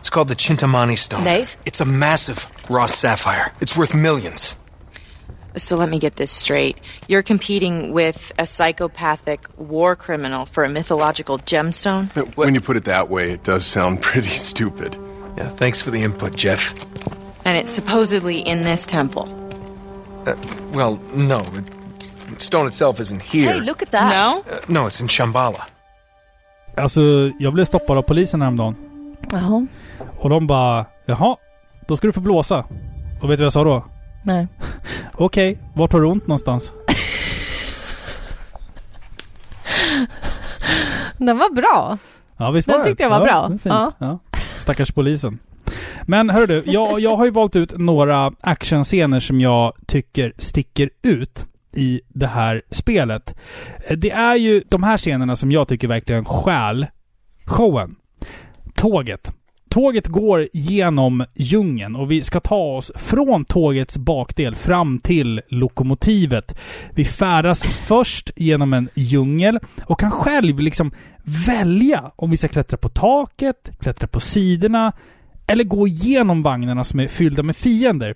It's 0.00 0.10
called 0.10 0.28
the 0.28 0.34
Chintamani 0.34 0.96
Stone. 0.96 1.24
Nate? 1.24 1.56
It's 1.64 1.80
a 1.80 1.84
massive 1.84 2.48
raw 2.68 2.86
sapphire. 2.86 3.52
It's 3.60 3.76
worth 3.76 3.94
millions. 3.94 4.56
So 5.56 5.76
let 5.76 5.88
me 5.88 5.98
get 5.98 6.16
this 6.16 6.32
straight. 6.32 6.78
You're 7.06 7.22
competing 7.22 7.92
with 7.92 8.32
a 8.38 8.46
psychopathic 8.46 9.46
war 9.56 9.94
criminal 9.94 10.46
for 10.46 10.64
a 10.64 10.68
mythological 10.68 11.38
gemstone? 11.38 12.10
When 12.36 12.54
you 12.54 12.60
put 12.60 12.76
it 12.76 12.84
that 12.84 13.08
way, 13.08 13.30
it 13.30 13.44
does 13.44 13.64
sound 13.64 14.02
pretty 14.02 14.30
stupid. 14.30 14.96
Yeah, 15.36 15.48
thanks 15.56 15.82
for 15.82 15.90
the 15.90 16.02
input, 16.02 16.36
Jeff. 16.36 16.74
And 17.44 17.58
it's 17.58 17.72
supposedly 17.72 18.38
in 18.38 18.64
this 18.64 18.86
temple. 18.86 19.28
Uh, 20.26 20.34
well, 20.72 20.98
no, 21.14 21.44
it's 21.96 22.16
Stone 22.38 22.66
itself 22.66 23.00
isn't 23.00 23.22
here. 23.22 23.52
Hey, 23.52 23.60
look 23.60 23.82
at 23.82 23.90
that. 23.90 24.10
No? 24.10 24.42
Uh, 24.52 24.60
no, 24.68 24.86
it's 24.86 25.00
in 25.00 25.08
Shambhala. 25.08 25.66
Alltså, 26.76 27.00
jag 27.38 27.52
blev 27.52 27.64
stoppad 27.64 27.98
av 27.98 28.02
polisen 28.02 28.42
häromdagen. 28.42 28.76
Jaha. 29.30 29.66
Och 30.18 30.30
de 30.30 30.46
bara 30.46 30.86
Jaha, 31.06 31.36
då 31.86 31.96
ska 31.96 32.06
du 32.06 32.12
få 32.12 32.20
blåsa. 32.20 32.64
Och 33.22 33.30
vet 33.30 33.38
du 33.38 33.44
vad 33.44 33.46
jag 33.46 33.52
sa 33.52 33.64
då? 33.64 33.84
Nej. 34.22 34.46
Okej, 35.14 35.58
vart 35.74 35.92
har 35.92 36.00
du 36.00 36.06
ont 36.06 36.26
någonstans? 36.26 36.72
Den 41.18 41.38
var 41.38 41.50
bra. 41.50 41.98
Ja, 42.36 42.50
visst 42.50 42.68
Den 42.68 42.76
var 42.78 42.84
det? 42.84 42.90
tyckte 42.90 43.02
jag 43.02 43.10
var 43.10 43.26
ja, 43.26 43.48
bra. 43.48 43.58
Ja. 43.62 43.92
Ja. 43.98 44.18
Stackars 44.58 44.92
polisen. 44.92 45.38
Men 46.06 46.30
hör 46.30 46.46
du, 46.46 46.62
jag, 46.66 47.00
jag 47.00 47.16
har 47.16 47.24
ju 47.24 47.30
valt 47.30 47.56
ut 47.56 47.78
några 47.78 48.32
actionscener 48.40 49.20
som 49.20 49.40
jag 49.40 49.72
tycker 49.86 50.32
sticker 50.38 50.90
ut 51.02 51.46
i 51.72 52.00
det 52.08 52.26
här 52.26 52.62
spelet. 52.70 53.34
Det 53.96 54.10
är 54.10 54.36
ju 54.36 54.62
de 54.70 54.82
här 54.82 54.96
scenerna 54.96 55.36
som 55.36 55.52
jag 55.52 55.68
tycker 55.68 55.88
verkligen 55.88 56.24
stjäl 56.24 56.86
showen. 57.44 57.96
Tåget. 58.74 59.32
Tåget 59.74 60.06
går 60.06 60.48
genom 60.52 61.24
djungeln 61.34 61.96
och 61.96 62.10
vi 62.10 62.24
ska 62.24 62.40
ta 62.40 62.76
oss 62.76 62.92
från 62.94 63.44
tågets 63.44 63.96
bakdel 63.96 64.54
fram 64.54 64.98
till 64.98 65.40
lokomotivet. 65.48 66.58
Vi 66.90 67.04
färdas 67.04 67.64
först 67.64 68.30
genom 68.36 68.72
en 68.72 68.88
djungel 68.94 69.58
och 69.86 70.00
kan 70.00 70.10
själv 70.10 70.60
liksom 70.60 70.92
välja 71.46 72.10
om 72.16 72.30
vi 72.30 72.36
ska 72.36 72.48
klättra 72.48 72.76
på 72.76 72.88
taket, 72.88 73.70
klättra 73.80 74.08
på 74.08 74.20
sidorna 74.20 74.92
eller 75.46 75.64
gå 75.64 75.86
igenom 75.86 76.42
vagnarna 76.42 76.84
som 76.84 77.00
är 77.00 77.08
fyllda 77.08 77.42
med 77.42 77.56
fiender. 77.56 78.14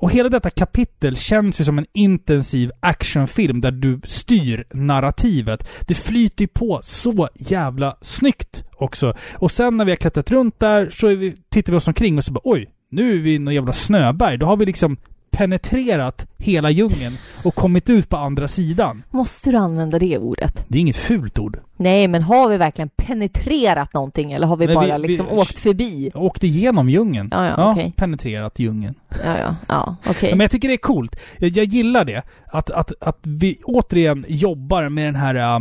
Och 0.00 0.10
hela 0.10 0.28
detta 0.28 0.50
kapitel 0.50 1.16
känns 1.16 1.60
ju 1.60 1.64
som 1.64 1.78
en 1.78 1.86
intensiv 1.92 2.70
actionfilm 2.80 3.60
där 3.60 3.70
du 3.70 4.00
styr 4.04 4.64
narrativet. 4.70 5.68
Det 5.80 5.94
flyter 5.94 6.42
ju 6.42 6.48
på 6.48 6.80
så 6.82 7.28
jävla 7.34 7.96
snyggt 8.00 8.64
också. 8.76 9.14
Och 9.34 9.50
sen 9.50 9.76
när 9.76 9.84
vi 9.84 9.90
har 9.90 9.96
klättrat 9.96 10.30
runt 10.30 10.60
där 10.60 10.90
så 10.90 11.06
vi, 11.06 11.34
tittar 11.48 11.72
vi 11.72 11.78
oss 11.78 11.88
omkring 11.88 12.16
och 12.16 12.24
så 12.24 12.32
bara 12.32 12.40
oj, 12.44 12.70
nu 12.90 13.12
är 13.12 13.18
vi 13.18 13.34
i 13.34 13.38
någon 13.38 13.54
jävla 13.54 13.72
snöberg. 13.72 14.38
Då 14.38 14.46
har 14.46 14.56
vi 14.56 14.66
liksom 14.66 14.96
penetrerat 15.30 16.26
hela 16.38 16.70
djungeln 16.70 17.16
och 17.44 17.54
kommit 17.54 17.90
ut 17.90 18.08
på 18.08 18.16
andra 18.16 18.48
sidan. 18.48 19.02
Måste 19.10 19.50
du 19.50 19.56
använda 19.56 19.98
det 19.98 20.18
ordet? 20.18 20.64
Det 20.68 20.78
är 20.78 20.80
inget 20.80 20.96
fult 20.96 21.38
ord. 21.38 21.58
Nej, 21.76 22.08
men 22.08 22.22
har 22.22 22.48
vi 22.48 22.56
verkligen 22.56 22.88
penetrerat 22.96 23.94
någonting 23.94 24.32
eller 24.32 24.46
har 24.46 24.56
vi 24.56 24.66
Men 24.66 24.74
bara 24.74 24.98
vi- 24.98 25.08
liksom 25.08 25.26
vi- 25.30 25.36
åkt 25.36 25.58
förbi? 25.58 26.10
Åkte 26.14 26.46
igenom 26.46 26.88
djungeln. 26.88 27.28
Ja, 27.32 27.46
ja, 27.46 27.72
okej. 27.72 27.92
penetrerat 27.96 28.58
djungeln. 28.58 28.94
Ja, 29.24 29.38
ja, 29.38 29.56
ja, 29.68 29.96
okej. 30.06 30.30
Ja, 30.30 30.36
Men 30.36 30.44
jag 30.44 30.50
tycker 30.50 30.68
det 30.68 30.74
är 30.74 30.78
coolt. 30.78 31.16
Jag, 31.38 31.50
jag 31.50 31.64
gillar 31.64 32.04
det. 32.04 32.22
Att, 32.52 32.70
att, 32.70 32.92
att 33.00 33.18
vi 33.22 33.58
återigen 33.64 34.24
jobbar 34.28 34.88
med 34.88 35.06
den 35.06 35.14
här 35.16 35.34
äh, 35.34 35.60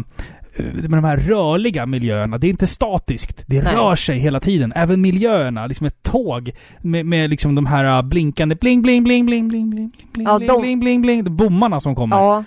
med 0.57 0.91
de 0.91 1.03
här 1.03 1.17
rörliga 1.17 1.85
miljöerna. 1.85 2.37
Det 2.37 2.47
är 2.47 2.49
inte 2.49 2.67
statiskt. 2.67 3.43
Det 3.47 3.61
Nej. 3.63 3.75
rör 3.75 3.95
sig 3.95 4.17
hela 4.19 4.39
tiden. 4.39 4.73
Även 4.75 5.01
miljöerna. 5.01 5.67
Liksom 5.67 5.87
ett 5.87 6.03
tåg 6.03 6.51
med, 6.81 7.05
med 7.05 7.29
liksom 7.29 7.55
de 7.55 7.65
här 7.65 7.97
äh, 7.97 8.01
blinkande 8.01 8.55
bling, 8.55 8.81
bling, 8.81 9.03
bling, 9.03 9.25
bling, 9.25 9.47
bling, 9.49 9.69
bling, 9.69 9.91
bling, 10.13 10.27
Ja, 10.27 10.37
bling, 10.37 10.47
de- 10.47 10.61
bling, 10.61 10.79
bling, 10.79 11.01
bling. 11.01 11.23
De 11.23 11.29
bommarna 11.29 11.79
som 11.79 11.95
kommer. 11.95 12.15
Ja, 12.17 12.43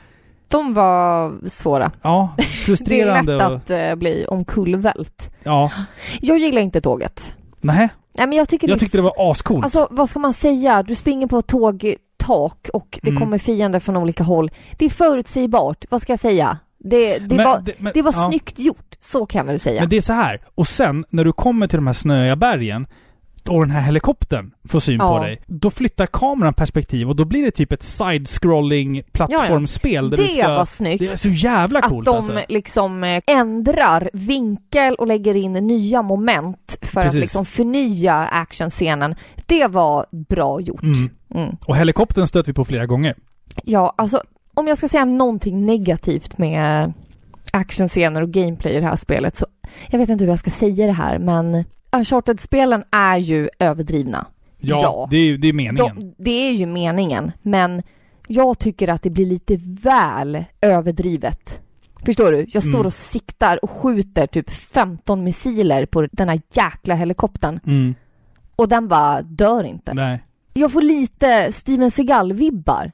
de 0.48 0.74
var 0.74 1.34
svåra. 1.48 1.90
Ja, 2.02 2.34
Det 2.36 2.42
är 2.42 2.46
frustrerande. 2.46 3.32
lätt 3.36 3.42
att 3.42 3.70
eh, 3.70 3.94
bli 3.94 4.24
omkullvält. 4.28 5.30
ja. 5.42 5.70
Jag 6.20 6.38
gillar 6.38 6.62
inte 6.62 6.80
tåget. 6.80 7.34
Nej, 7.60 7.88
Nej, 8.18 8.26
men 8.26 8.38
jag 8.38 8.48
tycker 8.48 8.68
jag 8.68 8.76
det 8.76 8.80
tyckte 8.80 8.98
det 8.98 9.02
var 9.02 9.30
ascoolt. 9.30 9.64
Alltså, 9.64 9.88
vad 9.90 10.08
ska 10.08 10.18
man 10.18 10.32
säga? 10.32 10.82
Du 10.82 10.94
springer 10.94 11.26
på 11.26 11.38
ett 11.38 11.46
tågtak 11.46 12.68
och 12.72 12.98
det 13.02 13.08
Mm. 13.10 13.20
kommer 13.22 13.38
fiender 13.38 13.80
från 13.80 13.96
olika 13.96 14.24
håll. 14.24 14.50
Det 14.78 14.84
är 14.84 14.88
förutsägbart. 14.90 15.84
Vad 15.90 16.02
ska 16.02 16.12
jag 16.12 16.20
säga? 16.20 16.58
Det, 16.84 17.18
det, 17.18 17.34
Men 17.36 17.46
var, 17.46 17.60
det- 17.60 17.64
det, 17.78 17.92
men- 17.94 18.04
var 18.04 18.12
ja. 18.16 18.28
snyggt 18.30 18.58
gjort. 18.58 18.96
Så 18.98 19.26
kan 19.26 19.38
jag 19.38 19.44
väl 19.46 19.60
säga. 19.60 19.80
Men 19.80 19.88
det 19.90 19.96
är 19.96 20.00
så 20.00 20.12
här. 20.12 20.40
Och 20.54 20.68
sen 20.68 21.04
när 21.10 21.24
du 21.24 21.32
kommer 21.32 21.66
till 21.66 21.76
de 21.76 21.86
här 21.86 21.94
snöiga 21.94 22.36
bergen 22.36 22.86
och 23.48 23.60
den 23.60 23.70
här 23.70 23.80
helikoptern 23.80 24.52
får 24.68 24.80
syn 24.80 24.98
Ja. 24.98 25.08
på 25.18 25.24
dig. 25.24 25.42
Då 25.46 25.70
flyttar 25.70 26.06
kameran 26.06 26.54
perspektiv 26.54 27.08
och 27.08 27.16
då 27.16 27.24
blir 27.24 27.42
det 27.42 27.50
typ 27.50 27.72
ett 27.72 27.82
side-scrolling 27.82 29.02
plattformsspel. 29.12 30.10
Där 30.10 30.16
det 30.16 30.22
du 30.22 30.28
ska, 30.28 30.48
var 30.48 30.64
snyggt. 30.64 30.98
Det 30.98 31.12
är 31.12 31.16
så 31.16 31.28
jävla 31.28 31.78
att 31.78 31.88
coolt 31.88 32.04
de 32.06 32.16
alltså. 32.16 32.40
liksom 32.48 33.04
eh, 33.04 33.22
ändrar 33.26 34.10
vinkel 34.12 34.94
och 34.94 35.06
lägger 35.06 35.34
in 35.34 35.52
nya 35.52 36.02
moment 36.02 36.78
för 36.82 37.02
Precis. 37.02 37.16
att 37.16 37.20
liksom 37.20 37.44
förnya 37.46 38.14
actionscenen. 38.14 39.14
Det 39.46 39.66
var 39.66 40.06
bra 40.28 40.60
gjort. 40.60 40.82
Mm. 40.82 41.10
Mm. 41.34 41.56
Och 41.66 41.76
helikoptern 41.76 42.26
stöter 42.26 42.46
vi 42.46 42.54
på 42.54 42.64
flera 42.64 42.86
gånger. 42.86 43.14
Ja, 43.64 43.94
alltså 43.96 44.22
om 44.54 44.66
jag 44.66 44.78
ska 44.78 44.88
säga 44.88 45.04
någonting 45.04 45.66
negativt 45.66 46.38
med 46.38 46.92
actionscener 47.52 48.22
och 48.22 48.30
gameplay 48.30 48.72
i 48.74 48.80
det 48.80 48.86
här 48.86 48.96
spelet 48.96 49.36
så 49.36 49.46
jag 49.90 49.98
vet 49.98 50.08
inte 50.08 50.24
hur 50.24 50.30
jag 50.30 50.38
ska 50.38 50.50
säga 50.50 50.86
det 50.86 50.92
här 50.92 51.18
men 51.18 51.64
Uncharted-spelen 51.96 52.84
är 52.90 53.18
ju 53.18 53.48
överdrivna. 53.58 54.26
Ja, 54.58 54.80
Ja. 54.82 55.08
Det, 55.10 55.16
är, 55.16 55.38
det 55.38 55.48
är 55.48 55.52
meningen. 55.52 55.96
De, 55.96 56.14
det 56.18 56.48
är 56.48 56.52
ju 56.52 56.66
meningen, 56.66 57.32
men 57.42 57.82
jag 58.26 58.58
tycker 58.58 58.88
att 58.88 59.02
det 59.02 59.10
blir 59.10 59.26
lite 59.26 59.56
väl 59.62 60.44
överdrivet. 60.60 61.60
Förstår 62.04 62.32
du? 62.32 62.46
Jag 62.52 62.62
står 62.62 62.74
Mm. 62.74 62.86
och 62.86 62.92
siktar 62.92 63.64
och 63.64 63.70
skjuter 63.70 64.26
typ 64.26 64.50
15 64.50 65.24
missiler 65.24 65.86
på 65.86 66.06
den 66.12 66.28
här 66.28 66.40
jäkla 66.52 66.94
helikoptern 66.94 67.60
Mm. 67.66 67.94
och 68.56 68.68
den 68.68 68.88
bara 68.88 69.22
dör 69.22 69.64
inte. 69.64 69.94
Nej. 69.94 70.22
Jag 70.52 70.72
får 70.72 70.82
lite 70.82 71.52
Steven 71.52 71.90
Seagal-vibbar. 71.90 72.92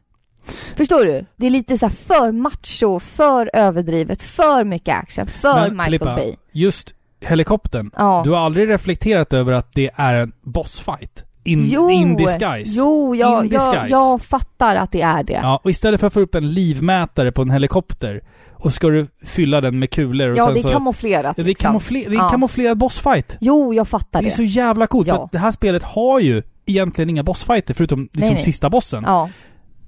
Förstår 0.76 1.04
du? 1.04 1.24
Det 1.36 1.46
är 1.46 1.50
lite 1.50 1.78
så 1.78 1.86
här 1.86 1.92
för 2.06 2.32
macho, 2.32 3.00
för 3.00 3.50
överdrivet, 3.54 4.22
för 4.22 4.64
mycket 4.64 4.96
action, 4.96 5.26
för 5.26 5.54
Men 5.54 5.70
Michael 5.70 5.84
Filippa, 5.84 6.14
Bay. 6.14 6.34
just 6.52 6.94
helikoptern. 7.20 7.90
Ja. 7.96 8.20
Du 8.24 8.30
har 8.30 8.38
aldrig 8.38 8.68
reflekterat 8.68 9.32
över 9.32 9.52
att 9.52 9.72
det 9.72 9.90
är 9.94 10.14
en 10.14 10.32
bossfight? 10.42 11.24
In, 11.44 11.62
Jo, 11.64 11.90
in 11.90 12.16
disguise? 12.16 12.78
jo 12.78 13.14
jag, 13.14 13.44
In 13.44 13.50
jag, 13.52 13.60
disguise. 13.60 13.86
jag 13.90 14.22
fattar 14.22 14.76
att 14.76 14.92
det 14.92 15.00
är 15.02 15.22
det. 15.22 15.32
Ja, 15.42 15.60
och 15.64 15.70
istället 15.70 16.00
för 16.00 16.06
att 16.06 16.12
få 16.12 16.20
upp 16.20 16.34
en 16.34 16.52
livmätare 16.54 17.32
på 17.32 17.42
en 17.42 17.50
helikopter 17.50 18.20
och 18.54 18.72
ska 18.72 18.88
du 18.88 19.06
fylla 19.26 19.60
den 19.60 19.78
med 19.78 19.90
kulor 19.90 20.30
och 20.30 20.38
Ja, 20.38 20.44
sen 20.44 20.54
det 20.54 20.60
är 20.60 20.62
så... 20.62 20.70
kamouflerat 20.70 21.24
Ja, 21.36 21.42
det 21.42 21.42
är, 21.42 21.44
liksom. 21.48 21.76
kamoufle- 21.76 22.08
det 22.08 22.14
är 22.14 22.18
Ja. 22.18 22.28
kamouflerad 22.28 22.78
bossfight. 22.78 23.36
Jo, 23.40 23.74
jag 23.74 23.88
fattar 23.88 24.20
Det 24.20 24.24
det. 24.26 24.28
är 24.28 24.36
så 24.36 24.42
jävla 24.42 24.86
coolt. 24.86 25.08
Ja. 25.08 25.14
För 25.14 25.28
det 25.32 25.38
här 25.38 25.50
spelet 25.50 25.82
har 25.82 26.20
ju 26.20 26.42
egentligen 26.66 27.10
inga 27.10 27.22
bossfighter 27.22 27.74
förutom 27.74 28.00
liksom 28.02 28.20
Nej, 28.20 28.30
nej. 28.30 28.38
sista 28.38 28.70
bossen. 28.70 29.02
Ja. 29.06 29.28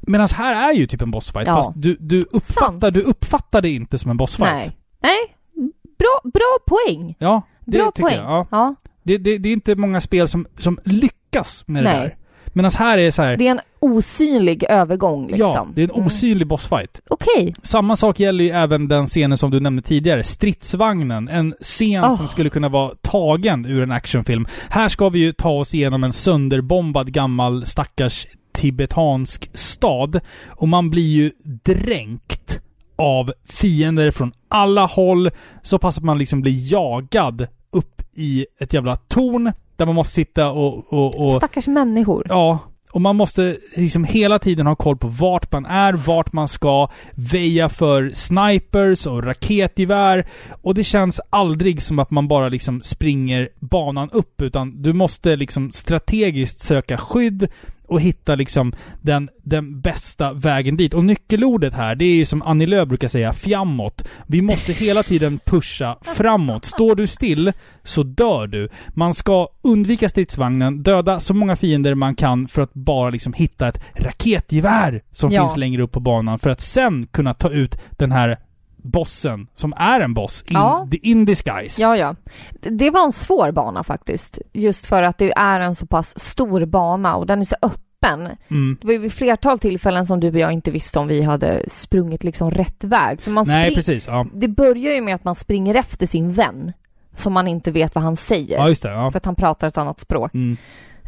Medan 0.00 0.28
här 0.34 0.70
är 0.70 0.74
ju 0.74 0.86
typ 0.86 1.02
en 1.02 1.10
bossfight. 1.10 1.46
Ja. 1.46 1.54
Fast 1.56 1.70
du, 1.74 1.96
du, 2.00 2.20
uppfattar, 2.30 2.90
du 2.90 3.00
uppfattar 3.02 3.62
det 3.62 3.70
inte 3.70 3.98
som 3.98 4.10
en 4.10 4.16
bossfight. 4.16 4.52
Nej. 4.52 4.76
Nej. 5.02 5.36
Bra, 5.98 6.30
bra 6.32 6.58
poäng. 6.66 7.14
Ja, 7.18 7.42
det 7.66 7.78
Bra 7.78 7.90
tycker 7.94 8.08
poäng. 8.08 8.16
jag. 8.16 8.24
Ja. 8.30 8.46
Ja. 8.50 8.74
Det, 9.02 9.18
det, 9.18 9.38
det 9.38 9.48
är 9.48 9.52
inte 9.52 9.74
många 9.76 10.00
spel 10.00 10.28
som, 10.28 10.46
som 10.58 10.78
lyckas 10.84 11.64
med 11.66 11.84
det 11.84 11.90
Nej. 11.90 12.00
där. 12.00 12.16
Medan 12.52 12.70
här 12.78 12.98
är 12.98 13.02
det 13.02 13.12
så 13.12 13.22
här. 13.22 13.36
Det 13.36 13.46
är 13.46 13.50
en 13.50 13.60
osynlig 13.80 14.64
övergång 14.64 15.26
liksom. 15.26 15.38
Ja, 15.54 15.66
det 15.74 15.82
är 15.82 15.84
en 15.84 15.90
Mm. 15.94 16.06
osynlig 16.06 16.46
bossfight. 16.46 17.00
Okej. 17.10 17.54
Samma 17.62 17.96
sak 17.96 18.20
gäller 18.20 18.44
ju 18.44 18.50
även 18.50 18.88
den 18.88 19.06
scenen 19.06 19.38
som 19.38 19.50
du 19.50 19.60
nämnde 19.60 19.82
tidigare, 19.82 20.22
stridsvagnen. 20.22 21.28
En 21.28 21.54
scen 21.60 22.04
Oh. 22.04 22.16
som 22.16 22.28
skulle 22.28 22.50
kunna 22.50 22.68
vara 22.68 22.92
tagen 23.02 23.66
ur 23.66 23.82
en 23.82 23.92
actionfilm. 23.92 24.46
Här 24.70 24.88
ska 24.88 25.08
vi 25.08 25.18
ju 25.18 25.32
ta 25.32 25.50
oss 25.50 25.74
igenom 25.74 26.04
en 26.04 26.12
sönderbombad 26.12 27.12
gammal 27.12 27.66
stackars 27.66 28.26
tibetansk 28.52 29.50
stad. 29.52 30.20
Och 30.48 30.68
man 30.68 30.90
blir 30.90 31.10
ju 31.12 31.30
dränkt 31.64 32.60
av 32.96 33.32
fiender 33.44 34.10
från 34.10 34.32
alla 34.48 34.86
håll. 34.86 35.30
Så 35.62 35.78
pass 35.78 35.98
att 35.98 36.04
man 36.04 36.18
liksom 36.18 36.40
blir 36.40 36.72
jagad 36.72 37.46
upp 37.70 38.02
i 38.14 38.46
ett 38.60 38.72
jävla 38.72 38.96
torn 38.96 39.52
där 39.76 39.86
man 39.86 39.94
måste 39.94 40.14
sitta 40.14 40.50
och... 40.50 40.92
och, 40.92 41.26
och 41.26 41.36
Stackars 41.36 41.66
människor. 41.66 42.26
Ja, 42.28 42.58
och 42.92 43.00
man 43.00 43.16
måste 43.16 43.56
liksom 43.76 44.04
hela 44.04 44.38
tiden 44.38 44.66
ha 44.66 44.76
koll 44.76 44.96
på 44.96 45.08
vart 45.08 45.52
man 45.52 45.66
är, 45.66 45.92
vart 45.92 46.32
man 46.32 46.48
ska, 46.48 46.88
väja 47.14 47.68
för 47.68 48.10
snipers 48.14 49.06
och 49.06 49.24
raketgevär. 49.24 50.26
Och 50.62 50.74
det 50.74 50.84
känns 50.84 51.20
aldrig 51.30 51.82
som 51.82 51.98
att 51.98 52.10
man 52.10 52.28
bara 52.28 52.48
liksom 52.48 52.82
springer 52.82 53.48
banan 53.60 54.10
upp, 54.10 54.42
utan 54.42 54.82
du 54.82 54.92
måste 54.92 55.36
liksom 55.36 55.72
strategiskt 55.72 56.60
söka 56.60 56.98
skydd 56.98 57.48
och 57.90 58.00
hitta 58.00 58.34
liksom 58.34 58.72
den, 59.02 59.28
den 59.42 59.80
bästa 59.80 60.32
vägen 60.32 60.76
dit. 60.76 60.94
Och 60.94 61.04
nyckelordet 61.04 61.74
här, 61.74 61.94
det 61.94 62.04
är 62.04 62.14
ju 62.14 62.24
som 62.24 62.42
Annie 62.42 62.66
Lööf 62.66 62.88
brukar 62.88 63.08
säga, 63.08 63.32
fjamåt. 63.32 64.04
Vi 64.26 64.42
måste 64.42 64.72
hela 64.72 65.02
tiden 65.02 65.38
pusha 65.46 65.96
framåt. 66.02 66.64
Står 66.64 66.94
du 66.94 67.06
still 67.06 67.52
så 67.82 68.02
dör 68.02 68.46
du. 68.46 68.68
Man 68.88 69.14
ska 69.14 69.48
undvika 69.62 70.08
stridsvagnen, 70.08 70.82
döda 70.82 71.20
så 71.20 71.34
många 71.34 71.56
fiender 71.56 71.94
man 71.94 72.14
kan 72.14 72.48
för 72.48 72.62
att 72.62 72.74
bara 72.74 73.10
liksom 73.10 73.32
hitta 73.32 73.68
ett 73.68 73.80
raketgevär 73.94 75.02
som 75.12 75.30
Ja. 75.30 75.42
finns 75.42 75.56
längre 75.56 75.82
upp 75.82 75.92
på 75.92 76.00
banan. 76.00 76.38
För 76.38 76.50
att 76.50 76.60
sen 76.60 77.06
kunna 77.06 77.34
ta 77.34 77.50
ut 77.50 77.78
den 77.90 78.12
här 78.12 78.36
bossen, 78.82 79.46
som 79.54 79.72
är 79.76 80.00
en 80.00 80.14
boss, 80.14 80.42
in, 80.42 80.56
Ja. 80.56 80.88
the 80.90 80.96
in 80.96 81.24
disguise. 81.24 81.82
Ja, 81.82 81.96
ja. 81.96 82.14
Det- 82.60 82.90
var 82.90 83.04
en 83.04 83.12
svår 83.12 83.50
bana 83.52 83.84
faktiskt. 83.84 84.38
Just 84.52 84.86
för 84.86 85.02
att 85.02 85.18
det 85.18 85.32
är 85.36 85.60
en 85.60 85.74
så 85.74 85.86
pass 85.86 86.18
stor 86.18 86.64
bana 86.64 87.16
och 87.16 87.26
den 87.26 87.40
är 87.40 87.44
så 87.44 87.56
öppen. 87.62 88.28
Mm. 88.48 88.78
Det 88.80 88.86
var 88.86 88.92
ju 88.92 88.98
vid 88.98 89.12
flertal 89.12 89.58
tillfällen 89.58 90.06
som 90.06 90.20
du 90.20 90.28
och 90.28 90.38
jag 90.38 90.52
inte 90.52 90.70
visste 90.70 90.98
om 90.98 91.06
vi 91.06 91.22
hade 91.22 91.64
sprungit 91.68 92.24
liksom 92.24 92.50
rätt 92.50 92.84
väg. 92.84 93.20
För 93.20 93.30
man 93.30 93.44
Nej, 93.48 93.64
spring- 93.66 93.74
precis. 93.74 94.06
Ja. 94.06 94.26
Det 94.34 94.48
börjar 94.48 94.94
ju 94.94 95.00
med 95.00 95.14
att 95.14 95.24
man 95.24 95.34
springer 95.36 95.74
efter 95.74 96.06
sin 96.06 96.32
vän 96.32 96.72
som 97.14 97.32
man 97.32 97.48
inte 97.48 97.70
vet 97.70 97.94
vad 97.94 98.04
han 98.04 98.16
säger. 98.16 98.56
ja, 98.58 98.68
just 98.68 98.82
det. 98.82 98.90
Ja. 98.92 99.10
För 99.10 99.16
att 99.16 99.24
han 99.26 99.34
pratar 99.34 99.68
ett 99.68 99.78
annat 99.78 100.00
språk. 100.00 100.34
Mm. 100.34 100.56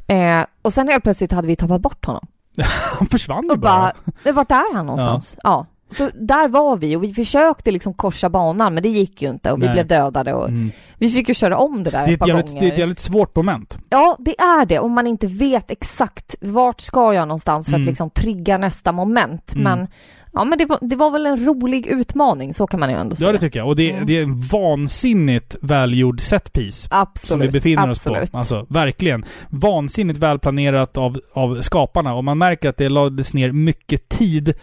Eh, 0.06 0.46
och 0.62 0.72
sen 0.72 0.88
helt 0.88 1.04
plötsligt 1.04 1.32
hade 1.32 1.46
vi 1.48 1.56
tappat 1.56 1.80
bort 1.80 2.04
honom. 2.04 2.26
Han 2.98 3.06
försvann 3.08 3.44
ju 3.44 3.50
Och 3.52 3.58
bara. 3.58 3.72
bara, 3.80 3.92
"Men 4.24 4.34
vart 4.34 4.50
är 4.50 4.74
han 4.74 4.86
någonstans? 4.86 5.36
Ja. 5.42 5.66
Så 5.92 6.10
där 6.14 6.48
var 6.48 6.76
vi 6.76 6.96
och 6.96 7.04
vi 7.04 7.14
försökte 7.14 7.70
liksom 7.70 7.94
korsa 7.94 8.28
banan 8.30 8.74
men 8.74 8.82
det 8.82 8.88
gick 8.88 9.22
ju 9.22 9.30
inte 9.30 9.52
och 9.52 9.62
vi 9.62 9.66
Nej. 9.66 9.72
blev 9.74 9.86
dödade 9.86 10.34
och 10.34 10.48
Mm. 10.48 10.70
vi 10.98 11.10
fick 11.10 11.28
ju 11.28 11.34
köra 11.34 11.58
om 11.58 11.82
det 11.84 11.90
där 11.90 12.06
Det, 12.06 12.12
ett 12.12 12.20
par 12.20 12.28
jävligt, 12.28 12.46
gånger. 12.46 12.60
det 12.60 12.66
är 12.66 12.72
ett 12.72 12.78
jävligt 12.78 12.98
svårt 12.98 13.36
moment. 13.36 13.78
Ja, 13.88 14.16
det 14.18 14.40
är 14.40 14.66
det. 14.66 14.78
Om 14.78 14.92
man 14.92 15.06
inte 15.06 15.26
vet 15.26 15.70
exakt 15.70 16.36
vart 16.40 16.80
ska 16.80 17.14
jag 17.14 17.28
någonstans 17.28 17.66
för 17.66 17.72
Mm. 17.74 17.82
att 17.82 17.86
liksom 17.88 18.10
trigga 18.10 18.58
nästa 18.58 18.92
moment. 18.92 19.52
Mm. 19.54 19.62
Men 19.64 19.88
ja, 20.32 20.44
men 20.44 20.58
det 20.58 20.64
var, 20.66 20.78
det 20.80 20.96
var 20.96 21.10
väl 21.10 21.26
en 21.26 21.46
rolig 21.46 21.86
utmaning, 21.86 22.54
så 22.54 22.66
kan 22.66 22.80
man 22.80 22.90
ju 22.90 22.96
ändå 22.96 23.16
säga. 23.16 23.28
Ja, 23.28 23.32
det 23.32 23.38
tycker 23.38 23.58
jag. 23.58 23.68
Och 23.68 23.76
det, 23.76 23.90
Mm. 23.90 24.06
det 24.06 24.18
är 24.18 24.22
en 24.22 24.40
vansinnigt 24.40 25.56
välgjord 25.62 26.20
setpiece. 26.20 26.88
Absolut. 26.90 27.28
som 27.28 27.40
vi 27.40 27.48
befinner 27.48 27.88
absolut. 27.88 28.22
oss 28.22 28.30
på. 28.30 28.38
Alltså, 28.38 28.66
verkligen. 28.68 29.24
Vansinnigt 29.48 30.18
välplanerat 30.18 30.98
av, 30.98 31.20
av 31.32 31.60
skaparna. 31.60 32.14
Och 32.14 32.24
man 32.24 32.38
märker 32.38 32.68
att 32.68 32.76
det 32.76 32.88
lades 32.88 33.34
ner 33.34 33.52
mycket 33.52 34.08
tid 34.08 34.54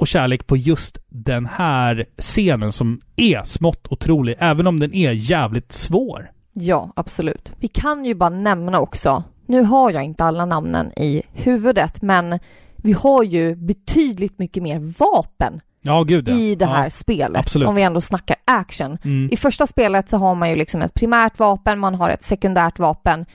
och 0.00 0.06
kärlek 0.06 0.46
på 0.46 0.56
just 0.56 0.98
den 1.08 1.46
här 1.46 2.06
scenen 2.18 2.72
som 2.72 3.00
är 3.16 3.44
smått 3.44 3.86
otrolig. 3.90 4.36
Även 4.38 4.66
om 4.66 4.80
den 4.80 4.94
är 4.94 5.12
jävligt 5.12 5.72
svår. 5.72 6.30
Ja, 6.52 6.92
absolut. 6.96 7.52
Vi 7.58 7.68
kan 7.68 8.04
ju 8.04 8.14
bara 8.14 8.30
nämna 8.30 8.80
också, 8.80 9.24
nu 9.46 9.62
har 9.62 9.90
jag 9.90 10.04
inte 10.04 10.24
alla 10.24 10.44
namnen 10.44 10.92
i 10.98 11.22
huvudet, 11.32 12.02
men 12.02 12.38
vi 12.76 12.92
har 12.92 13.22
ju 13.22 13.54
betydligt 13.56 14.38
mycket 14.38 14.62
mer 14.62 14.78
vapen 14.98 15.60
Ja, 15.82 16.02
gud 16.02 16.28
ja. 16.28 16.34
i 16.34 16.54
det 16.54 16.66
här 16.66 16.84
ja. 16.84 16.90
spelet. 16.90 17.38
absolut. 17.40 17.68
Om 17.68 17.74
vi 17.74 17.82
ändå 17.82 18.00
snackar 18.00 18.36
action. 18.44 18.98
Mm. 19.04 19.28
I 19.32 19.36
första 19.36 19.66
spelet 19.66 20.08
så 20.08 20.16
har 20.16 20.34
man 20.34 20.50
ju 20.50 20.56
liksom 20.56 20.82
ett 20.82 20.94
primärt 20.94 21.38
vapen, 21.38 21.78
man 21.78 21.94
har 21.94 22.10
ett 22.10 22.22
sekundärt 22.22 22.78
vapen. 22.78 23.26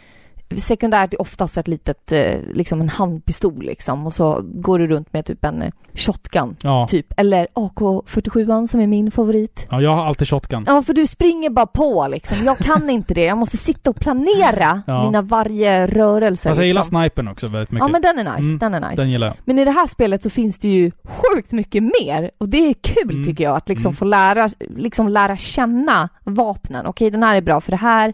Sekundärt 0.57 1.13
är 1.13 1.21
oftast 1.21 1.57
ett 1.57 1.67
litet, 1.67 2.11
eh, 2.11 2.39
liksom 2.53 2.81
en 2.81 2.89
handpistol 2.89 3.63
liksom 3.63 4.05
och 4.05 4.13
så 4.13 4.41
går 4.43 4.79
du 4.79 4.87
runt 4.87 5.13
med 5.13 5.25
typ 5.25 5.45
en 5.45 5.61
eh, 5.61 5.71
shotgun 5.93 6.55
Ja. 6.61 6.87
typ. 6.89 7.13
Eller 7.17 7.47
AK47 7.53 8.65
som 8.67 8.79
är 8.81 8.87
min 8.87 9.11
favorit. 9.11 9.67
ja, 9.71 9.81
jag 9.81 9.95
har 9.95 10.05
alltid 10.05 10.27
shotgun. 10.29 10.63
Ja, 10.67 10.81
för 10.83 10.93
du 10.93 11.07
springer 11.07 11.49
bara 11.49 11.65
på 11.65 12.07
liksom. 12.11 12.37
Jag 12.45 12.57
kan 12.57 12.89
inte 12.89 13.13
det. 13.13 13.23
Jag 13.25 13.37
måste 13.37 13.57
sitta 13.57 13.89
och 13.89 13.95
planera 13.95 14.81
Ja. 14.87 15.05
mina 15.05 15.21
varje 15.21 15.87
rörelser. 15.87 16.49
Fast 16.49 16.59
jag 16.59 16.67
gillar 16.67 16.81
liksom. 16.81 17.01
snipern 17.01 17.27
också 17.27 17.47
väldigt 17.47 17.71
mycket. 17.71 17.85
Ja, 17.87 17.91
men 17.91 18.01
den 18.01 18.19
är 18.19 18.23
nice. 18.23 18.39
Mm, 18.39 18.57
Den 18.57 18.73
är 18.73 18.89
nice. 18.89 19.01
Den 19.01 19.11
gillar 19.11 19.27
jag. 19.27 19.35
Men 19.45 19.59
i 19.59 19.65
det 19.65 19.71
här 19.71 19.87
spelet 19.87 20.23
så 20.23 20.29
finns 20.29 20.59
det 20.59 20.67
ju 20.69 20.91
sjukt 21.03 21.51
mycket 21.51 21.83
mer 21.83 22.31
och 22.37 22.49
det 22.49 22.69
är 22.69 22.73
kul 22.73 23.11
Mm. 23.11 23.25
tycker 23.25 23.43
jag 23.43 23.55
att 23.55 23.69
liksom 23.69 23.89
Mm. 23.89 23.95
få 23.95 24.05
lära, 24.05 24.49
liksom 24.59 25.07
lära 25.09 25.37
känna 25.37 26.09
vapnen. 26.23 26.85
Okej, 26.85 27.09
den 27.11 27.23
här 27.23 27.35
är 27.35 27.41
bra 27.41 27.61
för 27.61 27.71
det 27.71 27.77
här. 27.77 28.13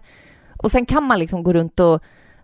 Och 0.63 0.71
sen 0.71 0.85
kan 0.85 1.03
man 1.03 1.19
liksom 1.19 1.43
gå 1.43 1.53
runt 1.53 1.79
och 1.79 2.01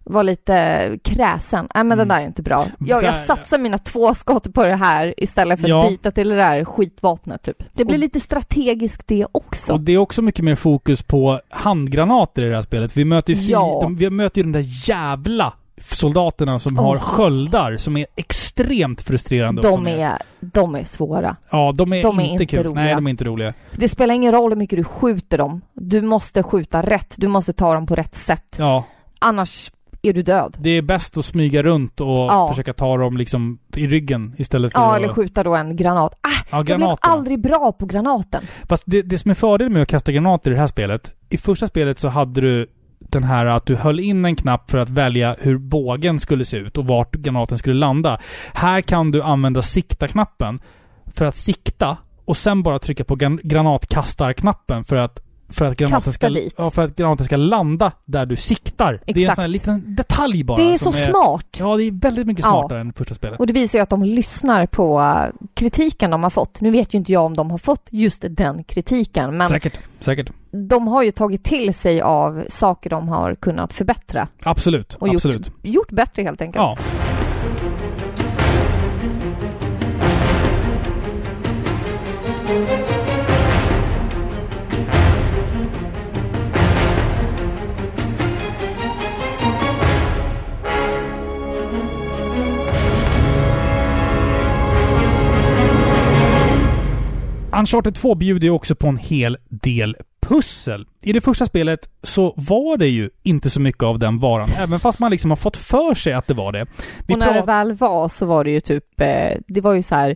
vara 0.10 0.24
lite 0.24 1.00
kräsen. 1.04 1.68
Nej 1.76 1.84
men 1.84 1.92
Mm. 1.92 1.98
den 1.98 2.08
där 2.08 2.22
är 2.24 2.26
inte 2.28 2.42
bra. 2.42 2.66
Jag, 2.80 3.04
jag 3.04 3.16
satsar 3.16 3.58
mina 3.60 3.78
två 3.78 4.14
skott 4.14 4.54
på 4.54 4.66
det 4.66 4.76
här 4.76 5.14
istället 5.18 5.62
för 5.62 5.68
Ja. 5.70 5.84
att 5.84 5.90
byta 5.90 6.12
till 6.12 6.30
det 6.30 6.36
där 6.36 6.66
skitvapnet 6.66 7.42
typ. 7.44 7.64
Det 7.74 7.86
blir 7.86 7.96
Och- 7.96 8.00
lite 8.00 8.20
strategiskt 8.20 9.04
det 9.08 9.26
också. 9.32 9.74
Och 9.74 9.80
det 9.80 9.92
är 9.92 9.98
också 9.98 10.22
mycket 10.22 10.46
mer 10.46 10.56
fokus 10.56 11.04
på 11.04 11.42
handgranater 11.50 12.42
i 12.42 12.50
det 12.50 12.56
här 12.56 12.62
spelet. 12.62 12.98
Vi 12.98 13.06
möter 13.06 13.34
ju, 13.34 13.52
Ja. 13.52 13.80
de, 13.84 13.96
vi 13.98 14.10
möter 14.10 14.38
ju 14.38 14.44
de 14.44 14.52
där 14.52 14.90
jävla 14.90 15.54
soldaterna 15.82 16.60
som 16.60 16.78
har 16.78 16.96
Åh. 16.96 17.02
sköldar 17.02 17.78
som 17.78 17.98
är 17.98 18.06
extremt 18.16 19.02
frustrerande 19.02 19.62
de, 19.62 19.88
är, 19.88 20.14
de 20.40 20.76
är 20.76 20.84
svåra. 20.84 21.36
Ja, 21.52 21.74
de 21.76 21.94
är, 21.94 22.04
de 22.04 22.20
är 22.20 22.24
inte, 22.24 22.32
inte 22.34 22.46
kul. 22.46 22.64
roliga. 22.64 22.84
Nej, 22.84 22.96
de 22.96 23.08
är 23.08 23.12
inte 23.12 23.24
roliga. 23.26 23.54
Det 23.76 23.90
spelar 23.90 24.14
ingen 24.16 24.32
roll 24.32 24.52
hur 24.52 24.58
mycket 24.58 24.78
du 24.80 24.84
skjuter 24.84 25.38
dem. 25.38 25.62
Du 25.74 26.02
måste 26.02 26.44
skjuta 26.44 26.82
rätt. 26.82 27.16
Du 27.18 27.28
måste 27.28 27.54
ta 27.54 27.74
dem 27.74 27.86
på 27.88 27.96
rätt 27.96 28.16
sätt. 28.16 28.56
Ja, 28.60 28.84
Annars 29.20 29.72
är 30.08 30.14
du 30.14 30.24
död. 30.24 30.58
det 30.60 30.70
är 30.70 30.82
bäst 30.82 31.18
att 31.18 31.26
smyga 31.26 31.64
runt 31.64 32.02
och 32.02 32.08
Ja. 32.08 32.48
försöka 32.52 32.74
ta 32.74 32.98
dem 32.98 33.18
liksom 33.18 33.60
i 33.76 33.88
ryggen 33.88 34.36
istället 34.38 34.72
för 34.74 34.80
Ja, 34.80 34.92
att... 34.92 34.98
eller 34.98 35.08
skjuta 35.14 35.44
då 35.44 35.56
en 35.56 35.76
granat. 35.76 36.14
Ah, 36.22 36.28
Ja, 36.52 36.58
jag 36.68 36.80
blev 36.80 36.96
aldrig 37.02 37.42
bra 37.42 37.72
på 37.72 37.86
granaten. 37.86 38.44
Fast 38.70 38.84
det, 38.86 39.02
det 39.02 39.18
som 39.18 39.32
är 39.32 39.36
fördelen 39.36 39.74
med 39.74 39.82
att 39.82 39.88
kasta 39.88 40.12
granater 40.12 40.52
i 40.52 40.54
det 40.54 40.60
här 40.60 40.68
spelet. 40.68 41.12
I 41.30 41.38
första 41.38 41.68
spelet 41.68 42.00
så 42.00 42.08
hade 42.08 42.42
du 42.42 42.68
den 43.00 43.24
här 43.24 43.46
att 43.46 43.66
du 43.66 43.76
höll 43.76 44.00
in 44.00 44.26
en 44.26 44.36
knapp 44.36 44.72
för 44.72 44.78
att 44.78 44.90
välja 44.90 45.36
hur 45.40 45.58
bågen 45.58 46.20
skulle 46.20 46.46
se 46.46 46.58
ut 46.58 46.78
och 46.78 46.86
vart 46.86 47.16
granaten 47.16 47.58
skulle 47.58 47.76
landa. 47.76 48.20
Här 48.54 48.82
kan 48.82 49.12
du 49.12 49.22
använda 49.22 49.62
sikta-knappen 49.62 50.60
för 51.06 51.26
att 51.26 51.36
sikta 51.36 51.98
och 52.26 52.38
sen 52.38 52.64
bara 52.64 52.80
trycka 52.80 53.04
på 53.04 53.16
gran- 53.16 53.40
granatkastarknappen 53.44 54.84
för 54.84 54.96
att 54.96 55.20
för 55.50 55.66
att, 55.66 55.78
granaten 55.78 56.14
ska, 56.14 56.30
dit. 56.30 56.56
ja, 56.58 56.70
för 56.72 56.86
att 56.86 56.96
granaten 56.96 57.26
ska 57.26 57.36
landa 57.38 57.92
där 58.06 58.26
du 58.26 58.36
siktar. 58.36 59.00
Det 59.06 59.12
är 59.12 59.18
en 59.18 59.22
Exakt. 59.22 59.36
sån 59.36 59.42
här 59.42 59.48
liten 59.50 59.96
detalj 59.96 60.44
bara. 60.44 60.58
Det 60.58 60.74
är 60.74 60.78
så 60.78 60.92
smart. 60.92 61.58
Ja, 61.60 61.78
det 61.78 61.84
är 61.84 61.92
väldigt 61.92 62.28
mycket 62.28 62.46
Ja. 62.46 62.52
smartare 62.52 62.80
än 62.82 62.94
första 62.94 63.16
spelet. 63.16 63.40
Och 63.40 63.48
det 63.48 63.54
visar 63.54 63.80
ju 63.80 63.84
att 63.84 63.90
de 63.90 64.04
lyssnar 64.04 64.66
på 64.66 65.00
eh, 65.02 65.46
kritiken 65.54 66.12
de 66.12 66.24
har 66.24 66.30
fått. 66.30 66.62
Nu 66.62 66.72
vet 66.72 66.94
ju 66.94 66.98
inte 66.98 67.12
jag 67.12 67.26
om 67.26 67.36
de 67.36 67.52
har 67.52 67.58
fått 67.58 67.88
just 67.92 68.26
den 68.30 68.64
kritiken, 68.64 69.38
men 69.38 69.48
Säkert. 69.48 69.80
Säkert. 70.00 70.32
de 70.52 70.88
har 70.88 71.04
ju 71.04 71.12
tagit 71.12 71.44
till 71.44 71.74
sig 71.74 72.02
av 72.02 72.44
saker 72.50 72.90
de 72.90 73.08
har 73.08 73.36
kunnat 73.36 73.74
förbättra 73.74 74.28
Absolut. 74.44 74.94
och 74.94 75.08
Absolut. 75.10 75.48
gjort, 75.48 75.56
gjort 75.62 75.92
bättre 75.92 76.24
helt 76.24 76.42
enkelt. 76.42 76.78
Ja. 76.78 76.78
Uncharted 97.52 97.96
2 97.96 98.16
bjuder 98.16 98.48
ju 98.48 98.52
också 98.52 98.76
på 98.76 98.88
en 98.88 98.98
hel 98.98 99.38
del 99.50 99.96
pussel. 100.22 100.88
I 101.02 101.14
det 101.14 101.22
första 101.22 101.46
spelet 101.46 101.90
så 102.04 102.34
var 102.38 102.78
det 102.78 102.88
ju 102.88 103.10
inte 103.24 103.50
så 103.50 103.60
mycket 103.62 103.84
av 103.84 104.00
den 104.00 104.20
varan, 104.20 104.50
även 104.58 104.80
fast 104.80 105.00
man 105.00 105.12
liksom 105.12 105.32
har 105.32 105.36
fått 105.36 105.58
för 105.58 105.94
sig 105.96 106.14
att 106.14 106.28
det 106.28 106.34
var 106.34 106.52
det. 106.52 106.66
Vi 107.08 107.14
och 107.14 107.20
när 107.20 107.34
det 107.34 107.42
väl 107.42 107.74
var 107.74 108.10
så 108.10 108.26
var 108.26 108.44
det 108.44 108.52
ju 108.52 108.60
typ, 108.60 109.02
eh, 109.02 109.38
det 109.48 109.62
var 109.62 109.74
ju 109.74 109.84
så 109.84 109.96
här 109.96 110.16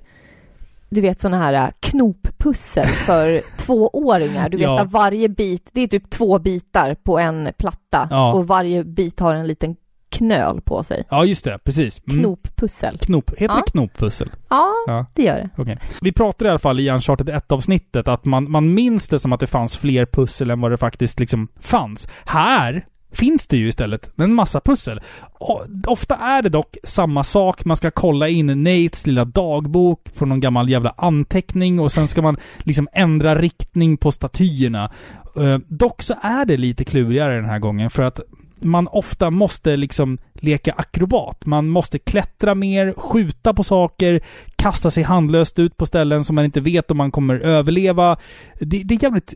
du 0.89 1.01
vet 1.01 1.19
sådana 1.19 1.37
här 1.43 1.53
eh, 1.53 1.69
knoppussel 1.79 2.85
för 2.87 3.41
tvååringar. 3.57 4.49
Du 4.49 4.57
vet 4.57 4.63
Ja. 4.63 4.79
att 4.81 4.91
varje 4.91 5.29
bit, 5.29 5.69
det 5.71 5.81
är 5.81 5.87
typ 5.87 6.09
två 6.09 6.39
bitar 6.39 6.95
på 6.95 7.19
en 7.19 7.49
platta 7.57 8.07
Ja. 8.11 8.33
och 8.33 8.47
varje 8.47 8.83
bit 8.83 9.19
har 9.19 9.35
en 9.35 9.47
liten 9.47 9.75
knöl 10.21 10.61
på 10.61 10.83
sig. 10.83 11.03
Ja, 11.09 11.25
just 11.25 11.45
det. 11.45 11.59
Precis. 11.63 12.01
Mm. 12.07 12.19
Knoppussel. 12.19 12.97
Knop. 12.97 13.31
Heter 13.31 13.45
Ja. 13.45 13.55
det 13.65 13.71
knoppussel? 13.71 14.29
Ja, 14.49 14.73
Ja. 14.87 15.05
det 15.13 15.23
gör 15.23 15.35
det. 15.35 15.49
Okej. 15.57 15.77
Vi 16.01 16.11
pratade 16.11 16.47
i 16.47 16.49
alla 16.49 16.59
fall 16.59 16.79
i 16.79 16.89
Uncharted 16.89 17.29
1-avsnittet 17.29 18.07
att 18.07 18.25
man, 18.25 18.51
man 18.51 18.73
minns 18.73 19.07
det 19.07 19.19
som 19.19 19.33
att 19.33 19.39
det 19.39 19.47
fanns 19.47 19.77
fler 19.77 20.05
pussel 20.05 20.51
än 20.51 20.61
vad 20.61 20.71
det 20.71 20.77
faktiskt 20.77 21.19
liksom 21.19 21.47
fanns. 21.59 22.07
Här 22.25 22.85
finns 23.13 23.47
det 23.47 23.57
ju 23.57 23.67
istället 23.67 24.11
en 24.17 24.33
massa 24.33 24.59
pussel. 24.61 25.01
Och 25.33 25.65
ofta 25.87 26.15
är 26.15 26.41
det 26.41 26.49
dock 26.49 26.77
samma 26.83 27.23
sak. 27.23 27.65
Man 27.65 27.77
ska 27.77 27.91
kolla 27.91 28.27
in 28.27 28.47
Nates 28.63 29.07
lilla 29.07 29.25
dagbok 29.25 30.09
från 30.13 30.29
någon 30.29 30.39
gammal 30.39 30.69
jävla 30.69 30.93
anteckning 30.97 31.79
och 31.79 31.91
sen 31.91 32.07
ska 32.07 32.21
man 32.21 32.37
liksom 32.59 32.87
ändra 32.93 33.35
riktning 33.35 33.97
på 33.97 34.11
statyerna. 34.11 34.91
Eh, 35.37 35.57
dock 35.67 36.01
så 36.01 36.13
är 36.21 36.45
det 36.45 36.57
lite 36.57 36.83
klurigare 36.83 37.35
den 37.35 37.45
här 37.45 37.59
gången 37.59 37.89
för 37.89 38.03
att 38.03 38.19
man 38.63 38.87
ofta 38.87 39.29
måste 39.29 39.77
liksom 39.77 40.17
leka 40.33 40.71
akrobat. 40.71 41.45
Man 41.45 41.69
måste 41.69 41.99
klättra 41.99 42.55
mer, 42.55 42.93
skjuta 42.97 43.53
på 43.53 43.63
saker, 43.63 44.21
kasta 44.55 44.91
sig 44.91 45.03
handlöst 45.03 45.59
ut 45.59 45.77
på 45.77 45.85
ställen 45.85 46.23
som 46.23 46.35
man 46.35 46.45
inte 46.45 46.61
vet 46.61 46.91
om 46.91 46.97
man 46.97 47.11
kommer 47.11 47.39
överleva. 47.39 48.17
Det, 48.59 48.83
det, 48.83 48.93
är, 48.93 49.03
jävligt, 49.03 49.33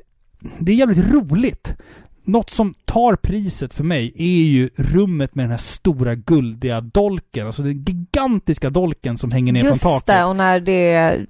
det 0.60 0.72
är 0.72 0.76
jävligt 0.76 1.14
roligt. 1.14 1.76
Något 2.26 2.50
som 2.50 2.74
tar 2.86 3.16
priset 3.16 3.74
för 3.74 3.84
mig 3.84 4.14
är 4.16 4.44
ju 4.44 4.70
rummet 4.76 5.36
med 5.36 5.44
den 5.44 5.52
här 5.52 5.58
stora 5.58 6.16
guldiga 6.16 6.82
dolken. 6.82 7.46
Alltså 7.48 7.64
den 7.64 7.84
gigantiska 7.84 8.70
dolken 8.70 9.18
som 9.18 9.32
hänger 9.32 9.54
ner 9.54 9.64
Just 9.64 9.82
från 9.82 9.92
taket. 9.92 10.06
det, 10.08 10.24
och 10.24 10.36
när 10.36 10.60
det, 10.60 11.26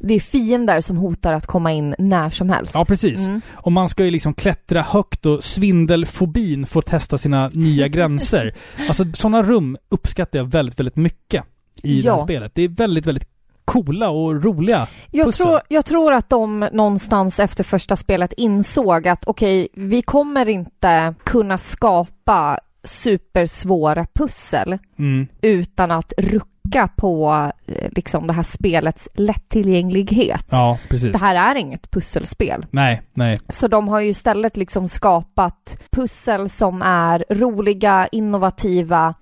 det 0.00 0.14
är 0.14 0.20
fiender 0.20 0.80
som 0.80 0.96
hotar 0.96 1.32
att 1.32 1.46
komma 1.46 1.72
in 1.72 1.94
när 1.98 2.30
som 2.30 2.48
helst. 2.48 2.74
Ja, 2.74 2.84
precis. 2.84 3.18
Mm. 3.26 3.40
Och 3.52 3.72
man 3.72 3.88
ska 3.88 4.04
ju 4.04 4.10
liksom 4.10 4.32
klättra 4.32 4.82
högt 4.82 5.26
och 5.26 5.44
svindelfobin 5.44 6.66
får 6.66 6.82
testa 6.82 7.18
sina 7.18 7.48
nya 7.48 7.88
gränser. 7.88 8.54
Alltså 8.88 9.04
sådana 9.12 9.42
rum 9.42 9.76
uppskattar 9.88 10.38
jag 10.38 10.46
väldigt, 10.46 10.78
väldigt 10.78 10.96
mycket 10.96 11.44
i 11.82 11.94
det 12.00 12.06
Ja. 12.06 12.12
här 12.16 12.18
spelet. 12.24 12.52
Det 12.54 12.62
är 12.62 12.68
väldigt, 12.68 13.06
väldigt 13.06 13.28
coola 13.64 14.10
och 14.10 14.44
roliga 14.44 14.86
Jag 15.10 15.26
pussel. 15.26 15.46
tror, 15.46 15.60
jag 15.68 15.84
tror 15.84 16.12
att 16.12 16.30
de 16.30 16.68
någonstans 16.72 17.38
efter 17.40 17.64
första 17.64 17.96
spelet 17.96 18.32
insåg 18.36 19.08
att 19.08 19.24
okej, 19.24 19.68
vi 19.74 20.02
kommer 20.02 20.48
inte 20.48 21.14
kunna 21.24 21.58
skapa 21.58 22.58
supersvåra 22.84 24.06
pussel 24.14 24.78
Mm. 24.98 25.26
utan 25.42 25.90
att 25.90 26.12
rucka 26.18 26.88
på 26.96 27.34
eh, 27.66 27.88
liksom 27.90 28.26
det 28.26 28.32
här 28.32 28.42
spelets 28.42 29.08
lättillgänglighet. 29.14 30.46
Ja, 30.50 30.78
precis. 30.88 31.12
Det 31.12 31.18
här 31.18 31.34
är 31.54 31.54
inget 31.60 31.90
pusselspel. 31.90 32.66
Nej, 32.70 33.02
nej. 33.12 33.38
Så 33.48 33.68
de 33.68 33.88
har 33.88 34.00
ju 34.00 34.08
istället 34.08 34.56
liksom 34.56 34.88
skapat 34.88 35.82
pussel 35.90 36.48
som 36.48 36.82
är 36.82 37.24
roliga, 37.30 38.08
innovativa 38.12 39.14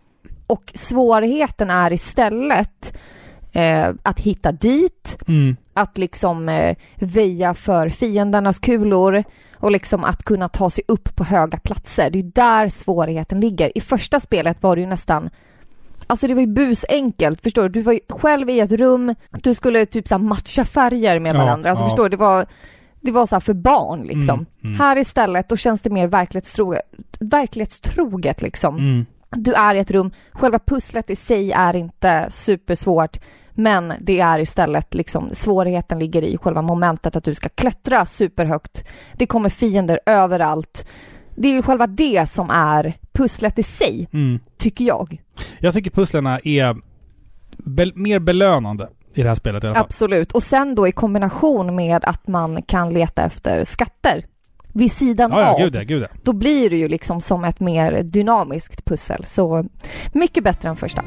och 0.47 0.73
svårigheten 0.75 1.71
är 1.71 1.93
istället 1.93 2.95
eh, 3.53 3.89
att 4.03 4.21
hitta 4.21 4.53
dit, 4.53 5.19
Mm. 5.29 5.57
att 5.75 5.99
liksom 5.99 6.49
eh, 6.49 6.77
väja 6.97 7.55
för 7.55 7.89
fiendernas 7.89 8.59
kulor 8.59 9.25
och 9.57 9.71
liksom 9.71 10.05
att 10.05 10.23
kunna 10.23 10.49
ta 10.49 10.71
sig 10.71 10.85
upp 10.89 11.17
på 11.17 11.25
höga 11.25 11.59
platser. 11.59 12.11
Det 12.11 12.19
är 12.19 12.23
där 12.23 12.69
svårigheten 12.69 13.41
ligger. 13.41 13.79
I 13.79 13.81
första 13.81 14.21
spelet 14.21 14.63
var 14.63 14.77
det 14.77 14.83
ju 14.83 14.89
nästan 14.89 15.31
Alltså 16.07 16.27
det 16.29 16.35
var 16.35 16.41
ju 16.41 16.47
busenkelt, 16.47 17.43
förstår 17.43 17.63
du? 17.63 17.69
Du 17.69 17.81
var 17.81 17.93
ju 17.93 18.01
själv 18.09 18.51
i 18.51 18.61
ett 18.61 18.73
rum, 18.73 19.15
du 19.31 19.55
skulle 19.55 19.87
typ 19.87 20.09
så 20.09 20.19
matcha 20.19 20.65
färger 20.65 21.19
med 21.19 21.35
Ja, 21.35 21.39
varandra. 21.39 21.71
Alltså 21.71 21.85
ja. 21.85 21.89
förstår 21.89 22.03
du? 22.05 22.09
Det 22.09 22.17
var, 22.17 22.47
det 23.01 23.13
var 23.13 23.27
så 23.27 23.41
för 23.41 23.55
barn 23.55 24.03
liksom. 24.03 24.35
Mm, 24.35 24.47
mm. 24.65 24.81
Här 24.81 24.99
istället, 24.99 25.49
då 25.49 25.57
känns 25.57 25.83
det 25.83 25.91
mer 25.91 26.07
verklighetstroget, 26.07 26.83
verklighetstroget 27.21 28.43
liksom. 28.43 28.77
Mm. 28.79 29.07
Du 29.31 29.53
är 29.55 29.75
i 29.75 29.79
ett 29.79 29.91
rum, 29.91 30.11
själva 30.33 30.59
pusslet 30.59 31.11
i 31.11 31.17
sig 31.17 31.53
är 31.53 31.77
inte 31.77 32.27
supersvårt, 32.31 33.19
men 33.55 33.93
det 34.01 34.21
är 34.21 34.39
istället 34.39 34.95
liksom 34.95 35.29
svårigheten 35.33 35.99
ligger 35.99 36.23
i 36.23 36.39
själva 36.39 36.63
momentet 36.63 37.17
att 37.17 37.25
du 37.25 37.35
ska 37.35 37.49
klättra 37.49 38.07
superhögt. 38.07 38.85
Det 39.15 39.27
kommer 39.27 39.49
fiender 39.49 40.01
överallt. 40.07 40.87
Det 41.37 41.49
är 41.49 41.53
ju 41.53 41.63
själva 41.63 41.87
det 41.87 42.31
som 42.31 42.51
är 42.51 42.93
pusslet 43.13 43.59
i 43.59 43.63
sig, 43.63 44.09
Mm. 44.13 44.39
tycker 44.59 44.85
jag. 44.85 45.23
Jag 45.59 45.75
tycker 45.75 45.91
pusslerna 45.91 46.39
är 46.45 46.77
bel- 47.57 47.93
mer 47.95 48.19
belönande 48.19 48.89
i 49.15 49.23
det 49.23 49.29
här 49.29 49.35
spelet 49.35 49.65
i 49.65 49.67
alla 49.67 49.75
fall. 49.75 49.85
Absolut. 49.85 50.33
Och 50.33 50.43
sen 50.43 50.75
då 50.75 50.89
i 50.89 50.93
kombination 50.93 51.75
med 51.75 52.05
att 52.05 52.29
man 52.29 52.63
kan 52.63 52.93
leta 52.93 53.23
efter 53.23 53.65
skatter 53.65 54.27
vid 54.75 54.93
sidan 54.93 55.31
Ja, 55.31 55.41
ja, 55.41 55.53
av. 55.55 55.59
gud 55.61 55.75
ja, 55.75 55.83
gud 55.83 56.03
ja. 56.03 56.07
Då 56.23 56.33
blir 56.33 56.71
det 56.71 56.77
ju 56.77 56.89
liksom 56.89 57.21
som 57.21 57.45
ett 57.45 57.61
mer 57.61 58.03
dynamiskt 58.03 58.85
pussel. 58.85 59.25
Så 59.25 59.65
mycket 60.13 60.45
bättre 60.45 60.69
än 60.69 60.77
första. 60.77 61.05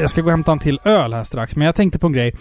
Jag 0.00 0.10
ska 0.10 0.20
gå 0.20 0.26
och 0.26 0.30
hämta 0.30 0.52
en 0.52 0.58
till 0.58 0.80
öl 0.84 1.14
här 1.14 1.24
strax, 1.24 1.56
men 1.56 1.66
jag 1.66 1.74
tänkte 1.74 1.98
på 1.98 2.06
en 2.06 2.12
grej. 2.12 2.34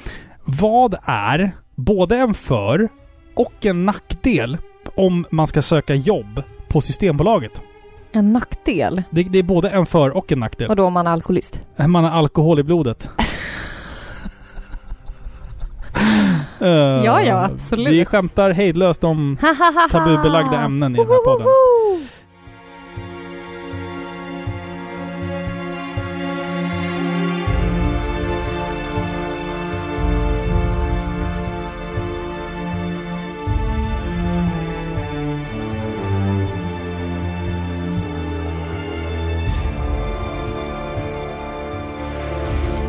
Vad 0.44 0.96
är 1.04 1.52
både 1.76 2.18
en 2.18 2.34
för 2.34 2.90
och 3.36 3.66
en 3.66 3.86
nackdel 3.86 4.58
om 4.96 5.26
man 5.32 5.48
ska 5.48 5.62
söka 5.62 5.96
jobb 5.96 6.44
på 6.68 6.82
Systembolaget? 6.82 7.62
En 8.12 8.34
nackdel? 8.34 9.04
Det, 9.10 9.24
det 9.24 9.40
är 9.40 9.44
både 9.44 9.70
en 9.70 9.86
för 9.86 10.10
och 10.18 10.32
en 10.32 10.40
nackdel. 10.40 10.70
Och 10.70 10.76
då 10.76 10.86
om 10.86 10.94
man 10.94 11.08
är 11.08 11.12
alkoholist? 11.12 11.62
Man 11.88 12.04
har 12.04 12.12
alkohol 12.12 12.60
i 12.60 12.64
blodet. 12.64 13.10
Eh, 16.62 16.68
Ja, 17.06 17.22
ja, 17.22 17.46
absolut. 17.46 17.94
Vi 17.94 18.06
skämtar 18.06 18.52
hejdlöst 18.52 19.04
om 19.04 19.38
tabubelagda 19.92 20.58
ämnen 20.60 20.96
i 20.96 20.98
den 20.98 21.08
här 21.08 21.26
podden. 21.26 21.48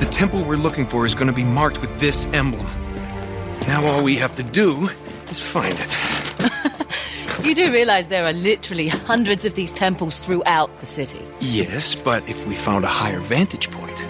The 0.01 0.09
temple 0.11 0.43
we're 0.43 0.57
looking 0.57 0.87
for 0.87 1.07
is 1.07 1.15
going 1.15 1.29
to 1.29 1.33
be 1.33 1.45
marked 1.45 1.81
with 1.81 1.99
this 2.01 2.27
emblem. 2.33 2.67
Now 3.69 3.85
all 3.85 4.03
we 4.03 4.17
have 4.17 4.35
to 4.37 4.43
do 4.43 4.89
is 5.29 5.39
find 5.41 5.75
it. 5.79 5.97
You 7.43 7.55
do 7.55 7.73
realize 7.73 8.09
there 8.09 8.27
are 8.27 8.35
literally 8.35 8.89
hundreds 8.89 9.47
of 9.47 9.55
these 9.55 9.73
temples 9.73 10.27
throughout 10.27 10.77
the 10.77 10.85
city. 10.85 11.25
Yes, 11.41 11.95
but 11.95 12.29
if 12.29 12.47
we 12.47 12.55
found 12.55 12.85
a 12.85 12.89
higher 12.89 13.19
vantage 13.19 13.71
point. 13.71 14.07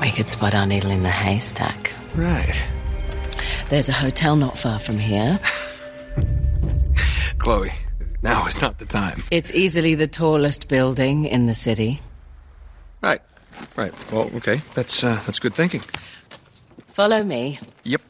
We 0.00 0.10
could 0.10 0.28
spot 0.28 0.54
our 0.54 0.66
needle 0.66 0.90
in 0.90 1.02
the 1.02 1.10
haystack. 1.10 1.94
Right. 2.14 2.68
There's 3.70 3.88
a 3.88 3.92
hotel 3.92 4.36
not 4.36 4.58
far 4.58 4.78
from 4.78 4.98
here. 4.98 5.40
Chloe, 7.38 7.70
now 8.22 8.46
is 8.46 8.60
not 8.60 8.78
the 8.78 8.86
time. 8.86 9.22
It's 9.30 9.52
easily 9.52 9.94
the 9.94 10.06
tallest 10.06 10.68
building 10.68 11.24
in 11.24 11.46
the 11.46 11.54
city. 11.54 12.02
Right. 13.00 13.22
Right. 13.76 14.12
Well, 14.12 14.30
okay. 14.36 14.60
That's 14.74 15.04
uh, 15.04 15.16
that's 15.26 15.42
good 15.42 15.54
thinking. 15.54 15.80
Follow 16.92 17.24
me. 17.24 17.58
Yep. 17.84 18.00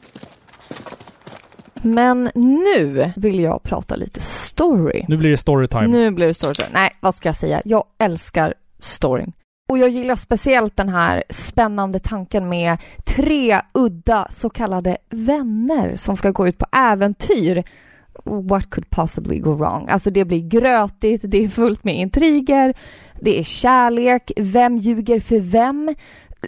Men 1.85 2.31
nu 2.35 3.13
vill 3.15 3.39
jag 3.39 3.63
prata 3.63 3.95
lite 3.95 4.19
story. 4.19 5.05
Nu 5.07 5.17
blir 5.17 5.29
det 5.29 5.37
storytime. 5.37 5.87
Nu 5.87 6.11
blir 6.11 6.27
det 6.27 6.33
story. 6.33 6.53
Nej, 6.71 6.95
vad 6.99 7.15
ska 7.15 7.29
jag 7.29 7.35
säga? 7.35 7.61
Jag 7.65 7.83
älskar 7.97 8.53
storyn. 8.79 9.33
Och 9.69 9.77
jag 9.77 9.89
gillar 9.89 10.15
speciellt 10.15 10.77
den 10.77 10.89
här 10.89 11.23
spännande 11.29 11.99
tanken 11.99 12.49
med 12.49 12.77
tre 13.05 13.61
udda 13.73 14.27
så 14.29 14.49
kallade 14.49 14.97
vänner 15.09 15.95
som 15.95 16.15
ska 16.15 16.31
gå 16.31 16.47
ut 16.47 16.57
på 16.57 16.65
äventyr. 16.71 17.63
What 18.23 18.69
could 18.69 18.89
possibly 18.89 19.39
go 19.39 19.53
wrong? 19.53 19.89
Alltså 19.89 20.11
det 20.11 20.25
blir 20.25 20.39
grötigt, 20.39 21.21
det 21.23 21.43
är 21.43 21.49
fullt 21.49 21.83
med 21.83 21.95
intriger, 21.95 22.73
det 23.21 23.39
är 23.39 23.43
kärlek, 23.43 24.31
vem 24.37 24.77
ljuger 24.77 25.19
för 25.19 25.39
vem? 25.39 25.95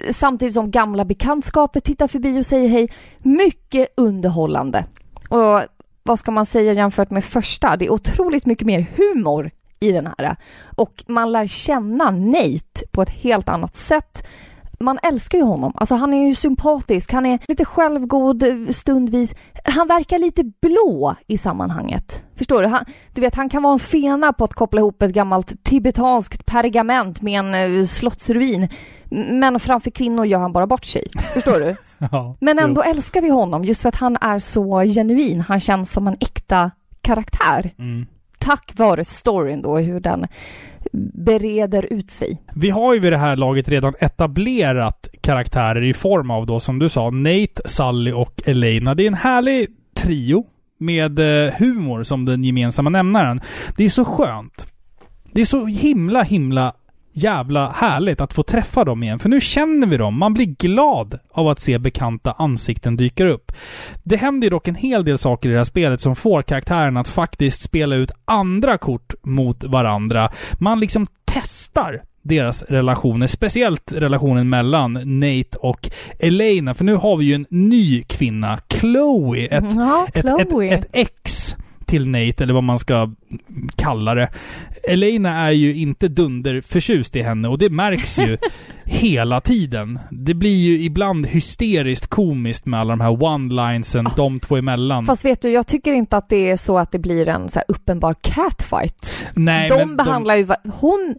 Samtidigt 0.10 0.54
som 0.54 0.72
gamla 0.72 1.06
bekantskaper 1.06 1.80
tittar 1.80 2.08
förbi 2.08 2.40
och 2.40 2.46
säger 2.46 2.70
hej. 2.70 2.90
Mycket 3.18 3.88
underhållande. 3.98 4.86
Och 5.30 5.62
vad 6.04 6.20
ska 6.20 6.32
man 6.32 6.46
säga 6.46 6.74
jämfört 6.74 7.12
med 7.12 7.24
första? 7.24 7.78
Det 7.78 7.86
är 7.86 7.92
otroligt 7.92 8.46
mycket 8.46 8.68
mer 8.68 8.86
humor 8.96 9.52
i 9.80 9.92
den 9.92 10.10
här. 10.18 10.36
Och 10.76 11.04
man 11.08 11.32
lär 11.32 11.48
känna 11.48 12.12
Nate 12.12 12.86
på 12.92 13.02
ett 13.02 13.10
helt 13.10 13.50
annat 13.50 13.76
sätt. 13.76 14.28
Man 14.80 15.00
älskar 15.04 15.38
ju 15.38 15.44
honom. 15.44 15.72
Alltså 15.76 15.96
han 15.96 16.14
är 16.14 16.28
ju 16.28 16.36
sympatisk, 16.36 17.14
han 17.14 17.26
är 17.26 17.40
lite 17.48 17.66
självgod 17.66 18.44
eh, 18.44 18.68
stundvis. 18.70 19.34
Han 19.64 19.88
verkar 19.88 20.20
lite 20.20 20.44
blå 20.62 21.16
i 21.28 21.38
sammanhanget. 21.38 22.22
Förstår 22.36 22.62
du? 22.62 22.68
Han, 22.68 22.86
du 23.14 23.22
vet, 23.22 23.36
han 23.36 23.50
kan 23.50 23.64
vara 23.64 23.74
en 23.74 23.80
fena 23.80 24.34
på 24.34 24.44
att 24.44 24.54
koppla 24.54 24.80
ihop 24.80 25.02
ett 25.02 25.12
gammalt 25.12 25.64
tibetanskt 25.64 26.46
pergament 26.46 27.22
med 27.22 27.40
en 27.40 27.80
eh, 27.80 27.86
slottsruin. 27.86 28.70
Men 29.10 29.60
framför 29.60 29.92
kvinnor 29.92 30.26
gör 30.26 30.40
han 30.40 30.54
bara 30.54 30.68
bort 30.68 30.86
sig. 30.86 31.08
Förstår 31.34 31.60
du? 31.60 31.76
Ja, 32.12 32.36
Men 32.42 32.60
ändå 32.60 32.82
jo. 32.86 32.92
älskar 32.92 33.22
vi 33.22 33.30
honom 33.30 33.64
just 33.64 33.82
för 33.82 33.90
att 33.90 33.96
han 33.96 34.18
är 34.22 34.40
så 34.40 34.82
genuin. 34.82 35.42
Han 35.42 35.60
känns 35.60 35.92
som 35.92 36.08
en 36.08 36.18
äkta 36.20 36.72
karaktär. 37.02 37.74
Mm. 37.80 38.06
Tack 38.40 38.72
vare 38.76 39.06
storyn 39.06 39.62
då, 39.62 39.78
hur 39.78 40.00
den 40.00 40.28
bereder 41.14 41.94
ut 41.94 42.12
sig. 42.12 42.42
Vi 42.56 42.70
har 42.70 42.94
ju 42.94 43.00
vid 43.00 43.12
det 43.12 43.18
här 43.18 43.36
laget 43.36 43.70
redan 43.70 43.94
etablerat 44.00 45.10
karaktärer 45.22 45.84
i 45.84 45.94
form 45.94 46.32
av 46.32 46.46
då, 46.46 46.60
som 46.60 46.80
du 46.80 46.90
sa, 46.90 47.10
Nate, 47.10 47.62
Sally 47.66 48.12
och 48.12 48.42
Elena. 48.46 48.96
Det 48.96 49.04
är 49.04 49.08
en 49.08 49.14
härlig 49.14 49.68
trio 49.96 50.46
med 50.78 51.20
eh, 51.20 51.52
humor 51.54 52.04
som 52.04 52.26
den 52.26 52.44
gemensamma 52.44 52.90
nämnaren. 52.90 53.42
Det 53.78 53.86
är 53.86 53.90
så 53.90 54.06
skönt. 54.06 54.68
Det 55.32 55.42
är 55.42 55.46
så 55.46 55.66
himla, 55.66 56.24
himla 56.24 56.74
jävla 57.16 57.72
härligt 57.72 58.22
att 58.22 58.34
få 58.34 58.44
träffa 58.44 58.84
dem 58.84 59.04
igen. 59.04 59.20
För 59.20 59.30
nu 59.30 59.42
känner 59.42 59.88
vi 59.88 59.98
dem. 59.98 60.20
Man 60.20 60.34
blir 60.34 60.46
glad 60.46 61.20
av 61.32 61.48
att 61.48 61.60
se 61.60 61.80
bekanta 61.80 62.32
ansikten 62.32 62.96
dyka 62.98 63.26
upp. 63.26 63.52
Det 64.04 64.16
händer 64.18 64.46
ju 64.46 64.50
dock 64.50 64.68
en 64.68 64.76
hel 64.76 65.04
del 65.06 65.18
saker 65.18 65.50
i 65.50 65.52
det 65.52 65.58
här 65.58 65.64
spelet 65.64 66.02
som 66.02 66.16
får 66.16 66.42
karaktären 66.42 66.98
att 66.98 67.08
faktiskt 67.08 67.62
spela 67.62 67.96
ut 67.96 68.12
andra 68.26 68.78
kort 68.78 69.14
mot 69.24 69.64
varandra. 69.64 70.32
Man 70.60 70.80
liksom 70.80 71.08
testar 71.26 72.02
deras 72.22 72.64
relationer, 72.64 73.28
speciellt 73.28 73.94
relationen 73.94 74.50
mellan 74.50 74.94
Nate 74.94 75.58
och 75.60 75.90
Elena. 76.20 76.74
För 76.74 76.86
nu 76.86 76.96
har 76.96 77.18
vi 77.18 77.26
ju 77.26 77.34
en 77.36 77.46
ny 77.50 78.04
kvinna, 78.04 78.60
Chloe. 78.70 79.46
Ett, 79.48 79.64
Ja, 79.76 80.08
ett, 80.14 80.26
ett, 80.26 80.48
Chloe. 80.50 80.70
ett 80.70 80.88
ex 80.94 81.56
till 81.86 82.08
Nate, 82.08 82.44
eller 82.44 82.54
vad 82.54 82.64
man 82.64 82.80
ska 82.80 83.12
kalla 83.76 84.14
det. 84.16 84.30
Elena 84.90 85.48
är 85.48 85.52
ju 85.52 85.76
inte 85.76 86.08
dunderförtjust 86.08 87.16
i 87.16 87.22
henne 87.22 87.48
och 87.48 87.58
det 87.58 87.70
märks 87.70 88.20
ju 88.20 88.38
hela 88.86 89.42
tiden. 89.42 90.00
Det 90.12 90.34
blir 90.34 90.56
ju 90.56 90.84
ibland 90.84 91.26
hysteriskt 91.28 92.08
komiskt 92.08 92.66
med 92.66 92.80
alla 92.80 92.90
de 92.96 93.02
här 93.02 93.24
one-linesen 93.24 94.08
de 94.18 94.40
två 94.40 94.58
emellan. 94.58 95.06
Fast 95.06 95.26
vet 95.26 95.42
du, 95.42 95.50
jag 95.50 95.68
tycker 95.68 95.94
inte 95.94 96.18
att 96.18 96.30
det 96.30 96.50
är 96.52 96.58
så 96.58 96.78
att 96.78 96.92
det 96.92 97.00
blir 97.00 97.28
en 97.28 97.50
så 97.50 97.60
här 97.60 97.66
uppenbar 97.68 98.16
catfight. 98.22 99.14
Nej, 99.36 99.70
de 99.70 99.96
behandlar 99.98 100.36
ju... 100.36 100.44
va- 100.44 100.58
Hon... 100.74 101.16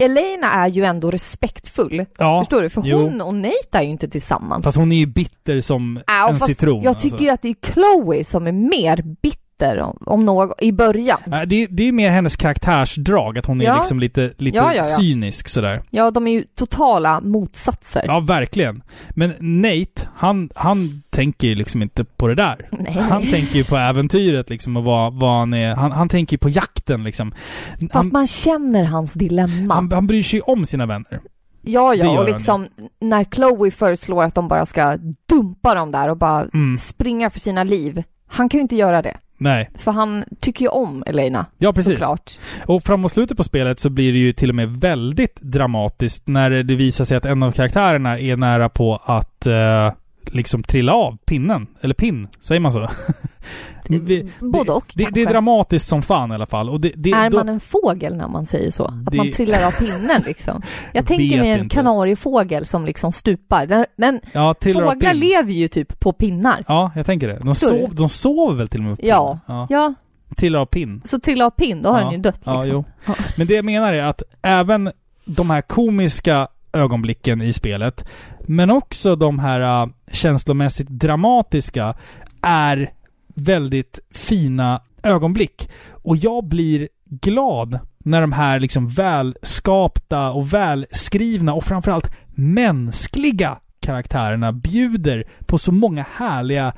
Elena 0.00 0.52
är 0.52 0.68
ju 0.68 0.84
ändå 0.84 1.10
respektfull. 1.10 2.04
Ja, 2.18 2.40
Förstår 2.44 2.62
du? 2.62 2.70
För 2.70 2.82
jo. 2.84 2.98
hon 2.98 3.20
och 3.20 3.34
Nate 3.34 3.54
är 3.72 3.82
ju 3.82 3.88
inte 3.88 4.08
tillsammans. 4.08 4.64
Fast 4.64 4.76
hon 4.76 4.92
är 4.92 4.96
ju 4.96 5.06
bitter 5.06 5.60
som 5.60 6.00
Ja, 6.06 6.28
en 6.28 6.38
fast 6.38 6.46
citron. 6.46 6.82
Jag 6.82 6.98
tycker 6.98 7.14
alltså. 7.14 7.24
ju 7.24 7.30
att 7.30 7.42
det 7.42 7.48
är 7.48 7.72
Chloe 7.72 8.24
som 8.24 8.46
är 8.46 8.52
mer 8.52 9.02
bitter 9.22 9.37
om, 9.62 9.98
om 10.06 10.24
något 10.24 10.62
i 10.62 10.72
början. 10.72 11.18
Nej, 11.26 11.46
Det, 11.46 11.66
det 11.70 11.88
är 11.88 11.92
mer 11.92 12.10
hennes 12.10 12.36
karaktärsdrag, 12.36 13.38
att 13.38 13.46
hon 13.46 13.60
är 13.60 13.64
Ja. 13.64 13.76
liksom 13.76 14.00
lite, 14.00 14.32
lite 14.36 14.56
Ja, 14.56 14.74
ja, 14.74 14.82
cynisk 14.82 15.48
sådär. 15.48 15.82
Ja, 15.90 16.10
de 16.10 16.26
är 16.26 16.30
ju 16.32 16.42
totala 16.54 17.20
motsatser. 17.20 18.02
Ja, 18.06 18.20
verkligen. 18.20 18.82
Men 19.10 19.34
Nate, 19.40 20.08
han, 20.16 20.50
han 20.54 21.02
tänker 21.10 21.48
ju 21.48 21.54
liksom 21.54 21.82
inte 21.82 22.04
på 22.04 22.28
det 22.28 22.34
där. 22.34 22.68
Nej. 22.72 22.92
Han 23.10 23.22
tänker 23.26 23.56
ju 23.56 23.64
på 23.64 23.76
äventyret 23.76 24.50
liksom 24.50 24.76
och 24.76 24.84
vad, 24.84 25.14
vad 25.14 25.38
han 25.38 25.54
är. 25.54 25.74
Han, 25.74 25.92
han 25.92 26.08
tänker 26.08 26.34
ju 26.34 26.38
på 26.38 26.48
jakten 26.48 27.04
liksom. 27.04 27.32
Fast 27.80 27.94
Han, 27.94 28.10
man 28.12 28.26
känner 28.26 28.84
hans 28.84 29.12
dilemma. 29.12 29.74
han, 29.74 29.92
han 29.92 30.06
bryr 30.06 30.22
sig 30.22 30.40
om 30.40 30.66
sina 30.66 30.86
vänner. 30.86 31.20
ja, 31.62 31.94
ja, 31.94 32.18
och 32.20 32.24
liksom 32.26 32.66
när 33.00 33.24
Chloe 33.24 33.70
föreslår 33.70 34.24
att 34.24 34.34
de 34.34 34.48
bara 34.48 34.66
ska 34.66 34.96
dumpa 35.28 35.74
dem 35.74 35.90
där 35.92 36.08
och 36.08 36.16
bara 36.16 36.40
Mm. 36.54 36.78
springa 36.78 37.30
för 37.30 37.40
sina 37.40 37.64
liv. 37.64 38.02
Han 38.30 38.48
kan 38.48 38.58
ju 38.58 38.62
inte 38.62 38.76
göra 38.76 39.02
det. 39.02 39.16
Nej. 39.38 39.70
För 39.74 39.92
han 39.92 40.24
tycker 40.40 40.64
ju 40.64 40.68
om 40.68 41.04
Elena. 41.06 41.46
Ja, 41.58 41.72
precis. 41.72 41.92
Såklart. 41.92 42.38
Och 42.66 42.84
framåt 42.84 43.12
slutet 43.12 43.36
på 43.36 43.44
spelet 43.44 43.80
så 43.80 43.90
blir 43.90 44.12
det 44.12 44.18
ju 44.18 44.32
till 44.32 44.48
och 44.48 44.54
med 44.54 44.68
väldigt 44.68 45.40
dramatiskt 45.40 46.28
när 46.28 46.50
det 46.50 46.74
visar 46.74 47.04
sig 47.04 47.16
att 47.16 47.24
en 47.24 47.42
av 47.42 47.52
karaktärerna 47.52 48.18
är 48.18 48.36
nära 48.36 48.68
på 48.68 49.00
att 49.04 49.46
eh, 49.46 49.92
liksom 50.32 50.62
trilla 50.62 50.92
av 50.94 51.16
pinnen. 51.26 51.66
Eller 51.80 51.94
pinn, 51.94 52.28
säger 52.40 52.60
man 52.60 52.72
så? 52.72 52.88
Vi- 53.88 54.30
Både 54.40 54.72
och 54.72 54.92
det, 54.94 55.08
det 55.12 55.22
är 55.22 55.26
dramatiskt 55.26 55.88
som 55.88 56.02
fan 56.02 56.30
i 56.30 56.34
alla 56.34 56.46
fall. 56.46 56.70
Och 56.70 56.80
det, 56.80 56.92
det, 56.96 57.10
är 57.10 57.30
då- 57.30 57.36
man 57.38 57.48
en 57.48 57.60
fågel 57.60 58.16
när 58.16 58.28
man 58.28 58.46
säger 58.46 58.70
så? 58.70 58.84
Att 59.06 59.14
man 59.14 59.32
trillar 59.32 59.66
av 59.66 59.70
pinnen 59.86 60.22
liksom? 60.26 60.62
Jag 60.92 61.06
tänker 61.06 61.38
mig 61.40 61.50
en 61.50 61.60
inte. 61.60 61.74
kanariefågel 61.74 62.66
som 62.66 62.84
liksom 62.86 63.12
stupar. 63.12 63.66
Den, 63.66 63.86
den, 63.96 64.20
ja, 64.32 64.54
trillar 64.54 64.88
fåglar 64.92 65.14
lever 65.14 65.52
ju 65.52 65.68
typ 65.68 66.00
på 66.00 66.12
pinnar. 66.12 66.64
Ja, 66.68 66.90
jag 66.94 67.06
tänker 67.06 67.28
det. 67.28 67.38
De, 67.42 67.54
sov, 67.54 67.94
de 67.94 68.08
sover 68.08 68.54
väl 68.56 68.68
till 68.68 68.80
och 68.80 68.86
med 68.86 68.98
på 69.00 69.06
Ja. 69.06 69.38
pinnen? 69.46 69.66
Ja, 69.70 69.94
Trillar 70.36 70.58
av 70.60 70.66
pinn. 70.66 71.02
så 71.04 71.20
trilla 71.20 71.46
av 71.46 71.50
pinn, 71.50 71.82
då 71.82 71.88
har 71.90 71.98
Ja. 71.98 72.04
den 72.04 72.12
ju 72.14 72.18
dött 72.20 72.40
liksom. 72.46 72.70
Ja. 72.72 72.84
Ja. 73.06 73.14
Men 73.36 73.46
det 73.46 73.54
jag 73.54 73.64
menar 73.64 73.92
är 73.92 74.02
att 74.02 74.22
även 74.42 74.90
de 75.24 75.50
här 75.50 75.62
komiska 75.62 76.48
ögonblicken 76.72 77.42
i 77.42 77.52
spelet, 77.52 78.04
men 78.48 78.70
också 78.70 79.16
de 79.16 79.38
här 79.38 79.82
uh, 79.82 79.92
känslomässigt 80.12 80.88
dramatiska, 80.88 81.94
är 82.42 82.92
väldigt 83.34 84.00
fina 84.10 84.82
ögonblick. 85.02 85.70
Och 85.90 86.16
jag 86.16 86.44
blir 86.44 86.88
glad 87.04 87.78
när 87.98 88.20
de 88.20 88.32
här 88.32 88.60
liksom 88.60 88.88
välskapta 88.88 90.30
och 90.30 90.54
välskrivna 90.54 91.54
och 91.54 91.64
framförallt 91.64 92.10
mänskliga 92.34 93.58
karaktärerna 93.80 94.52
bjuder 94.52 95.24
på 95.46 95.58
så 95.58 95.72
många 95.72 96.06
härliga 96.16 96.72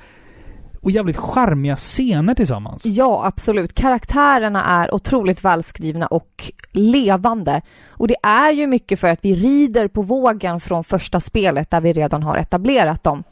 och 0.80 0.90
jävligt 0.90 1.16
charmiga 1.16 1.76
scener 1.76 2.34
tillsammans. 2.34 2.86
Ja, 2.86 3.22
absolut. 3.26 3.74
Karaktärerna 3.74 4.64
är 4.64 4.94
otroligt 4.94 5.44
välskrivna 5.44 6.06
och 6.06 6.52
levande. 6.72 7.62
Och 7.88 8.08
det 8.08 8.16
är 8.22 8.50
ju 8.52 8.66
mycket 8.66 9.00
för 9.00 9.08
att 9.08 9.18
vi 9.22 9.34
rider 9.34 9.88
på 9.88 10.02
vågen 10.02 10.60
från 10.60 10.84
första 10.84 11.20
spelet 11.20 11.70
där 11.70 11.80
vi 11.80 11.92
redan 11.92 12.22
har 12.22 12.36
etablerat 12.36 13.02
dem. 13.04 13.22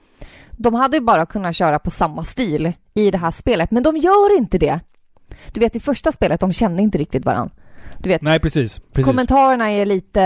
De 0.52 0.74
hade 0.74 0.96
ju 0.96 1.02
bara 1.02 1.26
kunnat 1.26 1.56
köra 1.56 1.78
på 1.78 1.90
samma 1.90 2.24
stil 2.24 2.72
i 2.94 3.10
det 3.10 3.18
här 3.18 3.30
spelet, 3.30 3.70
men 3.70 3.82
de 3.82 3.96
gör 3.96 4.36
inte 4.38 4.58
det. 4.58 4.80
Du 5.52 5.60
vet, 5.60 5.76
i 5.76 5.80
första 5.80 6.12
spelet, 6.12 6.40
de 6.40 6.52
kände 6.52 6.82
inte 6.82 6.98
riktigt 6.98 7.24
varann. 7.24 7.50
Du 7.98 8.08
vet, 8.08 8.22
Nej, 8.22 8.40
precis. 8.40 8.78
precis. 8.78 9.04
kommentarerna 9.04 9.70
är 9.70 9.86
lite... 9.86 10.22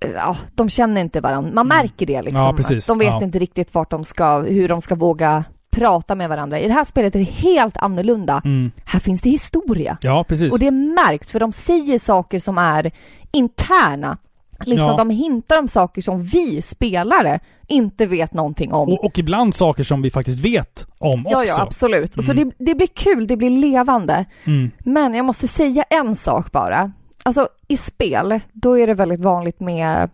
eh, 0.00 0.10
Ja, 0.14 0.36
de 0.54 0.68
känner 0.68 1.00
inte 1.00 1.20
varandra. 1.20 1.50
Man 1.54 1.66
märker 1.68 2.06
det 2.06 2.22
liksom. 2.22 2.40
Mm. 2.40 2.56
Ja. 2.70 2.80
De 2.86 2.98
vet 2.98 3.08
Ja. 3.08 3.24
inte 3.24 3.38
riktigt 3.38 3.74
vart 3.74 3.90
de 3.90 4.04
ska, 4.04 4.38
hur 4.38 4.68
de 4.68 4.80
ska 4.80 4.94
våga 4.94 5.44
prata 5.74 6.14
med 6.14 6.28
varandra. 6.28 6.60
I 6.60 6.68
det 6.68 6.74
här 6.74 6.84
spelet 6.84 7.14
är 7.14 7.18
det 7.18 7.24
helt 7.24 7.76
annorlunda. 7.76 8.42
Mm. 8.44 8.70
Här 8.84 9.00
finns 9.00 9.22
det 9.22 9.30
historia. 9.30 9.98
Ja, 10.00 10.24
precis. 10.28 10.52
Och 10.52 10.58
det 10.58 10.70
märks, 10.70 11.30
för 11.32 11.40
de 11.40 11.52
säger 11.52 11.98
saker 11.98 12.38
som 12.38 12.58
är 12.58 12.90
interna. 13.32 14.18
Liksom, 14.64 14.88
Ja. 14.88 14.96
De 14.96 15.10
hintar 15.10 15.58
om 15.58 15.68
saker 15.68 16.02
som 16.02 16.22
vi 16.22 16.62
spelare 16.62 17.40
inte 17.68 18.06
vet 18.06 18.34
någonting 18.34 18.72
om. 18.72 18.88
Och, 18.88 19.04
och 19.04 19.18
ibland 19.18 19.54
saker 19.54 19.84
som 19.84 20.02
vi 20.02 20.10
faktiskt 20.10 20.40
vet 20.40 20.86
om 20.98 21.26
ja, 21.30 21.38
också. 21.38 21.48
ja, 21.48 21.62
absolut. 21.62 22.16
Och 22.16 22.24
Så 22.24 22.32
Mm. 22.32 22.48
det, 22.58 22.64
det 22.64 22.74
blir 22.74 22.86
kul, 22.86 23.26
det 23.26 23.36
blir 23.36 23.50
levande. 23.50 24.24
Mm. 24.44 24.70
Men 24.78 25.14
jag 25.14 25.24
måste 25.24 25.48
säga 25.48 25.82
en 25.82 26.16
sak 26.16 26.52
bara. 26.52 26.92
Alltså 27.22 27.48
i 27.68 27.76
spel, 27.76 28.40
då 28.52 28.78
är 28.78 28.86
det 28.86 28.94
väldigt 28.94 29.20
vanligt 29.20 29.60
med 29.60 30.10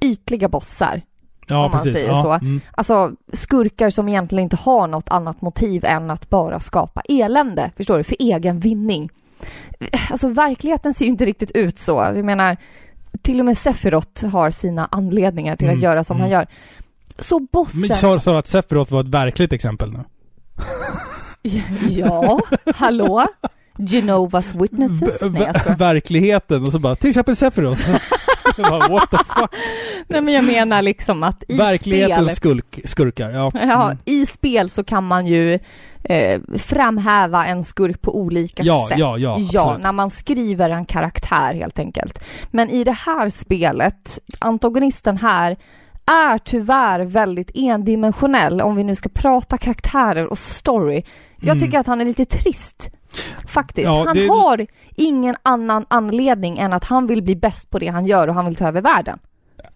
ytliga 0.00 0.48
bossar. 0.48 1.02
Ja, 1.52 1.64
om 1.64 1.70
man 1.70 1.80
precis. 1.80 1.92
säger 1.92 2.08
ja. 2.08 2.22
så. 2.22 2.32
Mm. 2.32 2.60
Alltså 2.72 3.12
skurkar 3.32 3.90
som 3.90 4.08
egentligen 4.08 4.42
inte 4.42 4.56
har 4.56 4.86
något 4.86 5.08
annat 5.08 5.40
motiv 5.40 5.84
än 5.84 6.10
att 6.10 6.30
bara 6.30 6.60
skapa 6.60 7.00
elände, 7.08 7.70
förstår 7.76 7.98
du? 7.98 8.04
För 8.04 8.16
egen 8.18 8.60
vinning. 8.60 9.10
Alltså 10.10 10.28
verkligheten 10.28 10.94
ser 10.94 11.04
ju 11.04 11.10
inte 11.10 11.24
riktigt 11.24 11.50
ut 11.50 11.78
så. 11.78 11.92
Jag 11.92 12.24
menar, 12.24 12.56
till 13.22 13.40
och 13.40 13.46
med 13.46 13.58
Sephiroth 13.58 14.26
har 14.26 14.50
sina 14.50 14.88
anledningar 14.90 15.56
till 15.56 15.66
Mm, 15.66 15.78
att 15.78 15.82
göra 15.82 16.04
som 16.04 16.16
mm. 16.16 16.22
han 16.22 16.30
gör. 16.30 16.46
Så 17.18 17.40
bossen... 17.52 17.80
Men 17.80 17.96
sa 17.96 18.20
sa 18.20 18.32
du 18.32 18.38
att 18.38 18.46
Sephiroth 18.46 18.92
var 18.92 19.00
ett 19.00 19.08
verkligt 19.08 19.52
exempel 19.52 19.92
nu? 19.92 19.98
Ja, 21.88 22.40
hallå? 22.74 23.26
Genovas 23.78 24.54
Witnesses? 24.54 25.22
Nej, 25.22 25.42
jag 25.42 25.60
skojar. 25.60 25.76
Verkligheten 25.76 26.62
och 26.62 26.72
så 26.72 26.78
bara, 26.78 26.96
till 26.96 27.08
exempel 27.08 27.36
Sephiroth. 27.36 27.90
Jag 28.56 28.70
bara, 28.80 28.88
What 28.88 29.10
the 29.10 29.16
fuck? 29.16 29.50
Nej, 30.08 30.20
men 30.20 30.34
jag 30.34 30.44
menar 30.44 30.82
liksom 30.82 31.22
att 31.22 31.44
i 31.48 31.56
Verklighetens 31.56 32.36
spel... 32.36 32.36
skurk, 32.36 32.80
skurkar. 32.84 33.30
Ja. 33.30 33.50
Ja, 33.54 33.84
Mm. 33.84 33.98
i 34.04 34.26
spel 34.26 34.70
så 34.70 34.84
kan 34.84 35.04
man 35.06 35.26
ju 35.26 35.58
eh, 36.04 36.40
framhäva 36.58 37.46
en 37.46 37.64
skurk 37.64 38.02
på 38.02 38.16
olika 38.16 38.62
Ja, 38.62 38.86
sätt. 38.88 38.98
ja, 38.98 39.18
ja, 39.18 39.34
absolut. 39.36 39.82
när 39.82 39.92
man 39.92 40.10
skriver 40.10 40.70
en 40.70 40.84
karaktär 40.84 41.54
helt 41.54 41.78
enkelt. 41.78 42.24
Men 42.50 42.70
i 42.70 42.84
det 42.84 42.96
här 43.06 43.30
spelet, 43.30 44.18
antagonisten 44.38 45.16
här, 45.16 45.56
är 46.06 46.38
tyvärr 46.38 47.00
väldigt 47.00 47.50
endimensionell 47.54 48.60
om 48.60 48.76
vi 48.76 48.84
nu 48.84 48.94
ska 48.94 49.08
prata 49.08 49.58
karaktärer 49.58 50.26
och 50.26 50.38
story. 50.38 51.02
Jag 51.36 51.56
Mm. 51.56 51.60
tycker 51.60 51.78
att 51.78 51.86
han 51.86 52.00
är 52.00 52.04
lite 52.04 52.24
trist. 52.24 52.90
Faktiskt. 53.46 53.84
Ja, 53.84 54.04
han 54.06 54.16
det- 54.16 54.26
har 54.28 54.66
ingen 54.96 55.34
annan 55.42 55.86
anledning 55.88 56.58
än 56.58 56.72
att 56.72 56.84
han 56.84 57.06
vill 57.06 57.22
bli 57.22 57.36
bäst 57.36 57.70
på 57.70 57.78
det 57.78 57.86
han 57.88 58.06
gör 58.06 58.28
och 58.28 58.34
han 58.34 58.46
vill 58.46 58.56
ta 58.56 58.68
över 58.68 58.80
världen. 58.80 59.18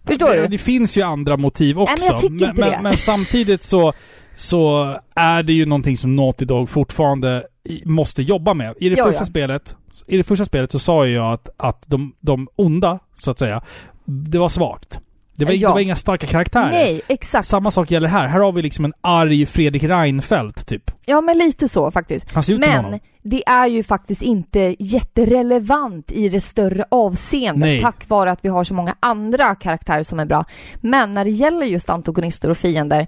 Förstår 0.07 0.29
det, 0.35 0.41
du? 0.41 0.47
Det 0.47 0.57
finns 0.57 0.97
ju 0.97 1.01
andra 1.01 1.37
motiv 1.37 1.79
också. 1.79 2.11
men 2.11 2.19
tycker 2.21 2.45
men, 2.45 2.55
men, 2.55 2.71
det. 2.71 2.79
men 2.83 2.97
samtidigt 2.97 3.63
så, 3.63 3.93
så 4.35 4.95
är 5.15 5.43
det 5.43 5.53
ju 5.53 5.65
någonting 5.65 5.97
som 5.97 6.15
Naughty 6.15 6.45
Dog 6.45 6.69
fortfarande 6.69 7.43
måste 7.85 8.21
jobba 8.21 8.53
med. 8.53 8.75
I 8.79 8.89
det 8.89 8.97
Ja, 8.97 9.05
första 9.05 9.21
ja. 9.21 9.25
spelet 9.25 9.75
i 10.07 10.17
det 10.17 10.23
första 10.23 10.45
spelet 10.45 10.71
så 10.71 10.79
sa 10.79 11.07
jag 11.07 11.33
att, 11.33 11.49
att 11.57 11.83
de, 11.87 12.13
de 12.21 12.47
onda, 12.55 12.99
så 13.13 13.31
att 13.31 13.39
säga, 13.39 13.61
det 14.05 14.37
var 14.37 14.49
svagt. 14.49 14.99
Det 15.37 15.45
var, 15.45 15.51
Ja. 15.53 15.67
det 15.67 15.73
var 15.73 15.79
inga 15.81 15.95
starka 15.95 16.27
karaktärer. 16.27 16.71
Nej, 16.71 17.01
exakt. 17.07 17.47
Samma 17.47 17.71
sak 17.71 17.91
gäller 17.91 18.07
här. 18.07 18.27
Här 18.27 18.39
har 18.39 18.51
vi 18.51 18.61
liksom 18.61 18.85
en 18.85 18.93
arg 19.01 19.45
Fredrik 19.45 19.83
Reinfeldt, 19.83 20.67
typ. 20.67 20.91
Ja, 21.05 21.21
men 21.21 21.37
lite 21.37 21.67
så 21.67 21.91
faktiskt. 21.91 22.31
Han 22.31 22.43
ser 22.43 22.53
ut 22.53 22.63
som 22.63 22.71
Men 22.73 22.85
honom. 22.85 22.99
det 23.23 23.43
är 23.47 23.67
ju 23.67 23.83
faktiskt 23.83 24.21
inte 24.21 24.75
jätterelevant 24.79 26.11
i 26.11 26.29
det 26.29 26.41
större 26.41 26.85
avseendet 26.91 27.59
Nej. 27.67 27.81
tack 27.81 28.09
vare 28.09 28.31
att 28.31 28.45
vi 28.45 28.49
har 28.49 28.63
så 28.63 28.73
många 28.73 28.95
andra 28.99 29.55
karaktärer 29.55 30.03
som 30.03 30.19
är 30.19 30.25
bra. 30.25 30.45
Men 30.81 31.13
när 31.13 31.25
det 31.25 31.31
gäller 31.31 31.65
just 31.65 31.89
antagonister 31.89 32.49
och 32.49 32.57
fiender, 32.57 33.07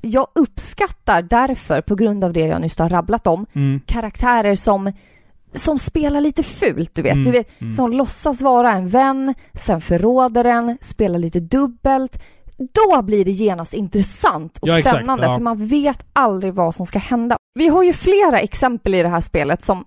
jag 0.00 0.26
uppskattar 0.34 1.22
därför, 1.22 1.80
på 1.80 1.94
grund 1.94 2.24
av 2.24 2.32
det 2.32 2.40
jag 2.46 2.60
nyss 2.60 2.78
har 2.78 2.88
rabblat 2.88 3.26
om, 3.26 3.46
Mm. 3.54 3.80
karaktärer 3.86 4.54
som 4.54 4.92
som 5.52 5.78
spelar 5.78 6.20
lite 6.20 6.42
fult, 6.42 6.94
du 6.94 7.02
vet. 7.02 7.12
Mm, 7.12 7.24
Du 7.24 7.30
vet 7.30 7.60
mm. 7.60 7.72
Som 7.72 7.92
låtsas 7.92 8.40
vara 8.42 8.72
en 8.72 8.88
vän, 8.88 9.34
sen 9.54 9.80
förråder 9.80 10.44
den, 10.44 10.78
spelar 10.80 11.18
lite 11.18 11.40
dubbelt. 11.40 12.22
Då 12.72 13.02
blir 13.02 13.24
det 13.24 13.30
genast 13.30 13.74
intressant 13.74 14.58
och 14.58 14.68
Ja, 14.68 14.78
exakt, 14.78 14.96
spännande, 14.96 15.24
ja. 15.24 15.34
för 15.34 15.42
man 15.42 15.66
vet 15.66 16.06
aldrig 16.12 16.54
vad 16.54 16.74
som 16.74 16.86
ska 16.86 16.98
hända. 16.98 17.36
Vi 17.54 17.68
har 17.68 17.82
ju 17.82 17.92
flera 17.92 18.40
exempel 18.40 18.94
i 18.94 19.02
det 19.02 19.08
här 19.08 19.20
spelet 19.20 19.64
som 19.64 19.84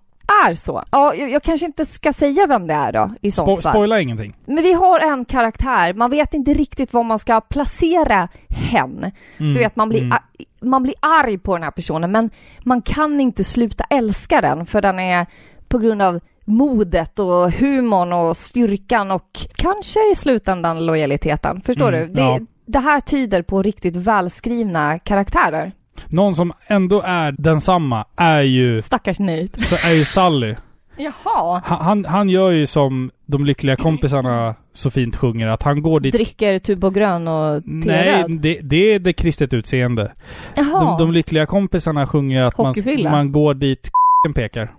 är 0.47 0.53
så. 0.53 0.83
Ja, 0.91 1.15
jag, 1.15 1.31
jag 1.31 1.43
kanske 1.43 1.65
inte 1.65 1.85
ska 1.85 2.13
säga 2.13 2.47
vem 2.47 2.67
det 2.67 2.73
är 2.73 2.91
då, 2.91 3.11
i 3.21 3.31
sånt 3.31 3.49
Spo- 3.49 3.61
fall. 3.61 3.71
spoila 3.73 4.01
ingenting. 4.01 4.35
Men 4.45 4.63
vi 4.63 4.73
har 4.73 4.99
en 4.99 5.25
karaktär, 5.25 5.93
man 5.93 6.11
vet 6.11 6.33
inte 6.33 6.53
riktigt 6.53 6.93
var 6.93 7.03
man 7.03 7.19
ska 7.19 7.41
placera 7.41 8.27
hen. 8.49 9.11
Mm, 9.37 9.53
Du 9.53 9.59
vet, 9.59 9.75
man 9.75 9.89
blir, 9.89 10.01
mm. 10.01 10.17
man 10.61 10.83
blir 10.83 10.95
arg 10.99 11.37
på 11.37 11.53
den 11.55 11.63
här 11.63 11.71
personen, 11.71 12.11
men 12.11 12.29
man 12.63 12.81
kan 12.81 13.21
inte 13.21 13.43
sluta 13.43 13.83
älska 13.89 14.41
den, 14.41 14.65
för 14.65 14.81
den 14.81 14.99
är 14.99 15.25
på 15.71 15.77
grund 15.77 16.01
av 16.01 16.19
modet 16.45 17.19
och 17.19 17.51
humorn 17.51 18.13
och 18.13 18.37
styrkan 18.37 19.11
och 19.11 19.39
kanske 19.55 20.11
i 20.11 20.15
slutändan 20.15 20.85
lojaliteten. 20.85 21.61
Förstår 21.61 21.93
Mm, 21.93 22.07
du? 22.07 22.13
Det, 22.13 22.21
ja. 22.21 22.39
det 22.65 22.79
här 22.79 22.99
tyder 22.99 23.41
på 23.41 23.61
riktigt 23.61 23.95
välskrivna 23.95 24.99
karaktärer. 24.99 25.71
Någon 26.09 26.35
som 26.35 26.53
ändå 26.67 27.01
är 27.01 27.31
densamma 27.37 28.05
är 28.15 28.41
ju, 28.41 28.79
Stackars 28.79 29.19
Nate. 29.19 29.59
så 29.59 29.75
är 29.87 29.91
ju 29.93 30.05
Sally. 30.05 30.55
Jaha. 30.97 31.61
Han, 31.65 32.05
han, 32.05 32.29
gör 32.29 32.49
ju 32.51 32.65
som 32.65 33.11
de 33.25 33.45
lyckliga 33.45 33.75
kompisarna 33.75 34.55
så 34.73 34.91
fint 34.91 35.15
sjunger, 35.15 35.47
att 35.47 35.63
han 35.63 35.81
går 35.81 35.99
dit... 35.99 36.13
Dricker 36.13 36.59
Tuborg-grön 36.59 37.27
och 37.27 37.61
Nej, 37.65 37.83
T-röd. 38.23 38.39
det, 38.41 38.59
det 38.63 38.93
är 38.93 38.99
det 38.99 39.13
kristet 39.13 39.53
utseende. 39.53 40.11
Jaha. 40.55 40.79
De, 40.97 40.97
de 41.05 41.11
lyckliga 41.11 41.45
kompisarna 41.45 42.07
sjunger 42.07 42.43
att 42.43 42.57
man, 42.57 42.73
man 43.11 43.31
går 43.31 43.53
dit 43.53 43.89
pekar. 44.35 44.73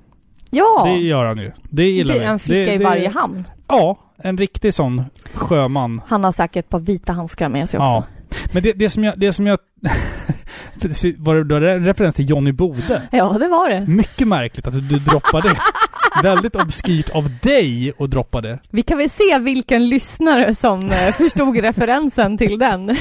Ja, 0.52 0.84
Det 0.84 0.98
gör 0.98 1.24
han 1.24 1.38
ju. 1.38 1.44
Det 1.48 1.52
det 1.70 1.84
gillar 1.84 2.14
är 2.14 2.18
vi. 2.18 2.24
en 2.24 2.38
flicka 2.38 2.70
det, 2.70 2.74
i 2.74 2.78
det- 2.78 2.84
varje 2.84 3.08
hamn. 3.08 3.44
Ja, 3.68 3.98
en 4.22 4.38
riktig 4.38 4.74
sån 4.74 5.04
sjöman. 5.34 6.02
Han 6.06 6.24
har 6.24 6.32
säkert 6.32 6.64
ett 6.64 6.70
par 6.70 6.80
vita 6.80 7.12
handskar 7.12 7.48
med 7.48 7.68
sig 7.68 7.80
också. 7.80 7.92
Ja. 7.94 8.04
Men 8.52 8.62
det, 8.62 8.72
det 8.72 8.90
som 8.90 9.04
jag... 9.04 9.18
Det 9.18 9.32
som 9.32 9.46
jag 9.46 9.58
var 11.18 11.34
det 11.34 11.44
då 11.44 11.56
en 11.56 11.84
referens 11.84 12.14
till 12.14 12.30
Johnny 12.30 12.52
Bode? 12.52 13.02
Ja, 13.12 13.36
det 13.40 13.48
var 13.48 13.70
det. 13.70 13.80
Mycket 13.86 14.28
märkligt 14.28 14.66
att 14.66 14.72
du, 14.72 14.80
du 14.80 14.98
droppade 14.98 15.48
det. 15.48 15.56
Väldigt 16.22 16.56
obskyrt 16.56 17.10
av 17.10 17.30
dig 17.42 17.92
att 17.98 18.10
droppa 18.10 18.40
det. 18.40 18.58
Vi 18.70 18.82
kan 18.82 18.98
väl 18.98 19.10
se 19.10 19.38
vilken 19.38 19.88
lyssnare 19.88 20.54
som 20.54 20.80
eh, 20.84 20.90
förstod 21.12 21.56
referensen 21.60 22.38
till 22.38 22.58
den. 22.58 22.96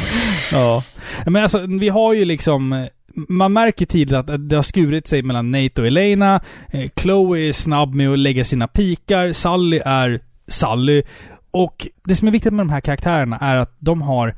Ja. 0.51 0.83
Men 1.25 1.43
alltså, 1.43 1.59
vi 1.79 1.89
har 1.89 2.13
ju 2.13 2.25
liksom... 2.25 2.87
Man 3.15 3.53
märker 3.53 3.85
tidigt 3.85 4.15
att 4.15 4.49
det 4.49 4.55
har 4.55 4.63
skurit 4.63 5.07
sig 5.07 5.23
mellan 5.23 5.51
Nate 5.51 5.81
och 5.81 5.87
Elena. 5.87 6.41
Eh, 6.71 6.89
Chloe 6.95 7.39
är 7.39 7.51
snabb 7.51 7.95
med 7.95 8.09
att 8.09 8.19
lägga 8.19 8.43
sina 8.43 8.67
pikar. 8.67 9.31
Sally 9.31 9.81
är 9.85 10.21
Sally. 10.47 11.03
Och 11.51 11.87
det 12.03 12.15
som 12.15 12.27
är 12.27 12.31
viktigt 12.31 12.53
med 12.53 12.65
de 12.65 12.69
här 12.69 12.81
karaktärerna 12.81 13.37
är 13.37 13.55
att 13.55 13.75
de 13.79 14.01
har 14.01 14.35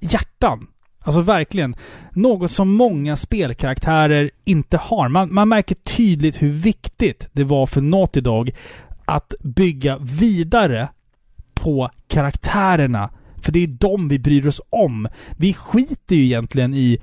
hjärtan. 0.00 0.66
Alltså 1.04 1.20
verkligen. 1.20 1.76
Något 2.12 2.52
som 2.52 2.74
många 2.74 3.16
spelkaraktärer 3.16 4.30
inte 4.44 4.76
har. 4.76 5.08
Man, 5.08 5.34
man 5.34 5.48
märker 5.48 5.74
tydligt 5.74 6.42
hur 6.42 6.50
viktigt 6.50 7.28
det 7.32 7.44
var 7.44 7.66
för 7.66 7.80
Naughty 7.80 8.20
Dog 8.20 8.50
att 9.04 9.34
bygga 9.40 9.98
vidare 9.98 10.88
på 11.54 11.90
karaktärerna. 12.08 13.10
För 13.42 13.52
det 13.52 13.62
är 13.62 13.66
de 13.66 14.08
vi 14.08 14.18
bryr 14.18 14.46
oss 14.46 14.60
om. 14.70 15.08
Vi 15.36 15.54
skiter 15.54 16.16
ju 16.16 16.24
egentligen 16.24 16.74
i, 16.74 16.98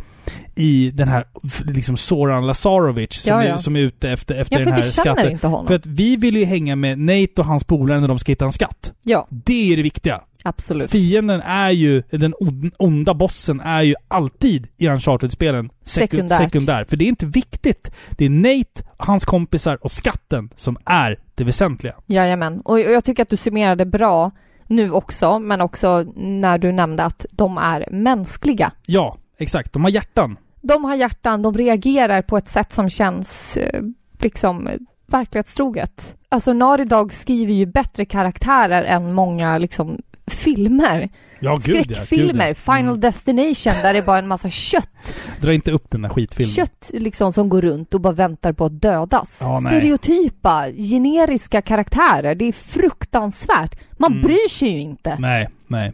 i 0.56 0.92
den 0.94 1.08
här 1.08 1.24
liksom 1.66 1.98
Soran 1.98 2.48
Lazarovic 2.48 3.14
som, 3.14 3.34
Ja, 3.34 3.44
är, 3.44 3.48
ja. 3.48 3.58
som 3.58 3.76
är 3.76 3.80
ute 3.80 4.10
efter, 4.10 4.36
efter 4.36 4.56
Ja, 4.56 4.60
för 4.60 4.66
den 4.66 4.74
här 4.74 4.82
vi 4.82 4.92
känner 4.92 5.16
skatten. 5.16 5.32
inte 5.32 5.48
honom. 5.48 5.68
För 5.68 5.74
att 5.76 5.86
vi 5.86 6.16
vill 6.16 6.36
ju 6.36 6.46
hänga 6.46 6.76
med 6.76 7.00
Nate 7.00 7.32
och 7.38 7.46
hans 7.46 7.64
polare 7.64 8.00
när 8.00 8.08
de 8.08 8.20
ska 8.20 8.32
hitta 8.32 8.46
en 8.46 8.52
skatt. 8.52 8.94
Ja, 9.04 9.28
Det 9.30 9.74
är 9.74 9.78
det 9.78 9.84
viktiga. 9.84 10.22
absolut. 10.44 10.92
Fienden 10.92 11.42
är 11.42 11.70
ju, 11.70 12.04
den 12.12 12.34
on- 12.40 12.72
onda 12.78 13.14
bossen 13.14 13.60
är 13.60 13.82
ju 13.82 13.96
alltid 14.08 14.68
i 14.78 14.88
Uncharted-spelen 14.88 15.70
seku- 15.86 16.30
sekundär. 16.38 16.86
För 16.90 16.98
det 16.98 17.06
är 17.06 17.10
inte 17.10 17.26
viktigt. 17.26 17.92
Det 18.10 18.26
är 18.26 18.30
Nate, 18.30 18.84
hans 18.98 19.26
kompisar 19.26 19.78
och 19.82 19.92
skatten 19.92 20.50
som 20.56 20.78
är 20.86 21.20
det 21.36 21.44
väsentliga. 21.44 21.96
Jajamän. 22.08 22.62
Och 22.62 22.80
jag 22.80 23.04
tycker 23.04 23.24
att 23.24 23.30
du 23.30 23.38
summerade 23.38 23.86
bra 23.86 24.32
nu 24.68 24.92
också, 24.92 25.40
men 25.40 25.62
också 25.62 26.06
när 26.16 26.58
du 26.58 26.72
nämnde 26.72 27.04
att 27.04 27.26
de 27.32 27.58
är 27.58 27.86
mänskliga. 27.92 28.72
Ja, 28.86 29.18
exakt. 29.42 29.74
De 29.74 29.84
har 29.84 29.92
hjärtan. 29.92 30.38
De 30.62 30.84
har 30.86 30.96
hjärtan, 30.96 31.42
de 31.42 31.54
reagerar 31.58 32.22
på 32.22 32.38
ett 32.38 32.50
sätt 32.50 32.72
som 32.72 32.90
känns 32.90 33.58
eh, 33.58 33.82
liksom 34.20 34.70
verklighetstroget. 35.08 36.16
Alltså 36.30 36.54
Naughty 36.54 36.84
Dog 36.86 37.14
skriver 37.14 37.54
ju 37.54 37.66
bättre 37.66 38.06
karaktärer 38.06 38.84
än 38.84 39.14
många 39.14 39.58
liksom 39.58 40.02
filmer. 40.28 41.10
Ja, 41.40 41.60
gud 41.64 41.76
ja. 41.76 41.84
Skräckfilmer, 41.84 42.48
Gud, 42.48 42.58
ja. 42.68 42.74
Final 42.74 42.88
Mm. 42.88 43.00
Destination, 43.00 43.74
där 43.84 43.94
det 43.94 44.00
är 44.00 44.04
bara 44.06 44.18
en 44.18 44.28
massa 44.28 44.50
kött. 44.50 45.14
Dra 45.42 45.54
inte 45.54 45.72
upp 45.72 45.92
den 45.92 46.02
där 46.02 46.10
skitfilmen. 46.10 46.52
Kött 46.54 46.92
liksom 46.94 47.34
som 47.34 47.50
går 47.50 47.62
runt 47.62 47.94
och 47.94 48.02
bara 48.02 48.14
väntar 48.14 48.54
på 48.54 48.66
att 48.66 48.82
dödas. 48.82 49.40
Ja, 49.42 49.60
nej. 49.64 49.72
Stereotypa, 49.72 50.66
generiska 50.78 51.62
karaktärer. 51.62 52.36
Det 52.36 52.46
är 52.46 52.52
fruktansvärt. 52.52 53.80
Man 54.00 54.12
Mm. 54.12 54.22
bryr 54.24 54.50
sig 54.50 54.70
ju 54.70 54.80
inte. 54.80 55.16
Nej, 55.20 55.50
nej. 55.68 55.94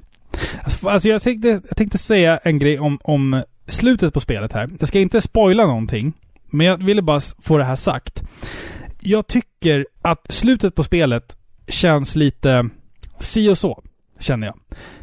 Alltså, 0.64 0.88
alltså 0.88 1.10
jag, 1.10 1.22
tänkte, 1.22 1.48
jag 1.48 1.78
tänkte 1.78 1.98
säga 1.98 2.38
en 2.38 2.60
grej 2.60 2.80
om, 2.80 2.99
om 3.04 3.44
slutet 3.68 4.14
på 4.14 4.20
spelet 4.20 4.54
här. 4.54 4.70
Jag 4.80 4.88
ska 4.88 4.99
inte 4.99 5.22
spoila 5.22 5.66
någonting, 5.66 6.14
men 6.49 6.68
jag 6.68 6.84
ville 6.84 7.02
bara 7.02 7.20
få 7.41 7.58
det 7.58 7.64
här 7.64 7.76
sagt. 7.76 8.24
Jag 8.99 9.28
tycker 9.28 9.86
att 10.02 10.26
slutet 10.32 10.76
på 10.76 10.84
spelet 10.84 11.38
känns 11.68 12.16
lite 12.16 12.70
si 13.20 13.49
och 13.49 13.58
så, 13.58 13.84
känner 14.20 14.48
jag. 14.48 14.56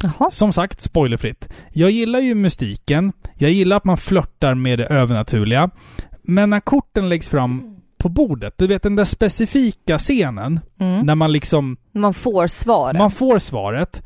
Jaha. 0.03 0.31
Som 0.31 0.53
sagt, 0.53 0.81
spoilerfritt. 0.81 1.49
Jag 1.73 1.91
gillar 1.91 2.19
ju 2.19 2.35
mystiken. 2.35 3.13
Jag 3.37 3.51
gillar 3.51 3.77
att 3.77 3.85
man 3.85 3.97
flörtar 3.97 4.53
med 4.55 4.79
det 4.79 4.85
övernaturliga. 4.85 5.69
Men 6.23 6.49
när 6.49 6.59
korten 6.59 7.09
läggs 7.09 7.29
fram 7.29 7.77
på 7.97 8.09
bordet, 8.09 8.53
du 8.57 8.67
vet 8.67 8.83
den 8.83 8.95
där 8.95 9.05
specifika 9.05 9.99
scenen, 9.99 10.59
Mm. 10.79 11.05
när 11.05 11.15
man 11.15 11.31
liksom 11.31 11.77
Man 11.91 12.13
får 12.13 12.47
svar. 12.47 12.93
man 12.93 13.11
får 13.11 13.39
svaret. 13.39 14.01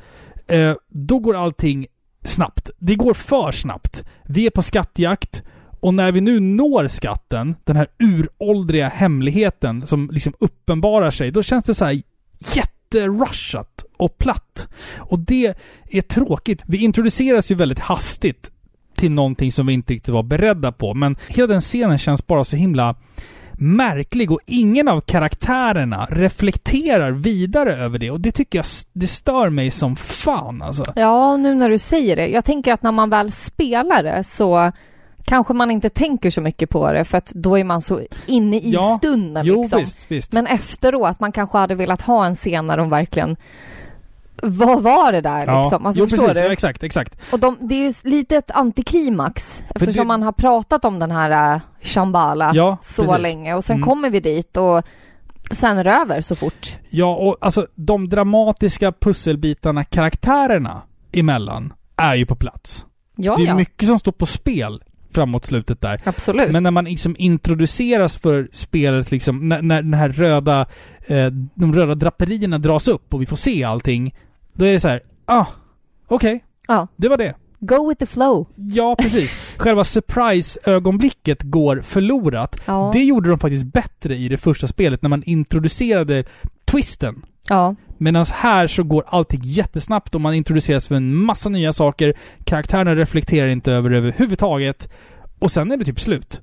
Eh, 0.50 0.76
då 0.88 1.20
går 1.20 1.36
allting 1.36 1.88
snabbt. 2.24 2.70
Det 2.78 2.96
går 2.96 3.14
för 3.14 3.52
snabbt. 3.52 4.04
Vi 4.26 4.46
är 4.46 4.50
på 4.50 4.62
skattjakt 4.62 5.44
och 5.80 5.94
när 5.94 6.12
vi 6.12 6.22
nu 6.22 6.40
når 6.40 6.88
skatten, 6.88 7.56
den 7.64 7.76
här 7.76 7.88
uråldriga 8.00 8.88
hemligheten 8.88 9.88
som 9.88 10.10
liksom 10.12 10.34
uppenbarar 10.40 11.12
sig, 11.12 11.32
då 11.32 11.44
känns 11.44 11.64
det 11.64 11.76
så 11.76 11.86
här 11.86 12.02
jätterushat 12.56 13.86
och 13.98 14.18
platt. 14.18 14.68
Och 14.98 15.20
det 15.20 15.56
är 15.90 16.02
tråkigt. 16.02 16.64
Vi 16.66 16.78
introduceras 16.78 17.52
ju 17.52 17.56
väldigt 17.56 17.80
hastigt 17.80 18.52
till 18.96 19.12
någonting 19.12 19.52
som 19.52 19.68
vi 19.68 19.74
inte 19.74 19.94
riktigt 19.94 20.14
var 20.14 20.24
beredda 20.24 20.72
på, 20.72 20.94
men 20.94 21.18
hela 21.28 21.48
den 21.48 21.62
scenen 21.62 21.98
känns 21.98 22.28
bara 22.28 22.44
så 22.44 22.56
himla 22.56 22.96
märklig 23.61 24.31
och 24.31 24.40
ingen 24.45 24.88
av 24.88 25.02
karaktärerna 25.02 26.07
reflekterar 26.11 27.11
vidare 27.11 27.77
över 27.77 27.99
det 27.99 28.11
och 28.11 28.22
det 28.22 28.31
tycker 28.31 28.60
jag 28.60 28.65
det 28.94 29.07
stör 29.07 29.49
mig 29.49 29.72
som 29.72 29.95
fan 29.95 30.61
alltså. 30.61 30.84
Ja, 30.95 31.38
nu 31.38 31.56
när 31.56 31.69
du 31.69 31.77
säger 31.77 32.15
det. 32.15 32.27
Jag 32.27 32.45
tänker 32.45 32.73
att 32.73 32.84
när 32.84 32.91
man 32.91 33.10
väl 33.10 33.31
spelar 33.31 34.03
det 34.03 34.23
så 34.23 34.72
kanske 35.26 35.53
man 35.53 35.72
inte 35.72 35.90
tänker 35.90 36.30
så 36.30 36.41
mycket 36.41 36.69
på 36.69 36.91
det 36.91 37.03
för 37.06 37.18
att 37.18 37.31
då 37.36 37.57
är 37.57 37.64
man 37.64 37.81
så 37.81 38.02
inne 38.26 38.57
i 38.57 38.69
Ja, 38.72 38.95
stunden 38.98 39.45
Jo 39.45 39.61
liksom. 39.61 39.80
visst, 39.81 40.06
visst. 40.11 40.34
Men 40.34 40.48
efteråt, 40.48 41.19
man 41.19 41.31
kanske 41.31 41.57
hade 41.57 41.76
velat 41.76 42.02
ha 42.02 42.26
en 42.26 42.36
scen 42.36 42.68
när 42.68 42.77
de 42.77 42.90
verkligen 42.90 43.38
vad 44.44 44.82
var 44.84 45.11
det 45.11 45.22
där 45.22 45.45
ja. 45.48 45.61
liksom? 45.61 45.86
Alltså, 45.86 45.99
jo 46.02 46.07
förstår 46.07 46.28
precis, 46.28 46.41
du? 46.41 46.48
ja, 46.48 46.53
exakt, 46.53 46.84
exakt. 46.84 47.18
Och 47.32 47.40
de, 47.40 47.57
det 47.61 47.76
är 47.76 47.84
ju 47.84 47.94
lite 48.10 48.36
ett 48.38 48.52
antiklimax 48.52 49.64
eftersom 49.76 50.03
det- 50.03 50.07
man 50.07 50.24
har 50.24 50.32
pratat 50.32 50.86
om 50.86 50.99
den 50.99 51.11
här 51.11 51.56
uh, 51.56 51.61
Shambhala 51.82 52.52
Ja, 52.56 52.78
så 52.82 53.02
precis. 53.06 53.22
länge 53.22 53.53
och 53.53 53.64
sen 53.64 53.76
Mm. 53.76 53.88
kommer 53.88 54.10
vi 54.10 54.20
dit 54.20 54.57
och 54.57 54.84
sen 55.52 55.78
är 55.78 55.84
det 55.84 55.91
över 55.91 56.22
så 56.22 56.36
fort. 56.36 56.78
Ja, 56.90 57.16
och 57.16 57.38
alltså 57.41 57.68
de 57.76 58.10
dramatiska 58.10 58.91
pusselbitarna 58.91 59.84
karaktärerna 59.84 60.82
emellan 61.11 61.74
är 61.95 62.16
ju 62.16 62.26
på 62.26 62.36
plats. 62.36 62.86
Ja, 63.16 63.36
det 63.36 63.44
är 63.44 63.48
ja. 63.48 63.56
mycket 63.56 63.88
som 63.88 63.99
står 63.99 64.11
på 64.11 64.26
spel 64.26 64.84
framåt 65.11 65.45
slutet 65.45 65.82
där. 65.82 66.02
Absolut. 66.06 66.52
Men 66.52 66.64
när 66.64 66.72
man 66.72 66.86
liksom 66.86 67.16
introduceras 67.20 68.18
för 68.18 68.48
spelet 68.52 69.11
liksom, 69.11 69.49
när, 69.49 69.61
när 69.61 69.82
den 69.82 69.94
här 69.94 70.10
röda, 70.10 70.66
eh, 71.07 71.26
de 71.56 71.76
röda 71.76 71.95
draperierna 71.95 72.57
dras 72.57 72.88
upp 72.88 73.14
och 73.14 73.22
vi 73.22 73.26
får 73.26 73.36
se 73.36 73.64
allting, 73.64 74.16
då 74.60 74.65
är 74.65 74.72
det 74.72 74.80
så 74.80 74.88
här, 74.88 75.02
ah, 75.26 75.45
okej, 76.07 76.44
Ja. 76.68 76.88
det 76.95 77.10
var 77.10 77.18
det. 77.18 77.34
Go 77.60 77.90
with 77.90 77.99
the 77.99 78.06
flow. 78.06 78.48
Ja, 78.56 78.95
precis. 78.99 79.36
Själva 79.57 79.84
surprise-ögonblicket 79.84 81.44
går 81.44 81.81
förlorat. 81.81 82.61
Ja. 82.65 82.90
Det 82.94 83.03
gjorde 83.03 83.30
de 83.30 83.40
faktiskt 83.40 83.65
bättre 83.65 84.15
i 84.15 84.30
det 84.30 84.38
första 84.38 84.68
spelet 84.68 85.02
när 85.02 85.10
man 85.10 85.23
introducerade 85.23 86.23
twisten. 86.65 87.26
Ja. 87.49 87.76
Medan 87.98 88.26
här 88.34 88.68
så 88.68 88.84
går 88.84 89.03
allting 89.07 89.41
jättesnabbt 89.44 90.15
och 90.15 90.22
man 90.22 90.34
introduceras 90.34 90.88
för 90.88 90.95
en 90.95 91.15
massa 91.15 91.49
nya 91.49 91.73
saker. 91.73 92.14
Karaktärerna 92.44 92.95
reflekterar 92.95 93.48
inte 93.48 93.72
över 93.73 93.90
det 93.90 93.98
överhuvudtaget. 93.98 94.90
Och 95.40 95.52
sen 95.52 95.72
är 95.72 95.77
det 95.77 95.86
typ 95.86 95.99
slut. 95.99 96.41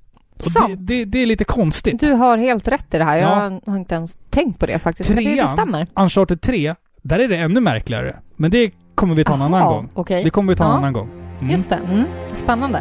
Det, 0.69 0.75
det, 0.77 1.05
det 1.05 1.19
är 1.19 1.27
lite 1.27 1.45
konstigt. 1.45 2.01
Du 2.01 2.13
har 2.13 2.39
helt 2.39 2.69
rätt 2.69 2.95
i 2.95 2.99
det 2.99 3.05
här. 3.05 3.17
Ja. 3.17 3.45
Jag 3.65 3.73
har 3.73 3.79
inte 3.79 3.95
ens 3.95 4.17
tänkt 4.31 4.59
på 4.61 4.67
det 4.67 4.79
faktiskt. 4.79 5.09
Men 5.09 5.25
det, 5.25 5.31
det 5.31 5.37
Trean, 5.37 5.49
stämmer. 5.49 5.87
Uncharted 5.95 6.41
3, 6.41 6.75
där 7.07 7.19
är 7.19 7.29
det 7.29 7.37
ännu 7.37 7.61
märkligare. 7.61 8.17
Men 8.37 8.51
det 8.51 8.71
kommer 8.95 9.15
vi 9.15 9.25
ta 9.25 9.35
en 9.35 9.43
Aha, 9.43 9.57
annan 9.57 9.69
gång. 9.69 9.89
okej. 9.95 10.25
Det 10.25 10.31
kommer 10.31 10.53
vi 10.53 10.57
ta 10.57 10.65
en 10.65 10.71
Ja. 10.71 10.77
annan 10.77 10.93
gång. 10.93 11.09
Mm. 11.41 11.51
Just 11.51 11.71
det. 11.71 11.81
Mm. 11.89 12.05
Spännande. 12.33 12.81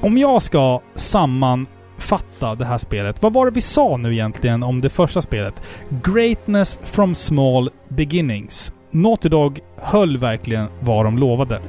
Om 0.00 0.18
jag 0.18 0.42
ska 0.42 0.80
sammanfatta 0.94 2.54
det 2.54 2.64
här 2.64 2.78
spelet. 2.78 3.22
Vad 3.22 3.32
var 3.32 3.46
det 3.46 3.52
vi 3.52 3.60
sa 3.60 3.96
nu 3.96 4.12
egentligen 4.12 4.62
om 4.62 4.80
det 4.80 4.90
första 4.90 5.22
spelet? 5.22 5.62
Greatness 6.02 6.80
from 6.82 7.14
small 7.14 7.70
beginnings. 7.88 8.72
Naughty 8.90 9.28
Dog 9.28 9.60
höll 9.76 10.18
verkligen 10.18 10.68
vad 10.80 11.04
de 11.04 11.18
lovade. 11.18 11.60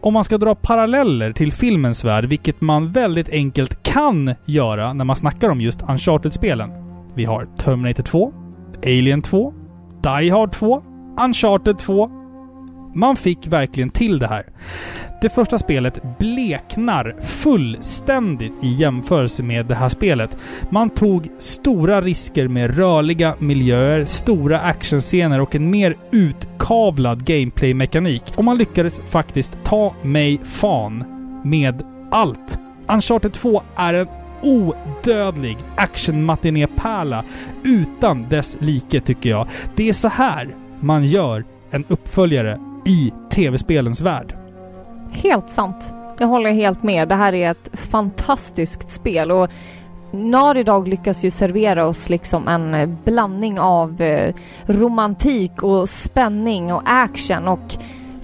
Om 0.00 0.14
man 0.14 0.24
ska 0.24 0.38
dra 0.38 0.54
paralleller 0.54 1.32
till 1.32 1.52
filmens 1.52 2.04
värld, 2.04 2.24
vilket 2.24 2.60
man 2.60 2.92
väldigt 2.92 3.28
enkelt 3.28 3.82
kan 3.82 4.34
göra 4.44 4.92
när 4.92 5.04
man 5.04 5.16
snackar 5.16 5.50
om 5.50 5.60
just 5.60 5.82
Uncharted-spelen. 5.82 6.70
Vi 7.14 7.24
har 7.24 7.44
Terminator 7.44 8.02
2, 8.02 8.32
Alien 8.82 9.22
2, 9.22 9.52
Die 10.02 10.30
Hard 10.30 10.52
2, 10.52 10.82
Uncharted 11.24 11.78
2. 11.78 12.19
Man 12.94 13.16
fick 13.16 13.46
verkligen 13.46 13.90
till 13.90 14.18
det 14.18 14.26
här. 14.26 14.44
Det 15.20 15.28
första 15.28 15.58
spelet 15.58 16.18
bleknar 16.18 17.16
fullständigt 17.22 18.64
i 18.64 18.72
jämförelse 18.72 19.42
med 19.42 19.66
det 19.66 19.74
här 19.74 19.88
spelet. 19.88 20.36
Man 20.70 20.90
tog 20.90 21.28
stora 21.38 22.00
risker 22.00 22.48
med 22.48 22.76
rörliga 22.76 23.34
miljöer, 23.38 24.04
stora 24.04 24.60
actionscener 24.60 25.40
och 25.40 25.54
en 25.54 25.70
mer 25.70 25.96
utkavlad 26.10 27.24
gameplay-mekanik. 27.24 28.22
Och 28.36 28.44
man 28.44 28.58
lyckades 28.58 29.00
faktiskt 29.06 29.58
ta 29.64 29.94
mig 30.02 30.40
fan 30.44 31.04
med 31.44 31.82
allt. 32.10 32.58
Uncharted 32.88 33.32
2 33.32 33.62
är 33.76 33.94
en 33.94 34.08
odödlig 34.42 35.56
actionmatinépärla 35.76 37.24
utan 37.64 38.28
dess 38.28 38.56
like 38.60 39.00
tycker 39.00 39.30
jag. 39.30 39.46
Det 39.76 39.88
är 39.88 39.92
så 39.92 40.08
här 40.08 40.54
man 40.80 41.06
gör 41.06 41.44
en 41.70 41.84
uppföljare 41.88 42.60
i 42.86 43.12
tv-spelens 43.30 44.00
värld. 44.00 44.36
Helt 45.12 45.50
sant. 45.50 45.94
Jag 46.18 46.26
håller 46.26 46.52
helt 46.52 46.82
med. 46.82 47.08
Det 47.08 47.14
här 47.14 47.32
är 47.32 47.50
ett 47.50 47.70
fantastiskt 47.72 48.90
spel 48.90 49.30
och 49.30 49.50
Naughty 50.12 50.62
Dog 50.62 50.88
lyckas 50.88 51.24
ju 51.24 51.30
servera 51.30 51.86
oss 51.86 52.08
liksom 52.08 52.48
en 52.48 52.74
eh, 52.74 52.88
blandning 53.04 53.60
av 53.60 54.00
eh, 54.00 54.34
romantik 54.66 55.62
och 55.62 55.88
spänning 55.88 56.72
och 56.72 56.82
action 56.84 57.48
och 57.48 57.74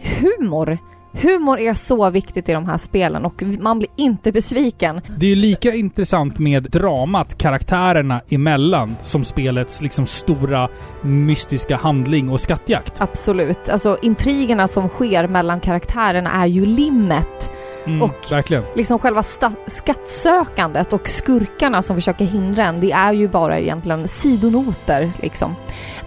humor. 0.03 0.79
Humor 1.23 1.59
är 1.59 1.75
så 1.75 2.11
viktigt 2.11 2.49
i 2.49 2.53
de 2.53 2.67
här 2.67 2.79
spelen 2.79 3.25
och 3.25 3.43
man 3.43 3.79
blir 3.79 3.91
inte 3.97 4.33
besviken. 4.33 5.01
Det 5.17 5.27
är 5.27 5.31
ju 5.31 5.37
lika 5.37 5.75
intressant 5.75 6.39
med 6.39 6.63
dramat 6.63 7.39
karaktärerna 7.39 8.21
emellan 8.29 8.97
som 9.03 9.25
spelets 9.25 9.81
liksom 9.81 10.07
stora 10.07 10.69
mystiska 11.03 11.77
handling 11.77 12.31
och 12.31 12.41
skattjakt. 12.41 13.01
Absolut. 13.01 13.69
Alltså 13.69 13.99
intrigerna 14.03 14.69
som 14.69 14.89
sker 14.89 15.29
mellan 15.29 15.61
karaktärerna 15.61 16.31
är 16.33 16.47
ju 16.47 16.67
limmet. 16.67 17.53
Mm, 17.87 18.03
Och 18.03 18.17
verkligen. 18.31 18.63
Liksom 18.77 18.99
själva 18.99 19.23
skattsökandet 19.67 20.93
och 20.93 21.09
skurkarna 21.09 21.83
som 21.83 21.97
försöker 21.97 22.25
hindra 22.25 22.65
en, 22.65 22.81
det 22.81 22.93
är 22.93 23.13
ju 23.13 23.29
bara 23.29 23.59
egentligen 23.59 24.09
sidonoter 24.09 25.13
liksom. 25.23 25.55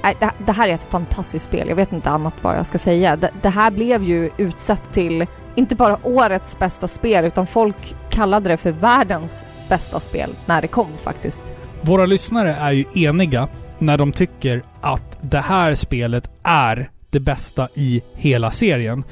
Nej, 0.04 0.16
Det, 0.20 0.32
det 0.46 0.52
här 0.52 0.68
är 0.68 0.74
ett 0.74 0.88
fantastiskt 0.90 1.46
spel, 1.46 1.70
jag 1.70 1.76
vet 1.76 1.92
inte 1.92 2.10
annat 2.10 2.34
vad 2.42 2.58
jag 2.58 2.66
ska 2.66 2.78
säga. 2.78 3.16
Det, 3.16 3.32
det 3.42 3.50
här 3.50 3.72
blev 3.72 4.04
ju 4.04 4.30
utsett 4.38 4.94
till 4.94 5.26
inte 5.56 5.76
bara 5.76 5.98
årets 6.04 6.60
bästa 6.60 6.88
spel 6.88 7.26
utan 7.26 7.48
folk 7.48 7.96
kallade 8.10 8.50
det 8.50 8.58
för 8.58 8.72
världens 8.72 9.46
bästa 9.70 10.00
spel 10.00 10.30
när 10.46 10.62
det 10.62 10.68
kom 10.68 10.88
faktiskt. 11.04 11.54
Våra 11.82 12.06
lyssnare 12.06 12.56
är 12.56 12.72
ju 12.72 12.86
eniga 12.94 13.48
när 13.78 13.98
de 13.98 14.12
tycker 14.12 14.64
att 14.82 15.18
det 15.22 15.40
här 15.40 15.76
spelet 15.76 16.30
är 16.44 16.90
det 17.10 17.20
bästa 17.20 17.68
i 17.74 18.02
hela 18.14 18.52
serien. 18.52 19.04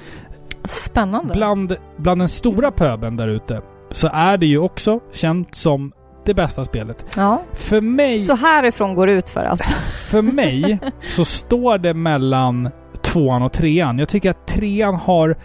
Spännande. 0.68 1.34
Bland, 1.34 1.76
bland 1.98 2.22
den 2.22 2.28
stora 2.28 2.72
pöben 2.72 3.18
där 3.18 3.28
ute 3.28 3.62
så 3.92 4.10
är 4.14 4.38
det 4.38 4.46
ju 4.46 4.58
också 4.58 5.00
känt 5.12 5.56
som 5.56 5.92
det 6.26 6.34
bästa 6.34 6.66
spelet. 6.66 7.06
Ja. 7.16 7.42
För 7.54 7.82
mig... 7.82 8.22
Så 8.22 8.36
härifrån 8.36 8.96
går 8.96 9.08
det 9.08 9.14
ut 9.14 9.30
för 9.30 9.44
alltså. 9.44 9.74
För 10.10 10.22
mig 10.22 10.80
så 11.08 11.26
står 11.26 11.78
det 11.78 11.94
mellan 11.94 12.70
tvåan 13.02 13.42
och 13.42 13.52
trean. 13.52 14.00
Jag 14.00 14.10
tycker 14.10 14.30
att 14.32 14.48
trean 14.48 14.96
har 14.96 15.38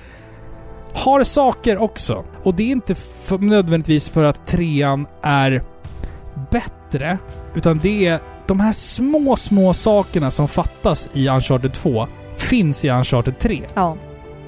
har 0.94 1.24
saker 1.24 1.78
också. 1.78 2.24
Och 2.42 2.54
det 2.54 2.62
är 2.62 2.70
inte 2.70 2.94
för, 2.94 3.38
nödvändigtvis 3.38 4.08
för 4.08 4.24
att 4.24 4.46
trean 4.46 5.06
är 5.22 5.62
bättre, 6.50 7.18
utan 7.54 7.78
det 7.78 8.06
är 8.06 8.20
de 8.46 8.60
här 8.60 8.72
små, 8.72 9.36
små 9.36 9.74
sakerna 9.74 10.30
som 10.30 10.48
fattas 10.48 11.08
i 11.12 11.28
Uncharted 11.28 11.72
2 11.72 12.06
finns 12.36 12.84
i 12.84 12.90
Uncharted 12.90 13.38
3. 13.38 13.60
Ja. 13.74 13.96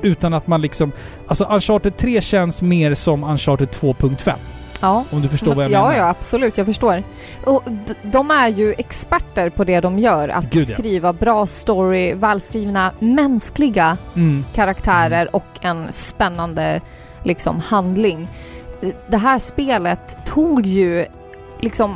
Utan 0.04 0.34
att 0.34 0.46
man 0.46 0.60
liksom... 0.60 0.92
Alltså 1.28 1.44
Uncharted 1.44 1.96
3 1.96 2.20
känns 2.20 2.62
mer 2.62 2.94
som 2.94 3.24
Uncharted 3.24 3.68
2.5. 3.68 4.32
Ja. 4.80 5.04
Om 5.10 5.22
du 5.22 5.28
förstår 5.28 5.54
vad 5.54 5.64
jag 5.64 5.72
ja, 5.72 5.82
menar. 5.82 5.96
Ja, 5.96 6.08
absolut. 6.08 6.58
Jag 6.58 6.66
förstår. 6.66 7.02
Och 7.44 7.62
de 8.02 8.30
är 8.30 8.48
ju 8.48 8.74
experter 8.78 9.50
på 9.50 9.64
det 9.64 9.80
de 9.80 9.98
gör. 9.98 10.28
Att 10.28 10.50
Gud, 10.50 10.70
ja. 10.70 10.76
skriva 10.76 11.12
bra 11.12 11.46
story, 11.46 12.14
välskrivna, 12.14 12.92
mänskliga 12.98 13.96
Mm. 14.14 14.44
karaktärer 14.54 15.36
och 15.36 15.46
en 15.60 15.92
spännande 15.92 16.80
liksom 17.22 17.60
handling. 17.60 18.28
Det 19.08 19.16
här 19.16 19.38
spelet 19.38 20.16
tog 20.26 20.66
ju 20.66 21.06
liksom 21.60 21.94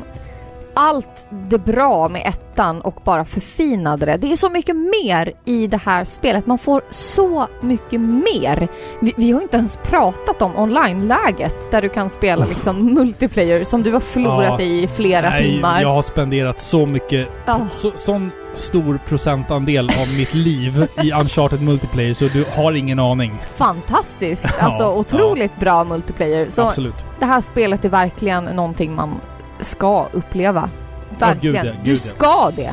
allt 0.79 1.27
det 1.31 1.59
bra 1.59 2.09
med 2.09 2.23
ettan 2.27 2.81
och 2.81 3.01
bara 3.05 3.25
förfinade 3.25 4.07
det. 4.07 4.17
Det 4.17 4.33
är 4.33 4.37
så 4.37 4.51
mycket 4.51 4.77
mer 4.77 5.33
i 5.45 5.67
det 5.67 5.81
här 5.85 6.05
spelet. 6.05 6.47
Man 6.47 6.59
får 6.59 6.83
så 6.91 7.49
mycket 7.61 8.01
mer. 8.01 8.69
Vi, 9.01 9.15
vi 9.17 9.33
har 9.33 9.41
inte 9.43 9.57
ens 9.57 9.77
pratat 9.77 10.43
om 10.43 10.57
online-läget 10.57 11.71
där 11.71 11.83
du 11.83 11.89
kan 11.89 12.11
spela 12.11 12.45
liksom 12.45 12.95
multiplayer 12.95 13.65
som 13.65 13.83
du 13.83 13.93
har 13.93 14.01
förlorat 14.01 14.61
Ja. 14.61 14.65
i 14.65 14.89
flera 14.97 15.31
Nej, 15.31 15.43
timmar. 15.55 15.81
Jag 15.83 15.95
har 15.95 16.03
spenderat 16.03 16.61
så 16.61 16.87
mycket... 16.87 17.29
Ja. 17.47 17.59
Så, 17.73 17.93
sån 17.97 18.31
stor 18.55 19.01
procentandel 19.09 19.91
av 20.01 20.09
mitt 20.19 20.35
liv 20.35 20.87
i 21.03 21.13
Uncharted 21.13 21.63
Multiplayer 21.63 22.15
så 22.15 22.25
du 22.25 22.45
har 22.57 22.73
ingen 22.73 22.99
aning. 22.99 23.33
Fantastiskt! 23.57 24.47
Ja, 24.61 24.65
Alltså 24.65 24.93
otroligt 24.95 25.57
bra 25.61 25.85
multiplayer. 25.85 26.49
Så 26.49 26.63
Absolut. 26.63 26.95
det 27.19 27.27
här 27.27 27.41
spelet 27.41 27.85
är 27.85 27.89
verkligen 27.89 28.45
någonting 28.45 28.95
man 28.95 29.11
ska 29.61 30.07
uppleva. 30.13 30.71
Ja, 31.11 31.27
Verkligen. 31.27 31.55
gud 31.65 31.67
ja, 31.67 31.73
du 31.85 31.91
gud 31.91 31.97
ja. 32.05 32.09
ska 32.09 32.51
det! 32.57 32.73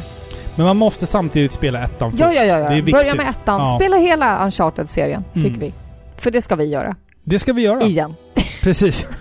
Men 0.56 0.66
man 0.66 0.78
måste 0.78 1.06
samtidigt 1.06 1.52
spela 1.52 1.84
ettan 1.84 2.12
först. 2.12 2.22
Ja, 2.22 2.34
ja, 2.34 2.44
ja. 2.44 2.58
Det 2.58 2.66
är 2.66 2.70
viktigt. 2.76 2.94
Börja 2.96 3.16
med 3.16 3.28
ettan. 3.28 3.76
Spela 3.76 3.98
hela 3.98 4.46
Uncharted-serien, 4.46 5.24
tycker 5.34 5.48
Mm. 5.48 5.60
vi. 5.60 5.74
För 6.18 6.32
det 6.32 6.42
ska 6.42 6.56
vi 6.56 6.66
göra. 6.66 6.96
Det 7.24 7.40
ska 7.40 7.54
vi 7.54 7.62
göra. 7.62 7.82
Igen. 7.82 8.16
Precis. 8.62 9.08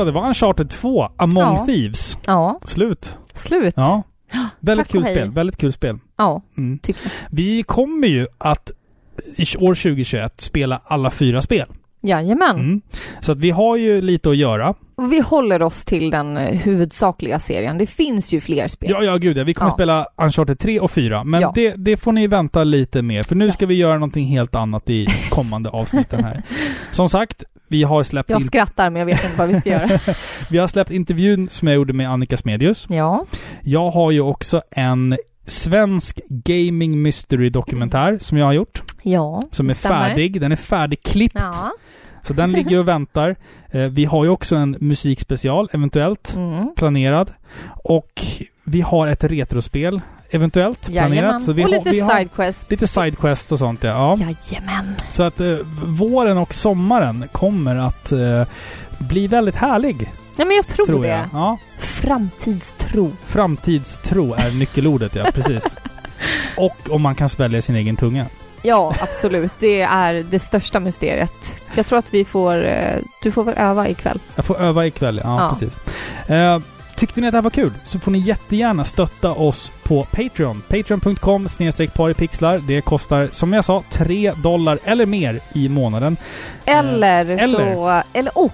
Ja, 0.00 0.04
det 0.04 0.12
var 0.12 0.26
Uncharted 0.28 0.70
2, 0.70 1.08
Among 1.16 1.42
Ja. 1.56 1.64
Thieves. 1.66 2.18
Ja. 2.26 2.60
Slut. 2.64 3.18
Slut. 3.34 3.74
Ja. 3.76 4.02
Väldigt 4.60 4.86
Tack 4.86 4.92
kul 4.92 5.02
spel. 5.04 5.30
Väldigt 5.30 5.56
kul 5.56 5.72
spel. 5.72 5.98
Ja, 6.18 6.42
Mm. 6.58 6.78
tycker 6.78 7.00
jag. 7.04 7.10
Vi 7.30 7.62
kommer 7.62 8.08
ju 8.08 8.26
att 8.38 8.70
år 9.58 9.74
2021 9.74 10.40
spela 10.40 10.80
alla 10.84 11.10
fyra 11.10 11.42
spel. 11.42 11.66
Jajamän. 12.02 12.56
Mm. 12.56 12.80
Så 13.20 13.32
att 13.32 13.38
vi 13.38 13.50
har 13.50 13.76
ju 13.76 14.00
lite 14.00 14.30
att 14.30 14.36
göra. 14.36 14.74
Och 14.96 15.12
vi 15.12 15.20
håller 15.20 15.62
oss 15.62 15.84
till 15.84 16.10
den 16.10 16.36
eh, 16.36 16.58
huvudsakliga 16.58 17.38
serien. 17.38 17.78
Det 17.78 17.86
finns 17.86 18.32
ju 18.32 18.40
fler 18.40 18.68
spel. 18.68 18.90
Ja, 18.90 19.02
ja 19.02 19.16
gud 19.16 19.38
ja. 19.38 19.44
Vi 19.44 19.54
kommer 19.54 19.70
Ja. 19.70 19.74
spela 19.74 20.06
Uncharted 20.16 20.58
3 20.58 20.80
och 20.80 20.90
4. 20.90 21.24
Men 21.24 21.40
Ja. 21.40 21.52
det, 21.54 21.74
det 21.76 21.96
får 21.96 22.12
ni 22.12 22.26
vänta 22.26 22.64
lite 22.64 23.02
med. 23.02 23.26
För 23.26 23.34
nu 23.36 23.50
ska 23.50 23.66
vi 23.66 23.74
göra 23.74 23.94
någonting 23.94 24.26
helt 24.26 24.54
annat 24.54 24.90
i 24.90 25.06
kommande 25.30 25.70
avsnitten 25.70 26.24
här. 26.24 26.42
Som 26.90 27.08
sagt, 27.08 27.44
Vi 27.70 27.82
har 27.82 28.02
släppt 28.02 28.30
Jag 28.30 28.44
skrattar 28.44 28.90
men 28.90 29.00
jag 29.00 29.06
vet 29.06 29.24
inte 29.24 29.38
vad 29.38 29.48
vi 29.48 29.60
ska 29.60 29.70
göra. 29.70 29.88
vi 30.50 30.58
har 30.58 30.68
släppt 30.68 30.90
intervjun 30.90 31.48
som 31.48 31.68
jag 31.68 31.74
gjorde 31.74 31.92
med 31.92 32.10
Annika 32.10 32.36
Smedius. 32.36 32.86
Ja. 32.90 33.24
Jag 33.62 33.90
har 33.90 34.10
ju 34.10 34.20
också 34.20 34.62
en 34.70 35.16
svensk 35.46 36.20
gaming 36.28 37.02
mystery 37.02 37.50
dokumentär 37.50 38.18
som 38.20 38.38
jag 38.38 38.46
har 38.46 38.52
gjort. 38.52 38.82
Ja, 39.02 39.42
Som 39.50 39.70
är 39.70 39.74
stämmer. 39.74 40.08
färdig. 40.08 40.40
Den 40.40 40.52
är 40.52 40.56
färdigklippt. 40.56 41.36
Ja. 41.38 41.72
Så 42.22 42.32
den 42.32 42.52
ligger 42.52 42.78
och 42.78 42.88
väntar. 42.88 43.36
Eh, 43.72 43.80
vi 43.82 44.04
har 44.04 44.24
ju 44.24 44.30
också 44.30 44.56
en 44.56 44.76
musikspecial, 44.80 45.68
eventuellt, 45.72 46.34
Mm. 46.36 46.74
planerad. 46.76 47.30
Och 47.84 48.10
vi 48.64 48.80
har 48.80 49.06
ett 49.06 49.24
retrospel, 49.24 50.00
eventuellt, 50.30 50.88
Jajamän. 50.88 51.12
planerat. 51.18 51.42
Så 51.42 51.52
vi 51.52 51.64
och 51.64 51.68
lite 51.68 51.90
vi 51.90 52.00
har 52.00 52.16
sidequest. 52.18 52.70
lite 52.70 52.86
sidequests 52.86 53.52
och 53.52 53.58
sånt, 53.58 53.82
ja. 53.84 54.16
ja. 54.20 54.34
Jajamän. 54.50 54.94
Så 55.08 55.22
att 55.22 55.40
eh, 55.40 55.56
våren 55.84 56.38
och 56.38 56.54
sommaren 56.54 57.28
kommer 57.32 57.76
att 57.76 58.12
eh, 58.12 58.42
bli 58.98 59.26
väldigt 59.26 59.54
härlig, 59.56 60.12
Ja 60.36 60.44
men 60.44 60.56
jag 60.56 60.66
tror, 60.66 60.86
tror 60.86 61.02
det. 61.02 61.08
jag. 61.08 61.20
Ja. 61.32 61.58
Framtidstro. 61.78 63.12
Framtidstro 63.26 64.34
är 64.34 64.50
nyckelordet, 64.50 65.14
ja. 65.14 65.24
Precis. 65.34 65.64
Och 66.56 66.76
om 66.90 67.02
man 67.02 67.14
kan 67.14 67.28
svälja 67.28 67.62
sin 67.62 67.76
egen 67.76 67.96
tunga. 67.96 68.26
Ja, 68.62 68.94
absolut. 69.00 69.52
Det 69.58 69.80
är 69.82 70.14
det 70.30 70.38
största 70.38 70.80
mysteriet. 70.80 71.60
Jag 71.74 71.86
tror 71.86 71.98
att 71.98 72.14
vi 72.14 72.24
får... 72.24 72.64
eh, 72.66 72.98
Du 73.22 73.32
får 73.32 73.44
väl 73.44 73.54
öva 73.58 73.88
ikväll. 73.88 74.18
Jag 74.34 74.44
får 74.44 74.60
öva 74.60 74.86
ikväll, 74.86 75.20
ja, 75.24 75.40
Ja. 75.42 75.56
precis. 75.58 75.78
Eh, 76.30 76.58
tyckte 77.00 77.20
ni 77.20 77.26
att 77.26 77.32
det 77.32 77.36
här 77.36 77.42
var 77.42 77.50
kul 77.50 77.72
så 77.84 77.98
får 77.98 78.10
ni 78.10 78.18
jättegärna 78.18 78.84
stötta 78.84 79.32
oss 79.32 79.72
på 79.82 80.04
Patreon. 80.04 80.62
Patreon.com 80.68 81.48
paripixlar. 81.96 82.58
Det 82.58 82.80
kostar, 82.80 83.28
som 83.32 83.52
jag 83.52 83.64
sa, 83.64 83.82
3 83.90 84.32
dollar 84.42 84.78
eller 84.84 85.06
mer 85.06 85.40
i 85.54 85.68
månaden. 85.68 86.16
Eller, 86.64 87.24
eller. 87.26 87.74
så... 87.74 88.02
Eller 88.12 88.38
och. 88.38 88.52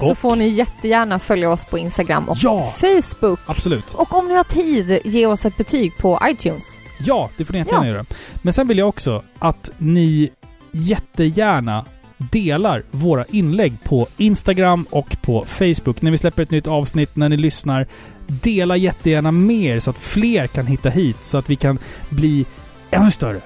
Så 0.00 0.10
Och. 0.10 0.18
får 0.18 0.36
ni 0.36 0.48
jättegärna 0.48 1.18
följa 1.18 1.50
oss 1.50 1.64
på 1.64 1.78
Instagram 1.78 2.28
och 2.28 2.36
Ja! 2.40 2.74
Facebook. 2.80 3.40
Absolut. 3.46 3.94
Och 3.94 4.14
om 4.14 4.28
ni 4.28 4.34
har 4.34 4.44
tid, 4.44 5.00
ge 5.04 5.26
oss 5.26 5.44
ett 5.46 5.56
betyg 5.56 5.92
på 5.98 6.20
iTunes. 6.30 6.78
Ja, 7.00 7.30
det 7.36 7.44
får 7.44 7.52
ni 7.52 7.58
jättegärna 7.58 7.86
Ja. 7.86 7.92
göra. 7.92 8.04
Men 8.42 8.52
sen 8.52 8.68
vill 8.68 8.78
jag 8.78 8.88
också 8.88 9.22
att 9.38 9.70
ni 9.78 10.30
jättegärna 10.72 11.84
delar 12.18 12.82
våra 12.90 13.24
inlägg 13.24 13.72
på 13.84 14.06
Instagram 14.16 14.86
och 14.90 15.16
på 15.22 15.44
Facebook. 15.44 16.02
När 16.02 16.10
vi 16.10 16.18
släpper 16.18 16.42
ett 16.42 16.50
nytt 16.50 16.66
avsnitt, 16.66 17.16
när 17.16 17.28
ni 17.28 17.36
lyssnar. 17.36 17.86
Dela 18.26 18.76
jättegärna 18.76 19.30
mer 19.32 19.80
så 19.80 19.90
att 19.90 19.98
fler 19.98 20.46
kan 20.46 20.66
hitta 20.66 20.88
hit. 20.90 21.16
Så 21.22 21.38
att 21.38 21.50
vi 21.50 21.56
kan 21.56 21.78
bli 22.08 22.46
ännu 22.90 23.10
större 23.10 23.36
än 23.36 23.42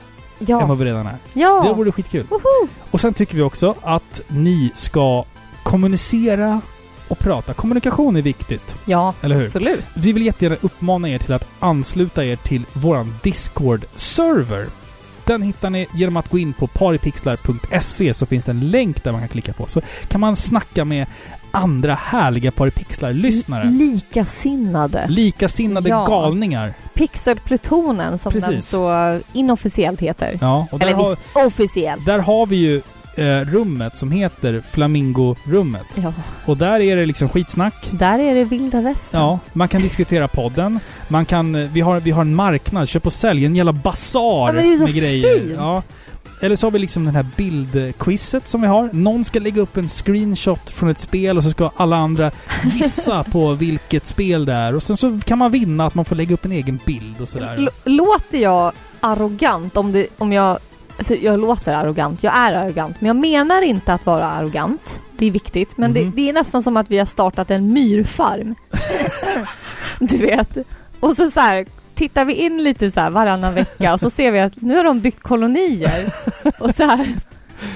Ja. 0.46 0.66
vad 0.66 0.78
vi 0.78 0.84
redan 0.84 1.06
är. 1.06 1.16
Ja. 1.32 1.64
Det 1.68 1.74
vore 1.74 1.92
skitkul. 1.92 2.26
Woho! 2.30 2.68
Och 2.90 3.00
sen 3.00 3.14
tycker 3.14 3.34
vi 3.36 3.42
också 3.42 3.74
att 3.82 4.20
ni 4.28 4.70
ska 4.74 5.24
kommunicera 5.62 6.60
och 7.08 7.18
prata. 7.18 7.54
Kommunikation 7.54 8.16
är 8.16 8.22
viktigt. 8.22 8.74
Ja, 8.84 9.14
Eller 9.20 9.36
hur? 9.36 9.44
absolut. 9.44 9.84
Vi 9.94 10.12
vill 10.12 10.26
jättegärna 10.26 10.56
uppmana 10.60 11.08
er 11.08 11.18
till 11.18 11.32
att 11.32 11.48
ansluta 11.58 12.24
er 12.24 12.36
till 12.36 12.62
våran 12.72 13.14
Discord-server. 13.22 14.66
Den 15.26 15.42
hittar 15.42 15.70
ni 15.70 15.86
genom 15.94 16.16
att 16.16 16.28
gå 16.28 16.38
in 16.38 16.52
på 16.52 16.66
paripixlar.se 16.66 18.14
så 18.14 18.26
finns 18.26 18.44
det 18.44 18.50
en 18.50 18.70
länk 18.70 19.04
där 19.04 19.12
man 19.12 19.20
kan 19.20 19.28
klicka 19.28 19.52
på. 19.52 19.66
Så 19.66 19.80
kan 20.08 20.20
man 20.20 20.36
snacka 20.36 20.84
med 20.84 21.06
andra 21.50 21.94
härliga 21.94 22.50
Paripixlar-lyssnare. 22.50 23.64
Likasinnade. 23.70 25.06
Likasinnade 25.08 25.88
Ja. 25.88 26.06
galningar. 26.06 26.72
Pixelplutonen 26.94 28.18
som 28.18 28.32
den 28.32 28.42
Precis. 28.42 28.68
så 28.68 29.18
inofficiellt 29.32 30.00
heter. 30.00 30.38
Ja, 30.40 30.66
och 30.72 30.82
Eller 30.82 30.92
har, 30.94 31.10
visst, 31.10 31.22
officiellt. 31.34 32.06
där 32.06 32.18
har 32.18 32.46
vi 32.46 32.56
ju 32.56 32.82
eh, 33.16 33.24
rummet 33.24 33.98
som 33.98 34.10
heter 34.10 34.62
Flamingo-rummet. 34.72 35.86
Ja. 36.02 36.12
Och 36.46 36.56
där 36.56 36.80
är 36.80 36.96
det 36.96 37.06
liksom 37.06 37.28
skitsnack. 37.28 37.74
Där 37.90 38.18
är 38.18 38.34
det 38.34 38.44
vilda 38.44 38.80
västern. 38.80 39.20
Ja, 39.20 39.38
man 39.52 39.68
kan 39.68 39.82
diskutera 39.82 40.28
podden. 40.28 40.80
Man 41.08 41.24
kan... 41.24 41.54
eh, 41.54 41.70
Vi 41.72 41.80
har, 41.80 42.00
vi 42.00 42.10
har 42.10 42.20
en 42.22 42.34
marknad, 42.34 42.88
köp 42.88 43.06
och 43.06 43.12
sälj, 43.12 43.44
en 43.46 43.56
jävla 43.56 43.72
basar 43.72 44.20
Ja, 44.46 44.52
men 44.52 44.64
det 44.66 44.72
är 44.72 44.76
så 44.76 44.84
med 44.84 44.94
grejer. 44.94 45.38
fint. 45.38 45.52
Ja. 45.56 45.82
Eller 46.40 46.56
så 46.56 46.66
har 46.66 46.70
vi 46.70 46.78
liksom 46.78 47.04
den 47.04 47.14
här 47.14 47.26
bildquizet 47.36 48.48
som 48.48 48.60
vi 48.60 48.66
har. 48.66 48.90
Någon 48.92 49.24
ska 49.24 49.38
lägga 49.40 49.62
upp 49.62 49.76
en 49.76 49.88
screenshot 49.88 50.70
från 50.70 50.88
ett 50.88 50.98
spel 50.98 51.38
och 51.38 51.44
så 51.44 51.50
ska 51.50 51.70
alla 51.76 51.96
andra 51.96 52.30
gissa 52.74 53.24
på 53.32 53.52
vilket 53.52 54.06
spel 54.06 54.44
det 54.44 54.52
är. 54.52 54.74
Och 54.76 54.82
sen 54.82 54.96
så 54.96 55.18
kan 55.24 55.38
man 55.38 55.50
vinna 55.50 55.86
att 55.86 55.94
man 55.94 56.04
får 56.04 56.16
lägga 56.16 56.34
upp 56.34 56.44
en 56.44 56.52
egen 56.52 56.78
bild 56.86 57.20
och 57.20 57.28
sådär. 57.28 57.54
L- 57.56 57.70
låter 57.84 58.38
jag 58.38 58.72
arrogant 59.00 59.76
om, 59.76 59.92
det, 59.92 60.06
om 60.18 60.32
jag... 60.32 60.58
Alltså 60.98 61.14
jag 61.14 61.40
låter 61.40 61.72
arrogant, 61.74 62.22
jag 62.22 62.36
är 62.36 62.52
arrogant. 62.52 63.00
Men 63.00 63.06
jag 63.08 63.16
menar 63.16 63.62
inte 63.62 63.92
att 63.92 64.06
vara 64.06 64.26
arrogant. 64.26 65.00
Det 65.16 65.26
är 65.26 65.30
viktigt. 65.30 65.76
Men 65.76 65.90
Mhm. 65.90 65.94
det, 66.04 66.16
det 66.16 66.28
är 66.28 66.32
nästan 66.32 66.62
som 66.62 66.76
att 66.76 66.90
vi 66.90 66.98
har 66.98 67.06
startat 67.06 67.50
en 67.50 67.72
myrfarm. 67.72 68.54
du 70.00 70.16
vet. 70.16 70.56
Och 71.00 71.16
så, 71.16 71.30
så 71.30 71.40
här 71.40 71.66
tittar 71.94 72.24
vi 72.24 72.34
in 72.34 72.62
lite 72.62 72.90
så 72.90 73.00
här 73.00 73.10
varannan 73.10 73.54
vecka 73.54 73.94
och 73.94 74.00
så 74.00 74.10
ser 74.10 74.30
vi 74.30 74.40
att 74.40 74.62
nu 74.62 74.76
har 74.76 74.84
de 74.84 75.00
byggt 75.00 75.22
kolonier. 75.22 76.12
Och 76.58 76.74
så 76.74 76.84
här... 76.86 77.14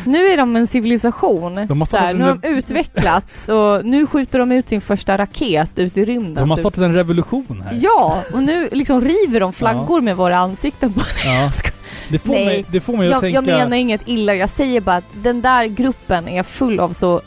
Nu 0.05 0.27
är 0.27 0.37
de 0.37 0.57
en 0.57 0.67
civilisation. 0.67 1.67
De 1.69 1.81
har 1.81 1.87
startat 1.87 2.17
nu 2.17 2.25
har 2.25 2.31
en- 2.31 2.41
de 2.43 2.49
utvecklats 2.49 3.49
och 3.49 3.85
nu 3.85 4.07
skjuter 4.07 4.39
de 4.39 4.53
ut 4.53 4.69
sin 4.69 4.81
första 4.81 5.19
raket 5.19 5.79
ut 5.79 5.97
i 5.99 6.05
rymden. 6.05 6.35
De 6.35 6.51
har 6.51 6.57
typ. 6.57 6.63
startat 6.63 6.79
en 6.85 6.95
revolution 6.95 7.63
här. 7.67 7.79
Ja, 7.83 8.23
och 8.33 8.43
nu 8.43 8.69
liksom 8.73 9.01
river 9.01 9.41
de 9.41 9.53
flaggor 9.53 10.01
med 10.01 10.17
våra 10.17 10.37
ansikten 10.37 10.93
på. 10.93 11.01
Ja. 11.25 11.51
Det 12.09 12.19
får, 12.19 12.33
Nej, 12.33 12.45
mig, 12.47 12.65
det 12.69 12.81
får 12.81 12.97
mig 12.97 13.07
att 13.07 13.13
Jag, 13.13 13.21
tänka... 13.21 13.35
jag 13.35 13.45
menar 13.47 13.77
inget 13.77 14.01
illa, 14.09 14.35
jag 14.35 14.51
säger 14.51 14.81
bara 14.81 14.97
att 14.97 15.05
den 15.13 15.41
där 15.43 15.65
gruppen 15.67 16.29
är 16.29 16.43
full 16.43 16.81
av 16.81 16.93
så 16.93 17.21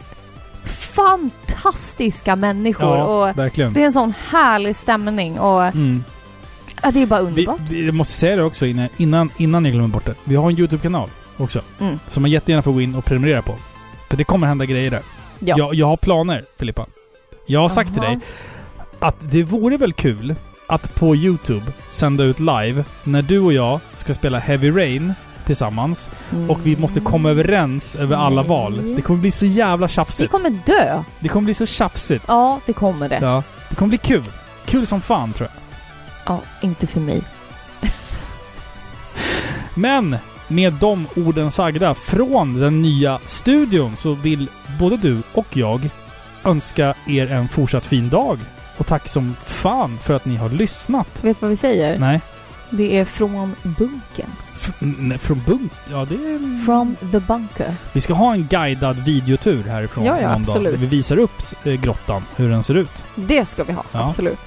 fantastiska 0.64 2.36
människor 2.36 2.98
Ja, 2.98 3.04
och 3.30 3.38
verkligen. 3.38 3.74
det 3.74 3.82
är 3.82 3.86
en 3.86 3.94
sån 3.94 4.14
härlig 4.32 4.76
stämning 4.76 5.40
och 5.40 5.64
Mm. 5.64 6.04
ja, 6.84 6.92
det 6.92 7.02
är 7.02 7.06
bara 7.06 7.22
Vi, 7.22 7.28
underbart. 7.28 7.60
vi, 7.70 7.86
jag 7.86 7.96
måste 7.96 8.14
säga 8.14 8.36
det 8.36 8.44
också 8.44 8.66
innan, 8.66 8.88
innan, 8.98 9.30
innan 9.38 9.66
jag 9.66 9.74
glömmer 9.74 9.90
bort 9.90 10.06
det. 10.06 10.16
Vi 10.24 10.36
har 10.36 10.50
en 10.50 10.60
YouTube-kanal 10.60 11.10
också. 11.40 11.62
Mm. 11.80 12.00
Som 12.08 12.22
man 12.22 12.32
jättegärna 12.32 12.62
får 12.64 12.72
gå 12.72 12.82
in 12.82 12.96
och 12.96 13.06
prenumerera 13.06 13.42
på. 13.42 13.56
För 14.10 14.18
det 14.18 14.24
kommer 14.24 14.48
hända 14.48 14.66
grejer 14.66 14.92
där. 14.92 15.02
Ja. 15.40 15.56
Jag, 15.58 15.74
jag 15.74 15.86
har 15.88 15.98
planer, 15.98 16.46
Filippa. 16.60 16.86
Jag 17.46 17.60
har 17.60 17.70
sagt 17.70 17.94
till 17.94 18.04
Jaha. 18.04 18.10
dig 18.10 18.20
att 19.00 19.16
det 19.20 19.44
vore 19.44 19.78
väl 19.78 19.94
kul 19.94 20.36
att 20.68 20.96
på 20.96 21.16
YouTube 21.16 21.72
sända 21.90 22.24
ut 22.24 22.40
live 22.40 22.84
när 23.04 23.22
du 23.22 23.40
och 23.40 23.54
jag 23.54 23.80
ska 23.98 24.14
spela 24.14 24.40
Heavy 24.40 24.72
Rain 24.72 25.14
tillsammans. 25.46 26.10
Och 26.50 26.60
vi 26.64 26.78
måste 26.78 27.00
komma 27.00 27.30
överens 27.30 27.96
över 27.96 28.16
alla 28.18 28.42
Nej. 28.42 28.50
val. 28.50 28.96
Det 28.96 29.02
kommer 29.02 29.20
bli 29.20 29.32
så 29.32 29.46
jävla 29.46 29.88
Vi 29.88 29.94
tjafsigt. 29.94 30.32
kommer 30.32 30.50
dö. 30.66 31.04
Det 31.20 31.28
kommer 31.30 31.46
bli 31.46 31.54
så 31.54 31.66
tjafsigt. 31.66 32.26
Ja, 32.28 32.60
det 32.66 32.74
kommer 32.74 33.10
det. 33.10 33.20
Ja. 33.22 33.44
Det 33.70 33.76
kommer 33.76 33.90
bli 33.90 33.98
kul. 33.98 34.24
Kul 34.66 34.88
som 34.88 35.02
fan 35.02 35.34
tror 35.34 35.50
jag. 35.54 36.36
Ja, 36.36 36.42
inte 36.62 36.88
för 36.88 37.00
mig. 37.00 37.22
Men 39.74 40.18
med 40.50 40.74
de 40.74 41.08
orden 41.16 41.52
sagda 41.52 41.94
från 41.94 42.60
den 42.60 42.82
nya 42.82 43.20
studion 43.26 43.96
så 43.98 44.14
vill 44.14 44.48
både 44.80 44.98
du 44.98 45.18
och 45.34 45.58
jag 45.58 45.90
önska 46.44 46.94
er 47.08 47.32
en 47.32 47.48
fortsatt 47.48 47.86
fin 47.86 48.10
dag. 48.10 48.40
Och 48.78 48.88
tack 48.88 49.08
som 49.08 49.36
fan 49.46 49.98
för 50.04 50.14
att 50.14 50.26
ni 50.26 50.36
har 50.36 50.50
lyssnat. 50.50 51.08
Vet 51.24 51.38
du 51.40 51.42
vad 51.42 51.50
vi 51.50 51.56
säger? 51.56 52.00
Nej. 52.00 52.22
Det 52.70 52.98
är 52.98 53.06
från 53.06 53.56
bunkern. 53.64 54.30
F- 54.62 54.74
nej, 54.80 55.18
från 55.18 55.42
bunk? 55.46 55.72
Ja, 55.92 56.06
det 56.10 56.16
är... 56.16 56.66
From 56.66 56.96
the 57.12 57.20
bunker. 57.20 57.76
Vi 57.94 58.02
ska 58.02 58.14
ha 58.14 58.34
en 58.34 58.48
guidad 58.48 58.96
videotur 59.06 59.64
härifrån 59.64 60.06
Ja, 60.06 60.16
ja, 60.22 60.30
någon 60.32 60.32
dag. 60.32 60.42
absolut. 60.42 60.72
Där 60.74 60.80
vi 60.80 60.86
visar 60.88 61.20
upp 61.20 61.42
eh, 61.64 61.74
grottan, 61.74 62.24
hur 62.36 62.50
den 62.50 62.64
ser 62.64 62.76
ut. 62.78 62.92
Det 63.16 63.46
ska 63.50 63.64
vi 63.64 63.74
ha, 63.74 63.84
Ja. 63.92 64.04
absolut. 64.06 64.40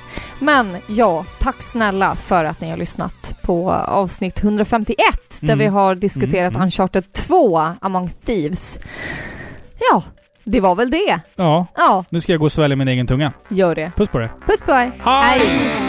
Men 0.43 0.77
ja, 0.87 1.25
tack 1.41 1.63
snälla 1.63 2.15
för 2.15 2.45
att 2.45 2.61
ni 2.61 2.71
har 2.71 2.77
lyssnat 2.77 3.41
på 3.43 3.71
avsnitt 3.73 4.45
151 4.45 4.97
där 5.41 5.57
vi 5.57 5.67
har 5.67 5.95
diskuterat 5.95 6.55
mm. 6.55 6.63
Uncharted 6.63 7.13
2, 7.13 7.59
Among 7.81 8.11
Thieves. 8.27 8.79
Ja, 9.91 10.03
det 10.45 10.61
var 10.61 10.75
väl 10.75 10.91
det. 10.91 11.21
Ja. 11.35 11.67
ja. 11.77 12.05
Nu 12.09 12.21
ska 12.21 12.33
jag 12.33 12.41
gå 12.41 12.45
och 12.45 12.53
svälja 12.53 12.77
min 12.77 12.89
egen 12.89 13.07
tunga. 13.07 13.33
Gör 13.49 13.75
det. 13.75 13.93
Puss 13.97 14.09
på 14.09 14.19
dig. 14.19 14.31
Puss 14.47 14.61
på 14.61 14.71
dig. 14.71 14.93
Hej! 15.05 15.39
Hej. 15.39 15.83